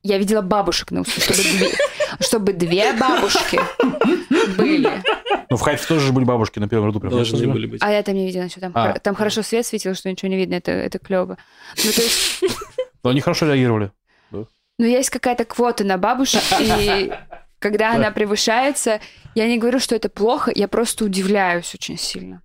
я 0.03 0.19
видела 0.19 0.41
бабушек 0.41 0.91
на 0.91 1.01
выступлении, 1.01 1.73
чтобы 2.19 2.53
две, 2.53 2.93
бабушки 2.93 3.59
были. 4.57 5.01
Ну, 5.49 5.57
в 5.57 5.61
Хайфе 5.61 5.87
тоже 5.87 6.07
же 6.07 6.13
были 6.13 6.25
бабушки 6.25 6.59
на 6.59 6.67
первом 6.67 6.87
ряду. 6.89 6.99
прям, 6.99 7.11
Должны 7.13 7.47
были 7.47 7.67
быть. 7.67 7.81
А 7.83 7.91
я 7.91 8.01
там 8.03 8.15
не 8.15 8.25
видела, 8.25 8.49
что 8.49 8.59
там, 8.59 8.71
А. 8.75 8.91
хор- 8.91 8.99
там 8.99 9.15
хорошо 9.15 9.41
свет 9.43 9.65
светил, 9.65 9.95
что 9.95 10.09
ничего 10.09 10.29
не 10.29 10.37
видно, 10.37 10.55
это, 10.55 10.71
это 10.71 10.99
клево. 10.99 11.37
Ну, 11.83 11.91
то 11.91 12.01
есть 12.01 12.41
Но 13.03 13.09
они 13.11 13.21
хорошо 13.21 13.45
реагировали. 13.47 13.91
Ну, 14.31 14.85
есть 14.85 15.09
какая-то 15.09 15.43
квота 15.45 15.83
на 15.83 15.97
бабушек, 15.97 16.41
и 16.59 17.11
когда 17.59 17.95
она 17.95 18.11
превышается, 18.11 18.99
я 19.33 19.47
не 19.47 19.57
говорю, 19.57 19.79
что 19.79 19.95
это 19.95 20.07
плохо, 20.07 20.51
я 20.53 20.67
просто 20.67 21.05
удивляюсь 21.05 21.73
очень 21.73 21.97
сильно. 21.97 22.43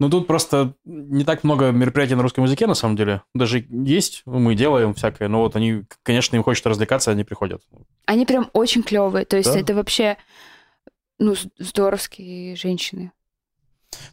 Ну, 0.00 0.08
тут 0.08 0.26
просто 0.26 0.72
не 0.86 1.24
так 1.24 1.44
много 1.44 1.72
мероприятий 1.72 2.14
на 2.14 2.22
русском 2.22 2.44
языке, 2.44 2.66
на 2.66 2.72
самом 2.72 2.96
деле. 2.96 3.22
Даже 3.34 3.66
есть, 3.68 4.22
мы 4.24 4.54
делаем 4.54 4.94
всякое, 4.94 5.28
но 5.28 5.40
вот 5.40 5.56
они, 5.56 5.84
конечно, 6.02 6.36
им 6.36 6.42
хочется 6.42 6.70
развлекаться, 6.70 7.10
они 7.10 7.22
приходят. 7.22 7.62
Они 8.06 8.24
прям 8.24 8.48
очень 8.54 8.82
клевые. 8.82 9.26
То 9.26 9.36
есть 9.36 9.52
Да. 9.52 9.60
это 9.60 9.74
вообще, 9.74 10.16
ну, 11.18 11.34
здоровские 11.58 12.56
женщины. 12.56 13.12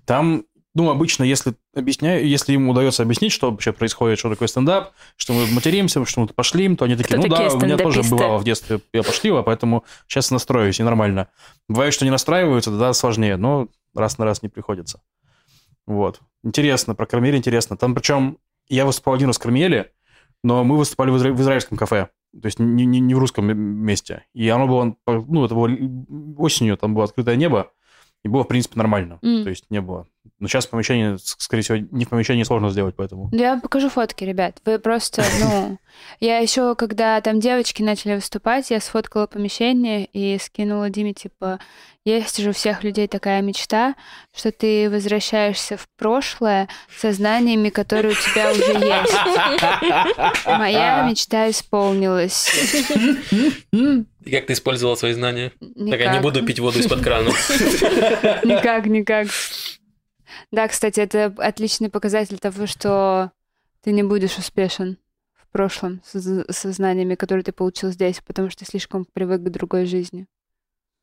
Там 0.05 0.43
ну, 0.75 0.89
обычно, 0.91 1.23
если 1.23 1.55
объясняю, 1.73 2.27
если 2.27 2.53
им 2.53 2.69
удается 2.69 3.01
объяснить, 3.01 3.31
что 3.31 3.49
вообще 3.49 3.71
происходит, 3.71 4.19
что 4.19 4.29
такое 4.29 4.47
стендап, 4.47 4.91
что 5.15 5.33
мы 5.33 5.47
материмся, 5.47 6.05
что 6.05 6.19
мы 6.19 6.27
пошли, 6.27 6.75
то 6.75 6.85
они 6.85 6.95
такие, 6.95 7.17
Кто 7.17 7.27
ну 7.27 7.33
такие 7.33 7.49
да, 7.49 7.55
у 7.55 7.59
меня 7.59 7.77
тоже 7.77 8.03
стендаписты?» 8.03 8.15
бывало 8.15 8.37
в 8.37 8.43
детстве, 8.43 8.79
я 8.93 9.01
пошлила, 9.03 9.41
поэтому 9.41 9.85
сейчас 10.07 10.29
настроюсь, 10.31 10.79
и 10.79 10.83
нормально. 10.83 11.29
Бывает, 11.67 11.93
что 11.93 12.05
не 12.05 12.11
настраиваются, 12.11 12.71
тогда 12.71 12.93
сложнее, 12.93 13.37
но 13.37 13.69
раз 13.95 14.19
на 14.19 14.25
раз 14.25 14.43
не 14.43 14.49
приходится. 14.49 15.01
Вот. 15.87 16.19
Интересно, 16.43 16.93
про 16.93 17.05
Кармель 17.05 17.35
интересно. 17.35 17.77
Там 17.77 17.95
причем 17.95 18.37
я 18.67 18.85
выступал 18.85 19.15
один 19.15 19.27
раз 19.27 19.37
в 19.37 19.41
Кармеле, 19.41 19.91
но 20.43 20.63
мы 20.63 20.77
выступали 20.77 21.09
в, 21.09 21.15
изра- 21.15 21.31
в 21.33 21.41
израильском 21.41 21.77
кафе, 21.77 22.09
то 22.39 22.45
есть 22.45 22.59
не, 22.59 22.85
не- 22.85 22.99
не 22.99 23.15
в 23.15 23.19
русском 23.19 23.45
месте. 23.57 24.25
И 24.33 24.47
оно 24.49 24.67
было, 24.67 24.95
ну, 25.07 25.45
это 25.45 25.55
было 25.55 25.69
осенью, 26.37 26.77
там 26.77 26.93
было 26.93 27.05
открытое 27.05 27.35
небо, 27.37 27.71
и 28.23 28.27
было, 28.27 28.43
в 28.43 28.47
принципе, 28.47 28.77
нормально. 28.77 29.19
М. 29.23 29.43
То 29.43 29.49
есть 29.49 29.65
не 29.69 29.81
было. 29.81 30.07
Но 30.39 30.47
сейчас 30.47 30.67
помещение, 30.67 31.17
скорее 31.19 31.63
всего, 31.63 31.77
не 31.91 32.05
в 32.05 32.09
помещении 32.09 32.43
сложно 32.43 32.69
сделать, 32.69 32.95
поэтому. 32.95 33.29
Ну, 33.31 33.37
Я 33.37 33.51
вам 33.51 33.61
покажу 33.61 33.89
фотки, 33.89 34.23
ребят. 34.23 34.59
Вы 34.65 34.79
просто, 34.79 35.23
ну... 35.39 35.77
Я 36.19 36.37
еще, 36.39 36.75
когда 36.75 37.19
там 37.21 37.39
девочки 37.39 37.81
начали 37.81 38.15
выступать, 38.15 38.69
я 38.69 38.79
сфоткала 38.79 39.25
помещение 39.25 40.05
и 40.05 40.37
скинула 40.37 40.91
Диме, 40.91 41.13
типа, 41.13 41.59
есть 42.05 42.37
же 42.37 42.51
у 42.51 42.53
всех 42.53 42.83
людей 42.85 43.07
такая 43.09 43.41
мечта, 43.41 43.95
что 44.33 44.51
ты 44.51 44.89
возвращаешься 44.89 45.75
в 45.75 45.87
прошлое 45.97 46.69
со 46.97 47.11
знаниями, 47.11 47.67
которые 47.69 48.13
у 48.13 48.15
тебя 48.15 48.51
уже 48.53 48.61
есть. 48.61 50.45
Моя 50.45 51.05
мечта 51.09 51.49
исполнилась. 51.49 52.49
И 53.71 54.31
как 54.31 54.45
ты 54.45 54.53
использовала 54.53 54.95
свои 54.95 55.13
знания? 55.13 55.51
Так 55.59 55.99
я 55.99 56.11
не 56.11 56.17
Никак. 56.17 56.21
буду 56.21 56.45
пить 56.45 56.59
воду 56.59 56.79
из-под 56.79 57.01
крана. 57.01 57.29
Никак, 58.43 58.85
никак. 58.85 59.27
Да, 60.51 60.67
кстати, 60.67 60.99
это 60.99 61.33
отличный 61.37 61.89
показатель 61.89 62.37
того, 62.39 62.67
что 62.67 63.31
ты 63.81 63.91
не 63.91 64.03
будешь 64.03 64.37
успешен 64.37 64.97
в 65.33 65.47
прошлом 65.51 66.01
со, 66.05 66.19
со 66.51 66.71
знаниями, 66.71 67.15
которые 67.15 67.43
ты 67.43 67.51
получил 67.51 67.91
здесь, 67.91 68.21
потому 68.25 68.49
что 68.49 68.65
слишком 68.65 69.05
привык 69.13 69.41
к 69.41 69.49
другой 69.49 69.85
жизни. 69.85 70.27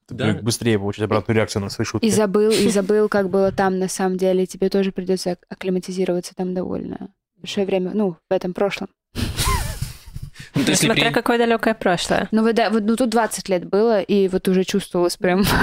Ты 0.07 0.15
Да. 0.15 0.35
быстрее 0.35 0.79
получить 0.79 1.03
обратную 1.05 1.37
реакцию 1.37 1.63
на 1.63 1.71
свои 1.71 1.87
шутки. 1.87 2.05
И 2.05 2.11
забыл, 2.11 2.51
и 2.51 2.69
забыл, 2.69 3.09
как 3.09 3.31
было 3.31 3.51
там 3.53 3.79
на 3.79 3.89
самом 3.89 4.19
деле. 4.19 4.45
Тебе 4.47 4.69
тоже 4.69 4.93
придется 4.93 5.33
ак- 5.33 5.47
акклиматизироваться 5.49 6.35
там 6.35 6.53
довольно 6.53 7.15
большое 7.37 7.65
время, 7.67 7.93
ну, 7.95 8.17
в 8.29 8.33
этом 8.33 8.53
прошлом. 8.53 8.91
Ну, 10.55 10.63
то 10.65 10.71
есть, 10.71 10.83
если 10.83 10.87
Смотря 10.87 11.07
при- 11.07 11.15
какое 11.15 11.39
далекое 11.39 11.75
прошлое. 11.75 12.29
Ну, 12.31 12.43
вот, 12.43 12.55
да, 12.55 12.71
вот, 12.71 12.83
ну, 12.85 12.97
тут 12.97 13.11
20 13.11 13.49
лет 13.49 13.65
было, 13.65 14.01
и 14.01 14.29
вот 14.29 14.47
уже 14.49 14.65
чувствовалось 14.65 15.17
прям... 15.17 15.45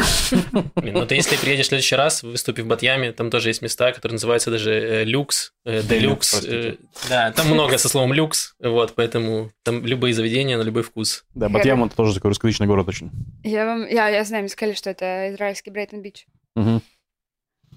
Ну 0.76 1.06
ты 1.06 1.16
если 1.16 1.36
приедешь 1.38 1.66
в 1.66 1.70
следующий 1.70 1.96
раз, 1.96 2.24
выступив 2.24 2.66
в 2.66 2.68
Батьяме, 2.68 3.12
там 3.12 3.30
тоже 3.30 3.50
есть 3.50 3.62
места, 3.62 3.92
которые 3.94 4.14
называются 4.16 4.52
даже 4.52 4.72
э, 4.74 5.04
люкс, 5.06 5.54
э, 5.66 5.82
делюкс. 5.84 6.44
э, 6.46 6.76
Да, 7.10 7.32
там 7.32 7.48
много 7.48 7.78
со 7.78 7.88
словом 7.90 8.14
люкс, 8.14 8.56
вот, 8.60 8.94
поэтому 8.96 9.52
там 9.64 9.86
любые 9.86 10.14
заведения 10.14 10.58
на 10.58 10.64
любой 10.64 10.84
вкус. 10.84 11.24
Да, 11.36 11.50
Батьям 11.50 11.84
это 11.84 11.96
тоже 11.96 12.14
такой 12.16 12.30
русскоязычный 12.30 12.68
город 12.68 12.88
очень. 12.88 13.12
Я 13.44 13.66
вам... 13.66 13.86
Я, 13.88 14.10
я 14.10 14.24
знаю, 14.24 14.44
мне 14.44 14.50
сказали, 14.50 14.76
что 14.76 14.90
это 14.90 15.32
израильский 15.32 15.70
Брейтон-Бич. 15.72 16.26
Мгм. 16.56 16.82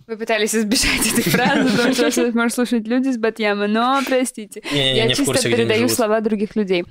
Вы 0.06 0.16
пытались 0.16 0.54
избежать 0.54 1.06
этой 1.12 1.30
фразы, 1.30 1.70
потому 1.76 2.10
что 2.10 2.24
вас 2.26 2.34
может 2.34 2.54
слушать 2.54 2.86
люди 2.86 3.08
с 3.10 3.16
Батьяма, 3.18 3.66
но 3.66 4.00
простите. 4.06 4.62
Я 4.70 5.08
чисто 5.14 5.42
передаю 5.42 5.88
слова 5.88 6.20
других 6.20 6.56
людей. 6.56 6.84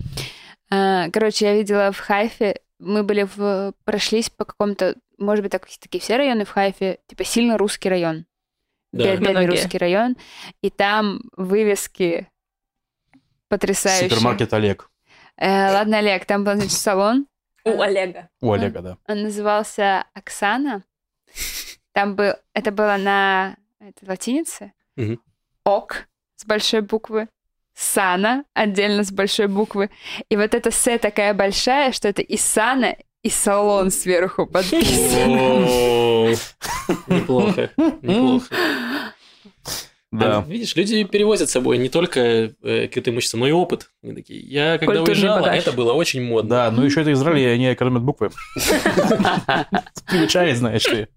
А, 0.71 1.09
Короче, 1.11 1.45
я 1.45 1.55
видела 1.55 1.91
в 1.91 1.99
Хайфе, 1.99 2.59
мы 2.79 3.03
были 3.03 3.27
в... 3.35 3.73
прошлись 3.85 4.29
по 4.29 4.45
какому-то, 4.45 4.95
может 5.19 5.43
быть, 5.43 5.51
так, 5.51 5.67
такие 5.79 5.99
все 6.01 6.17
районы 6.17 6.45
в 6.45 6.49
Хайфе, 6.49 6.99
типа 7.07 7.23
сильно 7.23 7.57
русский 7.57 7.89
район. 7.89 8.25
Да. 8.91 9.03
Бе- 9.03 9.17
Бедный 9.17 9.45
русский 9.47 9.77
район. 9.77 10.15
И 10.61 10.69
там 10.69 11.21
вывески 11.37 12.27
потрясающие. 13.49 14.09
Супермаркет 14.09 14.53
Олег. 14.53 14.89
Э, 15.37 15.71
ладно, 15.71 15.99
Олег, 15.99 16.25
там 16.25 16.43
был, 16.43 16.53
значит, 16.53 16.71
салон. 16.73 17.27
У 17.65 17.81
Олега. 17.81 18.29
У 18.41 18.51
Олега, 18.51 18.81
да. 18.81 18.97
Он 19.07 19.23
назывался 19.23 20.05
Оксана. 20.13 20.83
Там 21.93 22.15
был... 22.15 22.33
Это 22.53 22.71
было 22.71 22.97
на 22.97 23.55
это, 23.79 24.05
латинице. 24.07 24.73
Мгм. 24.95 25.19
Ок 25.63 26.07
с 26.35 26.45
большой 26.45 26.81
буквы. 26.81 27.29
Сана 27.75 28.45
отдельно 28.53 29.03
с 29.03 29.11
большой 29.11 29.47
буквы. 29.47 29.89
И 30.29 30.35
вот 30.35 30.53
эта 30.53 30.69
С 30.69 30.97
такая 30.99 31.33
большая, 31.33 31.91
что 31.91 32.07
это 32.07 32.21
и 32.21 32.37
Сана, 32.37 32.95
и 33.23 33.29
салон 33.29 33.89
сверху 33.89 34.45
подписан. 34.45 35.31
Неплохо, 37.07 37.71
неплохо. 38.01 38.45
Да. 40.13 40.37
А, 40.37 40.41
видишь, 40.47 40.75
люди 40.75 41.03
перевозят 41.05 41.49
с 41.49 41.53
собой 41.53 41.79
не 41.79 41.89
только 41.89 42.19
э, 42.61 42.87
какое-то 42.87 43.09
имущество, 43.09 43.37
но 43.39 43.47
и 43.47 43.51
опыт. 43.51 43.89
Они 44.03 44.13
такие, 44.13 44.41
я 44.41 44.77
когда 44.77 44.97
Культурный 44.97 45.13
уезжала, 45.13 45.41
багаж. 45.41 45.57
это 45.57 45.71
было 45.71 45.93
очень 45.93 46.21
модно. 46.23 46.49
Да, 46.49 46.71
ну 46.71 46.83
еще 46.83 47.01
это 47.01 47.11
Израиль, 47.13 47.39
и 47.39 47.45
они 47.45 47.73
экономят 47.73 48.03
буквы. 48.03 48.29
Примечает, 50.07 50.57
знаешь 50.57 50.87
ли. 50.87 51.07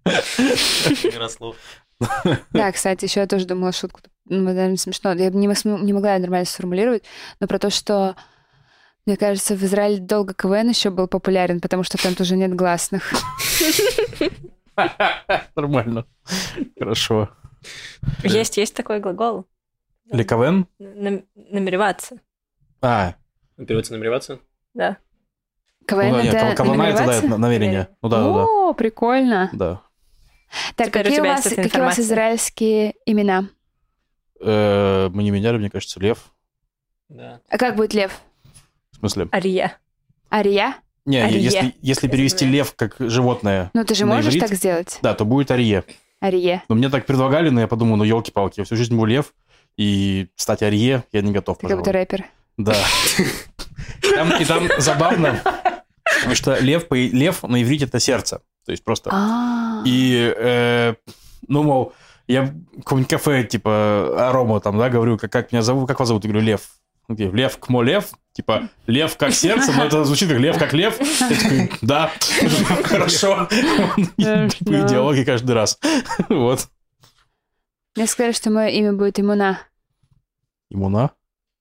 Ярослав. 1.03 1.55
Да, 2.51 2.71
кстати, 2.71 3.05
еще 3.05 3.19
я 3.19 3.27
тоже 3.27 3.45
думала 3.45 3.71
шутку. 3.71 4.01
Ну, 4.25 4.41
наверное, 4.41 4.77
смешно. 4.77 5.13
Я 5.13 5.29
не, 5.29 5.47
могла 5.93 6.17
нормально 6.17 6.45
сформулировать, 6.45 7.03
но 7.39 7.45
про 7.47 7.59
то, 7.59 7.69
что 7.69 8.15
мне 9.05 9.15
кажется, 9.15 9.55
в 9.55 9.63
Израиле 9.63 9.99
долго 9.99 10.33
КВН 10.33 10.69
еще 10.69 10.89
был 10.89 11.07
популярен, 11.07 11.61
потому 11.61 11.83
что 11.83 12.01
там 12.01 12.15
тоже 12.15 12.35
нет 12.35 12.55
гласных. 12.55 13.13
Нормально. 15.55 16.05
Хорошо. 16.77 17.29
Есть, 18.23 18.57
есть 18.57 18.73
такой 18.75 18.99
глагол. 18.99 19.45
Ликовен? 20.11 20.67
Нам- 20.79 21.23
Намереваться. 21.35 22.17
А, 22.81 23.15
Переводится 23.57 23.93
намереваться? 23.93 24.39
Да. 24.73 24.97
КВН 25.87 26.09
ну 26.09 26.15
да, 26.17 26.23
это 26.23 26.55
кавана 26.55 26.83
это, 26.83 27.05
да, 27.05 27.13
это 27.15 27.37
намерение. 27.37 27.89
Ну 28.01 28.09
да, 28.09 28.17
да, 28.21 28.33
да. 28.33 28.43
О, 28.45 28.73
прикольно. 28.73 29.49
Да. 29.53 29.81
Так, 30.75 30.87
Теперь 30.87 31.01
у 31.01 31.03
какие 31.05 31.19
у, 31.19 31.23
тебя 31.23 31.33
вас, 31.33 31.43
какие 31.43 31.81
у 31.81 31.85
вас 31.85 31.99
израильские 31.99 32.93
имена? 33.05 33.49
Э, 34.39 35.09
Мы 35.09 35.23
не 35.23 35.31
меняли, 35.31 35.57
мне 35.57 35.69
кажется, 35.69 35.99
лев. 35.99 36.31
Да. 37.09 37.41
А 37.49 37.57
как 37.57 37.75
будет 37.75 37.93
лев? 37.93 38.21
В 38.91 38.97
смысле? 38.97 39.27
Ария. 39.33 39.77
Ария? 40.31 40.75
Не, 41.05 41.23
Арие. 41.23 41.41
если, 41.41 41.75
если 41.81 42.07
перевести 42.09 42.45
лев 42.45 42.75
как 42.75 42.95
животное, 42.99 43.71
Ну, 43.73 43.85
ты 43.85 43.95
же 43.95 44.05
можешь 44.05 44.33
иврит? 44.33 44.41
так 44.41 44.53
сделать? 44.57 44.99
да, 45.01 45.13
то 45.13 45.23
будет 45.25 45.51
арие. 45.51 45.85
Арие. 46.19 46.63
Но 46.69 46.75
мне 46.75 46.89
так 46.89 47.05
предлагали, 47.05 47.49
но 47.49 47.61
я 47.61 47.67
подумал, 47.67 47.97
ну 47.97 48.03
елки-палки, 48.03 48.59
я 48.59 48.65
всю 48.65 48.75
жизнь 48.75 48.95
был 48.95 49.05
лев, 49.05 49.33
и 49.77 50.27
стать 50.35 50.63
арие 50.63 51.03
я 51.11 51.21
не 51.21 51.31
готов, 51.31 51.59
Ты 51.59 51.67
как 51.67 51.77
будто 51.77 51.91
рэпер. 51.91 52.25
Да. 52.57 52.75
Там- 54.15 54.33
и 54.39 54.45
там 54.45 54.67
забавно, 54.79 55.39
потому 56.19 56.35
что 56.35 56.57
лев, 56.59 56.85
лев 56.91 57.43
на 57.43 57.61
иврите 57.61 57.85
это 57.85 57.99
сердце. 57.99 58.41
То 58.65 58.71
есть 58.71 58.83
просто... 58.83 59.09
А. 59.13 59.81
И, 59.85 60.33
э, 60.35 60.95
ну, 61.47 61.63
мол, 61.63 61.93
я 62.27 62.43
в 62.43 62.77
каком-нибудь 62.79 63.09
кафе, 63.09 63.43
типа, 63.43 64.27
арома 64.29 64.59
там, 64.59 64.77
да, 64.77 64.89
говорю, 64.89 65.17
как, 65.17 65.31
как 65.31 65.51
меня 65.51 65.61
зовут, 65.61 65.87
как 65.87 65.99
вас 65.99 66.07
зовут? 66.07 66.25
Я 66.25 66.31
говорю, 66.31 66.45
Лев. 66.45 66.61
Лев 67.07 67.57
кмо 67.59 67.83
лев? 67.83 68.09
Типа, 68.37 68.69
лев 68.85 69.17
как 69.17 69.33
сердце, 69.33 69.71
но 69.71 69.85
это 69.85 70.03
звучит 70.03 70.29
как 70.29 70.37
лев 70.37 70.59
как 70.59 70.71
лев. 70.71 70.99
Я 71.01 71.27
такой, 71.27 71.71
да, 71.81 72.11
хорошо. 72.83 73.47
Типа 73.49 74.87
диалоги 74.87 75.23
каждый 75.23 75.53
раз. 75.53 75.79
Вот. 76.29 76.67
Мне 77.95 78.05
сказали, 78.05 78.33
что 78.33 78.51
мое 78.51 78.67
имя 78.67 78.93
будет 78.93 79.19
Имуна. 79.19 79.59
Имуна. 80.69 81.09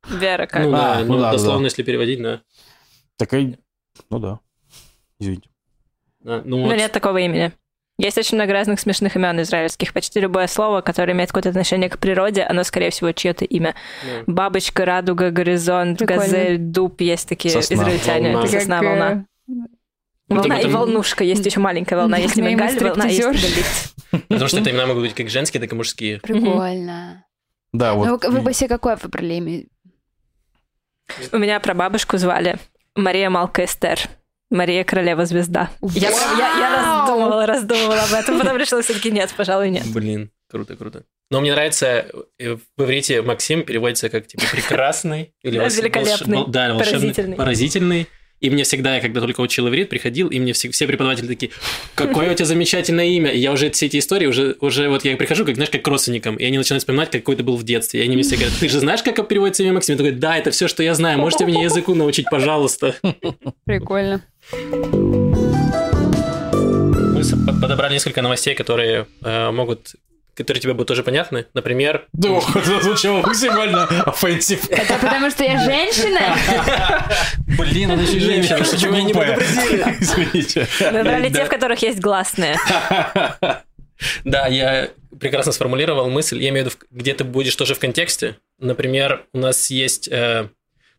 Вера 0.06 0.46
как. 0.46 0.64
Ну 0.64 0.74
А, 0.74 0.96
да, 0.96 1.00
ну 1.00 1.14
ну 1.14 1.20
да, 1.20 1.32
дословно, 1.32 1.60
да. 1.60 1.64
если 1.64 1.82
переводить, 1.82 2.20
да. 2.20 2.42
Такая, 3.16 3.58
ну 4.10 4.18
да. 4.18 4.40
Извините. 5.18 5.48
Ну, 6.20 6.74
нет 6.74 6.92
такого 6.92 7.16
имени. 7.16 7.52
Есть 7.98 8.18
очень 8.18 8.36
много 8.36 8.52
разных 8.52 8.78
смешных 8.78 9.16
имен 9.16 9.40
израильских. 9.40 9.94
Почти 9.94 10.20
любое 10.20 10.46
слово, 10.48 10.82
которое 10.82 11.12
имеет 11.12 11.30
какое-то 11.30 11.48
отношение 11.48 11.88
к 11.88 11.98
природе, 11.98 12.42
оно, 12.42 12.62
скорее 12.62 12.90
всего, 12.90 13.10
чье-то 13.12 13.46
имя. 13.46 13.74
да. 14.04 14.22
Бабочка, 14.26 14.84
радуга, 14.84 15.30
горизонт, 15.30 15.98
Прикольно. 15.98 16.22
газель, 16.22 16.58
дуб. 16.58 17.00
Есть 17.00 17.26
такие 17.28 17.52
Сосна. 17.54 17.74
израильтяне. 17.76 18.32
Волна. 18.32 18.46
Это 18.48 18.58
сосна, 18.60 18.80
Как, 18.80 18.84
э, 18.84 18.88
волна. 18.88 19.24
Волна 20.28 20.60
и 20.60 20.66
волнушка. 20.68 21.24
Есть 21.24 21.46
еще 21.46 21.60
маленькая 21.60 21.96
волна. 21.96 22.18
Есть 22.18 22.36
мигаль, 22.36 22.78
волна, 22.78 23.06
есть 23.06 23.22
стриптизерши. 23.22 23.54
галит. 24.12 24.24
Потому 24.28 24.48
что 24.48 24.60
это 24.60 24.70
имена 24.70 24.86
могут 24.86 25.02
быть 25.04 25.14
как 25.14 25.30
женские, 25.30 25.60
так 25.62 25.72
и 25.72 25.74
мужские. 25.74 26.18
Прикольно. 26.20 27.24
Да, 27.72 27.94
Ну, 27.94 28.10
вот. 28.10 28.24
вы, 28.24 28.30
вы 28.30 28.40
бы 28.42 28.52
себе 28.52 28.68
какое 28.68 28.96
выбрали 28.96 29.34
имя? 29.34 29.64
У 31.32 31.38
меня 31.38 31.60
прабабушку 31.60 32.18
звали 32.18 32.56
Мария 32.94 33.30
Малка 33.30 33.64
Эстер. 33.64 34.00
Мария 34.50 34.84
Королева 34.84 35.26
Звезда. 35.26 35.70
Я, 35.82 36.10
я, 36.10 36.58
я 36.58 36.76
раздумывала, 36.76 37.46
раздумывала 37.46 38.02
об 38.02 38.12
этом, 38.12 38.38
потом 38.38 38.56
решила 38.56 38.82
все-таки 38.82 39.10
нет, 39.10 39.32
пожалуй, 39.36 39.70
нет. 39.70 39.84
Блин, 39.92 40.30
круто, 40.48 40.76
круто. 40.76 41.04
Но 41.30 41.40
мне 41.40 41.52
нравится, 41.52 42.06
э, 42.38 42.54
в 42.76 42.82
иврите 42.82 43.20
Максим 43.22 43.64
переводится 43.64 44.08
как, 44.08 44.28
типа, 44.28 44.44
прекрасный. 44.52 45.34
Или 45.42 45.58
великолепный, 45.58 46.38
волш- 46.38 46.50
Да, 46.50 46.72
волшебный, 46.74 47.00
поразительный. 47.00 47.36
поразительный. 47.36 48.06
И 48.40 48.50
мне 48.50 48.64
всегда, 48.64 48.96
я 48.96 49.00
когда 49.00 49.20
только 49.20 49.40
учил 49.40 49.68
иврит, 49.68 49.88
приходил, 49.88 50.28
и 50.28 50.38
мне 50.38 50.52
все, 50.52 50.70
все 50.70 50.86
преподаватели 50.86 51.26
такие, 51.26 51.52
какое 51.94 52.30
у 52.30 52.34
тебя 52.34 52.44
замечательное 52.44 53.06
имя. 53.06 53.30
И 53.30 53.38
я 53.38 53.52
уже 53.52 53.70
все 53.70 53.86
эти 53.86 53.98
истории, 53.98 54.26
уже, 54.26 54.56
уже 54.60 54.88
вот 54.90 55.04
я 55.04 55.16
прихожу, 55.16 55.46
как, 55.46 55.54
знаешь, 55.54 55.70
как 55.70 55.82
к 55.82 55.88
родственникам, 55.88 56.36
и 56.36 56.44
они 56.44 56.58
начинают 56.58 56.82
вспоминать, 56.82 57.10
какой 57.10 57.36
ты 57.36 57.42
был 57.42 57.56
в 57.56 57.64
детстве. 57.64 58.00
И 58.00 58.04
они 58.04 58.14
мне 58.14 58.24
все 58.24 58.36
говорят, 58.36 58.54
ты 58.60 58.68
же 58.68 58.80
знаешь, 58.80 59.02
как 59.02 59.26
переводится 59.26 59.62
имя 59.62 59.72
Максим? 59.72 59.94
Я 59.94 59.96
такой, 59.96 60.12
да, 60.12 60.36
это 60.36 60.50
все, 60.50 60.68
что 60.68 60.82
я 60.82 60.94
знаю, 60.94 61.18
можете 61.18 61.46
мне 61.46 61.62
языку 61.62 61.94
научить, 61.94 62.26
пожалуйста. 62.30 62.94
Прикольно. 63.64 64.22
Мы 67.12 67.60
подобрали 67.60 67.94
несколько 67.94 68.20
новостей, 68.22 68.54
которые 68.54 69.06
э, 69.22 69.50
могут 69.50 69.94
которые 70.36 70.60
тебе 70.60 70.74
будут 70.74 70.88
тоже 70.88 71.02
понятны. 71.02 71.46
Например... 71.54 72.06
Да, 72.12 72.28
это 72.54 72.82
звучало 72.82 73.22
максимально 73.22 73.88
offensive. 74.04 74.68
Это 74.68 74.94
потому, 75.00 75.30
что 75.30 75.42
я 75.42 75.58
женщина? 75.64 76.36
Блин, 77.58 77.90
она 77.92 78.02
еще 78.02 78.20
женщина, 78.20 78.58
почему 78.58 78.92
меня 78.92 79.04
не 79.04 79.14
предупредили? 79.14 79.96
Извините. 80.00 80.68
Выбрали 80.80 81.30
те, 81.30 81.44
в 81.44 81.48
которых 81.48 81.80
есть 81.82 82.00
гласные. 82.00 82.56
Да, 84.24 84.46
я 84.46 84.90
прекрасно 85.18 85.52
сформулировал 85.52 86.10
мысль. 86.10 86.42
Я 86.42 86.50
имею 86.50 86.66
в 86.66 86.68
виду, 86.68 86.84
где 86.90 87.14
ты 87.14 87.24
будешь 87.24 87.56
тоже 87.56 87.74
в 87.74 87.78
контексте. 87.78 88.36
Например, 88.58 89.24
у 89.32 89.38
нас 89.38 89.70
есть 89.70 90.08
э, 90.08 90.48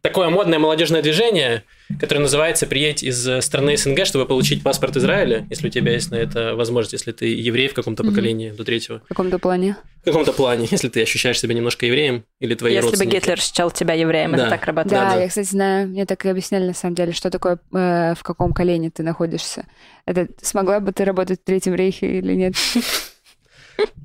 такое 0.07 0.29
модное 0.29 0.57
молодежное 0.57 1.01
движение, 1.01 1.63
которое 1.99 2.21
называется 2.21 2.65
«Приедь 2.65 3.03
из 3.03 3.27
э, 3.27 3.41
страны 3.41 3.75
СНГ, 3.75 4.05
чтобы 4.05 4.25
получить 4.25 4.63
паспорт 4.63 4.95
Израиля», 4.95 5.45
если 5.49 5.67
у 5.67 5.69
тебя 5.69 5.91
есть 5.91 6.11
на 6.11 6.15
это 6.15 6.55
возможность, 6.55 6.93
если 6.93 7.11
ты 7.11 7.25
еврей 7.25 7.67
в 7.67 7.73
каком-то 7.73 8.03
mm-hmm. 8.03 8.09
поколении 8.09 8.51
до 8.51 8.63
третьего. 8.63 9.01
В 9.05 9.09
каком-то 9.09 9.37
плане? 9.37 9.75
В 10.01 10.05
каком-то 10.05 10.31
плане, 10.31 10.67
если 10.71 10.87
ты 10.87 11.01
ощущаешь 11.01 11.39
себя 11.39 11.53
немножко 11.53 11.85
евреем 11.85 12.23
или 12.39 12.55
твои 12.55 12.73
Если 12.73 12.87
родственники. 12.87 13.15
бы 13.15 13.19
Гитлер 13.19 13.39
считал 13.39 13.69
тебя 13.69 13.93
евреем, 13.95 14.31
Да. 14.31 14.43
это 14.43 14.49
так 14.51 14.65
работает. 14.65 14.93
Да, 14.93 15.09
Да, 15.09 15.15
да. 15.15 15.21
я, 15.21 15.27
кстати, 15.27 15.47
знаю. 15.47 15.89
Мне 15.89 16.05
так 16.05 16.25
и 16.25 16.29
объясняли, 16.29 16.67
на 16.67 16.73
самом 16.73 16.95
деле, 16.95 17.11
что 17.11 17.29
такое, 17.29 17.59
э, 17.73 18.13
в 18.15 18.23
каком 18.23 18.53
колене 18.53 18.89
ты 18.89 19.03
находишься. 19.03 19.65
Это 20.05 20.27
смогла 20.41 20.79
бы 20.79 20.93
ты 20.93 21.03
работать 21.03 21.41
в 21.41 21.43
Третьем 21.43 21.75
Рейхе 21.75 22.19
или 22.19 22.33
нет? 22.33 22.53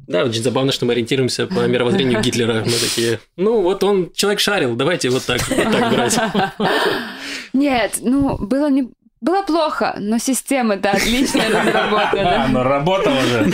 Да, 0.07 0.25
очень 0.25 0.43
забавно, 0.43 0.73
что 0.73 0.85
мы 0.85 0.93
ориентируемся 0.93 1.47
по 1.47 1.61
мировоззрению 1.67 2.21
Гитлера. 2.21 2.63
Мы 2.65 2.73
такие, 2.73 3.21
ну 3.37 3.63
вот 3.63 3.83
он, 3.85 4.13
человек 4.13 4.41
шарил, 4.41 4.77
давайте 4.77 5.09
вот 5.11 5.25
так, 5.25 5.41
вот 5.49 5.73
так 5.73 5.93
брать. 5.93 6.19
Нет, 7.53 7.99
ну, 8.01 8.37
было 8.39 8.71
не... 8.71 8.89
Было 9.21 9.43
плохо, 9.43 9.95
но 10.01 10.19
система-то 10.19 10.91
отлично 10.91 11.45
А, 11.47 11.65
разработана. 11.65 12.47
ну 12.51 12.63
работало 12.65 13.21
же. 13.21 13.53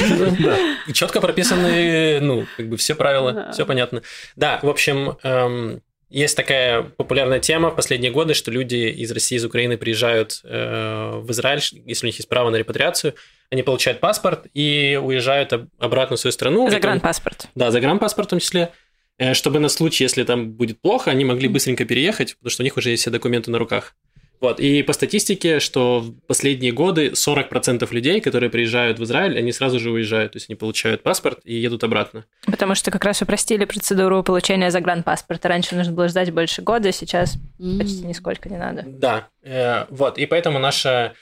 И 0.86 0.94
четко 0.94 1.20
прописаны, 1.20 2.20
ну, 2.20 2.46
как 2.56 2.70
бы 2.70 2.78
все 2.78 2.94
правила, 2.94 3.50
все 3.52 3.66
понятно. 3.66 4.02
Да, 4.34 4.60
в 4.62 4.68
общем, 4.70 5.18
эм, 5.22 5.82
есть 6.08 6.36
такая 6.36 6.82
популярная 6.82 7.38
тема 7.38 7.70
в 7.70 7.76
последние 7.76 8.10
годы, 8.10 8.32
что 8.32 8.50
люди 8.50 8.76
из 8.76 9.12
России, 9.12 9.36
из 9.36 9.44
Украины 9.44 9.76
приезжают 9.76 10.40
э, 10.42 11.20
в 11.22 11.30
Израиль, 11.32 11.60
если 11.84 12.06
у 12.06 12.08
них 12.08 12.16
есть 12.16 12.30
право 12.30 12.48
на 12.48 12.56
репатриацию, 12.56 13.14
они 13.50 13.62
получают 13.62 14.00
паспорт 14.00 14.46
и 14.54 15.00
уезжают 15.02 15.52
об- 15.52 15.68
обратно 15.78 16.16
в 16.16 16.20
свою 16.20 16.32
страну. 16.32 16.64
Это- 16.66 16.76
Загранпаспорт. 16.76 17.48
Да, 17.54 17.70
загранпаспорт 17.70 18.28
в 18.28 18.30
том 18.30 18.38
числе, 18.40 18.72
э, 19.18 19.34
чтобы 19.34 19.58
на 19.58 19.68
случай, 19.68 20.04
если 20.04 20.24
там 20.24 20.50
будет 20.52 20.80
плохо, 20.80 21.10
они 21.10 21.24
могли 21.24 21.48
быстренько 21.48 21.84
переехать, 21.84 22.36
потому 22.36 22.50
что 22.50 22.62
у 22.62 22.64
них 22.64 22.76
уже 22.76 22.90
есть 22.90 23.02
все 23.02 23.10
документы 23.10 23.50
на 23.50 23.58
руках. 23.58 23.94
Вот, 24.40 24.60
и 24.60 24.84
по 24.84 24.92
статистике, 24.92 25.58
что 25.58 25.98
в 25.98 26.12
последние 26.28 26.70
годы 26.70 27.10
40% 27.16 27.90
людей, 27.90 28.20
которые 28.20 28.50
приезжают 28.50 29.00
в 29.00 29.02
Израиль, 29.02 29.36
они 29.36 29.50
сразу 29.50 29.80
же 29.80 29.90
уезжают, 29.90 30.32
то 30.32 30.36
есть 30.36 30.48
они 30.48 30.54
получают 30.54 31.02
паспорт 31.02 31.40
и 31.44 31.54
едут 31.56 31.82
обратно. 31.82 32.24
Потому 32.46 32.76
что 32.76 32.92
как 32.92 33.04
раз 33.04 33.20
упростили 33.20 33.64
процедуру 33.64 34.22
получения 34.22 34.70
загранпаспорта. 34.70 35.48
Раньше 35.48 35.74
нужно 35.74 35.92
было 35.92 36.06
ждать 36.06 36.30
больше 36.32 36.62
года, 36.62 36.92
сейчас 36.92 37.36
почти 37.80 38.02
нисколько 38.06 38.48
не 38.48 38.58
надо. 38.58 38.84
Да, 38.86 39.26
э, 39.42 39.86
вот, 39.90 40.18
и 40.18 40.26
поэтому 40.26 40.60
наша 40.60 41.14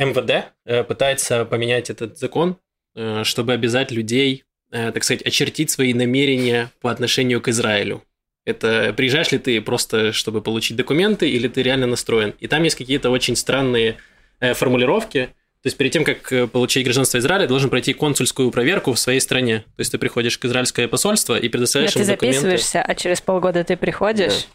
МВД 0.00 0.52
э, 0.64 0.82
пытается 0.82 1.44
поменять 1.44 1.90
этот 1.90 2.18
закон, 2.18 2.56
э, 2.94 3.22
чтобы 3.24 3.52
обязать 3.52 3.90
людей, 3.90 4.44
э, 4.72 4.90
так 4.92 5.04
сказать, 5.04 5.22
очертить 5.22 5.70
свои 5.70 5.92
намерения 5.92 6.70
по 6.80 6.90
отношению 6.90 7.40
к 7.42 7.48
Израилю. 7.48 8.02
Это 8.46 8.94
приезжаешь 8.96 9.30
ли 9.30 9.38
ты 9.38 9.60
просто, 9.60 10.12
чтобы 10.12 10.40
получить 10.40 10.76
документы, 10.76 11.28
или 11.28 11.46
ты 11.46 11.62
реально 11.62 11.86
настроен? 11.86 12.34
И 12.40 12.46
там 12.46 12.62
есть 12.62 12.76
какие-то 12.76 13.10
очень 13.10 13.36
странные 13.36 13.98
формулировки. 14.54 15.26
То 15.62 15.66
есть 15.66 15.76
перед 15.76 15.92
тем, 15.92 16.04
как 16.04 16.50
получить 16.50 16.84
гражданство 16.84 17.18
Израиля, 17.18 17.42
ты 17.42 17.48
должен 17.48 17.68
пройти 17.68 17.92
консульскую 17.92 18.50
проверку 18.50 18.94
в 18.94 18.98
своей 18.98 19.20
стране. 19.20 19.58
То 19.76 19.80
есть 19.80 19.92
ты 19.92 19.98
приходишь 19.98 20.38
к 20.38 20.46
израильское 20.46 20.88
посольство 20.88 21.38
и 21.38 21.50
предоставляешь 21.50 21.94
Нет, 21.94 22.06
ты 22.06 22.10
им 22.10 22.16
документы. 22.16 22.40
записываешься, 22.40 22.82
а 22.82 22.94
через 22.94 23.20
полгода 23.20 23.62
ты 23.62 23.76
приходишь. 23.76 24.32
Да, 24.32 24.54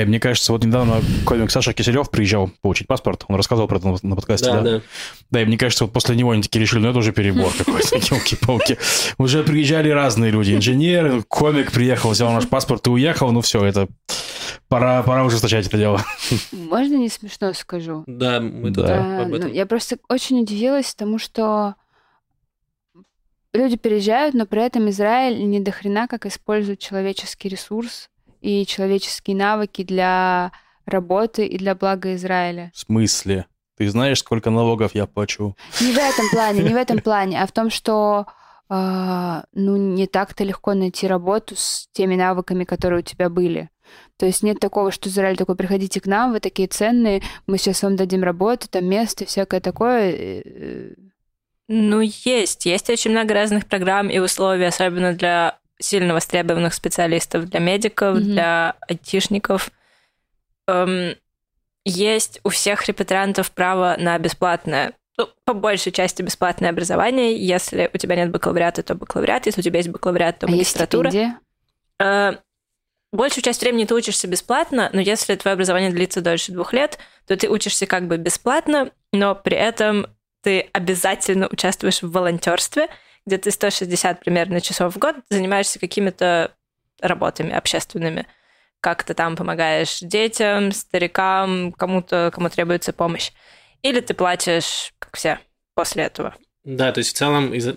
и 0.00 0.04
мне 0.04 0.18
кажется, 0.18 0.52
вот 0.52 0.64
недавно 0.64 1.00
комик 1.24 1.50
Саша 1.50 1.72
Киселев 1.72 2.10
приезжал 2.10 2.50
получить 2.60 2.88
паспорт. 2.88 3.24
Он 3.28 3.36
рассказывал 3.36 3.68
про 3.68 3.78
это 3.78 3.86
на- 3.88 3.98
на 4.02 4.16
подкасте, 4.16 4.46
Да, 4.50 4.60
да? 4.60 4.70
да. 4.78 4.82
Да, 5.30 5.42
и 5.42 5.44
мне 5.44 5.56
кажется, 5.56 5.84
вот 5.84 5.92
после 5.92 6.16
него 6.16 6.32
они 6.32 6.42
такие 6.42 6.60
решили, 6.60 6.80
ну 6.80 6.90
это 6.90 6.98
уже 6.98 7.12
перебор 7.12 7.52
какой-то, 7.56 7.96
елки-палки. 8.14 8.78
Уже 9.18 9.44
приезжали 9.44 9.88
разные 9.90 10.32
люди, 10.32 10.54
инженеры, 10.54 11.22
комик 11.22 11.70
приехал, 11.70 12.10
взял 12.10 12.32
наш 12.32 12.48
паспорт 12.48 12.84
и 12.88 12.90
уехал, 12.90 13.30
ну 13.30 13.42
все, 13.42 13.64
это 13.64 13.86
пора, 14.68 15.02
пора 15.04 15.24
ужесточать 15.24 15.66
это 15.68 15.78
дело. 15.78 16.02
Можно 16.50 16.96
не 16.96 17.08
смешно 17.08 17.52
скажу? 17.52 18.02
Да, 18.08 18.40
мы 18.40 18.72
тут 18.72 18.86
Да. 18.86 19.20
А, 19.20 19.22
об 19.22 19.28
ну, 19.28 19.36
этом. 19.36 19.52
я 19.52 19.66
просто 19.66 19.98
очень 20.08 20.40
удивилась 20.40 20.94
тому, 20.96 21.18
что 21.20 21.74
люди 23.52 23.76
переезжают, 23.76 24.34
но 24.34 24.46
при 24.46 24.64
этом 24.64 24.88
Израиль 24.90 25.48
не 25.48 25.60
до 25.60 25.70
хрена 25.70 26.08
как 26.08 26.26
использует 26.26 26.78
человеческий 26.80 27.48
ресурс 27.48 28.08
и 28.46 28.64
человеческие 28.64 29.36
навыки 29.36 29.82
для 29.82 30.52
работы 30.84 31.44
и 31.46 31.58
для 31.58 31.74
блага 31.74 32.14
Израиля. 32.14 32.70
В 32.72 32.78
смысле? 32.78 33.46
Ты 33.76 33.88
знаешь, 33.90 34.20
сколько 34.20 34.50
налогов 34.50 34.94
я 34.94 35.06
плачу? 35.06 35.56
Не 35.80 35.92
в 35.92 35.98
этом 35.98 36.30
плане, 36.30 36.62
не 36.62 36.72
в 36.72 36.76
этом 36.76 37.00
плане, 37.00 37.42
а 37.42 37.46
в 37.46 37.52
том, 37.52 37.70
что 37.70 38.26
а, 38.68 39.44
ну, 39.52 39.76
не 39.76 40.06
так-то 40.06 40.44
легко 40.44 40.74
найти 40.74 41.08
работу 41.08 41.54
с 41.56 41.88
теми 41.92 42.14
навыками, 42.14 42.62
которые 42.62 43.00
у 43.00 43.02
тебя 43.02 43.28
были. 43.28 43.68
То 44.16 44.26
есть 44.26 44.44
нет 44.44 44.60
такого, 44.60 44.92
что 44.92 45.08
Израиль 45.08 45.36
такой, 45.36 45.56
приходите 45.56 46.00
к 46.00 46.06
нам, 46.06 46.32
вы 46.32 46.40
такие 46.40 46.68
ценные, 46.68 47.22
мы 47.48 47.58
сейчас 47.58 47.82
вам 47.82 47.96
дадим 47.96 48.22
работу, 48.22 48.68
там 48.68 48.84
место, 48.86 49.26
всякое 49.26 49.60
такое. 49.60 50.12
Э, 50.12 50.94
Ну, 51.68 52.00
есть. 52.00 52.64
Есть 52.64 52.90
очень 52.90 53.10
много 53.10 53.34
разных 53.34 53.66
программ 53.66 54.08
и 54.08 54.20
условий, 54.20 54.66
особенно 54.66 55.14
для 55.14 55.58
сильно 55.78 56.14
востребованных 56.14 56.74
специалистов, 56.74 57.46
для 57.46 57.60
медиков, 57.60 58.16
Мгм. 58.16 58.24
для 58.32 58.74
айтишников. 58.88 59.70
Эм, 60.68 61.14
есть 61.84 62.40
у 62.44 62.48
всех 62.48 62.86
репатриантов 62.88 63.50
право 63.52 63.96
на 63.98 64.18
бесплатное, 64.18 64.94
ну, 65.18 65.28
по 65.44 65.54
большей 65.54 65.92
части 65.92 66.22
бесплатное 66.22 66.70
образование. 66.70 67.36
Если 67.36 67.90
у 67.92 67.96
тебя 67.98 68.16
нет 68.16 68.30
бакалавриата, 68.30 68.82
то 68.82 68.94
бакалавриат. 68.94 69.46
Если 69.46 69.60
у 69.60 69.64
тебя 69.64 69.78
есть 69.78 69.88
бакалавриат, 69.90 70.38
то 70.40 70.46
А 70.46 70.50
есть 70.50 70.58
магистратура. 70.58 71.10
стипендия? 71.10 71.40
Э, 72.00 72.32
Большую 73.12 73.44
часть 73.44 73.62
времени 73.62 73.84
ты 73.84 73.94
учишься 73.94 74.26
бесплатно, 74.26 74.90
но 74.92 75.00
если 75.00 75.36
твое 75.36 75.54
образование 75.54 75.90
длится 75.90 76.20
дольше 76.20 76.52
двух 76.52 76.72
лет, 76.74 76.98
то 77.26 77.36
ты 77.36 77.48
учишься 77.48 77.86
как 77.86 78.08
бы 78.08 78.18
бесплатно, 78.18 78.90
но 79.12 79.34
при 79.34 79.56
этом 79.56 80.08
ты 80.42 80.68
обязательно 80.72 81.46
участвуешь 81.50 82.02
в 82.02 82.10
волонтерстве, 82.10 82.88
где 83.26 83.38
ты 83.38 83.50
160 83.50 84.20
примерно 84.20 84.60
часов 84.60 84.94
в 84.94 84.98
год 84.98 85.16
занимаешься 85.28 85.78
какими-то 85.78 86.52
работами 87.00 87.52
общественными. 87.52 88.26
Как 88.80 89.02
ты 89.04 89.14
там 89.14 89.36
помогаешь 89.36 89.98
детям, 90.00 90.70
старикам, 90.72 91.72
кому-то, 91.72 92.30
кому 92.32 92.48
требуется 92.48 92.92
помощь. 92.92 93.32
Или 93.82 94.00
ты 94.00 94.14
платишь, 94.14 94.92
как 94.98 95.16
все, 95.16 95.38
после 95.74 96.04
этого. 96.04 96.34
Да, 96.64 96.92
то 96.92 96.98
есть 96.98 97.10
в 97.14 97.18
целом 97.18 97.52
из 97.52 97.68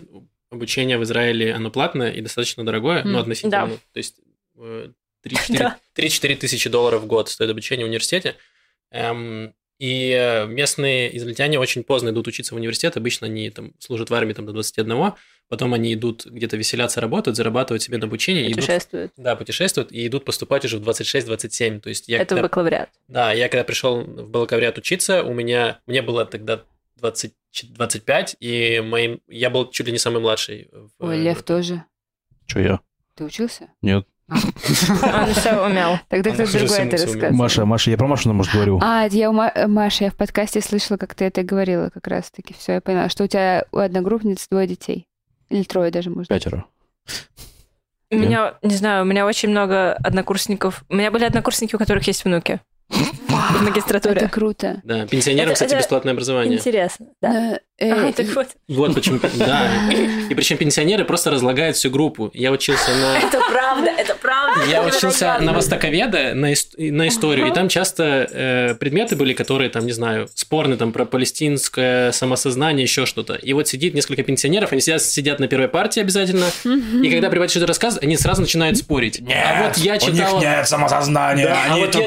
обучение 0.52 0.98
в 0.98 1.04
Израиле, 1.04 1.54
оно 1.54 1.70
платное 1.72 2.12
и 2.12 2.22
достаточно 2.22 2.66
дорогое, 2.66 3.02
М, 3.02 3.12
ну, 3.12 3.20
относительно. 3.20 3.68
да. 3.68 3.74
То 3.94 3.98
есть 3.98 4.20
э, 4.58 4.92
3-4 5.26 5.58
Да. 5.58 5.78
3-4 5.96 6.36
тысячи 6.36 6.70
долларов 6.70 7.02
в 7.04 7.08
год 7.08 7.30
стоит 7.30 7.50
обучение 7.50 7.86
в 7.86 7.90
университете. 7.90 8.36
Эм, 8.92 9.54
и 9.80 10.12
э, 10.12 10.46
местные 10.48 11.16
израильтяне 11.18 11.60
очень 11.60 11.84
поздно 11.84 12.10
идут 12.10 12.28
учиться 12.28 12.54
в 12.54 12.58
университет. 12.58 12.98
Обычно 12.98 13.28
они 13.28 13.50
там 13.50 13.74
служат 13.80 14.10
в 14.10 14.14
армии 14.14 14.34
там, 14.34 14.46
до 14.46 14.52
21, 14.54 15.14
потом 15.50 15.74
они 15.74 15.94
идут 15.94 16.26
где-то 16.26 16.56
веселяться, 16.58 17.02
работают, 17.02 17.36
зарабатывают 17.36 17.82
себе 17.84 17.98
на 17.98 18.06
обучение. 18.06 18.44
и 18.46 18.48
идут- 18.54 18.62
Путешествуют. 18.66 19.12
да, 19.18 19.36
путешествуют 19.36 19.92
и 19.92 20.08
идут 20.08 20.24
поступать 20.26 20.64
уже 20.66 20.78
в 20.78 20.82
26-27. 20.82 21.80
То 21.82 21.90
есть 21.90 22.08
я 22.08 22.18
Это 22.20 22.36
когда- 22.36 22.44
бакалавриат. 22.44 22.90
да, 23.08 23.32
я 23.34 23.50
когда 23.50 23.64
пришел 23.64 24.02
в 24.02 24.30
бакалавриат 24.30 24.78
учиться, 24.78 25.24
у 25.24 25.34
меня, 25.34 25.80
мне 25.88 26.02
было 26.02 26.26
тогда 26.26 26.62
20, 26.98 27.34
25, 27.64 28.36
и 28.40 28.80
моим, 28.82 29.22
я 29.28 29.50
был 29.50 29.70
чуть 29.70 29.88
ли 29.88 29.92
не 29.92 30.00
самый 30.00 30.22
младший. 30.22 30.70
в- 30.72 30.90
Ой, 31.06 31.18
Лев 31.18 31.42
тоже. 31.44 31.84
Че 32.46 32.60
я? 32.62 32.80
Ты 33.16 33.24
учился? 33.26 33.70
Нет. 33.82 34.06
Он 34.30 35.34
все 35.34 35.60
умел. 35.66 35.98
Тогда 36.08 36.32
кто-то 36.32 36.52
другой 36.60 36.78
это 36.78 36.92
рассказывал. 36.98 37.34
Маша, 37.34 37.66
Маша, 37.66 37.90
я 37.92 37.98
про 37.98 38.08
Машу, 38.08 38.32
может, 38.32 38.54
говорю. 38.54 38.80
А, 38.84 39.08
я 39.10 39.30
у 39.30 39.34
Ма- 39.34 39.52
Маши, 39.68 40.04
я 40.06 40.12
в 40.12 40.16
подкасте 40.16 40.62
слышала, 40.62 40.98
как 40.98 41.16
ты 41.16 41.26
это 41.26 41.42
говорила 41.42 41.90
как 41.90 42.06
раз-таки. 42.08 42.54
Все, 42.54 42.74
я 42.74 42.82
поняла, 42.82 43.10
что 43.10 43.24
у 43.24 43.28
тебя 43.28 43.66
у 43.72 43.78
одногруппниц 43.78 44.48
двое 44.50 44.68
детей. 44.68 45.08
Или 45.50 45.64
трое 45.64 45.92
даже, 45.92 46.10
может. 46.10 46.30
Пятеро. 46.30 46.66
У 48.12 48.16
меня, 48.16 48.56
не 48.64 48.76
знаю, 48.76 49.04
у 49.04 49.06
меня 49.06 49.26
очень 49.26 49.50
много 49.50 49.94
однокурсников. 49.94 50.84
У 50.90 50.96
меня 50.96 51.12
были 51.12 51.26
однокурсники, 51.26 51.76
у 51.76 51.78
которых 51.78 52.06
есть 52.08 52.26
внуки. 52.26 52.60
в 52.90 53.62
магистратуре. 53.64 54.16
Это 54.16 54.30
круто. 54.30 54.82
Да, 54.84 55.06
пенсионерам, 55.06 55.50
Это- 55.50 55.54
кстати, 55.54 55.72
это 55.74 55.80
бесплатное 55.80 56.14
образование. 56.14 56.58
Интересно, 56.58 57.08
да. 57.22 57.60
Э, 57.80 58.10
А, 58.10 58.12
так 58.12 58.28
вот. 58.36 58.48
Вот 58.68 58.94
почему, 58.94 59.20
да. 59.38 59.68
И 60.30 60.34
причем 60.36 60.58
пенсионеры 60.58 61.06
просто 61.06 61.32
разлагают 61.32 61.76
всю 61.78 61.90
группу. 61.90 62.30
Я 62.34 62.52
учился 62.52 62.92
на... 62.94 63.18
Это 63.20 63.40
правда, 63.50 63.90
это 63.98 64.16
правда. 64.16 64.66
Я 64.70 64.84
учился 64.84 65.38
на 65.40 65.54
востоковеда, 65.54 66.34
на, 66.34 66.52
ис- 66.54 66.92
на 66.92 67.08
историю, 67.08 67.48
и 67.48 67.52
там 67.54 67.70
часто 67.70 68.28
э, 68.32 68.76
предметы 68.76 69.16
были, 69.16 69.34
которые, 69.34 69.70
там, 69.70 69.86
не 69.86 69.92
знаю, 69.94 70.28
спорные, 70.36 70.78
там, 70.78 70.92
про 70.92 71.06
палестинское 71.06 72.12
самосознание, 72.12 72.84
еще 72.84 73.06
что-то. 73.06 73.36
И 73.36 73.54
вот 73.54 73.68
сидит 73.68 73.94
несколько 73.94 74.24
пенсионеров, 74.24 74.72
они 74.72 74.82
сидят, 74.82 75.02
сидят 75.02 75.40
на 75.40 75.48
первой 75.48 75.68
партии 75.70 76.02
обязательно, 76.02 76.46
и 76.66 77.10
когда 77.10 77.30
преподаватель 77.30 77.52
что-то 77.52 77.68
рассказывает, 77.68 78.04
они 78.04 78.18
сразу 78.18 78.42
начинают 78.42 78.78
спорить. 78.78 79.22
а 79.22 79.64
вот 79.68 79.78
я 79.78 79.98
читала... 79.98 80.64
самосознания, 80.66 81.46
Да, 81.46 81.58
а 81.70 81.78
вот 81.78 81.96
я- 81.96 82.02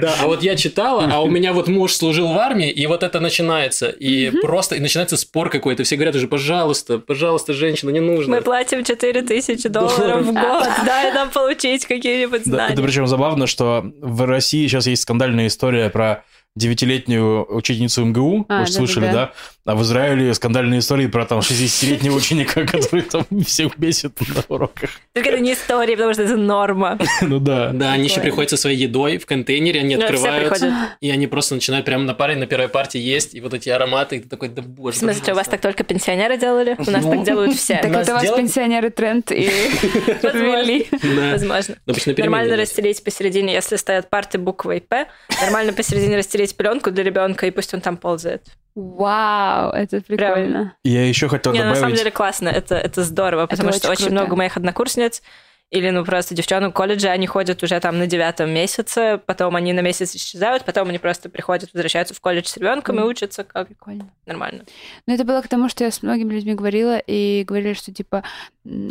Да, 0.00 0.14
а 0.20 0.26
вот 0.26 0.42
я 0.42 0.56
читала, 0.56 1.08
а 1.12 1.20
у 1.22 1.28
меня 1.28 1.52
вот 1.52 1.68
муж 1.68 1.94
служил 1.94 2.32
в 2.32 2.38
армии, 2.38 2.70
и 2.70 2.86
вот 2.86 3.02
это 3.02 3.20
начинается. 3.20 3.88
И 3.88 4.30
просто 4.42 4.76
и 4.76 4.80
начинается 4.80 4.99
спор 5.08 5.50
какой-то. 5.50 5.82
Все 5.84 5.96
говорят 5.96 6.14
уже, 6.14 6.28
пожалуйста, 6.28 6.98
пожалуйста, 6.98 7.52
женщина, 7.52 7.90
не 7.90 8.00
нужно. 8.00 8.36
Мы 8.36 8.42
платим 8.42 8.84
4000 8.84 9.68
долларов 9.68 10.22
в 10.26 10.32
год. 10.32 10.68
Дай 10.84 11.12
нам 11.12 11.30
получить 11.30 11.86
какие-нибудь 11.86 12.42
Да, 12.44 12.66
это 12.66 12.74
знания. 12.74 12.82
причем 12.86 13.06
забавно, 13.06 13.46
что 13.46 13.84
в 14.00 14.26
России 14.26 14.66
сейчас 14.66 14.86
есть 14.86 15.02
скандальная 15.02 15.46
история 15.46 15.90
про 15.90 16.24
девятилетнюю 16.56 17.46
ученицу 17.54 18.04
МГУ, 18.04 18.46
А, 18.48 18.60
вы 18.60 18.66
же 18.66 18.72
слышали, 18.72 19.06
да-да-да. 19.06 19.26
да? 19.26 19.72
А 19.72 19.76
в 19.76 19.82
Израиле 19.82 20.34
скандальные 20.34 20.80
истории 20.80 21.06
про 21.06 21.24
там 21.26 21.40
60-летнего 21.40 22.14
ученика, 22.16 22.62
который 22.66 23.02
там 23.02 23.24
всех 23.46 23.78
бесит 23.78 24.18
на 24.20 24.42
уроках. 24.48 24.90
Только 25.14 25.30
это 25.30 25.38
не 25.40 25.52
история, 25.52 25.96
потому 25.96 26.12
что 26.14 26.22
это 26.24 26.36
норма. 26.36 26.98
Ну 27.22 27.38
да. 27.38 27.70
Да, 27.72 27.92
они 27.92 28.04
еще 28.04 28.20
приходят 28.20 28.50
со 28.50 28.56
своей 28.56 28.76
едой 28.78 29.18
в 29.18 29.26
контейнере, 29.26 29.80
они 29.80 29.96
Ну, 29.96 30.02
открывают, 30.02 30.60
и 31.00 31.10
они 31.10 31.26
просто 31.26 31.54
начинают 31.54 31.86
прямо 31.86 32.04
на 32.04 32.14
паре, 32.14 32.34
на 32.36 32.46
первой 32.46 32.68
партии 32.68 32.98
есть, 33.00 33.34
и 33.34 33.40
вот 33.40 33.54
эти 33.54 33.68
ароматы, 33.68 34.16
и 34.16 34.20
ты 34.20 34.28
такой, 34.28 34.48
да 34.48 34.62
боже. 34.62 34.96
В 34.96 34.98
смысле, 35.00 35.32
у 35.32 35.36
вас 35.36 35.46
пожалуйста». 35.46 35.50
так 35.52 35.60
только 35.60 35.84
пенсионеры 35.84 36.36
делали? 36.38 36.74
У 36.78 36.90
нас 36.90 37.04
Ну, 37.04 37.10
так 37.12 37.24
делают 37.24 37.54
все. 37.56 37.76
Так 37.76 37.90
это 37.92 38.12
вас 38.14 38.22
делают- 38.22 38.36
пенсионеры 38.42 38.90
тренд 38.90 39.30
и. 39.30 39.48
Да. 40.22 41.32
Возможно. 41.32 41.76
Ну, 41.86 41.94
Нормально 42.16 42.56
расстелить 42.56 43.02
посередине, 43.04 43.52
если 43.54 43.76
стоят 43.76 44.10
парты 44.10 44.38
буквой 44.38 44.80
П, 44.80 45.06
нормально 45.40 45.72
посередине 45.72 46.16
расстелить 46.16 46.39
пленку 46.48 46.90
для 46.90 47.04
ребенка, 47.04 47.46
и 47.46 47.50
пусть 47.50 47.72
он 47.74 47.80
там 47.80 47.96
ползает. 47.96 48.46
Вау, 48.74 49.72
это 49.72 50.00
прикольно. 50.00 50.74
Я 50.84 51.06
еще 51.06 51.28
хотел 51.28 51.52
Не, 51.52 51.60
ну, 51.60 51.66
на 51.66 51.74
самом 51.74 51.80
добавить... 51.90 51.98
деле 51.98 52.10
классно, 52.10 52.48
это, 52.48 52.76
это 52.76 53.02
здорово, 53.04 53.46
потому 53.46 53.72
что 53.72 53.88
очень 53.88 53.92
очень 53.92 54.06
круто. 54.06 54.22
много 54.22 54.36
моих 54.36 54.56
однокурсниц 54.56 55.22
или, 55.70 55.88
ну, 55.90 56.04
просто 56.04 56.34
девчонок 56.34 56.70
в 56.70 56.74
колледже, 56.74 57.08
они 57.08 57.28
ходят 57.28 57.62
уже 57.62 57.78
там 57.78 57.98
на 57.98 58.06
девятом 58.08 58.50
месяце, 58.50 59.20
потом 59.24 59.54
они 59.54 59.72
на 59.72 59.80
месяц 59.80 60.16
исчезают, 60.16 60.64
потом 60.64 60.88
они 60.88 60.98
просто 60.98 61.28
приходят, 61.28 61.70
возвращаются 61.72 62.12
в 62.12 62.20
колледж 62.20 62.46
с 62.46 62.56
ребенком 62.56 62.96
и 62.96 63.00
Мгм. 63.00 63.08
учатся 63.08 63.44
как 63.44 63.68
Прикольно. 63.68 64.10
нормально. 64.26 64.64
Ну, 65.06 65.14
это 65.14 65.24
было 65.24 65.40
к 65.42 65.48
тому, 65.48 65.68
что 65.68 65.84
я 65.84 65.92
с 65.92 66.02
многими 66.02 66.34
людьми 66.34 66.54
говорила, 66.54 66.98
и 66.98 67.44
говорили, 67.46 67.74
что, 67.74 67.92
типа, 67.94 68.24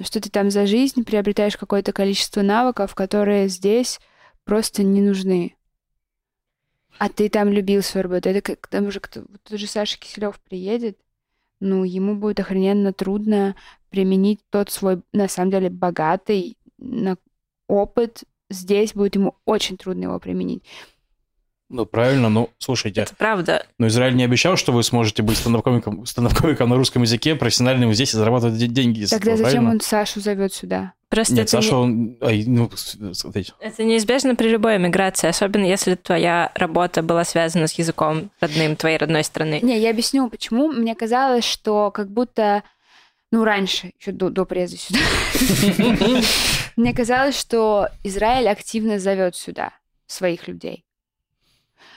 что 0.04 0.22
ты 0.22 0.30
там 0.30 0.52
за 0.52 0.66
жизнь 0.68 1.04
приобретаешь 1.04 1.58
какое-то 1.58 1.92
количество 1.92 2.42
навыков, 2.44 2.96
которые 2.96 3.50
здесь 3.50 4.00
просто 4.46 4.84
не 4.84 5.02
нужны. 5.02 5.56
А 7.00 7.10
ты 7.10 7.30
там 7.30 7.50
любил 7.50 7.82
свою 7.82 8.04
работу. 8.04 8.30
Это 8.30 8.42
как 8.42 8.62
к 8.62 8.68
тому 8.68 8.92
же, 8.92 9.00
кто, 9.00 9.22
тот 9.44 9.60
же 9.60 9.68
Саша 9.68 9.98
Киселев 9.98 10.40
приедет, 10.42 10.98
ну, 11.62 11.84
ему 11.84 12.16
будет 12.16 12.40
охрененно 12.40 12.94
трудно 12.94 13.56
применить 13.90 14.40
тот 14.50 14.70
свой, 14.70 15.02
на 15.14 15.28
самом 15.28 15.52
деле, 15.52 15.70
богатый 15.70 16.58
на- 16.78 17.18
опыт. 17.68 18.24
Здесь 18.50 18.94
будет 18.94 19.16
ему 19.16 19.36
очень 19.46 19.78
трудно 19.78 20.04
его 20.06 20.20
применить. 20.20 20.64
Ну, 21.70 21.86
правильно, 21.86 22.30
ну, 22.30 22.50
слушайте, 22.58 23.02
Это 23.02 23.16
правда. 23.16 23.66
но 23.78 23.88
Израиль 23.88 24.16
не 24.16 24.24
обещал, 24.24 24.58
что 24.58 24.72
вы 24.72 24.82
сможете 24.84 25.22
быть 25.22 25.38
стендап-комиком 25.38 26.70
на 26.70 26.76
русском 26.76 27.04
языке, 27.04 27.36
профессиональным 27.36 27.94
здесь 27.94 28.14
и 28.14 28.18
зарабатывать 28.18 28.58
де- 28.58 28.68
деньги. 28.68 29.02
из 29.02 29.12
Тогда 29.12 29.34
этого, 29.34 29.38
зачем 29.38 29.52
правильно? 29.64 29.70
он 29.76 29.82
Сашу 29.82 30.20
зовет 30.20 30.52
сюда? 30.54 30.94
Просто 31.10 31.34
Нет, 31.34 31.42
это 31.44 31.52
Саша, 31.52 31.72
не- 31.72 31.76
он... 31.76 32.18
ай, 32.22 32.44
ну. 32.46 32.70
Это 33.60 33.84
неизбежно 33.84 34.36
при 34.36 34.48
любой 34.48 34.78
эмиграции, 34.78 35.28
особенно 35.28 35.66
если 35.66 35.96
твоя 35.96 36.52
работа 36.54 37.02
была 37.02 37.24
связана 37.24 37.68
с 37.68 37.74
языком 37.74 38.30
родным 38.40 38.76
твоей 38.76 38.98
родной 38.98 39.24
страны. 39.24 39.60
Не, 39.64 39.80
я 39.80 39.90
объясню, 39.90 40.30
почему. 40.30 40.72
Мне 40.72 40.94
казалось, 40.94 41.46
что 41.46 41.90
как 41.90 42.12
будто, 42.12 42.64
ну, 43.32 43.44
раньше, 43.44 43.92
еще 44.00 44.12
до, 44.12 44.30
до 44.30 44.46
приезда 44.46 44.78
сюда, 44.78 45.00
мне 46.76 46.94
казалось, 46.94 47.40
что 47.40 47.88
Израиль 48.04 48.48
активно 48.48 49.00
зовет 49.00 49.36
сюда 49.36 49.74
своих 50.06 50.48
людей. 50.48 50.86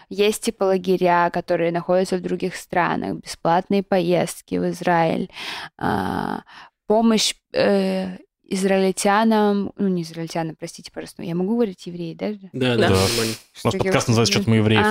Есть 0.08 0.44
типа 0.44 0.64
лагеря, 0.64 1.30
которые 1.30 1.70
находятся 1.70 2.16
в 2.16 2.22
других 2.22 2.56
странах, 2.56 3.16
бесплатные 3.16 3.82
поездки 3.82 4.54
в 4.56 4.68
Израиль, 4.70 5.30
а, 5.78 6.42
помощь 6.86 7.34
э, 7.52 8.18
израильтянам, 8.53 9.72
ну 9.76 9.88
не 9.88 10.03
израильтянам, 10.03 10.57
простите, 10.59 10.90
пожалуйста, 10.92 11.22
я 11.22 11.34
могу 11.34 11.55
говорить 11.55 11.86
евреи, 11.86 12.14
да? 12.14 12.32
Да, 12.53 12.76
да, 12.76 12.88
Да. 12.88 12.94
У 12.94 13.66
нас 13.66 13.74
подкаст 13.76 14.09
называется 14.09 14.32
«Что-то 14.34 14.50
мы 14.50 14.57
евреев». 14.57 14.86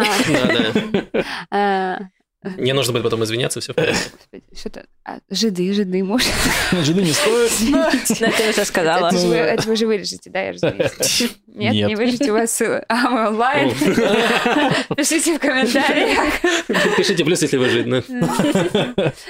Не 2.57 2.73
нужно 2.73 2.93
будет 2.93 3.03
потом 3.03 3.23
извиняться, 3.23 3.59
все 3.59 3.73
в 3.73 3.75
порядке. 3.75 4.09
Что-то... 4.55 4.85
а, 5.05 5.19
жиды, 5.29 5.71
жиды, 5.73 6.03
может. 6.03 6.31
Жиды 6.71 7.01
не 7.03 7.11
стоят. 7.11 7.51
Но 7.69 8.31
ты 8.31 8.49
уже 8.49 8.65
сказала. 8.65 9.07
Это, 9.09 9.17
вы, 9.17 9.35
это 9.35 9.67
вы 9.67 9.75
же 9.75 9.85
вырежете, 9.85 10.31
да, 10.31 10.41
я 10.41 10.53
разумеется? 10.53 11.29
Нет, 11.45 11.73
Нет. 11.73 11.89
не 11.89 11.95
вырежете, 11.95 12.31
у 12.31 12.33
вас 12.33 12.51
ссылы. 12.51 12.83
А, 12.87 13.09
мы 13.09 13.27
онлайн. 13.27 13.69
Пишите 14.95 15.37
в 15.37 15.39
комментариях. 15.39 16.33
Пишите 16.97 17.23
плюс, 17.23 17.41
если 17.41 17.57
вы 17.57 17.69
жидны. 17.69 18.03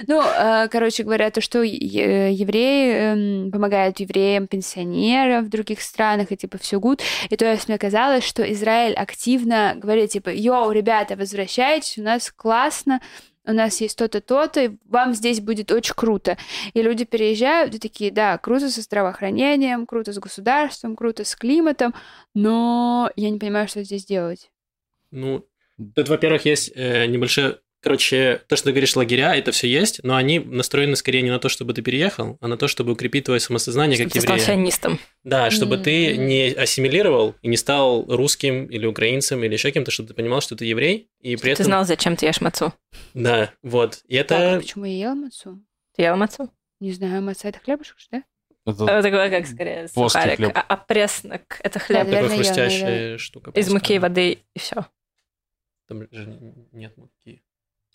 Ну, 0.08 0.22
э, 0.22 0.68
короче 0.70 1.04
говоря, 1.04 1.32
то, 1.32 1.42
что 1.42 1.64
евреи 1.64 2.94
эм, 2.94 3.52
помогают 3.52 4.00
евреям, 4.00 4.48
пенсионерам 4.48 5.46
в 5.46 5.50
других 5.50 5.82
странах, 5.82 6.32
и 6.32 6.38
типа 6.38 6.58
все 6.58 6.80
гуд. 6.80 7.02
И 7.30 7.36
то 7.36 7.46
есть 7.46 7.68
мне 7.68 7.78
казалось, 7.78 8.24
что 8.24 8.50
Израиль 8.54 8.94
активно 8.94 9.74
говорит, 9.76 10.12
типа, 10.12 10.30
йоу, 10.30 10.72
ребята, 10.72 11.16
возвращайтесь, 11.16 11.98
у 11.98 12.04
нас 12.04 12.32
классно, 12.32 13.01
у 13.46 13.54
нас 13.54 13.82
есть 13.82 13.98
то-то, 13.98 14.22
то-то, 14.22 14.64
и 14.64 14.78
вам 14.86 15.14
здесь 15.14 15.40
будет 15.40 15.72
очень 15.72 15.96
круто. 15.96 16.38
И 16.74 16.82
люди 16.82 17.06
переезжают 17.06 17.74
и 17.76 17.80
такие, 17.80 18.12
да, 18.12 18.38
круто 18.38 18.70
со 18.70 18.82
здравоохранением, 18.82 19.86
круто 19.86 20.14
с 20.14 20.20
государством, 20.20 20.96
круто 20.96 21.24
с 21.24 21.36
климатом, 21.36 21.94
но 22.34 23.12
я 23.16 23.30
не 23.30 23.40
понимаю, 23.40 23.68
что 23.68 23.84
здесь 23.84 24.06
делать. 24.06 24.52
Ну, 25.10 25.48
тут, 25.96 26.10
во-первых, 26.10 26.46
есть 26.46 26.72
э, 26.76 27.06
небольшое... 27.08 27.60
Короче, 27.82 28.42
то, 28.48 28.56
что 28.56 28.66
ты 28.66 28.72
говоришь, 28.74 28.96
лагеря, 28.96 29.36
это 29.36 29.52
все 29.52 29.68
есть, 29.68 30.04
но 30.04 30.16
они 30.16 30.38
настроены 30.40 30.96
скорее 30.96 31.24
не 31.24 31.32
на 31.32 31.40
то, 31.40 31.50
чтобы 31.50 31.74
ты 31.74 31.82
переехал, 31.82 32.38
а 32.40 32.48
на 32.48 32.56
то, 32.56 32.68
чтобы 32.68 32.92
укрепить 32.92 33.26
твое 33.26 33.40
самосознание 33.40 33.96
Чтобы 33.96 34.10
как 34.10 34.14
ты 34.14 34.22
стал 34.22 34.36
еврея. 34.36 34.48
сионистом. 34.56 35.00
Да, 35.24 35.50
чтобы 35.50 35.78
ты 35.78 36.14
Мгм. 36.14 36.28
не 36.28 36.48
ассимилировал 36.52 37.36
и 37.42 37.48
не 37.48 37.58
стал 37.58 38.06
русским 38.08 38.66
или 38.68 38.86
украинцем 38.86 39.44
или 39.44 39.54
еще 39.54 39.72
кем-то, 39.72 39.90
чтобы 39.90 40.10
ты 40.10 40.14
понимал, 40.14 40.42
что 40.42 40.56
ты 40.56 40.66
еврей, 40.66 41.10
и 41.22 41.36
при 41.38 41.48
Ты 41.48 41.54
этом... 41.54 41.66
знал, 41.66 41.86
зачем 41.86 42.16
ты 42.16 42.28
ешь 42.28 42.40
мацу. 42.40 42.72
Да, 43.16 43.52
вот. 43.64 44.02
И 44.08 44.18
Так, 44.22 44.32
а 44.40 44.44
это... 44.44 44.60
почему 44.62 44.86
я 44.86 44.98
ела 44.98 45.16
мацу? 45.16 45.60
Ты 45.96 46.04
ела 46.04 46.16
мацу? 46.16 46.52
Не 46.80 46.92
знаю, 46.94 47.22
маца 47.24 47.48
это 47.50 47.60
хлебушек, 47.60 47.98
что 47.98 48.10
да? 48.12 48.24
Это- 48.72 48.86
Это 49.08 49.30
как 49.32 49.48
скорее 49.48 49.88
сухарик. 49.88 50.36
хлеб. 50.38 50.52
А, 50.54 50.62
а 50.68 50.78
преснок— 50.78 51.42
это 51.64 51.80
хлеб 51.80 52.06
Да, 52.06 52.06
Такая 52.06 52.22
наверное, 52.30 52.38
я, 52.38 52.44
хрустящая 52.44 53.18
штука. 53.18 53.52
из 53.56 53.74
муки 53.74 53.94
и 53.96 54.00
воды, 54.00 54.38
и 54.54 54.60
все. 54.60 54.86
Там 55.88 56.04
же 56.12 56.62
нет 56.72 56.96
муки. 56.96 57.42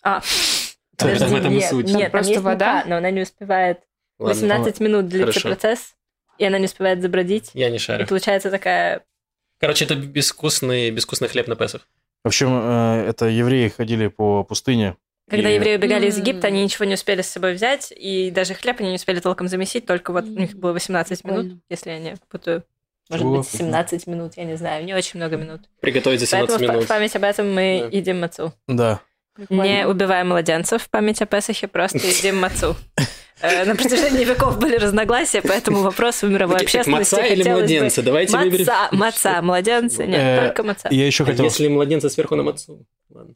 А, 0.03 0.21
в 0.21 1.03
этом 1.05 1.51
и 1.51 1.55
нет, 1.55 1.69
суть. 1.69 1.87
Нет, 1.87 1.99
там 2.03 2.11
Просто 2.11 2.31
есть 2.33 2.43
вода? 2.43 2.75
мука, 2.77 2.89
но 2.89 2.97
она 2.97 3.11
не 3.11 3.21
успевает. 3.21 3.79
Ладно, 4.19 4.33
18 4.33 4.79
минут 4.79 5.07
длится 5.07 5.39
Хорошо. 5.39 5.49
процесс, 5.49 5.95
и 6.37 6.45
она 6.45 6.57
не 6.59 6.65
успевает 6.65 7.01
забродить. 7.01 7.51
я 7.53 7.69
не 7.69 7.75
И 7.75 7.79
шарю. 7.79 8.07
получается 8.07 8.49
такая... 8.49 9.03
Короче, 9.59 9.85
это 9.85 9.95
безвкусный, 9.95 10.91
безвкусный 10.91 11.27
хлеб 11.27 11.47
на 11.47 11.55
Песах. 11.55 11.87
В 12.23 12.27
общем, 12.27 12.49
э, 12.51 13.05
это 13.09 13.25
евреи 13.25 13.69
ходили 13.69 14.07
по 14.07 14.43
пустыне. 14.43 14.95
Когда 15.29 15.49
И- 15.49 15.55
евреи 15.55 15.75
убегали 15.77 16.07
из 16.07 16.15
М. 16.17 16.21
Египта, 16.23 16.47
они 16.47 16.63
ничего 16.63 16.85
не 16.85 16.93
успели 16.93 17.21
с 17.21 17.27
собой 17.27 17.53
взять, 17.53 17.91
и 17.95 18.31
даже 18.31 18.53
хлеб 18.53 18.77
они 18.79 18.89
не 18.89 18.95
успели 18.95 19.19
толком 19.19 19.47
замесить, 19.47 19.85
только 19.85 20.11
вот 20.13 20.23
у 20.25 20.27
них 20.29 20.55
было 20.55 20.73
18 20.73 21.23
минут, 21.25 21.41
Прикольно. 21.43 21.61
если 21.69 21.89
я 21.91 21.99
не 21.99 22.15
путаю. 22.29 22.63
Может 23.09 23.21
Чего? 23.23 23.37
быть, 23.37 23.47
17 23.47 24.07
минут, 24.07 24.33
я 24.37 24.43
не 24.45 24.55
знаю, 24.57 24.83
не 24.85 24.93
очень 24.93 25.19
много 25.19 25.37
минут. 25.37 25.61
Приготовить 25.79 26.19
за 26.19 26.25
17 26.27 26.49
Поэтому 26.55 26.73
минут. 26.73 26.85
в 26.85 26.87
память 26.87 27.15
об 27.15 27.23
этом 27.23 27.53
мы 27.53 27.87
Да. 27.91 27.97
едим 27.97 28.19
мацу. 28.19 28.53
Да. 28.67 28.99
Не 29.49 29.87
убиваем 29.87 30.29
младенцев 30.29 30.83
в 30.83 30.89
память 30.89 31.21
о 31.21 31.25
Песахе, 31.25 31.67
просто 31.67 31.97
едим 32.07 32.37
мацу. 32.37 32.75
Э, 33.41 33.65
На 33.65 33.75
протяжении 33.75 34.23
веков 34.25 34.57
были 34.59 34.77
разногласия, 34.77 35.41
поэтому 35.41 35.81
вопрос 35.81 36.23
в 36.23 36.29
мировой 36.29 36.57
общественности 36.57 37.15
Маца 37.15 37.25
или 37.27 37.47
младенца? 37.49 38.01
Давайте 38.01 38.37
выберем. 38.37 38.67
Маца, 38.91 39.41
младенцы, 39.41 40.03
Э, 40.03 40.07
нет, 40.07 40.39
только 40.45 40.63
маца. 40.63 40.87
Я 40.91 41.05
еще 41.05 41.23
хотел... 41.25 41.45
если 41.45 41.67
младенца 41.67 42.09
сверху 42.09 42.35
на 42.35 42.43
мацу? 42.43 42.85
Ладно. 43.13 43.33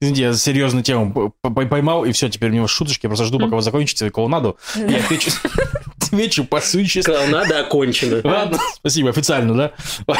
Извините, 0.00 0.22
я 0.22 0.32
серьезную 0.34 0.82
тему 0.82 1.32
поймал, 1.42 2.04
и 2.04 2.10
все, 2.10 2.28
теперь 2.28 2.50
у 2.50 2.54
него 2.54 2.66
шуточки. 2.66 3.06
Я 3.06 3.08
просто 3.08 3.24
жду, 3.24 3.38
пока 3.38 3.54
вы 3.54 3.62
закончите 3.62 4.10
колонаду. 4.10 4.58
Я 4.74 4.98
отвечу, 4.98 5.30
отвечу 6.00 6.44
по 6.44 6.60
существу. 6.60 7.14
Сказал, 7.14 7.28
надо, 7.28 7.60
окончено. 7.60 8.20
Ладно, 8.24 8.58
спасибо, 8.74 9.10
официально, 9.10 9.54
да? 9.54 10.16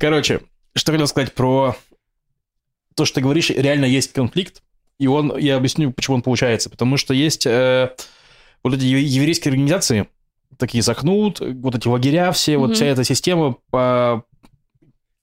Короче, 0.00 0.40
что 0.74 0.92
хотел 0.92 1.06
сказать 1.06 1.34
про 1.34 1.76
то, 2.98 3.04
что 3.06 3.16
ты 3.16 3.20
говоришь, 3.22 3.50
реально 3.50 3.86
есть 3.86 4.12
конфликт, 4.12 4.62
и 4.98 5.06
он, 5.06 5.36
я 5.38 5.56
объясню, 5.56 5.92
почему 5.92 6.16
он 6.16 6.22
получается. 6.22 6.68
Потому 6.70 6.96
что 6.96 7.14
есть 7.14 7.46
э, 7.46 7.94
вот 8.62 8.74
эти 8.74 8.84
ев- 8.84 9.00
еврейские 9.06 9.50
организации, 9.50 10.08
такие 10.58 10.82
Захнут, 10.82 11.40
вот 11.40 11.74
эти 11.74 11.86
лагеря 11.88 12.32
все, 12.32 12.56
вот 12.58 12.66
Мгм. 12.68 12.74
вся 12.74 12.86
эта 12.86 13.04
система 13.04 13.56
по 13.70 14.24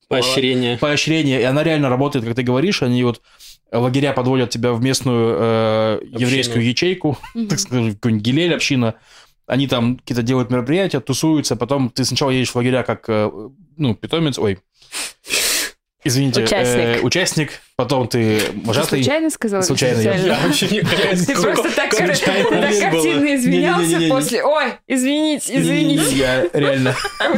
Поощрение. 0.08 0.78
поощрения, 0.78 1.42
и 1.42 1.44
она 1.44 1.64
реально 1.64 1.90
работает, 1.90 2.26
как 2.26 2.36
ты 2.36 2.44
говоришь, 2.44 2.84
они 2.84 3.04
вот 3.04 3.22
лагеря 3.72 4.14
подводят 4.14 4.52
тебя 4.52 4.72
в 4.72 4.82
местную 4.82 5.36
э, 5.40 6.00
еврейскую 6.06 6.64
ячейку, 6.64 7.18
Мгм. 7.34 7.48
так 7.48 7.60
сказать, 7.60 7.96
какой-нибудь 7.96 8.24
Гилель, 8.24 8.54
община, 8.54 8.96
они 9.48 9.68
там 9.68 9.98
какие-то 9.98 10.22
делают 10.22 10.52
мероприятия, 10.52 11.00
тусуются, 11.00 11.56
потом 11.56 11.90
ты 11.90 12.06
сначала 12.06 12.30
едешь 12.30 12.52
в 12.52 12.56
лагеря 12.56 12.84
как, 12.84 13.06
э, 13.10 13.32
ну, 13.78 13.96
питомец, 13.96 14.38
ой, 14.38 14.60
извините, 16.06 16.42
э, 16.42 16.46
Участник. 16.46 17.04
участник, 17.04 17.50
потом 17.76 18.08
ты 18.08 18.40
Ты 18.40 18.52
вожатый. 18.64 19.04
случайно 19.04 19.30
сказала? 19.30 19.62
или 19.62 19.68
Случайно, 19.68 20.00
я-? 20.00 20.14
Я 20.16 20.40
вообще 20.40 20.68
не 20.68 20.82
Ты 20.82 21.34
просто 21.42 21.72
так, 21.76 21.94
случайно 21.94 22.68
активно 22.88 23.36
извинялся 23.36 24.00
после. 24.08 24.44
Ой, 24.44 24.74
извините, 24.88 25.58
извините. 25.60 26.16
Я 26.16 26.46
реально 26.54 26.96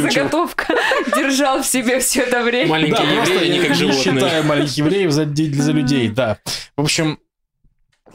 заготовка 0.00 0.74
держал 1.14 1.62
в 1.62 1.66
себе 1.66 2.00
все 2.00 2.22
это 2.22 2.42
время. 2.42 2.68
Маленькие 2.70 3.06
евреи, 3.16 3.44
они 3.44 3.56
я 3.56 3.60
как 3.62 3.70
не 3.70 3.76
животные. 3.76 4.02
считаю 4.20 4.44
маленьких 4.44 4.76
евреев 4.78 5.10
за 5.12 5.24
людей, 5.72 6.08
да. 6.08 6.38
В 6.76 6.82
общем, 6.82 7.18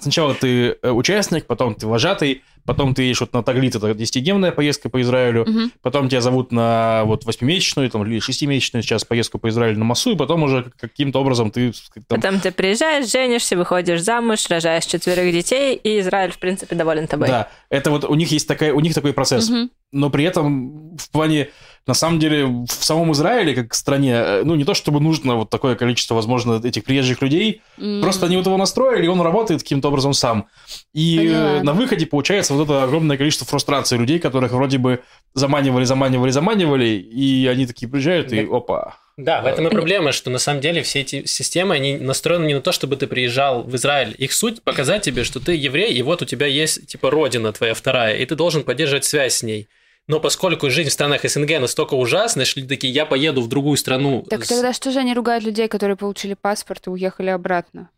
сначала 0.02 0.34
ты 0.34 0.78
э, 0.82 0.89
участник, 0.91 1.45
потом 1.45 1.76
ты 1.76 1.88
вожатый, 1.88 2.43
потом 2.66 2.93
ты 2.93 3.04
едешь 3.04 3.22
вот 3.22 3.34
на 3.34 3.41
Таглит, 3.43 3.76
это 3.76 3.89
10-дневная 3.91 4.52
поездка 4.52 4.89
по 4.89 5.02
Израилю, 5.02 5.45
Мгм. 5.47 5.72
потом 5.82 6.10
тебя 6.10 6.22
зовут 6.22 6.52
на 6.52 7.04
вот 7.06 7.26
8-месячную 7.26 7.89
там, 7.89 8.04
или 8.06 8.20
6-месячную 8.20 8.82
сейчас 8.84 9.04
поездку 9.04 9.39
по 9.39 9.49
Израилю 9.49 9.80
на 9.80 9.86
Масу, 9.86 10.12
и 10.12 10.16
потом 10.16 10.43
уже 10.43 10.72
каким-то 10.80 11.20
образом 11.20 11.49
ты 11.52 11.72
там, 12.08 12.22
Потом 12.22 12.39
ты 12.39 12.52
приезжаешь, 12.52 13.10
женишься, 13.12 13.58
выходишь 13.58 14.02
замуж, 14.02 14.45
рожаешь 14.49 14.86
четверых 14.86 15.32
детей, 15.34 15.76
и 15.76 15.99
Израиль, 16.02 16.32
в 16.32 16.38
принципе, 16.39 16.76
доволен 16.76 17.08
тобой. 17.08 17.28
Да, 17.30 17.49
это 17.70 17.89
вот 17.89 18.04
у 18.06 18.14
них 18.16 18.32
есть 18.32 18.47
такая, 18.47 18.74
у 18.74 18.80
них 18.80 18.93
такой 18.93 19.14
процесс. 19.14 19.49
Мгм. 19.49 19.72
но 19.91 20.10
при 20.10 20.24
этом 20.24 20.95
в 20.97 21.10
плане, 21.10 21.49
на 21.88 21.93
самом 21.93 22.19
деле, 22.19 22.45
в 22.45 22.67
самом 22.69 23.11
Израиле, 23.13 23.55
как 23.55 23.73
стране, 23.73 24.13
э, 24.13 24.41
ну, 24.43 24.55
не 24.55 24.63
то 24.65 24.73
чтобы 24.73 24.99
нужно 24.99 25.36
вот 25.36 25.49
такое 25.49 25.75
количество, 25.75 26.15
возможно, 26.15 26.61
этих 26.63 26.84
приезжих 26.84 27.21
людей, 27.21 27.61
М. 27.77 28.01
просто 28.01 28.27
они 28.27 28.38
вот 28.38 28.45
его 28.45 28.57
настроили, 28.57 29.05
и 29.05 29.07
он 29.07 29.21
работает 29.21 29.63
каким-то 29.63 29.88
образом 29.88 30.13
сам. 30.13 30.47
И 30.93 31.27
э, 31.27 31.63
на 31.63 31.73
выходе 31.73 32.05
получается 32.05 32.53
вот 32.53 32.65
это 32.65 32.84
огромное 32.84 33.17
количество 33.17 33.47
фрустрации 33.47 33.97
людей, 33.97 34.19
которых 34.19 34.51
вроде 34.51 34.77
бы 34.77 34.99
заманивали, 35.34 35.86
заманивали, 35.86 36.32
заманивали, 36.32 36.86
и 36.86 37.47
они 37.47 37.65
такие 37.65 37.89
приезжают, 37.89 38.32
и 38.32 38.45
Да. 38.45 38.55
опа. 38.57 38.97
Да, 39.17 39.41
в 39.41 39.45
этом 39.45 39.67
и 39.67 39.69
проблема, 39.69 40.13
что 40.13 40.29
на 40.29 40.39
самом 40.39 40.61
деле 40.61 40.82
все 40.82 41.01
эти 41.01 41.25
системы, 41.25 41.75
они 41.75 41.97
настроены 41.97 42.45
не 42.47 42.53
на 42.55 42.61
то, 42.61 42.71
чтобы 42.71 42.95
ты 42.95 43.07
приезжал 43.07 43.61
в 43.63 43.75
Израиль. 43.75 44.15
Их 44.17 44.34
суть 44.34 44.63
показать 44.63 45.03
тебе, 45.03 45.23
что 45.23 45.39
ты 45.39 45.53
еврей, 45.53 45.93
и 45.93 46.01
вот 46.01 46.21
у 46.21 46.25
тебя 46.25 46.47
есть, 46.47 46.88
типа, 46.88 47.11
родина 47.11 47.51
твоя 47.51 47.73
вторая, 47.73 48.15
и 48.15 48.25
ты 48.25 48.36
должен 48.36 48.63
поддерживать 48.63 49.05
связь 49.05 49.36
с 49.36 49.43
ней. 49.43 49.67
Но 50.08 50.20
поскольку 50.20 50.70
жизнь 50.70 50.89
в 50.89 50.93
странах 50.93 51.22
СНГ 51.24 51.60
настолько 51.60 51.93
ужасная, 51.93 52.43
что 52.45 52.60
люди 52.60 52.70
такие, 52.70 52.91
я 52.93 53.06
поеду 53.06 53.41
в 53.41 53.47
другую 53.47 53.78
страну. 53.78 54.26
Так 54.30 54.45
тогда 54.45 54.74
что 54.74 54.91
же 54.91 54.99
они 54.99 55.14
ругают 55.14 55.43
людей, 55.43 55.68
которые 55.68 55.95
получили 55.95 56.34
паспорт 56.34 56.88
и 56.88 56.89
уехали 56.89 57.30
обратно? 57.30 57.89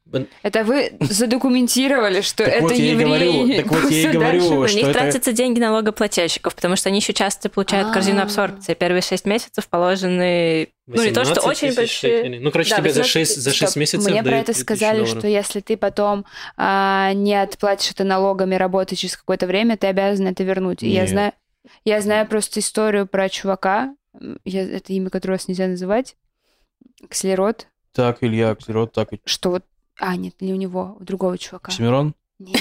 Это 0.44 0.64
вы 0.64 0.92
задокументировали, 1.00 2.22
что 2.22 2.44
Так 2.46 2.54
это 2.56 2.62
вот 2.64 2.74
евреи. 2.74 3.04
говорю, 3.04 3.56
так 3.56 3.66
вот 3.68 3.92
я 3.92 4.10
и 4.10 4.14
говорю. 4.14 4.62
На 4.64 4.68
них 4.68 4.88
это- 4.88 4.94
тратятся 5.00 5.32
деньги 5.32 5.60
налогоплательщиков, 5.60 6.54
потому 6.54 6.76
что 6.76 6.90
они 6.90 7.00
еще 7.00 7.14
часто 7.14 7.50
получают 7.50 7.92
корзину 7.92 8.20
А. 8.20 8.24
абсорбции. 8.24 8.74
Первые 8.76 9.02
шесть 9.02 9.26
месяцев 9.26 9.68
положены... 9.68 10.70
Ну, 10.86 11.02
не 11.02 11.12
то, 11.12 11.24
что 11.24 11.36
18 11.42 11.64
очень 11.64 11.76
большие. 11.76 12.40
Ну, 12.42 12.52
короче, 12.52 12.72
Да, 12.72 12.78
тебе 12.78 12.92
за 12.92 13.00
18 13.00 13.12
6, 13.12 13.42
за 13.42 13.54
шесть 13.54 13.72
Стоп, 13.72 13.80
месяцев 13.80 14.12
Мне 14.12 14.22
про 14.22 14.32
дают 14.32 14.50
это 14.50 14.54
2000 14.54 14.62
сказали, 14.64 15.06
что 15.06 15.28
если 15.28 15.62
ты 15.62 15.78
потом 15.78 16.26
а, 16.58 17.14
не 17.14 17.42
отплатишь 17.42 17.92
это 17.92 18.04
налогами 18.04 18.56
работы 18.56 18.96
через 18.96 19.16
какое-то 19.18 19.48
время, 19.48 19.78
ты 19.78 19.88
обязан 19.88 20.28
это 20.28 20.44
вернуть. 20.44 20.84
И 20.84 20.90
я 20.90 21.08
знаю, 21.08 21.32
я 21.86 22.02
знаю 22.02 22.28
просто 22.28 22.60
историю 22.60 23.08
про 23.08 23.30
чувака, 23.30 23.96
я, 24.44 24.64
это 24.64 24.94
имя, 24.94 25.10
которое 25.10 25.36
вас 25.36 25.48
нельзя 25.48 25.68
называть, 25.68 26.16
Кслерот, 27.10 27.68
Так, 27.92 28.18
Илья 28.22 28.56
Ксерот, 28.56 28.94
так 28.94 29.14
и 29.14 29.22
что 29.26 29.52
вот... 29.52 29.64
А, 30.00 30.16
нет, 30.16 30.36
не 30.42 30.54
у 30.54 30.56
него, 30.56 30.98
у 31.00 31.04
другого 31.04 31.38
чувака. 31.38 31.72
Оксимирон. 31.72 32.16
Нет. 32.40 32.60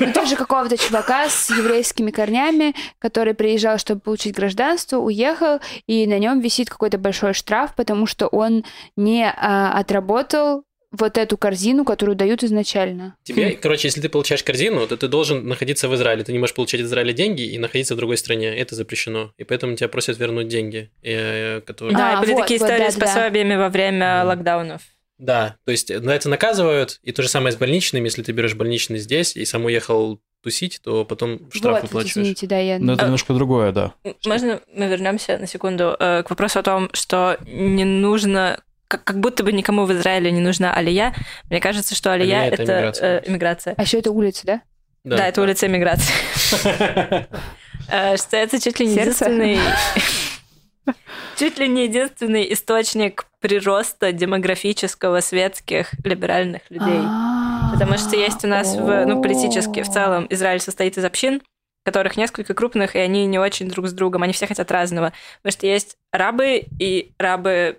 Ну, 0.00 0.12
тоже 0.12 0.36
какого-то 0.36 0.76
чувака 0.76 1.28
с 1.28 1.50
еврейскими 1.50 2.10
корнями, 2.10 2.74
который 2.98 3.34
приезжал, 3.34 3.78
чтобы 3.78 4.00
получить 4.00 4.34
гражданство, 4.34 4.98
уехал, 4.98 5.60
и 5.86 6.06
на 6.06 6.18
нем 6.18 6.40
висит 6.40 6.68
какой-то 6.68 6.98
большой 6.98 7.32
штраф, 7.32 7.74
потому 7.74 8.06
что 8.06 8.26
он 8.28 8.64
не 8.96 9.24
а, 9.24 9.72
отработал 9.78 10.64
вот 10.92 11.18
эту 11.18 11.36
корзину, 11.36 11.84
которую 11.84 12.14
дают 12.16 12.44
изначально. 12.44 13.16
Тебе, 13.24 13.52
короче, 13.52 13.88
если 13.88 14.00
ты 14.00 14.08
получаешь 14.08 14.44
корзину, 14.44 14.86
то 14.86 14.96
ты 14.96 15.08
должен 15.08 15.46
находиться 15.48 15.88
в 15.88 15.94
Израиле. 15.94 16.22
Ты 16.24 16.32
не 16.32 16.38
можешь 16.38 16.54
получать 16.54 16.80
в 16.80 16.84
Израиле 16.84 17.12
деньги 17.12 17.42
и 17.42 17.58
находиться 17.58 17.94
в 17.94 17.96
другой 17.96 18.16
стране. 18.18 18.54
Это 18.56 18.74
запрещено. 18.74 19.32
И 19.38 19.44
поэтому 19.44 19.74
тебя 19.74 19.88
просят 19.88 20.18
вернуть 20.18 20.48
деньги, 20.48 20.90
э, 21.02 21.60
которые... 21.62 21.96
Да, 21.96 22.18
А, 22.18 22.20
были 22.20 22.32
вот, 22.32 22.42
такие 22.42 22.60
вот, 22.60 22.66
истории 22.66 22.90
с 22.90 22.94
да-да-да. 22.94 23.14
пособиями 23.20 23.54
во 23.56 23.68
время 23.68 24.20
Да. 24.22 24.24
локдаунов. 24.24 24.82
Да, 25.18 25.56
то 25.64 25.70
есть 25.70 25.88
на 25.90 26.10
это 26.10 26.28
наказывают, 26.28 26.98
и 27.04 27.12
то 27.12 27.22
же 27.22 27.28
самое 27.28 27.52
с 27.52 27.56
больничными, 27.56 28.06
если 28.06 28.22
ты 28.22 28.32
берешь 28.32 28.54
больничный 28.54 28.98
здесь 28.98 29.36
и 29.36 29.44
сам 29.44 29.64
уехал 29.66 30.20
тусить, 30.42 30.80
то 30.82 31.04
потом 31.04 31.48
штраф 31.52 31.74
вот, 31.74 31.82
выплачиваешь. 31.84 32.12
извините, 32.16 32.46
да, 32.48 32.58
я... 32.58 32.80
Но 32.80 32.94
это 32.94 33.02
А- 33.02 33.04
немножко 33.04 33.32
другое, 33.32 33.70
да. 33.70 33.94
Можно 34.26 34.60
мы 34.74 34.88
вернемся 34.88 35.38
на 35.38 35.46
секунду 35.46 35.94
э, 35.98 36.24
к 36.24 36.30
вопросу 36.30 36.58
о 36.58 36.62
том, 36.64 36.90
что 36.92 37.38
не 37.46 37.84
нужно 37.84 38.60
как, 38.92 39.04
как 39.04 39.20
будто 39.20 39.42
бы 39.42 39.52
никому 39.52 39.86
в 39.86 39.92
Израиле 39.92 40.30
не 40.30 40.40
нужна 40.40 40.74
алия. 40.74 41.14
Мне 41.48 41.60
кажется, 41.60 41.94
что 41.94 42.12
алия, 42.12 42.42
Алия— 42.42 42.50
это 42.52 42.62
это 42.62 43.22
иммиграция. 43.26 43.72
э. 43.72 43.76
А 43.78 43.82
еще 43.82 43.98
это 43.98 44.10
улица, 44.10 44.46
да? 44.46 44.60
Да. 45.04 45.26
это 45.26 45.40
улица 45.40 45.66
иммиграции. 45.66 46.12
Э, 47.90 48.16
Что 48.16 48.36
это 48.36 48.60
чуть 48.60 48.78
ли 48.78 48.86
не 48.86 48.92
единственный... 48.94 49.58
Чуть 51.36 51.58
ли 51.58 51.66
не 51.68 51.84
единственный 51.84 52.52
источник 52.52 53.26
прироста 53.40 54.12
демографического 54.12 55.20
светских 55.20 55.90
либеральных 56.04 56.62
людей. 56.70 57.02
Потому 57.72 57.98
что 57.98 58.16
есть 58.16 58.44
у 58.44 58.48
нас, 58.48 58.76
в, 58.76 59.04
ну, 59.06 59.20
политически 59.20 59.82
в 59.82 59.88
целом, 59.88 60.26
Израиль 60.30 60.60
состоит 60.60 60.96
из 60.96 61.04
общин, 61.04 61.42
которых 61.84 62.16
несколько 62.16 62.54
крупных, 62.54 62.94
и 62.94 63.00
они 63.00 63.26
не 63.26 63.40
очень 63.40 63.68
друг 63.68 63.88
с 63.88 63.92
другом, 63.92 64.22
они 64.22 64.32
все 64.32 64.46
хотят 64.46 64.70
разного. 64.70 65.12
Потому 65.42 65.52
что 65.58 65.66
есть 65.66 65.96
рабы, 66.12 66.66
и 66.78 67.12
рабы 67.18 67.78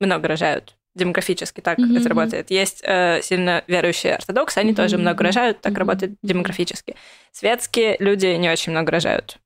много 0.00 0.28
рожают. 0.28 0.74
Демографически 0.94 1.60
так 1.60 1.78
Мгм, 1.78 1.96
это 1.96 2.08
работает. 2.08 2.50
Есть 2.50 2.80
э, 2.84 3.20
сильно 3.22 3.62
верующие 3.68 4.14
ортодоксы, 4.16 4.58
они 4.58 4.74
тоже 4.74 4.96
Мгм, 4.96 5.02
много 5.02 5.24
рожают, 5.24 5.60
так 5.60 5.72
мгм, 5.72 5.78
работает 5.80 6.12
демографически. 6.22 6.96
Светские 7.30 7.96
люди 8.00 8.26
не 8.26 8.50
очень 8.50 8.72
много 8.72 8.90
рожают. 8.92 9.38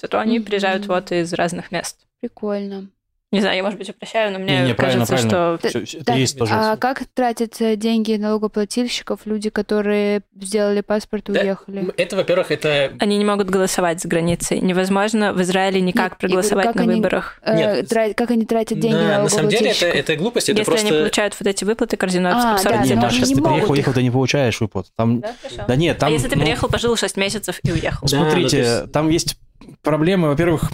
Зато 0.00 0.18
они 0.18 0.38
Мгм. 0.38 0.46
приезжают 0.46 0.88
вот 0.88 1.12
из 1.12 1.32
разных 1.32 1.70
мест. 1.72 2.06
Прикольно. 2.20 2.88
Не 3.32 3.40
знаю, 3.40 3.56
я, 3.58 3.62
может 3.62 3.78
быть, 3.78 3.88
упрощаю, 3.88 4.32
но 4.32 4.40
мне 4.40 4.60
Не-не, 4.62 4.74
правильно, 4.74 5.06
кажется, 5.06 5.28
правильно. 5.28 5.58
что... 5.70 5.84
Всё- 5.86 5.98
это 5.98 6.04
Так, 6.06 6.16
есть 6.16 6.36
тоже. 6.36 6.52
А 6.52 6.76
как 6.76 7.04
тратят 7.14 7.60
э, 7.60 7.76
деньги 7.76 8.14
налогоплательщиков 8.16 9.20
люди, 9.24 9.50
которые 9.50 10.22
сделали 10.40 10.80
паспорт 10.80 11.28
и 11.28 11.32
Да, 11.32 11.40
уехали? 11.42 11.92
Это, 11.96 12.16
во-первых, 12.16 12.50
это... 12.50 12.92
Они 12.98 13.18
не 13.18 13.24
могут 13.24 13.48
голосовать 13.48 14.00
за 14.00 14.08
границей. 14.08 14.60
Невозможно 14.60 15.32
в 15.32 15.40
Израиле 15.42 15.80
никак 15.80 16.12
Нет, 16.12 16.18
проголосовать 16.18 16.66
как 16.66 16.74
на 16.74 16.82
они- 16.82 16.94
выборах. 16.96 17.38
Э, 17.42 17.56
Нет. 17.56 17.88
тра- 17.88 18.14
Как 18.14 18.32
они 18.32 18.44
тратят 18.46 18.80
деньги 18.80 18.96
Да, 18.96 19.22
на 19.22 19.28
самом 19.28 19.48
деле 19.48 19.70
это, 19.70 19.86
это 19.86 20.16
глупость, 20.16 20.48
это 20.48 20.58
Если 20.58 20.70
просто... 20.70 20.88
они 20.88 20.98
получают 20.98 21.36
вот 21.38 21.46
эти 21.46 21.62
выплаты, 21.62 21.96
корзину 21.96 22.30
А, 22.32 22.58
да, 22.64 22.76
не, 22.84 22.88
то 22.90 22.96
Маша, 22.96 23.16
если 23.18 23.28
не 23.28 23.34
ты 23.36 23.40
могут 23.42 23.54
приехал, 23.54 23.72
уехал, 23.74 23.92
ты 23.92 24.02
не 24.02 24.10
получаешь 24.10 24.60
выплат. 24.60 24.86
Там... 24.96 25.20
Да, 25.20 25.34
хорошо. 25.40 25.64
Да 25.68 25.76
нет, 25.76 25.98
там... 25.98 26.08
а 26.08 26.12
если 26.12 26.28
ты 26.28 26.34
ну, 26.36 26.42
приехал, 26.42 26.68
пожил 26.68 26.96
6 26.96 27.16
месяцев 27.16 27.60
и 27.62 27.70
уехал? 27.70 28.08
Да, 28.10 28.16
ну, 28.16 28.24
Смотрите, 28.24 28.58
есть- 28.58 28.92
там 28.92 29.08
есть 29.08 29.36
проблемы. 29.82 30.28
Во-первых, 30.30 30.64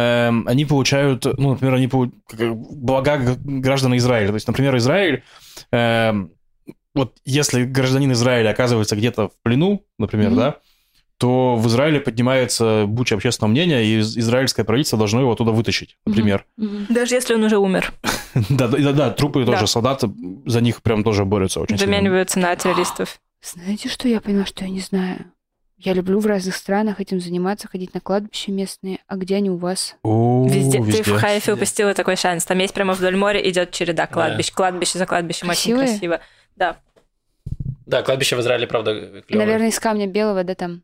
они 0.00 0.64
получают, 0.66 1.24
ну, 1.38 1.50
например, 1.50 1.74
они 1.74 1.86
получ- 1.88 2.12
как- 2.28 2.54
блага 2.56 3.36
граждан 3.44 3.96
Израиля. 3.96 4.28
То 4.28 4.34
есть, 4.34 4.46
например, 4.46 4.76
Израиль, 4.76 5.22
эм, 5.72 6.30
вот 6.94 7.16
если 7.24 7.64
гражданин 7.64 8.12
Израиля 8.12 8.50
оказывается 8.50 8.96
где-то 8.96 9.28
в 9.28 9.32
плену, 9.42 9.84
например, 9.98 10.28
Мгм. 10.30 10.36
да, 10.38 10.56
то 11.18 11.56
в 11.56 11.66
Израиле 11.68 12.00
поднимается 12.00 12.84
буча 12.86 13.14
общественного 13.14 13.50
мнения, 13.52 13.82
и 13.82 14.00
из- 14.00 14.18
израильское 14.18 14.64
правительство 14.64 14.98
должно 14.98 15.20
его 15.20 15.32
оттуда 15.32 15.52
вытащить, 15.52 15.96
например. 16.04 16.44
Мгм. 16.58 16.86
Даже 16.90 17.14
если 17.14 17.34
он 17.34 17.44
уже 17.44 17.56
умер. 17.58 17.92
Да, 18.50 18.68
да, 18.68 18.92
да, 18.92 19.10
трупы 19.10 19.44
Да. 19.46 19.52
тоже 19.52 19.66
солдаты 19.66 20.10
за 20.44 20.60
них 20.60 20.82
прям 20.82 21.02
тоже 21.04 21.24
борются 21.24 21.60
очень 21.60 21.78
сильно. 21.78 21.94
Замениваются 21.94 22.38
на 22.38 22.54
террористов. 22.54 23.18
Знаете, 23.42 23.88
что 23.88 24.08
я 24.08 24.20
поняла, 24.20 24.44
что 24.44 24.64
я 24.64 24.70
не 24.70 24.80
знаю? 24.80 25.24
Я 25.78 25.92
люблю 25.92 26.18
в 26.20 26.26
разных 26.26 26.56
странах 26.56 27.00
этим 27.00 27.20
заниматься, 27.20 27.68
ходить 27.68 27.92
на 27.92 28.00
кладбища 28.00 28.50
местные. 28.50 29.00
А 29.08 29.16
где 29.16 29.36
они 29.36 29.50
у 29.50 29.56
вас? 29.56 29.94
О, 30.02 30.46
Везде. 30.48 30.78
Ты 30.82 31.02
в 31.02 31.18
Хайфе 31.18 31.52
упустила 31.52 31.92
такой 31.92 32.16
шанс. 32.16 32.46
Там 32.46 32.58
есть 32.58 32.72
прямо 32.72 32.94
вдоль 32.94 33.14
моря 33.16 33.40
идет 33.48 33.72
череда 33.72 34.06
кладбищ. 34.06 34.52
Кладбище 34.52 34.98
за 34.98 35.04
кладбищем 35.06 35.48
Красивые? 35.48 35.82
очень 35.84 35.92
красиво. 35.92 36.20
Да, 36.56 36.78
Да, 37.84 38.02
кладбище 38.02 38.36
в 38.36 38.40
Израиле, 38.40 38.66
правда, 38.66 39.22
наверное, 39.28 39.68
из 39.68 39.78
камня 39.78 40.06
белого, 40.06 40.44
да, 40.44 40.54
там. 40.54 40.82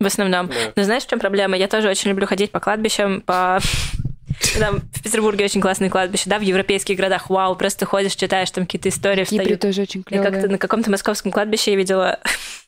в 0.00 0.06
основном. 0.06 0.48
Да. 0.48 0.54
Но 0.74 0.82
знаешь, 0.82 1.04
в 1.04 1.08
чем 1.08 1.20
проблема? 1.20 1.56
Я 1.56 1.68
тоже 1.68 1.88
очень 1.88 2.10
люблю 2.10 2.26
ходить 2.26 2.50
по 2.50 2.58
кладбищам, 2.60 3.20
по... 3.20 3.60
Там 4.58 4.80
в 4.92 5.02
Петербурге 5.02 5.44
очень 5.46 5.60
классные 5.62 5.88
кладбища, 5.88 6.28
да, 6.28 6.38
в 6.38 6.42
европейских 6.42 6.96
городах, 6.96 7.30
вау, 7.30 7.54
просто 7.56 7.86
ходишь, 7.86 8.14
читаешь, 8.16 8.50
там 8.50 8.66
какие-то 8.66 8.90
истории 8.90 9.24
В 9.24 9.28
Кипре 9.30 9.44
встают. 9.44 9.60
тоже 9.62 9.82
очень 9.82 10.00
Я 10.00 10.04
клевые. 10.04 10.30
как-то 10.30 10.48
на 10.48 10.58
каком-то 10.58 10.90
московском 10.90 11.32
кладбище 11.32 11.70
я 11.70 11.76
видела 11.78 12.18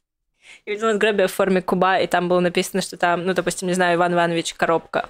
я 0.69 0.75
видела 0.75 0.93
надгробие 0.93 1.29
в 1.29 1.33
форме 1.33 1.62
куба, 1.62 1.99
и 1.99 2.07
там 2.07 2.29
было 2.29 2.41
написано, 2.41 2.83
что 2.83 2.99
там, 2.99 3.25
ну, 3.25 3.33
допустим, 3.33 3.69
не 3.69 3.75
знаю, 3.75 3.97
Иван 3.97 4.12
Иванович 4.12 4.53
коробка. 4.55 5.09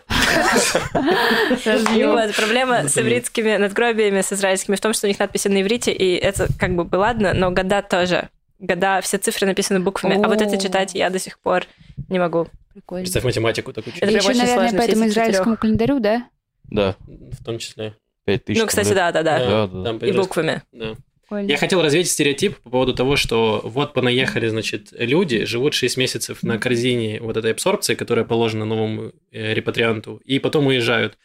Вот 1.64 2.36
проблема 2.36 2.88
с 2.88 2.96
ивритскими 2.96 3.56
надгробиями, 3.56 4.20
с 4.20 4.32
израильскими 4.32 4.76
в 4.76 4.80
том, 4.80 4.92
что 4.92 5.06
у 5.06 5.08
них 5.08 5.18
надписи 5.18 5.48
на 5.48 5.60
иврите, 5.60 5.92
и 5.92 6.14
это 6.14 6.46
как 6.58 6.76
бы 6.76 6.84
бы 6.84 6.96
ладно, 6.96 7.34
но 7.34 7.50
года 7.50 7.82
тоже. 7.82 8.28
Года, 8.60 9.00
все 9.02 9.18
цифры 9.18 9.46
написаны 9.46 9.80
буквами, 9.80 10.24
а 10.24 10.28
вот 10.28 10.40
это 10.40 10.58
читать 10.58 10.94
я 10.94 11.10
до 11.10 11.18
сих 11.18 11.40
пор 11.40 11.64
не 12.08 12.20
могу. 12.20 12.46
Прикольно. 12.72 13.02
Представь 13.02 13.24
математику 13.24 13.72
такую 13.72 13.96
Это 13.96 14.06
еще, 14.06 14.28
очень 14.28 14.38
наверное, 14.38 14.68
сложно, 14.68 14.78
по 14.78 14.82
этому 14.82 15.04
из 15.04 15.10
израильскому 15.10 15.56
календарю, 15.56 15.98
да? 15.98 16.28
Да, 16.70 16.94
В 17.06 17.44
том 17.44 17.58
числе. 17.58 17.94
5 18.26 18.44
тысяч. 18.44 18.60
Ну, 18.60 18.66
кстати, 18.66 18.92
да, 18.92 19.10
да, 19.10 19.22
да. 19.22 19.66
Там 19.66 19.98
И 19.98 20.12
буквами. 20.12 20.62
Да. 20.70 20.94
Прикольно. 21.28 21.50
Я 21.50 21.58
хотел 21.58 21.82
развеять 21.82 22.08
стереотип 22.08 22.56
по 22.58 22.70
поводу 22.70 22.94
того, 22.94 23.16
что 23.16 23.60
вот 23.62 23.92
понаехали, 23.92 24.48
значит, 24.48 24.88
люди, 24.92 25.44
живут 25.44 25.74
6 25.74 25.98
месяцев 25.98 26.42
на 26.42 26.58
корзине 26.58 27.20
вот 27.20 27.36
этой 27.36 27.52
абсорбции, 27.52 27.94
которая 27.94 28.24
положена 28.24 28.64
новому 28.64 29.12
э, 29.30 29.52
репатрианту, 29.52 30.22
и 30.24 30.38
потом 30.38 30.66
уезжают. 30.68 31.18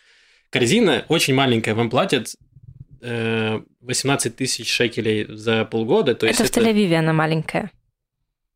Корзина 0.49 1.05
очень 1.07 1.33
маленькая, 1.33 1.73
вам 1.73 1.89
платят 1.89 2.35
э, 3.01 3.61
18 3.79 4.35
тысяч 4.35 4.69
шекелей 4.69 5.25
за 5.29 5.63
полгода, 5.63 6.15
то 6.15 6.27
есть 6.27 6.39
Это 6.39 6.51
в 6.51 6.57
Тель-Авиве 6.57 6.95
она 6.95 7.13
маленькая. 7.13 7.71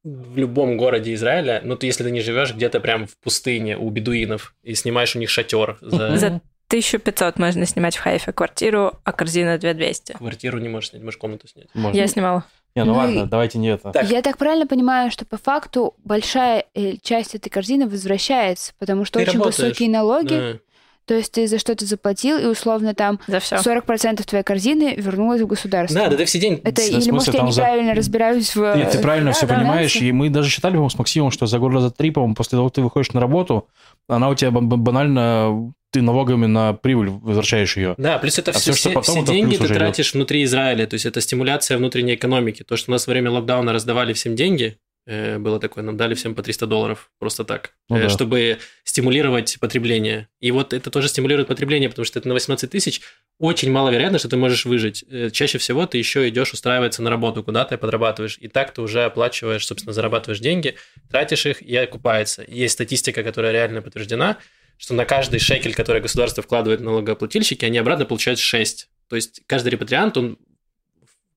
в 0.03 0.37
любом 0.37 0.75
городе 0.75 1.13
Израиля, 1.13 1.61
ну, 1.63 1.77
ты, 1.77 1.85
если 1.87 2.03
ты 2.03 2.11
не 2.11 2.19
живешь 2.19 2.53
где-то 2.53 2.81
прям 2.81 3.07
в 3.07 3.17
пустыне 3.17 3.77
у 3.77 3.89
бедуинов 3.89 4.53
и 4.63 4.75
снимаешь 4.75 5.15
у 5.15 5.19
них 5.19 5.29
шатер 5.29 5.77
за 5.79 6.17
За 6.17 6.41
1500 6.69 7.39
можно 7.39 7.65
снимать 7.65 7.95
в 7.95 8.01
Хайфе 8.01 8.31
квартиру, 8.33 8.93
а 9.03 9.11
корзина 9.13 9.57
2200. 9.57 10.13
квартиру, 10.13 10.59
не 10.59 10.69
можешь 10.69 10.89
снять, 10.89 11.03
можешь 11.03 11.17
комнату 11.17 11.47
снять. 11.47 11.67
Можно. 11.73 11.97
Я 11.97 12.07
снимала. 12.07 12.43
Не, 12.75 12.83
ну 12.83 12.91
Ну 12.93 12.97
ладно, 12.99 13.19
и- 13.23 13.25
давайте 13.25 13.57
не 13.57 13.69
это. 13.69 13.91
Так. 13.91 14.07
Я 14.09 14.21
так 14.21 14.37
правильно 14.37 14.67
понимаю, 14.67 15.09
что 15.09 15.25
по 15.25 15.37
факту 15.37 15.95
большая 16.03 16.65
э, 16.75 16.97
часть 17.01 17.33
этой 17.33 17.49
корзины 17.49 17.87
возвращается, 17.87 18.73
потому 18.77 19.03
что 19.05 19.17
Ты 19.19 19.23
очень 19.25 19.39
работаешь, 19.39 19.57
высокие 19.57 19.89
налоги, 19.89 20.27
Да. 20.27 20.59
То 21.07 21.15
есть 21.15 21.31
ты 21.31 21.47
за 21.47 21.57
что-то 21.57 21.85
заплатил, 21.85 22.37
и 22.37 22.45
условно 22.45 22.93
там 22.93 23.19
За 23.27 23.39
все. 23.39 23.55
40% 23.55 24.23
твоей 24.25 24.43
корзины 24.43 24.93
вернулось 24.97 25.41
в 25.41 25.47
государство. 25.47 26.01
Да, 26.01 26.09
да 26.09 26.17
ты 26.17 26.25
все 26.25 26.37
день... 26.39 26.61
Это 26.63 26.81
В 26.81 26.85
или, 26.85 26.91
смысле, 26.99 27.11
может, 27.13 27.27
я 27.33 27.39
там 27.39 27.51
за- 27.51 27.61
неправильно 27.61 27.93
разбираюсь 27.95 28.55
в... 28.55 28.75
Нет, 28.75 28.91
ты 28.91 28.99
правильно 28.99 29.31
Да, 29.31 29.37
все 29.37 29.47
да, 29.47 29.55
понимаешь, 29.55 29.91
финансы. 29.93 30.09
и 30.09 30.11
мы 30.11 30.29
даже 30.29 30.49
считали, 30.49 30.73
по-моему, 30.73 30.89
с 30.89 30.97
Максимом, 30.99 31.31
что 31.31 31.45
за 31.47 31.57
года 31.59 31.79
за 31.79 31.89
три, 31.91 32.11
по-моему, 32.11 32.35
после 32.35 32.57
того, 32.57 32.67
как 32.69 32.75
ты 32.75 32.81
выходишь 32.81 33.11
на 33.13 33.21
работу, 33.21 33.67
она 34.07 34.29
у 34.29 34.35
тебя 34.35 34.51
бан- 34.51 34.67
бан- 34.69 34.83
банально, 34.83 35.73
ты 35.91 36.01
налогами 36.01 36.45
на 36.47 36.73
прибыль 36.73 37.09
возвращаешь 37.09 37.77
ее. 37.77 37.95
Да, 37.97 38.17
плюс 38.17 38.37
это 38.37 38.51
А 38.51 38.53
все, 38.53 38.73
всё, 38.73 38.73
что 38.73 38.89
все, 38.89 38.93
потом, 38.95 39.15
все 39.15 39.23
это 39.23 39.31
деньги 39.31 39.55
ты 39.55 39.67
тратишь 39.73 40.13
внутри 40.13 40.43
Израиля, 40.43 40.85
то 40.85 40.95
есть 40.95 41.05
это 41.05 41.21
стимуляция 41.21 41.77
внутренней 41.77 42.15
экономики. 42.15 42.63
То, 42.67 42.75
что 42.75 42.91
у 42.91 42.93
нас 42.93 43.07
во 43.07 43.11
время 43.11 43.31
локдауна 43.31 43.71
раздавали 43.71 44.11
всем 44.13 44.35
деньги, 44.35 44.65
э, 44.65 44.86
было 45.07 45.59
такое, 45.59 45.83
нам 45.83 45.95
дали 45.95 46.13
всем 46.15 46.35
по 46.35 46.43
300 46.43 46.67
долларов 46.67 47.09
просто 47.17 47.43
так, 47.45 47.71
Ну 47.87 47.97
э, 47.97 48.01
да. 48.03 48.09
чтобы 48.09 48.57
стимулировать 48.83 49.57
потребление. 49.59 50.27
И 50.41 50.51
вот 50.51 50.73
это 50.73 50.91
тоже 50.91 51.07
стимулирует 51.07 51.47
потребление, 51.47 51.87
потому 51.89 52.05
что 52.05 52.19
это 52.19 52.27
на 52.27 52.33
18 52.33 52.69
тысяч 52.69 53.01
очень 53.39 53.71
маловероятно, 53.71 54.19
что 54.19 54.27
ты 54.27 54.35
можешь 54.35 54.65
выжить. 54.65 55.05
Э, 55.09 55.29
Чаще 55.31 55.59
всего 55.59 55.85
ты 55.85 55.97
еще 55.97 56.27
идешь 56.27 56.51
устраиваться 56.51 57.01
на 57.01 57.09
работу 57.09 57.43
куда-то 57.43 57.75
и 57.75 57.77
подрабатываешь. 57.77 58.37
И 58.41 58.49
так 58.49 58.73
ты 58.73 58.81
уже 58.81 59.05
оплачиваешь, 59.05 59.65
собственно, 59.65 59.93
зарабатываешь 59.93 60.39
деньги, 60.39 60.75
тратишь 61.09 61.45
их 61.45 61.61
и 61.61 61.75
окупается. 61.77 62.43
Есть 62.47 62.73
статистика, 62.73 63.23
которая 63.23 63.53
реально 63.53 63.81
подтверждена, 63.81 64.37
что 64.77 64.93
на 64.93 65.05
каждый 65.05 65.39
шекель, 65.39 65.73
который 65.73 66.01
государство 66.01 66.43
вкладывает 66.43 66.81
в 66.81 66.83
налогоплательщики, 66.83 67.63
они 67.65 67.77
обратно 67.77 68.05
получают 68.05 68.39
6. 68.39 68.89
То 69.07 69.15
есть 69.15 69.41
каждый 69.47 69.69
репатриант, 69.69 70.17
он 70.17 70.37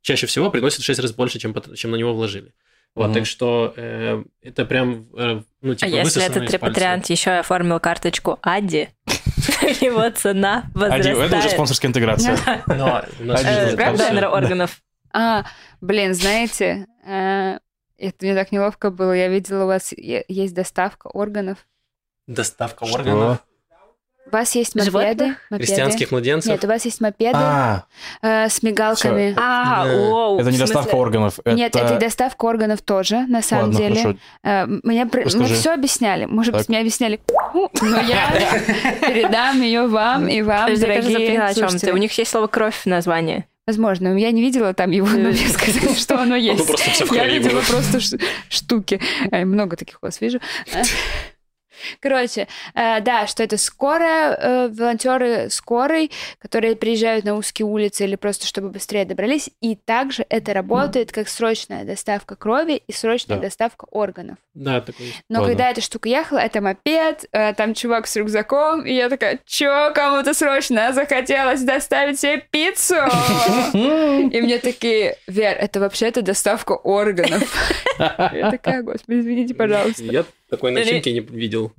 чаще 0.02 0.26
всего 0.26 0.50
приносит 0.50 0.80
в 0.80 0.84
6 0.84 1.00
раз 1.00 1.12
больше, 1.12 1.38
чем, 1.38 1.54
чем 1.76 1.90
на 1.92 1.96
него 1.96 2.14
вложили. 2.14 2.52
Вот, 2.96 3.06
Мгм. 3.06 3.14
так 3.14 3.26
что 3.26 3.72
э, 3.76 4.24
это 4.42 4.64
прям, 4.64 5.06
э, 5.16 5.42
ну, 5.60 5.74
типа, 5.74 5.86
а 5.92 5.94
если 5.94 6.24
этот 6.24 6.50
репатриант 6.50 7.06
еще 7.08 7.30
оформил 7.38 7.78
карточку 7.78 8.38
Ади, 8.42 8.88
его 9.80 10.10
цена 10.10 10.64
Один, 10.74 10.82
это 10.92 10.98
уже 11.00 11.14
возрастает. 11.16 11.50
спонсорская 11.52 11.88
интеграция. 11.88 12.36
Донора 12.66 14.28
органов. 14.30 14.80
А, 15.12 15.44
блин, 15.80 16.14
знаете, 16.14 16.86
э, 17.06 17.58
это 17.98 18.16
мне 18.24 18.34
так 18.34 18.52
неловко 18.52 18.90
было. 18.90 19.12
Я 19.12 19.28
видела, 19.28 19.64
у 19.64 19.66
вас 19.66 19.92
есть 19.96 20.54
доставка 20.54 21.08
органов. 21.08 21.66
Доставка 22.26 22.84
органов 22.84 23.38
У 24.30 24.36
вас 24.36 24.54
есть 24.54 24.74
мопеды. 24.74 24.90
Животных? 24.90 25.36
мопеды. 25.50 25.66
крестьянских 25.66 26.10
младенцев. 26.12 26.50
Нет, 26.52 26.64
у 26.64 26.68
вас 26.68 26.84
есть 26.84 27.00
мопеды 27.00 27.38
А, 27.38 27.84
э, 28.22 28.48
с 28.48 28.62
мигалками. 28.62 29.34
А, 29.36 29.86
оу, 29.86 30.38
это 30.38 30.50
не 30.50 30.58
доставка 30.58 30.94
органов. 30.94 31.40
Нет, 31.44 31.74
это 31.74 31.94
и 31.96 31.98
доставка 31.98 32.44
органов 32.44 32.82
тоже, 32.82 33.26
на 33.26 33.42
самом 33.42 33.72
Ладно, 33.72 33.78
деле. 33.78 34.16
Э, 34.44 34.66
Мне, 34.66 35.06
все 35.54 35.72
объясняли. 35.74 36.26
Может 36.26 36.54
быть, 36.54 36.68
мне 36.68 36.78
объясняли, 36.78 37.20
но 37.80 38.00
я 38.00 38.30
передам 39.00 39.60
ее 39.60 39.86
вам 39.86 40.28
и 40.28 40.42
вам, 40.42 40.74
дорогие 40.74 41.42
о 41.42 41.52
чем 41.52 41.64
ты. 41.64 41.70
слушатели. 41.70 41.90
У 41.90 41.96
них 41.96 42.12
есть 42.16 42.30
слово 42.30 42.46
кровь 42.46 42.76
в 42.76 42.86
названии. 42.86 43.46
Возможно, 43.66 44.16
я 44.16 44.30
не 44.32 44.42
видела 44.42 44.74
там 44.74 44.90
его, 44.90 45.06
но 45.06 45.28
мне 45.28 45.48
сказали, 45.48 45.94
что 45.94 46.16
оно 46.16 46.30
Ну, 46.30 46.34
есть. 46.36 47.04
Я 47.12 47.26
видела 47.26 47.60
просто 47.60 48.00
штуки. 48.48 49.00
Э, 49.30 49.44
Много 49.44 49.76
таких 49.76 49.98
у 50.02 50.06
вас 50.06 50.20
вижу. 50.20 50.40
Короче, 52.00 52.48
э, 52.74 53.00
да, 53.00 53.26
что 53.26 53.42
это 53.42 53.56
скорая, 53.56 54.34
э, 54.34 54.68
волонтеры 54.68 55.48
скорой, 55.50 56.10
которые 56.38 56.76
приезжают 56.76 57.24
на 57.24 57.34
узкие 57.36 57.66
улицы 57.66 58.04
или 58.04 58.16
просто 58.16 58.46
чтобы 58.46 58.70
быстрее 58.70 59.04
добрались. 59.04 59.50
И 59.60 59.76
также 59.76 60.24
это 60.28 60.52
работает 60.54 61.12
как 61.12 61.28
срочная 61.28 61.84
доставка 61.84 62.36
крови 62.36 62.82
и 62.86 62.92
срочная 62.92 63.36
Да. 63.36 63.42
доставка 63.44 63.86
органов. 63.90 64.36
Да, 64.54 64.80
такой 64.80 65.06
есть. 65.06 65.22
Но 65.28 65.40
Ладно. 65.40 65.54
когда 65.54 65.70
эта 65.70 65.80
штука 65.80 66.08
ехала, 66.08 66.38
это 66.38 66.60
мопед, 66.60 67.24
э, 67.32 67.54
там 67.54 67.74
чувак 67.74 68.06
с 68.06 68.16
рюкзаком, 68.16 68.84
и 68.84 68.92
я 68.92 69.08
такая, 69.08 69.38
чё, 69.46 69.92
кому-то 69.94 70.34
срочно 70.34 70.92
захотелось 70.92 71.62
доставить 71.62 72.18
себе 72.20 72.44
пиццу? 72.50 72.96
И 73.74 74.40
мне 74.40 74.58
такие, 74.58 75.16
Вер, 75.26 75.56
это 75.58 75.80
вообще-то 75.80 76.22
доставка 76.22 76.72
органов. 76.72 77.42
Я 77.98 78.50
такая, 78.50 78.82
господи, 78.82 79.20
извините, 79.20 79.54
пожалуйста. 79.54 80.02
Я 80.02 80.24
такой 80.50 80.70
начинки 80.72 81.08
не 81.08 81.20
видел. 81.20 81.72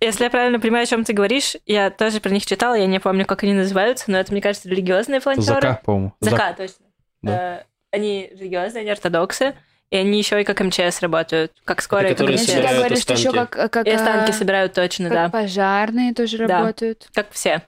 Если 0.00 0.24
я 0.24 0.30
правильно 0.30 0.58
понимаю, 0.60 0.82
о 0.82 0.86
чем 0.86 1.04
ты 1.04 1.12
говоришь, 1.12 1.56
я 1.66 1.90
тоже 1.90 2.20
про 2.20 2.30
них 2.30 2.44
читала, 2.44 2.74
я 2.74 2.86
не 2.86 3.00
помню, 3.00 3.24
как 3.26 3.42
они 3.42 3.54
называются, 3.54 4.10
но 4.10 4.18
это, 4.18 4.32
мне 4.32 4.42
кажется, 4.42 4.68
религиозные 4.68 5.20
волонтеры. 5.20 5.46
Зака, 5.60 5.80
по-моему. 5.84 6.12
Зака, 6.20 6.52
точно. 6.52 6.86
Да. 7.22 7.58
Э, 7.60 7.62
Они 7.96 8.28
религиозные, 8.34 8.82
они 8.82 8.90
ортодоксы, 8.90 9.54
и 9.90 9.96
они 9.96 10.18
еще 10.18 10.40
и 10.40 10.44
как 10.44 10.60
МЧС 10.60 11.00
работают, 11.00 11.52
как 11.64 11.80
скорая 11.80 12.10
которые 12.12 12.36
Мне 12.36 12.44
как 12.44 12.54
собирают 12.54 12.78
говорили, 12.78 13.00
что 13.00 13.12
еще 13.14 13.28
останки. 13.30 13.50
как, 13.52 13.70
как, 13.72 13.86
И 13.86 13.90
останки 13.90 14.30
э, 14.30 14.34
собирают 14.34 14.72
точно, 14.74 15.08
как 15.08 15.14
да. 15.14 15.28
пожарные 15.40 16.12
тоже 16.12 16.38
Да. 16.38 16.46
работают. 16.58 17.08
Как 17.14 17.30
все. 17.30 17.62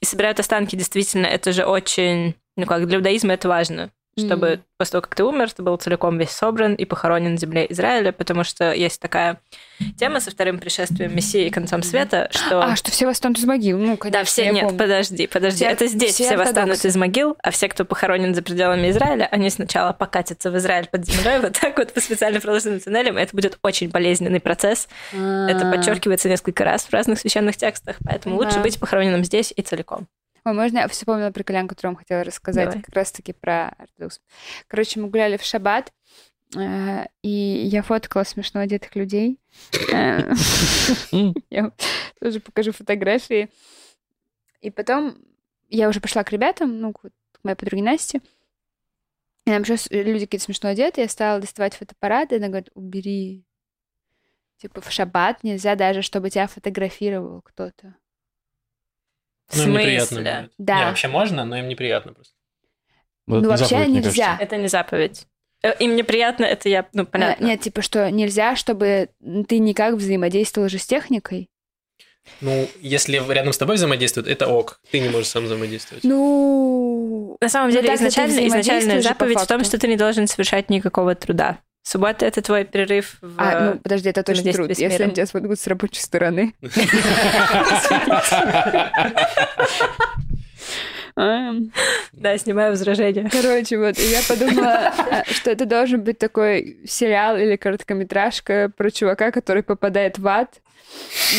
И 0.00 0.04
собирают 0.06 0.38
останки, 0.40 0.76
действительно, 0.76 1.26
это 1.26 1.52
же 1.52 1.64
очень... 1.64 2.36
Ну 2.56 2.66
как, 2.66 2.86
для 2.86 2.98
иудаизма 2.98 3.32
это 3.34 3.48
важно, 3.48 3.90
чтобы 4.18 4.50
Мгм. 4.50 4.62
после 4.78 4.92
того, 4.92 5.02
как 5.02 5.14
ты 5.14 5.24
умер, 5.24 5.52
ты 5.52 5.62
был 5.62 5.76
целиком 5.76 6.18
весь 6.18 6.30
собран 6.30 6.74
и 6.74 6.84
похоронен 6.84 7.32
на 7.32 7.36
земле 7.38 7.66
Израиля, 7.70 8.12
потому 8.12 8.44
что 8.44 8.72
есть 8.72 9.00
такая 9.00 9.40
тема 9.98 10.20
со 10.20 10.30
вторым 10.30 10.58
пришествием 10.58 11.14
Мессии 11.16 11.46
и 11.46 11.50
концом 11.50 11.82
света, 11.82 12.28
что... 12.30 12.62
А, 12.62 12.76
что 12.76 12.90
все 12.90 13.06
восстанут 13.06 13.38
из 13.38 13.44
могил. 13.44 13.78
Ну, 13.78 13.96
конечно, 13.96 14.20
Да, 14.20 14.24
все, 14.24 14.50
нет, 14.52 14.64
помню. 14.64 14.78
подожди, 14.78 15.26
подожди. 15.26 15.64
Все- 15.64 15.72
это 15.72 15.86
здесь 15.86 16.14
все 16.14 16.24
все, 16.26 16.36
восстанут 16.36 16.84
из 16.84 16.94
могил, 16.96 17.36
а 17.42 17.50
все, 17.50 17.68
кто 17.68 17.84
похоронен 17.84 18.34
за 18.34 18.42
пределами 18.42 18.90
Израиля, 18.90 19.28
они 19.30 19.48
сначала 19.50 19.92
покатятся 19.92 20.50
в 20.50 20.56
Израиль 20.58 20.88
под 20.88 21.06
землей, 21.06 21.38
вот 21.42 21.58
так 21.58 21.78
вот 21.78 21.92
по 21.92 22.00
специально 22.00 22.38
проложенным 22.40 22.80
туннелям. 22.80 23.16
Это 23.16 23.34
будет 23.34 23.58
очень 23.62 23.88
болезненный 23.88 24.40
процесс. 24.40 24.88
Это 25.12 25.68
А. 25.68 25.72
подчеркивается 25.74 26.28
несколько 26.28 26.64
раз 26.64 26.84
в 26.84 26.92
разных 26.92 27.18
священных 27.18 27.56
текстах, 27.56 27.96
поэтому 28.04 28.36
лучше 28.36 28.60
быть 28.60 28.78
похороненным 28.78 29.24
здесь 29.24 29.52
и 29.56 29.62
целиком. 29.62 30.06
Ой, 30.44 30.52
можно 30.54 30.78
я 30.78 30.88
вспомнила 30.88 31.30
про 31.30 31.44
кальян, 31.44 31.68
который 31.68 31.88
вам 31.88 31.96
хотела 31.96 32.24
рассказать, 32.24 32.66
Давай. 32.66 32.82
как 32.82 32.94
раз-таки 32.94 33.32
про 33.32 33.68
ортодокс. 33.78 34.20
Короче, 34.66 35.00
мы 35.00 35.08
гуляли 35.08 35.36
в 35.36 35.42
шаббат, 35.44 35.92
э, 36.56 37.06
и 37.22 37.28
я 37.28 37.82
фоткала 37.82 38.24
смешно 38.24 38.60
одетых 38.60 38.96
людей. 38.96 39.38
Э, 39.92 40.32
Я 41.50 41.72
тоже 42.20 42.40
покажу 42.40 42.72
фотографии. 42.72 43.50
И 44.60 44.70
потом 44.70 45.16
я 45.68 45.88
уже 45.88 46.00
пошла 46.00 46.24
к 46.24 46.32
ребятам, 46.32 46.80
ну, 46.80 46.92
к 46.92 47.10
моей 47.42 47.56
подруге 47.56 47.82
Насте. 47.82 48.20
И 49.44 49.50
нам 49.50 49.62
еще 49.62 49.76
люди 49.90 50.26
какие-то 50.26 50.44
смешно 50.44 50.70
одеты. 50.70 51.00
Я 51.00 51.08
стала 51.08 51.40
доставать 51.40 51.74
фотоаппарат, 51.74 52.32
и 52.32 52.36
она 52.36 52.48
говорит, 52.48 52.70
убери. 52.74 53.44
Типа 54.58 54.80
в 54.80 54.90
шаббат 54.92 55.42
нельзя 55.42 55.74
даже, 55.74 56.02
чтобы 56.02 56.30
тебя 56.30 56.46
фотографировал 56.46 57.42
кто-то. 57.42 57.96
Ну, 59.54 59.62
им 59.64 59.72
неприятно 59.72 60.16
будет. 60.18 60.52
Да. 60.58 60.78
Не, 60.78 60.84
вообще 60.86 61.08
можно, 61.08 61.44
но 61.44 61.56
им 61.58 61.68
неприятно 61.68 62.12
просто. 62.12 62.34
Ну, 63.26 63.36
это 63.36 63.44
Ну, 63.44 63.50
вообще 63.50 63.66
заповедь, 63.66 63.88
нельзя. 63.88 64.24
кажется. 64.26 64.44
Это 64.44 64.56
не 64.56 64.68
заповедь. 64.68 65.26
Э, 65.62 65.74
Им 65.78 65.94
неприятно, 65.94 66.44
это 66.44 66.68
я, 66.68 66.86
ну, 66.92 67.06
понятно. 67.06 67.44
Э, 67.44 67.46
Нет, 67.46 67.60
типа, 67.60 67.82
что 67.82 68.10
нельзя, 68.10 68.56
чтобы 68.56 69.10
ты 69.48 69.58
никак 69.58 69.94
взаимодействовал 69.94 70.68
же 70.68 70.78
с 70.78 70.86
техникой. 70.86 71.48
Ну, 72.40 72.68
если 72.80 73.20
рядом 73.32 73.52
с 73.52 73.58
тобой 73.58 73.76
взаимодействуют, 73.76 74.28
это 74.28 74.48
ок. 74.48 74.80
Ты 74.90 75.00
не 75.00 75.08
можешь 75.08 75.28
сам 75.28 75.44
взаимодействовать. 75.44 76.04
Ну... 76.04 77.36
На 77.40 77.48
самом 77.48 77.68
Ну, 77.70 77.74
деле, 77.76 77.88
ты 77.88 77.94
изначально, 77.94 78.46
изначальная 78.46 79.00
заповедь 79.02 79.38
в 79.40 79.46
том, 79.46 79.64
что 79.64 79.78
ты 79.78 79.88
не 79.88 79.96
должен 79.96 80.26
совершать 80.26 80.70
никакого 80.70 81.14
труда. 81.14 81.58
Суббота— 81.82 82.26
это 82.26 82.42
твой 82.42 82.64
перерыв 82.64 83.16
в... 83.20 83.34
А, 83.38 83.72
ну, 83.72 83.78
подожди, 83.80 84.08
это 84.08 84.22
точно 84.22 84.52
труд. 84.52 84.70
с 84.70 84.78
Если 84.78 85.02
они 85.02 85.12
тебя 85.12 85.26
сводят 85.26 85.58
с 85.58 85.66
рабочей 85.66 86.00
стороны. 86.00 86.54
Эм, 91.14 91.72
Да, 92.12 92.38
снимаю 92.38 92.70
возражение. 92.70 93.28
Короче, 93.30 93.78
вот, 93.78 93.98
я 93.98 94.20
подумала, 94.26 94.92
а, 94.96 95.24
что 95.26 95.50
это 95.50 95.66
должен 95.66 96.02
быть 96.02 96.18
такой 96.18 96.78
сериал 96.86 97.36
или 97.36 97.56
короткометражка 97.56 98.70
про 98.74 98.90
чувака, 98.90 99.30
который 99.30 99.62
попадает 99.62 100.18
в 100.18 100.26
ад, 100.26 100.60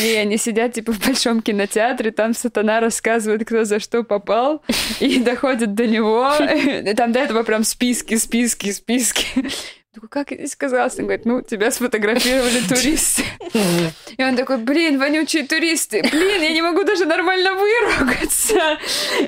и 0.00 0.14
они 0.14 0.36
сидят, 0.36 0.74
типа, 0.74 0.92
в 0.92 1.04
большом 1.04 1.42
кинотеатре, 1.42 2.10
там 2.10 2.34
сатана 2.34 2.80
рассказывает, 2.80 3.44
кто 3.44 3.64
за 3.64 3.80
что 3.80 4.04
попал, 4.04 4.62
и 5.00 5.20
доходит 5.20 5.74
до 5.74 5.86
него, 5.86 6.30
и 6.38 6.94
там 6.94 7.12
до 7.12 7.20
этого 7.20 7.42
прям 7.42 7.64
списки, 7.64 8.16
списки, 8.16 8.70
списки. 8.72 9.26
Такой, 9.94 10.08
как 10.08 10.32
я 10.32 10.38
не 10.38 10.48
сказал? 10.48 10.90
Он 10.98 11.04
говорит, 11.04 11.24
ну, 11.24 11.40
тебя 11.40 11.70
сфотографировали 11.70 12.60
туристы. 12.68 13.22
И 14.16 14.24
он 14.24 14.34
такой, 14.34 14.58
блин, 14.58 14.98
вонючие 14.98 15.46
туристы, 15.46 16.02
блин, 16.02 16.42
я 16.42 16.52
не 16.52 16.62
могу 16.62 16.82
даже 16.82 17.04
нормально 17.04 17.54
выругаться. 17.54 18.78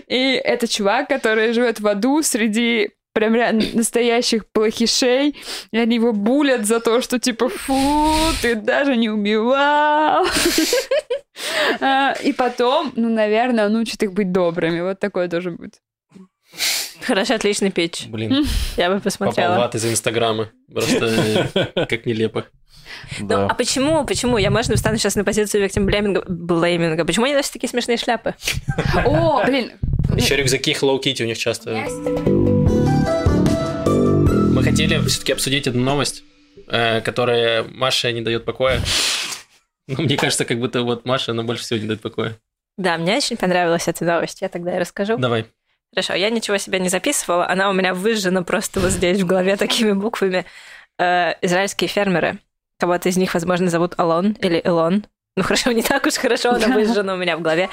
И 0.08 0.32
это 0.32 0.66
чувак, 0.66 1.08
который 1.08 1.52
живет 1.52 1.78
в 1.78 1.86
аду 1.86 2.20
среди 2.22 2.90
прям 3.12 3.32
настоящих 3.74 4.46
плохишей, 4.48 5.36
и 5.70 5.78
они 5.78 5.96
его 5.96 6.12
булят 6.12 6.66
за 6.66 6.80
то, 6.80 7.00
что 7.00 7.18
типа, 7.18 7.48
фу, 7.48 8.12
ты 8.42 8.56
даже 8.56 8.96
не 8.96 9.08
убивал. 9.08 10.26
А, 11.80 12.12
И 12.24 12.32
потом, 12.32 12.92
ну, 12.96 13.08
наверное, 13.08 13.66
он 13.66 13.76
учит 13.76 14.02
их 14.02 14.12
быть 14.12 14.32
добрыми. 14.32 14.80
Вот 14.80 14.98
такое 14.98 15.28
тоже 15.28 15.50
будет. 15.50 15.80
Хорошо, 17.06 17.34
отличный 17.34 17.70
питч. 17.70 18.06
Блин, 18.06 18.46
Я 18.76 18.88
бы 18.88 18.96
попал 18.96 19.00
в 19.00 19.04
посмотрела. 19.04 19.64
ад 19.64 19.74
из 19.74 19.84
Инстаграма. 19.84 20.50
Просто 20.72 21.50
э, 21.54 21.86
как 21.86 22.04
нелепо. 22.04 22.46
Ну, 23.20 23.46
а 23.46 23.54
почему, 23.54 24.04
почему? 24.04 24.38
Я, 24.38 24.50
можно, 24.50 24.74
встану 24.74 24.96
сейчас 24.96 25.14
на 25.14 25.24
позицию 25.24 25.64
victim 25.64 25.84
блейминга, 25.84 26.24
блейминга. 26.28 27.04
Почему 27.04 27.26
они 27.26 27.34
носят 27.34 27.52
такие 27.52 27.68
смешные 27.68 27.96
шляпы? 27.96 28.34
О, 29.04 29.44
блин, 29.44 29.72
Еще 30.16 30.36
рюкзаки 30.36 30.72
Hello 30.72 31.00
Kitty 31.00 31.22
у 31.22 31.26
них 31.26 31.38
часто. 31.38 31.70
Мы 34.50 34.62
хотели 34.62 34.98
все-таки 35.06 35.32
обсудить 35.32 35.68
одну 35.68 35.82
новость, 35.82 36.24
э, 36.68 37.00
которая 37.02 37.64
Маше 37.64 38.12
не 38.12 38.22
дает 38.22 38.44
покоя. 38.44 38.80
Ну, 39.88 40.02
мне 40.02 40.16
кажется, 40.16 40.44
как 40.44 40.58
будто 40.58 40.82
вот 40.82 41.04
Маша, 41.04 41.32
она 41.32 41.44
больше 41.44 41.62
всего 41.62 41.78
не 41.78 41.86
дает 41.86 42.00
покоя. 42.00 42.36
Да, 42.76 42.98
мне 42.98 43.16
очень 43.16 43.36
понравилась 43.36 43.88
эта 43.88 44.04
новость. 44.04 44.42
Я 44.42 44.48
тогда 44.48 44.76
и 44.76 44.80
расскажу. 44.80 45.16
Давай. 45.16 45.46
Хорошо, 45.96 46.12
я 46.12 46.28
ничего 46.28 46.58
себе 46.58 46.78
не 46.78 46.90
записывала. 46.90 47.48
Она 47.48 47.70
у 47.70 47.72
меня 47.72 47.94
выжжена 47.94 48.42
просто 48.42 48.80
вот 48.80 48.90
здесь 48.90 49.22
в 49.22 49.26
голове 49.26 49.56
такими 49.56 49.92
буквами. 49.92 50.44
Э, 50.98 51.32
израильские 51.40 51.88
фермеры. 51.88 52.38
Кого-то 52.78 53.08
из 53.08 53.16
них, 53.16 53.32
возможно, 53.32 53.70
зовут 53.70 53.94
Алон 53.96 54.32
или 54.32 54.58
Илон. 54.58 55.06
Ну 55.38 55.42
хорошо, 55.42 55.72
не 55.72 55.82
так 55.82 56.04
уж 56.04 56.16
хорошо, 56.16 56.50
она 56.50 56.68
выжжена 56.68 57.14
у 57.14 57.16
меня 57.16 57.38
в 57.38 57.40
голове. 57.40 57.70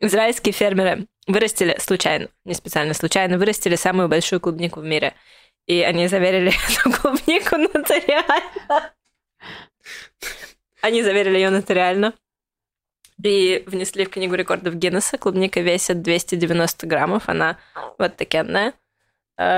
Израильские 0.00 0.54
фермеры 0.54 1.06
вырастили 1.26 1.76
случайно, 1.78 2.28
не 2.46 2.54
специально 2.54 2.94
случайно, 2.94 3.36
вырастили 3.36 3.76
самую 3.76 4.08
большую 4.08 4.40
клубнику 4.40 4.80
в 4.80 4.84
мире. 4.84 5.12
И 5.66 5.82
они 5.82 6.08
заверили 6.08 6.50
эту 6.70 6.90
клубнику 6.98 7.58
нотариально. 7.58 8.94
Они 10.80 11.02
заверили 11.02 11.34
ее 11.34 11.50
нотариально. 11.50 12.14
И 13.22 13.64
внесли 13.66 14.04
в 14.04 14.10
книгу 14.10 14.34
рекордов 14.34 14.74
Гиннесса. 14.74 15.18
Клубника 15.18 15.60
весит 15.60 16.02
290 16.02 16.86
граммов. 16.86 17.28
Она 17.28 17.58
вот 17.98 18.16
такенная. 18.16 18.74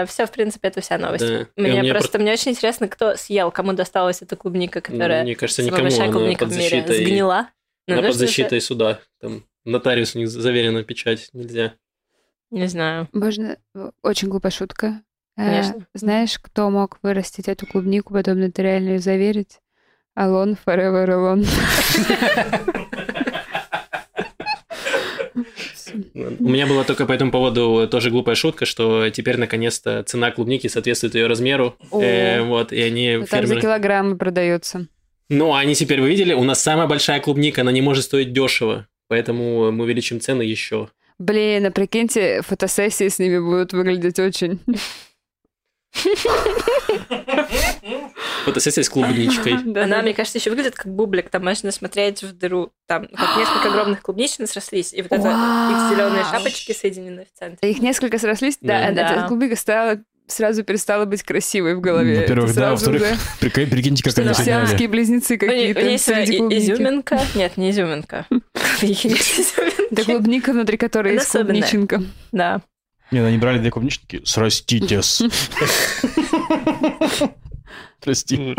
Все, 0.07 0.27
в 0.27 0.31
принципе, 0.31 0.69
это 0.69 0.81
вся 0.81 0.97
новость. 0.97 1.27
Да. 1.27 1.47
Мне 1.57 1.81
меня 1.81 1.93
просто 1.93 2.21
мне 2.21 2.33
очень 2.33 2.53
интересно, 2.53 2.87
кто 2.87 3.17
съел, 3.17 3.51
кому 3.51 3.73
досталась 3.73 4.23
эта 4.23 4.37
клубника, 4.37 4.81
которая 4.81 5.25
Мне 5.25 5.35
кажется, 5.35 5.63
самая 5.63 5.73
никому 5.73 5.91
большая 5.91 6.13
клубника 6.13 6.47
в 6.47 6.57
мире. 6.57 6.85
Сгнила. 6.87 7.49
Ну, 7.89 7.95
Она 7.95 8.03
ну, 8.03 8.09
под 8.09 8.17
защитой 8.17 8.61
суда. 8.61 9.01
Там 9.21 9.45
нотариус 9.65 10.15
у 10.15 10.19
них 10.19 10.29
заверена 10.29 10.85
печать. 10.85 11.31
Нельзя. 11.33 11.75
Не 12.51 12.67
знаю. 12.67 13.09
можно... 13.13 13.57
Очень 14.03 14.29
глупая 14.29 14.53
шутка. 14.53 15.03
Э, 15.37 15.47
Конечно. 15.47 15.87
Знаешь, 15.95 16.39
кто 16.39 16.69
мог 16.71 16.99
вырастить 17.03 17.49
эту 17.49 17.67
клубнику, 17.67 18.13
потом 18.13 18.39
нотариально 18.41 18.91
ее 18.91 18.99
заверить? 18.99 19.59
Алон 20.15 20.57
Forever 20.67 21.09
Alone. 21.09 21.47
У 26.14 26.49
меня 26.49 26.66
была 26.66 26.84
только 26.84 27.07
по 27.07 27.12
этому 27.12 27.30
поводу 27.30 27.88
тоже 27.90 28.11
глупая 28.11 28.34
шутка, 28.34 28.66
что 28.66 29.09
теперь 29.11 29.36
наконец-то 29.36 30.03
цена 30.05 30.30
клубники 30.30 30.66
соответствует 30.66 31.14
ее 31.14 31.26
размеру. 31.26 31.76
Э, 31.93 32.43
вот, 32.43 32.72
и 32.72 32.80
они 32.82 33.16
Ну, 33.16 33.26
Там 33.26 33.40
за 33.40 33.47
фермеры. 33.47 33.61
килограммы 33.61 34.16
продается. 34.16 34.86
Ну, 35.28 35.55
они 35.55 35.74
теперь 35.74 36.01
вы 36.01 36.09
видели, 36.09 36.34
у 36.34 36.45
нас 36.45 36.62
самая 36.62 36.86
большая 36.86 37.20
клубника, 37.20 37.62
она 37.62 37.72
не 37.72 37.80
может 37.80 38.05
стоить 38.05 38.32
дешево. 38.32 38.86
Поэтому 39.09 39.70
мы 39.72 39.84
увеличим 39.84 40.20
цены 40.20 40.43
еще. 40.43 40.88
Блин, 41.18 41.66
а 41.66 41.70
прикиньте, 41.70 42.43
фотосессии 42.43 43.09
с 43.09 43.18
ними 43.18 43.38
будут 43.38 43.72
выглядеть 43.72 44.18
очень... 44.18 44.59
Фотосессия 48.45 48.82
с 48.82 48.88
клубничкой. 48.88 49.55
Она, 49.82 50.03
мне 50.03 50.14
кажется, 50.14 50.38
еще 50.38 50.51
выглядит 50.51 50.74
как 50.74 50.93
бублик. 50.93 51.30
Там 51.30 51.45
можно 51.45 51.70
смотреть 51.70 52.22
в 52.22 52.36
дыру. 52.36 52.72
Там 52.86 53.07
как 53.07 53.36
несколько 53.36 53.68
огромных 53.70 54.03
клубничин 54.03 54.47
срослись. 54.47 54.93
И 54.93 55.03
вот 55.03 55.12
это 55.12 55.28
их 55.28 55.90
зеленые 55.97 56.24
шапочки 56.24 56.72
соединены 56.72 57.26
в 57.32 57.38
центре. 57.38 57.70
Их 57.70 57.80
несколько 57.80 58.18
срослись, 58.18 58.59
да, 58.61 58.90
Да. 58.90 59.14
эта 59.14 59.28
клубника 59.28 59.57
стала 59.57 60.01
сразу 60.28 60.62
перестала 60.64 61.05
быть 61.05 61.22
красивой 61.22 61.74
в 61.74 61.80
голове. 61.80 62.20
Во-первых, 62.20 62.51
Это 62.51 62.61
да, 62.61 62.70
во-вторых, 62.70 63.03
прикиньте, 63.38 64.03
как 64.03 64.18
они 64.18 64.32
соединяли. 64.32 64.66
Сиамские 64.66 64.88
близнецы 64.88 65.34
у 65.34 65.38
какие-то 65.38 65.80
есть 65.80 66.09
изюминка. 66.09 67.20
Нет, 67.34 67.57
не 67.57 67.70
изюминка. 67.70 68.26
Да 69.90 70.05
клубника, 70.05 70.53
внутри 70.53 70.78
которой 70.78 71.14
есть 71.14 71.30
клубниченка. 71.30 72.03
Да. 72.32 72.62
Не, 73.13 73.21
ну 73.21 73.27
они 73.27 73.39
брали 73.39 73.59
две 73.59 73.71
клубничники. 73.71 74.23
Сраститесь. 74.25 75.23
Прости. 78.01 78.57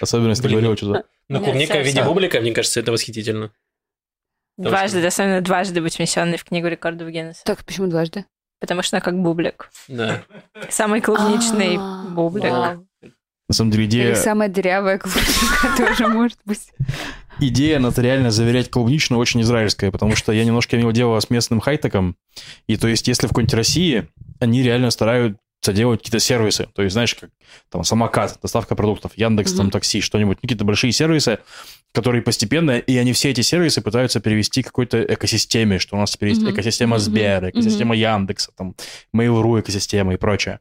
Особенно, 0.00 0.30
если 0.30 0.42
ты 0.42 0.48
Блин. 0.48 0.60
говорил 0.60 0.76
что-то. 0.76 1.04
Но 1.28 1.38
Нет, 1.38 1.44
клубника 1.44 1.78
в 1.78 1.86
виде 1.86 2.02
бублика, 2.04 2.40
мне 2.40 2.52
кажется, 2.52 2.80
это 2.80 2.92
восхитительно. 2.92 3.50
Дважды, 4.58 5.04
особенно 5.04 5.40
дважды 5.40 5.80
быть 5.80 5.96
внесенной 5.98 6.36
в 6.36 6.44
книгу 6.44 6.68
рекордов 6.68 7.08
Гиннесса. 7.08 7.42
Так, 7.44 7.64
почему 7.64 7.86
дважды? 7.86 8.26
Потому 8.60 8.82
что 8.82 8.96
она 8.96 9.00
как 9.02 9.18
бублик. 9.18 9.70
Да. 9.88 10.22
Самый 10.68 11.00
клубничный 11.00 11.76
А, 11.78 12.04
бублик. 12.10 12.44
На 12.44 13.54
самом 13.54 13.70
деле 13.70 13.84
Или 13.84 13.90
идея, 13.90 14.14
самая 14.14 14.48
дырявая 14.48 14.98
клубника 14.98 15.74
тоже 15.76 16.06
может 16.06 16.38
быть. 16.44 16.70
Идея 17.40 17.78
нотариально 17.78 18.30
заверять 18.30 18.70
клубничную 18.70 19.20
очень 19.20 19.40
израильская, 19.42 19.90
потому 19.90 20.16
что 20.16 20.32
я 20.32 20.44
немножко 20.44 20.76
имел 20.76 20.92
дело 20.92 21.18
с 21.18 21.30
местным 21.30 21.60
хайтеком, 21.60 22.16
и 22.66 22.76
то 22.76 22.88
есть 22.88 23.08
если 23.08 23.26
в 23.26 23.30
какой-нибудь 23.30 23.54
России 23.54 24.08
они 24.40 24.62
реально 24.62 24.90
стараются 24.90 25.38
делать 25.68 26.00
какие-то 26.00 26.18
сервисы, 26.18 26.68
то 26.74 26.82
есть 26.82 26.92
знаешь, 26.92 27.14
как 27.14 27.30
там 27.70 27.84
самокат, 27.84 28.38
доставка 28.42 28.74
продуктов, 28.74 29.12
Яндекс, 29.16 29.52
там 29.52 29.70
такси, 29.70 30.00
что-нибудь, 30.00 30.38
ну, 30.38 30.42
какие-то 30.42 30.64
большие 30.64 30.92
сервисы, 30.92 31.38
которые 31.92 32.22
постепенно, 32.22 32.78
и 32.78 32.96
они 32.96 33.12
все 33.12 33.30
эти 33.30 33.42
сервисы 33.42 33.80
пытаются 33.80 34.18
перевести 34.18 34.62
к 34.62 34.66
какой-то 34.66 35.02
экосистеме, 35.02 35.78
что 35.78 35.96
у 35.96 36.00
нас 36.00 36.10
теперь 36.10 36.30
есть 36.30 36.42
экосистема. 36.42 36.98
Сбера, 36.98 37.50
экосистема 37.50 37.94
Яндекса, 37.94 38.50
там, 38.56 38.74
Mail.ru 39.14 39.60
экосистема 39.60 40.14
и 40.14 40.16
прочее. 40.16 40.60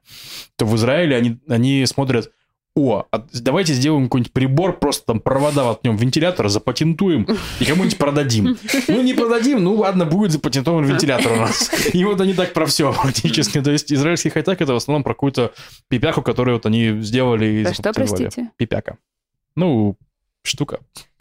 То 0.58 0.66
в 0.66 0.76
Израиле 0.76 1.16
они, 1.16 1.40
они 1.48 1.86
смотрят, 1.86 2.32
о, 2.76 3.06
а 3.12 3.26
давайте 3.34 3.74
сделаем 3.74 4.06
какой-нибудь 4.06 4.32
прибор, 4.32 4.80
просто 4.80 5.06
там 5.06 5.20
провода 5.20 5.66
воткнем 5.66 5.98
в 5.98 6.02
вентилятор, 6.02 6.48
запатентуем 6.48 7.28
и 7.60 7.66
кому-нибудь 7.66 7.98
продадим. 7.98 8.58
Ну, 8.88 9.02
не 9.02 9.14
продадим, 9.14 9.64
ну 9.64 9.76
ладно, 9.76 10.06
будет 10.06 10.32
запатентован 10.32 10.86
вентилятор 10.86 11.34
у 11.34 11.36
нас. 11.36 11.70
И 11.94 12.04
вот 12.06 12.22
они 12.22 12.34
так 12.34 12.54
про 12.54 12.66
все 12.66 12.94
практически. 12.94 13.62
То 13.62 13.72
есть 13.72 13.92
израильский 13.92 14.30
хай-тек 14.30 14.62
это 14.62 14.74
в 14.74 14.78
основном 14.78 15.04
про 15.04 15.14
какую-то 15.14 15.54
пипяку, 15.90 16.22
которую 16.22 16.56
вот 16.56 16.66
они 16.66 17.02
сделали 17.02 17.64
Да 17.64 17.74
что, 17.74 17.92
простите? 17.92 18.52
Пипяка. 18.56 18.98
Ну, 19.56 19.98
штука. 20.44 20.80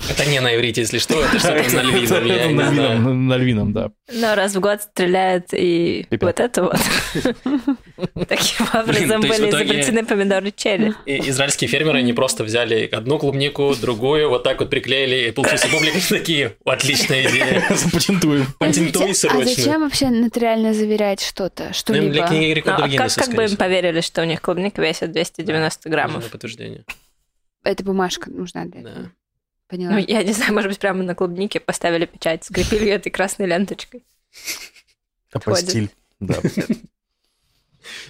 Это 0.09 0.24
не 0.24 0.40
на 0.40 0.56
иврите, 0.56 0.80
если 0.80 0.98
что, 0.98 1.22
это 1.22 1.38
что-то 1.38 1.76
на 1.76 1.82
львином, 1.82 2.24
я 2.26 2.48
на 2.48 2.70
львином, 2.70 3.26
на 3.28 3.36
львином, 3.36 3.72
да. 3.72 3.90
Но 4.12 4.34
раз 4.34 4.55
в 4.56 4.60
год 4.60 4.80
стреляет 4.82 5.52
и 5.52 6.06
Пипец. 6.09 6.22
вот 6.26 6.40
это 6.40 6.62
вот. 6.62 6.76
Таким 8.28 8.66
образом 8.72 9.20
были 9.20 9.51
изобретены 9.51 10.05
помидоры 10.06 10.52
черри. 10.56 10.94
Израильские 11.05 11.68
фермеры 11.68 12.01
не 12.02 12.14
просто 12.14 12.44
взяли 12.44 12.88
одну 12.90 13.18
клубнику, 13.18 13.74
другую, 13.80 14.30
вот 14.30 14.42
так 14.42 14.60
вот 14.60 14.70
приклеили, 14.70 15.28
и 15.28 15.32
получился 15.32 15.68
бублик, 15.68 15.94
такие, 16.09 16.56
отличная 16.64 17.28
идея. 17.28 17.62
Запатентуем. 17.70 18.47
Патентуй 18.59 19.10
А 19.10 19.14
срочно. 19.14 19.44
зачем 19.55 19.82
вообще 19.82 20.09
нотариально 20.09 20.72
заверять 20.72 21.20
что-то? 21.22 21.66
Ну, 21.68 21.74
Что-либо? 21.74 22.10
Для 22.12 22.26
книги 22.26 22.48
Ну, 22.48 22.55
рекордов 22.55 22.90
а 22.94 23.09
как, 23.20 23.34
бы 23.34 23.44
им 23.44 23.56
поверили, 23.56 24.01
что 24.01 24.22
у 24.22 24.24
них 24.24 24.40
клубника 24.40 24.80
весит 24.80 25.12
290 25.12 25.88
Нужно 25.88 25.90
граммов? 25.90 26.30
подтверждение. 26.30 26.84
Эта 27.64 27.84
бумажка 27.84 28.30
нужна 28.30 28.64
для 28.64 28.80
этого. 28.80 28.94
Да. 28.94 29.10
Поняла. 29.68 29.92
Ну, 29.92 29.98
я 29.98 30.22
не 30.24 30.32
знаю, 30.32 30.52
может 30.52 30.68
быть, 30.68 30.80
прямо 30.80 31.02
на 31.04 31.14
клубнике 31.14 31.60
поставили 31.60 32.06
печать, 32.06 32.44
скрепили 32.44 32.88
этой 32.90 33.10
красной 33.10 33.46
ленточкой. 33.46 34.04
Апостиль. 35.32 35.90
Да. 36.18 36.36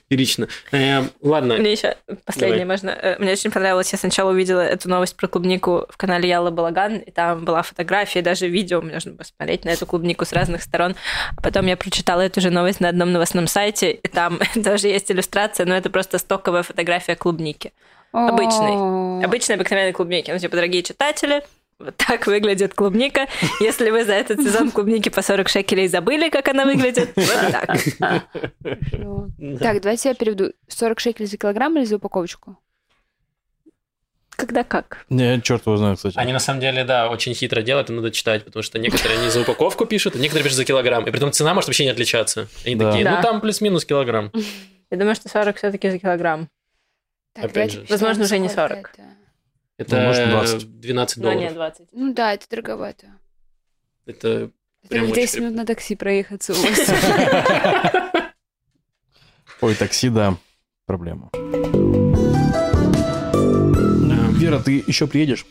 Лирично. 0.08 0.48
Э, 0.72 1.02
ладно. 1.22 1.56
Мне 1.56 1.72
еще 1.72 1.96
последнее 2.24 2.64
Давай. 2.64 2.66
можно. 2.66 2.90
Э, 2.90 3.18
Мне 3.18 3.32
очень 3.32 3.50
понравилось. 3.50 3.92
Я 3.92 3.98
сначала 3.98 4.30
увидела 4.30 4.60
эту 4.60 4.88
новость 4.88 5.16
про 5.16 5.28
клубнику 5.28 5.86
в 5.88 5.96
канале 5.96 6.28
Яла 6.28 6.50
Балаган, 6.50 6.96
и 6.96 7.10
там 7.10 7.44
была 7.44 7.62
фотография, 7.62 8.22
даже 8.22 8.48
видео. 8.48 8.80
Мне 8.80 8.94
нужно 8.94 9.14
посмотреть 9.14 9.64
на 9.64 9.70
эту 9.70 9.86
клубнику 9.86 10.24
с 10.24 10.32
разных 10.32 10.62
сторон. 10.62 10.96
А 11.36 11.40
потом 11.42 11.66
я 11.66 11.76
прочитала 11.76 12.22
эту 12.22 12.40
же 12.40 12.50
новость 12.50 12.80
на 12.80 12.88
одном 12.88 13.12
новостном 13.12 13.46
сайте, 13.46 13.92
и 13.92 14.08
там 14.08 14.40
тоже 14.64 14.88
есть 14.88 15.10
иллюстрация, 15.10 15.66
но 15.66 15.76
это 15.76 15.90
просто 15.90 16.18
стоковая 16.18 16.62
фотография 16.62 17.14
клубники. 17.16 17.72
Обычный. 18.12 19.24
Обычной 19.24 19.56
обыкновенной 19.56 19.92
клубники. 19.92 20.30
Ну, 20.30 20.38
типа, 20.38 20.56
дорогие 20.56 20.82
читатели, 20.82 21.42
вот 21.78 21.96
так 21.96 22.26
выглядит 22.26 22.74
клубника. 22.74 23.26
Если 23.60 23.90
вы 23.90 24.04
за 24.04 24.12
этот 24.14 24.40
сезон 24.42 24.70
клубники 24.70 25.08
по 25.08 25.22
40 25.22 25.48
шекелей 25.48 25.88
забыли, 25.88 26.28
как 26.28 26.48
она 26.48 26.64
выглядит, 26.64 27.10
вот 27.16 27.52
так. 27.52 27.78
Так, 29.60 29.80
давайте 29.80 30.08
я 30.10 30.14
переведу. 30.14 30.52
40 30.68 31.00
шекелей 31.00 31.26
за 31.26 31.36
килограмм 31.36 31.76
или 31.78 31.84
за 31.84 31.96
упаковочку? 31.96 32.58
Когда 34.36 34.64
как? 34.64 35.04
Не, 35.10 35.38
черт 35.42 35.66
его 35.66 35.76
знает, 35.76 35.98
кстати. 35.98 36.16
Они 36.16 36.32
на 36.32 36.38
самом 36.38 36.60
деле, 36.60 36.84
да, 36.84 37.10
очень 37.10 37.34
хитро 37.34 37.60
делают, 37.60 37.90
и 37.90 37.92
надо 37.92 38.10
читать, 38.10 38.44
потому 38.46 38.62
что 38.62 38.78
некоторые 38.78 39.18
они 39.20 39.28
за 39.28 39.42
упаковку 39.42 39.84
пишут, 39.84 40.14
а 40.16 40.18
некоторые 40.18 40.44
пишут 40.44 40.56
за 40.56 40.64
килограмм. 40.64 41.02
И 41.04 41.10
при 41.10 41.16
этом 41.18 41.30
цена 41.30 41.52
может 41.52 41.68
вообще 41.68 41.84
не 41.84 41.90
отличаться. 41.90 42.48
Они 42.64 42.74
Да. 42.74 42.88
такие, 42.90 43.04
Да. 43.04 43.16
ну 43.16 43.22
там 43.22 43.40
плюс-минус 43.42 43.84
килограмм. 43.84 44.32
Я 44.90 44.96
думаю, 44.96 45.14
что 45.14 45.28
40 45.28 45.56
все-таки 45.58 45.90
за 45.90 45.98
килограмм. 45.98 46.48
Так, 47.32 47.44
Опять 47.46 47.72
же. 47.72 47.86
Возможно, 47.88 48.24
уже 48.24 48.38
не 48.38 48.48
сколько 48.48 48.74
40. 48.74 48.90
это. 48.94 49.04
Это 49.78 49.96
Ну, 49.96 50.06
может, 50.06 50.28
20. 50.30 50.80
12 50.80 51.16
Ну, 51.16 51.22
долларов. 51.22 51.40
нет, 51.42 51.54
20. 51.54 51.88
Ну 51.92 52.12
да, 52.12 52.34
это 52.34 52.46
дороговато. 52.50 53.06
Это 54.06 54.50
Это 54.82 54.88
Прям 54.88 55.04
очень 55.04 55.14
10 55.14 55.40
минут 55.40 55.54
на 55.54 55.66
такси 55.66 55.94
проехаться 55.96 56.52
у 56.52 56.56
вас. 56.56 58.22
Ой, 59.60 59.74
такси, 59.74 60.08
да, 60.08 60.36
проблема. 60.86 61.30
Вера, 64.38 64.58
ты 64.58 64.82
еще 64.86 65.06
приедешь? 65.06 65.44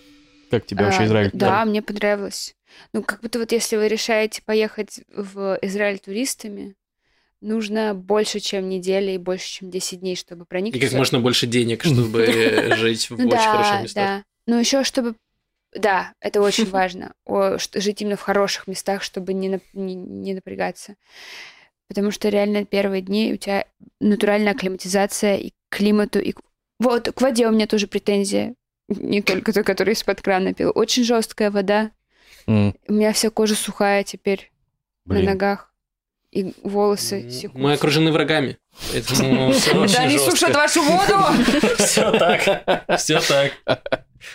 Как 0.49 0.65
тебе 0.65 0.84
вообще 0.85 1.01
А, 1.01 1.06
Израиль? 1.06 1.30
Да, 1.34 1.64
мне 1.65 1.81
понравилось. 1.84 2.56
Ну, 2.91 3.03
как 3.03 3.22
будто 3.22 3.38
вот 3.39 3.51
если 3.51 3.77
вы 3.77 3.88
решаете 3.88 4.41
поехать 4.43 5.01
в 5.15 5.57
Израиль 5.61 5.99
туристами, 5.99 6.76
нужно 7.41 7.94
больше, 7.94 8.40
чем 8.40 8.68
неделя 8.70 9.14
и 9.14 9.18
больше, 9.18 9.48
чем 9.49 9.70
10 9.72 9.99
дней, 10.02 10.16
чтобы 10.16 10.44
и 10.44 10.48
проникнуться. 10.48 10.88
как 10.90 10.98
можно 10.98 11.20
больше 11.20 11.48
денег, 11.48 11.84
чтобы 11.84 12.24
э, 12.24 12.76
жить 12.76 13.10
в 13.10 13.18
Ну 13.18 13.28
очень 13.30 13.38
хороших 13.38 13.82
местах. 13.84 13.94
да. 14.06 14.24
Ну 14.45 14.60
еще 14.60 14.84
чтобы... 14.84 15.16
Да, 15.74 16.14
это 16.20 16.41
очень 16.41 16.66
важно. 16.70 17.14
Жить 17.76 18.02
именно 18.02 18.18
в 18.18 18.22
хороших 18.22 18.68
местах, 18.68 19.03
чтобы 19.03 19.34
не, 19.34 19.49
нап- 19.49 19.61
не, 19.74 19.95
не 19.95 20.34
напрягаться. 20.34 20.95
Потому 21.88 22.11
что 22.11 22.30
реально 22.30 22.66
первые 22.66 23.02
дни 23.02 23.34
у 23.34 23.38
тебя 23.38 23.66
натуральная 23.99 24.53
акклиматизация 24.53 25.38
и 25.38 25.52
к 25.70 25.78
климату, 25.78 26.20
и 26.20 26.34
к- 26.34 26.41
вот 26.80 27.11
к 27.11 27.22
воде 27.22 27.48
у 27.48 27.52
меня 27.52 27.68
тоже 27.68 27.88
претензия. 27.88 28.53
Не 28.88 29.22
только 29.22 29.53
той, 29.53 29.64
которую 29.64 29.94
из-под 29.95 30.22
крана 30.22 30.53
пил. 30.53 30.72
Очень 30.74 31.03
жесткая 31.03 31.52
вода. 31.52 31.91
У 32.48 32.74
меня 32.88 33.14
вся 33.14 33.30
кожа 33.30 33.53
сухая 33.53 34.03
теперь 34.03 34.52
на 35.06 35.22
ногах. 35.22 35.69
И 36.31 36.53
волосы 36.64 37.30
секут. 37.31 37.60
Мы 37.60 37.73
окружены 37.73 38.11
врагами. 38.11 38.57
Поэтому 38.91 39.51
все 39.53 39.73
Да, 39.73 39.88
жестко. 40.10 40.31
сушат 40.31 40.56
вашу 40.56 40.81
воду! 40.84 41.15
Все 41.80 42.11
так. 42.11 42.99
Все 42.99 43.19
так. 43.19 43.53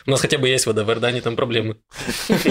У 0.06 0.10
нас 0.10 0.20
хотя 0.20 0.38
бы 0.38 0.48
есть 0.48 0.66
вода, 0.66 0.84
в 0.84 0.88
Иордании 0.88 1.20
там 1.20 1.36
проблемы. 1.36 1.76
В 2.28 2.44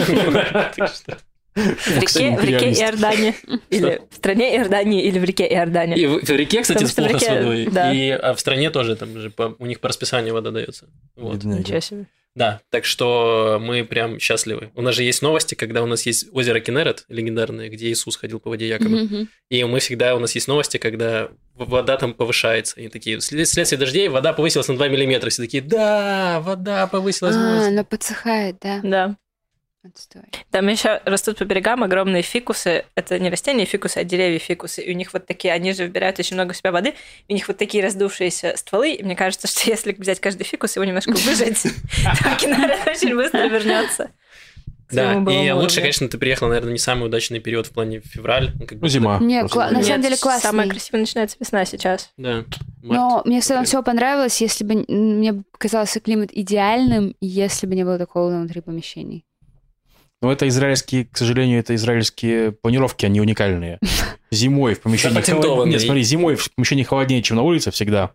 реке, 1.99 2.37
в 2.37 2.43
реке. 2.43 2.71
Иордании. 2.71 3.35
Или 3.69 4.01
в 4.09 4.15
стране 4.15 4.55
Иордании, 4.57 5.03
или 5.03 5.19
в 5.19 5.23
реке 5.23 5.47
Иордании. 5.47 5.99
И 5.99 6.07
в 6.07 6.29
реке, 6.29 6.61
кстати, 6.61 6.83
плохо 6.95 7.19
с 7.19 7.27
водой. 7.27 7.63
И 7.95 8.09
а 8.11 8.33
в 8.33 8.39
стране 8.39 8.69
тоже 8.71 8.95
там 8.95 9.17
же 9.19 9.31
у 9.59 9.65
них 9.65 9.79
по 9.79 9.89
расписанию 9.89 10.33
вода 10.33 10.51
дается. 10.51 10.87
Вот. 11.15 11.43
Ничего 11.43 11.79
себе. 11.79 12.05
Да, 12.35 12.61
так 12.71 12.83
что 12.83 13.59
мы 13.61 13.83
прям 13.85 14.19
счастливы. 14.19 14.71
У 14.75 14.81
нас 14.81 14.95
же 14.95 15.03
есть 15.03 15.21
новости, 15.21 15.53
когда 15.53 15.83
у 15.83 15.85
нас 15.85 16.05
есть 16.05 16.27
озеро 16.31 16.59
Кенерет 16.59 17.05
легендарное, 17.07 17.69
где 17.69 17.89
Иисус 17.91 18.15
ходил 18.17 18.39
по 18.39 18.49
воде 18.49 18.67
якобы. 18.67 19.03
Мгм. 19.03 19.29
И 19.49 19.63
мы 19.65 19.79
всегда, 19.79 20.15
у 20.15 20.19
нас 20.19 20.33
есть 20.33 20.47
новости, 20.47 20.77
когда 20.77 21.29
вода 21.55 21.95
там 21.97 22.15
повышается. 22.15 22.81
И 22.81 22.87
такие, 22.87 23.19
«Вслед- 23.19 23.47
вследствие 23.47 23.77
дождей 23.79 24.07
вода 24.07 24.33
повысилась 24.33 24.67
на 24.67 24.75
2 24.75 24.87
миллиметра. 24.87 25.29
Все 25.29 25.43
такие, 25.43 25.61
да, 25.61 26.41
вода 26.41 26.87
повысилась. 26.87 27.35
А, 27.35 27.57
вот». 27.59 27.67
она 27.67 27.83
подсыхает, 27.83 28.57
да. 28.61 28.79
Да. 28.83 29.17
Отстой. 29.85 30.23
Там 30.49 30.67
еще 30.69 31.01
растут 31.03 31.37
по 31.39 31.43
берегам 31.43 31.83
огромные 31.83 32.21
фикусы. 32.21 32.85
Это 32.95 33.19
не 33.19 33.29
растения 33.29 33.65
фикусы, 33.65 33.97
а 33.97 34.03
деревья 34.05 34.39
фикусы. 34.39 34.81
И 34.81 34.91
у 34.91 34.95
них 34.95 35.11
вот 35.11 35.25
такие, 35.25 35.53
они 35.53 35.73
же 35.73 35.85
вбирают 35.85 36.17
очень 36.19 36.35
много 36.35 36.53
в 36.53 36.57
себя 36.57 36.71
воды. 36.71 36.93
И 37.27 37.33
у 37.33 37.35
них 37.35 37.47
вот 37.49 37.57
такие 37.57 37.83
раздувшиеся 37.83 38.53
стволы. 38.55 38.93
И 38.93 39.03
мне 39.03 39.15
кажется, 39.17 39.47
что 39.47 39.69
если 39.69 39.91
взять 39.91 40.21
каждый 40.21 40.43
фикус, 40.45 40.75
его 40.77 40.85
немножко 40.85 41.11
выжать, 41.11 41.61
то 42.23 42.35
кинара 42.39 42.77
очень 42.87 43.13
быстро 43.15 43.47
вернется. 43.47 44.11
Да, 44.91 45.13
и 45.15 45.49
лучше, 45.51 45.79
конечно, 45.79 46.07
ты 46.07 46.19
приехал, 46.19 46.47
наверное, 46.49 46.73
не 46.73 46.77
самый 46.77 47.07
удачный 47.07 47.39
период 47.39 47.65
в 47.65 47.71
плане 47.71 47.99
февраль. 48.01 48.51
ну, 48.53 48.67
как 48.67 48.73
Ну, 48.73 48.77
бы, 48.81 48.89
зима. 48.89 49.17
Не, 49.19 49.39
просто. 49.39 49.57
кла- 49.59 49.71
на 49.71 49.77
Нет, 49.77 49.85
самом 49.87 50.01
деле 50.03 50.17
классный. 50.17 50.41
Самая 50.49 50.69
красивая 50.69 50.99
начинается 51.01 51.35
весна 51.39 51.65
сейчас. 51.65 52.11
Да. 52.17 52.45
Но 52.83 53.23
мне 53.25 53.41
в 53.41 53.43
целом 53.43 53.65
всего 53.65 53.81
понравилось, 53.81 54.39
если 54.39 54.63
бы 54.63 54.85
мне 54.87 55.43
казался 55.57 55.99
климат 55.99 56.29
идеальным, 56.31 57.15
если 57.21 57.65
бы 57.65 57.73
не 57.75 57.83
было 57.83 57.97
такого 57.97 58.29
внутри 58.29 58.61
помещений. 58.61 59.25
Но 60.23 60.31
это 60.31 60.47
израильские, 60.47 61.05
к 61.05 61.17
сожалению, 61.17 61.59
это 61.59 61.75
израильские 61.75 62.53
планировки, 62.53 63.05
они 63.05 63.19
уникальные. 63.21 63.77
Зимой 64.31 64.73
в 64.73 64.81
помещении 64.81 65.13
холоднее. 65.21 65.73
Нет, 65.73 65.81
смотри, 65.85 66.01
зимой 66.03 66.35
в 66.35 66.49
помещении 66.55 66.83
холоднее, 66.83 67.21
чем 67.21 67.37
на 67.37 67.43
улице 67.43 67.69
всегда. 67.71 68.11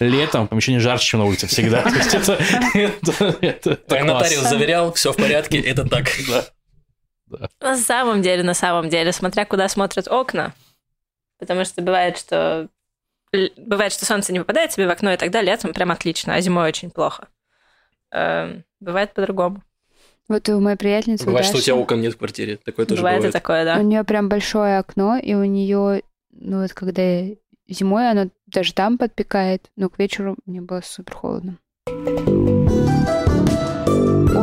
Летом 0.00 0.46
в 0.46 0.48
помещении 0.48 0.78
жарче, 0.78 1.04
чем 1.06 1.20
на 1.20 1.26
улице 1.26 1.46
всегда. 1.46 1.82
То 1.82 1.90
есть 1.90 2.14
это- 2.14 2.38
это- 2.74 3.36
это 3.42 3.76
класс. 3.86 4.04
нотариус 4.04 4.42
заверял, 4.48 4.92
все 4.94 5.12
в 5.12 5.16
порядке, 5.16 5.60
это 5.72 5.86
так. 5.88 6.08
На 7.60 7.76
самом 7.76 8.22
деле, 8.22 8.42
на 8.42 8.54
самом 8.54 8.88
деле, 8.88 9.12
смотря 9.12 9.44
куда 9.44 9.68
смотрят 9.68 10.08
окна, 10.08 10.54
потому 11.38 11.64
что 11.64 11.82
бывает, 11.82 12.18
что 12.18 12.68
бывает, 13.58 13.92
что 13.92 14.06
солнце 14.06 14.32
не 14.32 14.40
попадает 14.40 14.70
тебе 14.70 14.86
в 14.86 14.90
окно, 14.90 15.12
и 15.12 15.16
тогда 15.16 15.40
летом 15.42 15.72
прям 15.72 15.90
отлично, 15.92 16.34
а 16.34 16.40
зимой 16.40 16.66
очень 16.68 16.90
плохо. 16.90 17.28
Эм, 18.12 18.64
Бывает 18.80 19.12
по-другому. 19.12 19.62
Вот 20.28 20.48
у 20.48 20.60
моей 20.60 20.76
приятельницы 20.76 21.24
у 21.24 21.26
Бывает, 21.26 21.44
что 21.46 21.54
у 21.54 21.58
Даши, 21.58 21.66
тебя 21.66 21.76
окон 21.76 22.00
нет 22.00 22.14
в 22.14 22.18
квартире. 22.18 22.58
Такое 22.64 22.86
тоже 22.86 23.00
бывает 23.02 23.18
и 23.18 23.20
бывает. 23.26 23.32
такое, 23.32 23.62
У 23.62 23.64
да. 23.64 23.82
нее 23.82 24.04
прям 24.04 24.28
большое 24.28 24.78
окно, 24.78 25.16
и 25.16 25.34
у 25.34 25.44
нее, 25.44 26.02
ну 26.32 26.62
вот 26.62 26.72
когда 26.72 27.24
зимой 27.68 28.10
оно 28.10 28.30
даже 28.46 28.72
там 28.74 28.98
подпекает, 28.98 29.70
но 29.76 29.88
к 29.88 29.98
вечеру 29.98 30.36
мне 30.46 30.60
было 30.60 30.82
супер 30.84 31.14
холодно. 31.14 31.58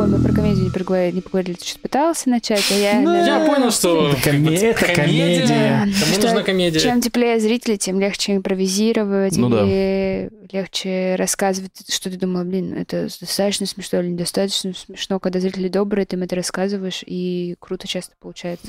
Мы 0.08 0.22
про 0.22 0.32
комедию 0.32 0.64
не 0.64 0.70
проговорили, 0.70 1.16
не 1.16 1.20
поговорили. 1.20 1.54
Ты 1.54 1.64
сейчас 1.64 1.76
пытался 1.76 2.30
начать, 2.30 2.64
а 2.70 2.74
я... 2.74 3.00
Ну, 3.00 3.14
Я 3.14 3.44
понял, 3.46 3.70
что 3.70 4.10
Это 4.10 4.30
коме- 4.30 4.56
это 4.56 4.86
комедия. 4.94 5.80
Кому 5.80 6.12
Что- 6.14 6.22
нужна 6.28 6.42
комедия? 6.42 6.80
Чем 6.80 7.00
теплее 7.02 7.38
зрители, 7.40 7.76
тем 7.76 8.00
легче 8.00 8.36
импровизировать, 8.36 9.36
Ну 9.36 9.50
да. 9.50 9.64
легче 9.64 11.14
рассказывать, 11.16 11.72
что 11.92 12.10
ты 12.10 12.16
думал, 12.16 12.44
блин, 12.44 12.72
это 12.74 13.08
достаточно 13.20 13.66
смешно 13.66 14.00
или 14.00 14.08
недостаточно 14.08 14.72
смешно, 14.74 15.20
когда 15.20 15.40
зрители 15.40 15.68
добрые, 15.68 16.06
ты 16.06 16.16
им 16.16 16.22
это 16.22 16.36
рассказываешь, 16.36 17.02
и 17.06 17.56
круто 17.58 17.86
часто 17.86 18.14
получается. 18.18 18.68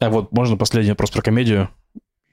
А 0.00 0.10
вот 0.10 0.32
можно 0.32 0.56
последний 0.56 0.90
вопрос 0.90 1.10
про 1.10 1.22
комедию. 1.22 1.68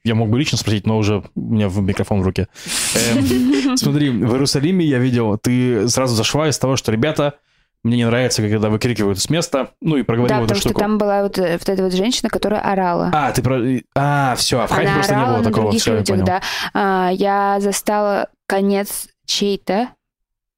Я 0.03 0.15
мог 0.15 0.29
бы 0.29 0.39
лично 0.39 0.57
спросить, 0.57 0.88
но 0.88 0.97
уже 0.97 1.21
у 1.35 1.39
меня 1.41 1.67
в 1.69 1.79
микрофон 1.81 2.21
в 2.21 2.23
руке. 2.25 2.47
Эм, 2.95 3.77
Смотри, 3.77 4.09
в 4.09 4.31
Иерусалиме 4.31 4.85
я 4.85 4.99
видел, 4.99 5.38
ты 5.38 5.88
сразу 5.89 6.15
зашла 6.15 6.47
из 6.49 6.57
того, 6.57 6.75
что, 6.77 6.91
ребята, 6.93 7.35
мне 7.84 7.98
не 7.98 8.06
нравится, 8.06 8.41
когда 8.41 8.70
выкрикивают 8.70 9.20
с 9.20 9.30
места, 9.30 9.72
ну 9.82 9.95
и 9.95 10.02
Да, 10.02 10.06
проговорила 10.06 10.38
эту 10.40 10.44
потому 10.48 10.60
что 10.60 10.70
штуку. 10.70 10.82
там 10.82 10.98
была 10.98 11.24
вот, 11.24 11.38
э, 11.38 11.54
вот 11.58 11.70
эта 11.70 11.84
вот 11.84 11.94
женщина, 11.94 12.30
которая 12.30 12.60
орала. 12.62 13.12
А, 13.14 13.32
ты 13.32 13.41
про... 13.41 13.60
А, 13.95 14.36
все, 14.36 14.60
а 14.60 14.68
в 14.68 14.72
Хайфе 14.72 14.88
Она 14.90 14.95
просто 14.98 15.16
не 15.16 15.26
было 15.26 15.44
такого. 15.44 15.72
Все, 15.72 15.91
я 15.94 15.98
людях, 15.99 16.16
понял. 16.16 16.26
да. 16.26 16.41
А, 16.74 17.10
я 17.14 17.58
застала 17.62 18.28
конец 18.48 19.08
чей-то. 19.26 19.90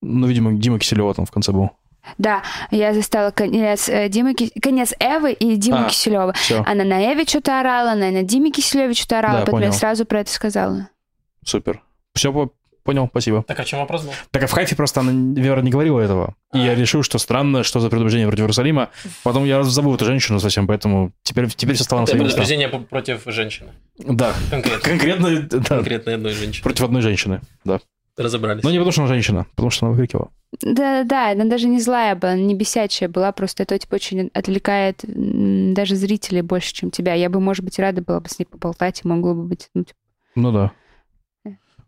Ну, 0.02 0.28
видимо, 0.28 0.54
Дима 0.54 0.80
Киселева 0.80 1.14
там 1.14 1.26
в 1.26 1.32
конце 1.32 1.52
был. 1.52 1.72
Да, 2.18 2.42
я 2.72 2.94
застала 2.94 3.30
конец 3.32 3.88
э, 3.90 4.08
Димы 4.10 4.34
конец 4.34 4.94
Эвы 5.00 5.34
и 5.34 5.58
Димы 5.58 5.86
А. 5.86 5.90
Киселева. 5.90 6.34
Все, 6.34 6.64
Она 6.66 6.84
на 6.86 7.14
Эве 7.14 7.26
что-то 7.26 7.60
орала, 7.60 7.92
она 7.92 8.10
на 8.10 8.24
Диме 8.24 8.50
Киселеве 8.50 8.94
что-то 8.94 9.20
орала, 9.20 9.34
Да, 9.40 9.42
поэтому 9.42 9.60
я 9.60 9.68
понял. 9.68 9.78
сразу 9.80 10.06
про 10.06 10.22
это 10.22 10.32
сказала. 10.32 10.90
супер. 11.46 11.82
Все, 12.16 12.32
понял, 12.90 13.08
спасибо. 13.12 13.44
Так, 13.44 13.60
а 13.60 13.66
чем 13.66 13.80
вопрос 13.80 14.04
был? 14.04 14.12
Так 14.32 14.44
а 14.44 14.48
в 14.48 14.52
Хайфе 14.52 14.76
просто 14.76 15.02
она, 15.02 15.12
Вера 15.40 15.62
не 15.62 15.70
говорила 15.70 16.00
этого. 16.00 16.34
И 16.54 16.58
я 16.60 16.74
решил, 16.76 17.04
что 17.04 17.20
странно, 17.20 17.64
что 17.64 17.80
за 17.80 17.90
предубеждение 17.90 18.28
против 18.28 18.42
Иерусалима. 18.44 18.90
Потом 19.24 19.46
я 19.46 19.62
забыл 19.64 19.94
эту 19.96 20.06
женщину 20.06 20.40
совсем, 20.40 20.66
поэтому 20.66 21.12
теперь, 21.24 21.48
теперь 21.50 21.76
все 21.76 21.84
стало 21.84 22.00
на 22.00 22.04
Это 22.04 22.12
свои 22.14 22.22
места. 22.24 22.36
предупреждение 22.38 22.68
по- 22.70 22.80
против 22.80 23.22
женщины. 23.28 23.70
Да, 24.00 24.34
Конкретно. 24.50 24.80
конкретно, 24.90 25.42
да, 25.42 25.76
Конкретно 25.76 26.14
одной 26.16 26.34
женщины. 26.34 26.64
против 26.64 26.84
одной 26.86 27.02
женщины, 27.04 27.42
да. 27.64 27.80
разобрались. 28.18 28.64
Но 28.64 28.72
не 28.72 28.78
потому, 28.78 28.92
что 28.92 29.02
она 29.04 29.08
женщина, 29.14 29.46
потому 29.56 29.70
что 29.70 29.86
она 29.86 29.94
выкрикивала. 29.96 30.30
Да-да-да, 30.62 31.32
она 31.32 31.46
даже 31.46 31.68
не 31.68 31.80
злая 31.80 32.16
была, 32.16 32.36
не 32.36 32.56
бесячая 32.56 33.08
была, 33.08 33.32
просто 33.32 33.64
это 33.64 33.78
типа 33.78 33.96
очень 33.96 34.30
отвлекает 34.34 35.04
м, 35.06 35.74
даже 35.76 35.96
зрителей 35.96 36.42
больше, 36.42 36.74
чем 36.74 36.90
тебя. 36.92 37.14
Я 37.14 37.30
бы, 37.30 37.40
может 37.40 37.64
быть, 37.64 37.78
рада 37.78 38.02
была 38.02 38.20
бы 38.20 38.28
с 38.28 38.40
ней 38.40 38.46
поболтать, 38.46 39.02
и 39.04 39.08
могло 39.08 39.36
бы 39.36 39.44
быть, 39.44 39.70
ну, 39.76 39.84
типа, 39.84 39.98
Ну 40.36 40.52
да. 40.52 40.72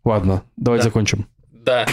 Ладно, 0.04 0.42
давайте 0.56 0.84
Да. 0.84 0.90
закончим. 0.90 1.26
Да. 1.52 1.86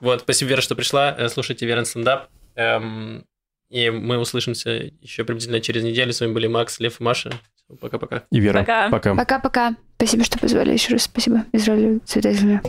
Вот, 0.00 0.20
спасибо, 0.20 0.50
Вера, 0.50 0.60
что 0.60 0.74
пришла. 0.74 1.14
Э, 1.16 1.28
Слушайте 1.28 1.66
Верен 1.66 1.84
стендап. 1.84 2.28
Эм, 2.54 3.24
и 3.70 3.90
мы 3.90 4.18
услышимся 4.18 4.70
еще 5.00 5.24
приблизительно 5.24 5.60
через 5.60 5.82
неделю. 5.82 6.12
С 6.12 6.20
вами 6.20 6.32
были 6.32 6.46
Макс, 6.46 6.78
Лев 6.78 7.00
и 7.00 7.04
Маша. 7.04 7.32
Пока-пока. 7.80 8.24
И 8.30 8.38
Вера. 8.38 8.60
Пока. 8.60 8.90
Пока. 8.90 9.14
Пока-пока. 9.14 9.76
Спасибо, 9.96 10.24
что 10.24 10.38
позвали 10.38 10.72
еще 10.72 10.92
раз. 10.92 11.02
Спасибо. 11.04 11.44
Израилю, 11.52 12.00
земля. 12.06 12.60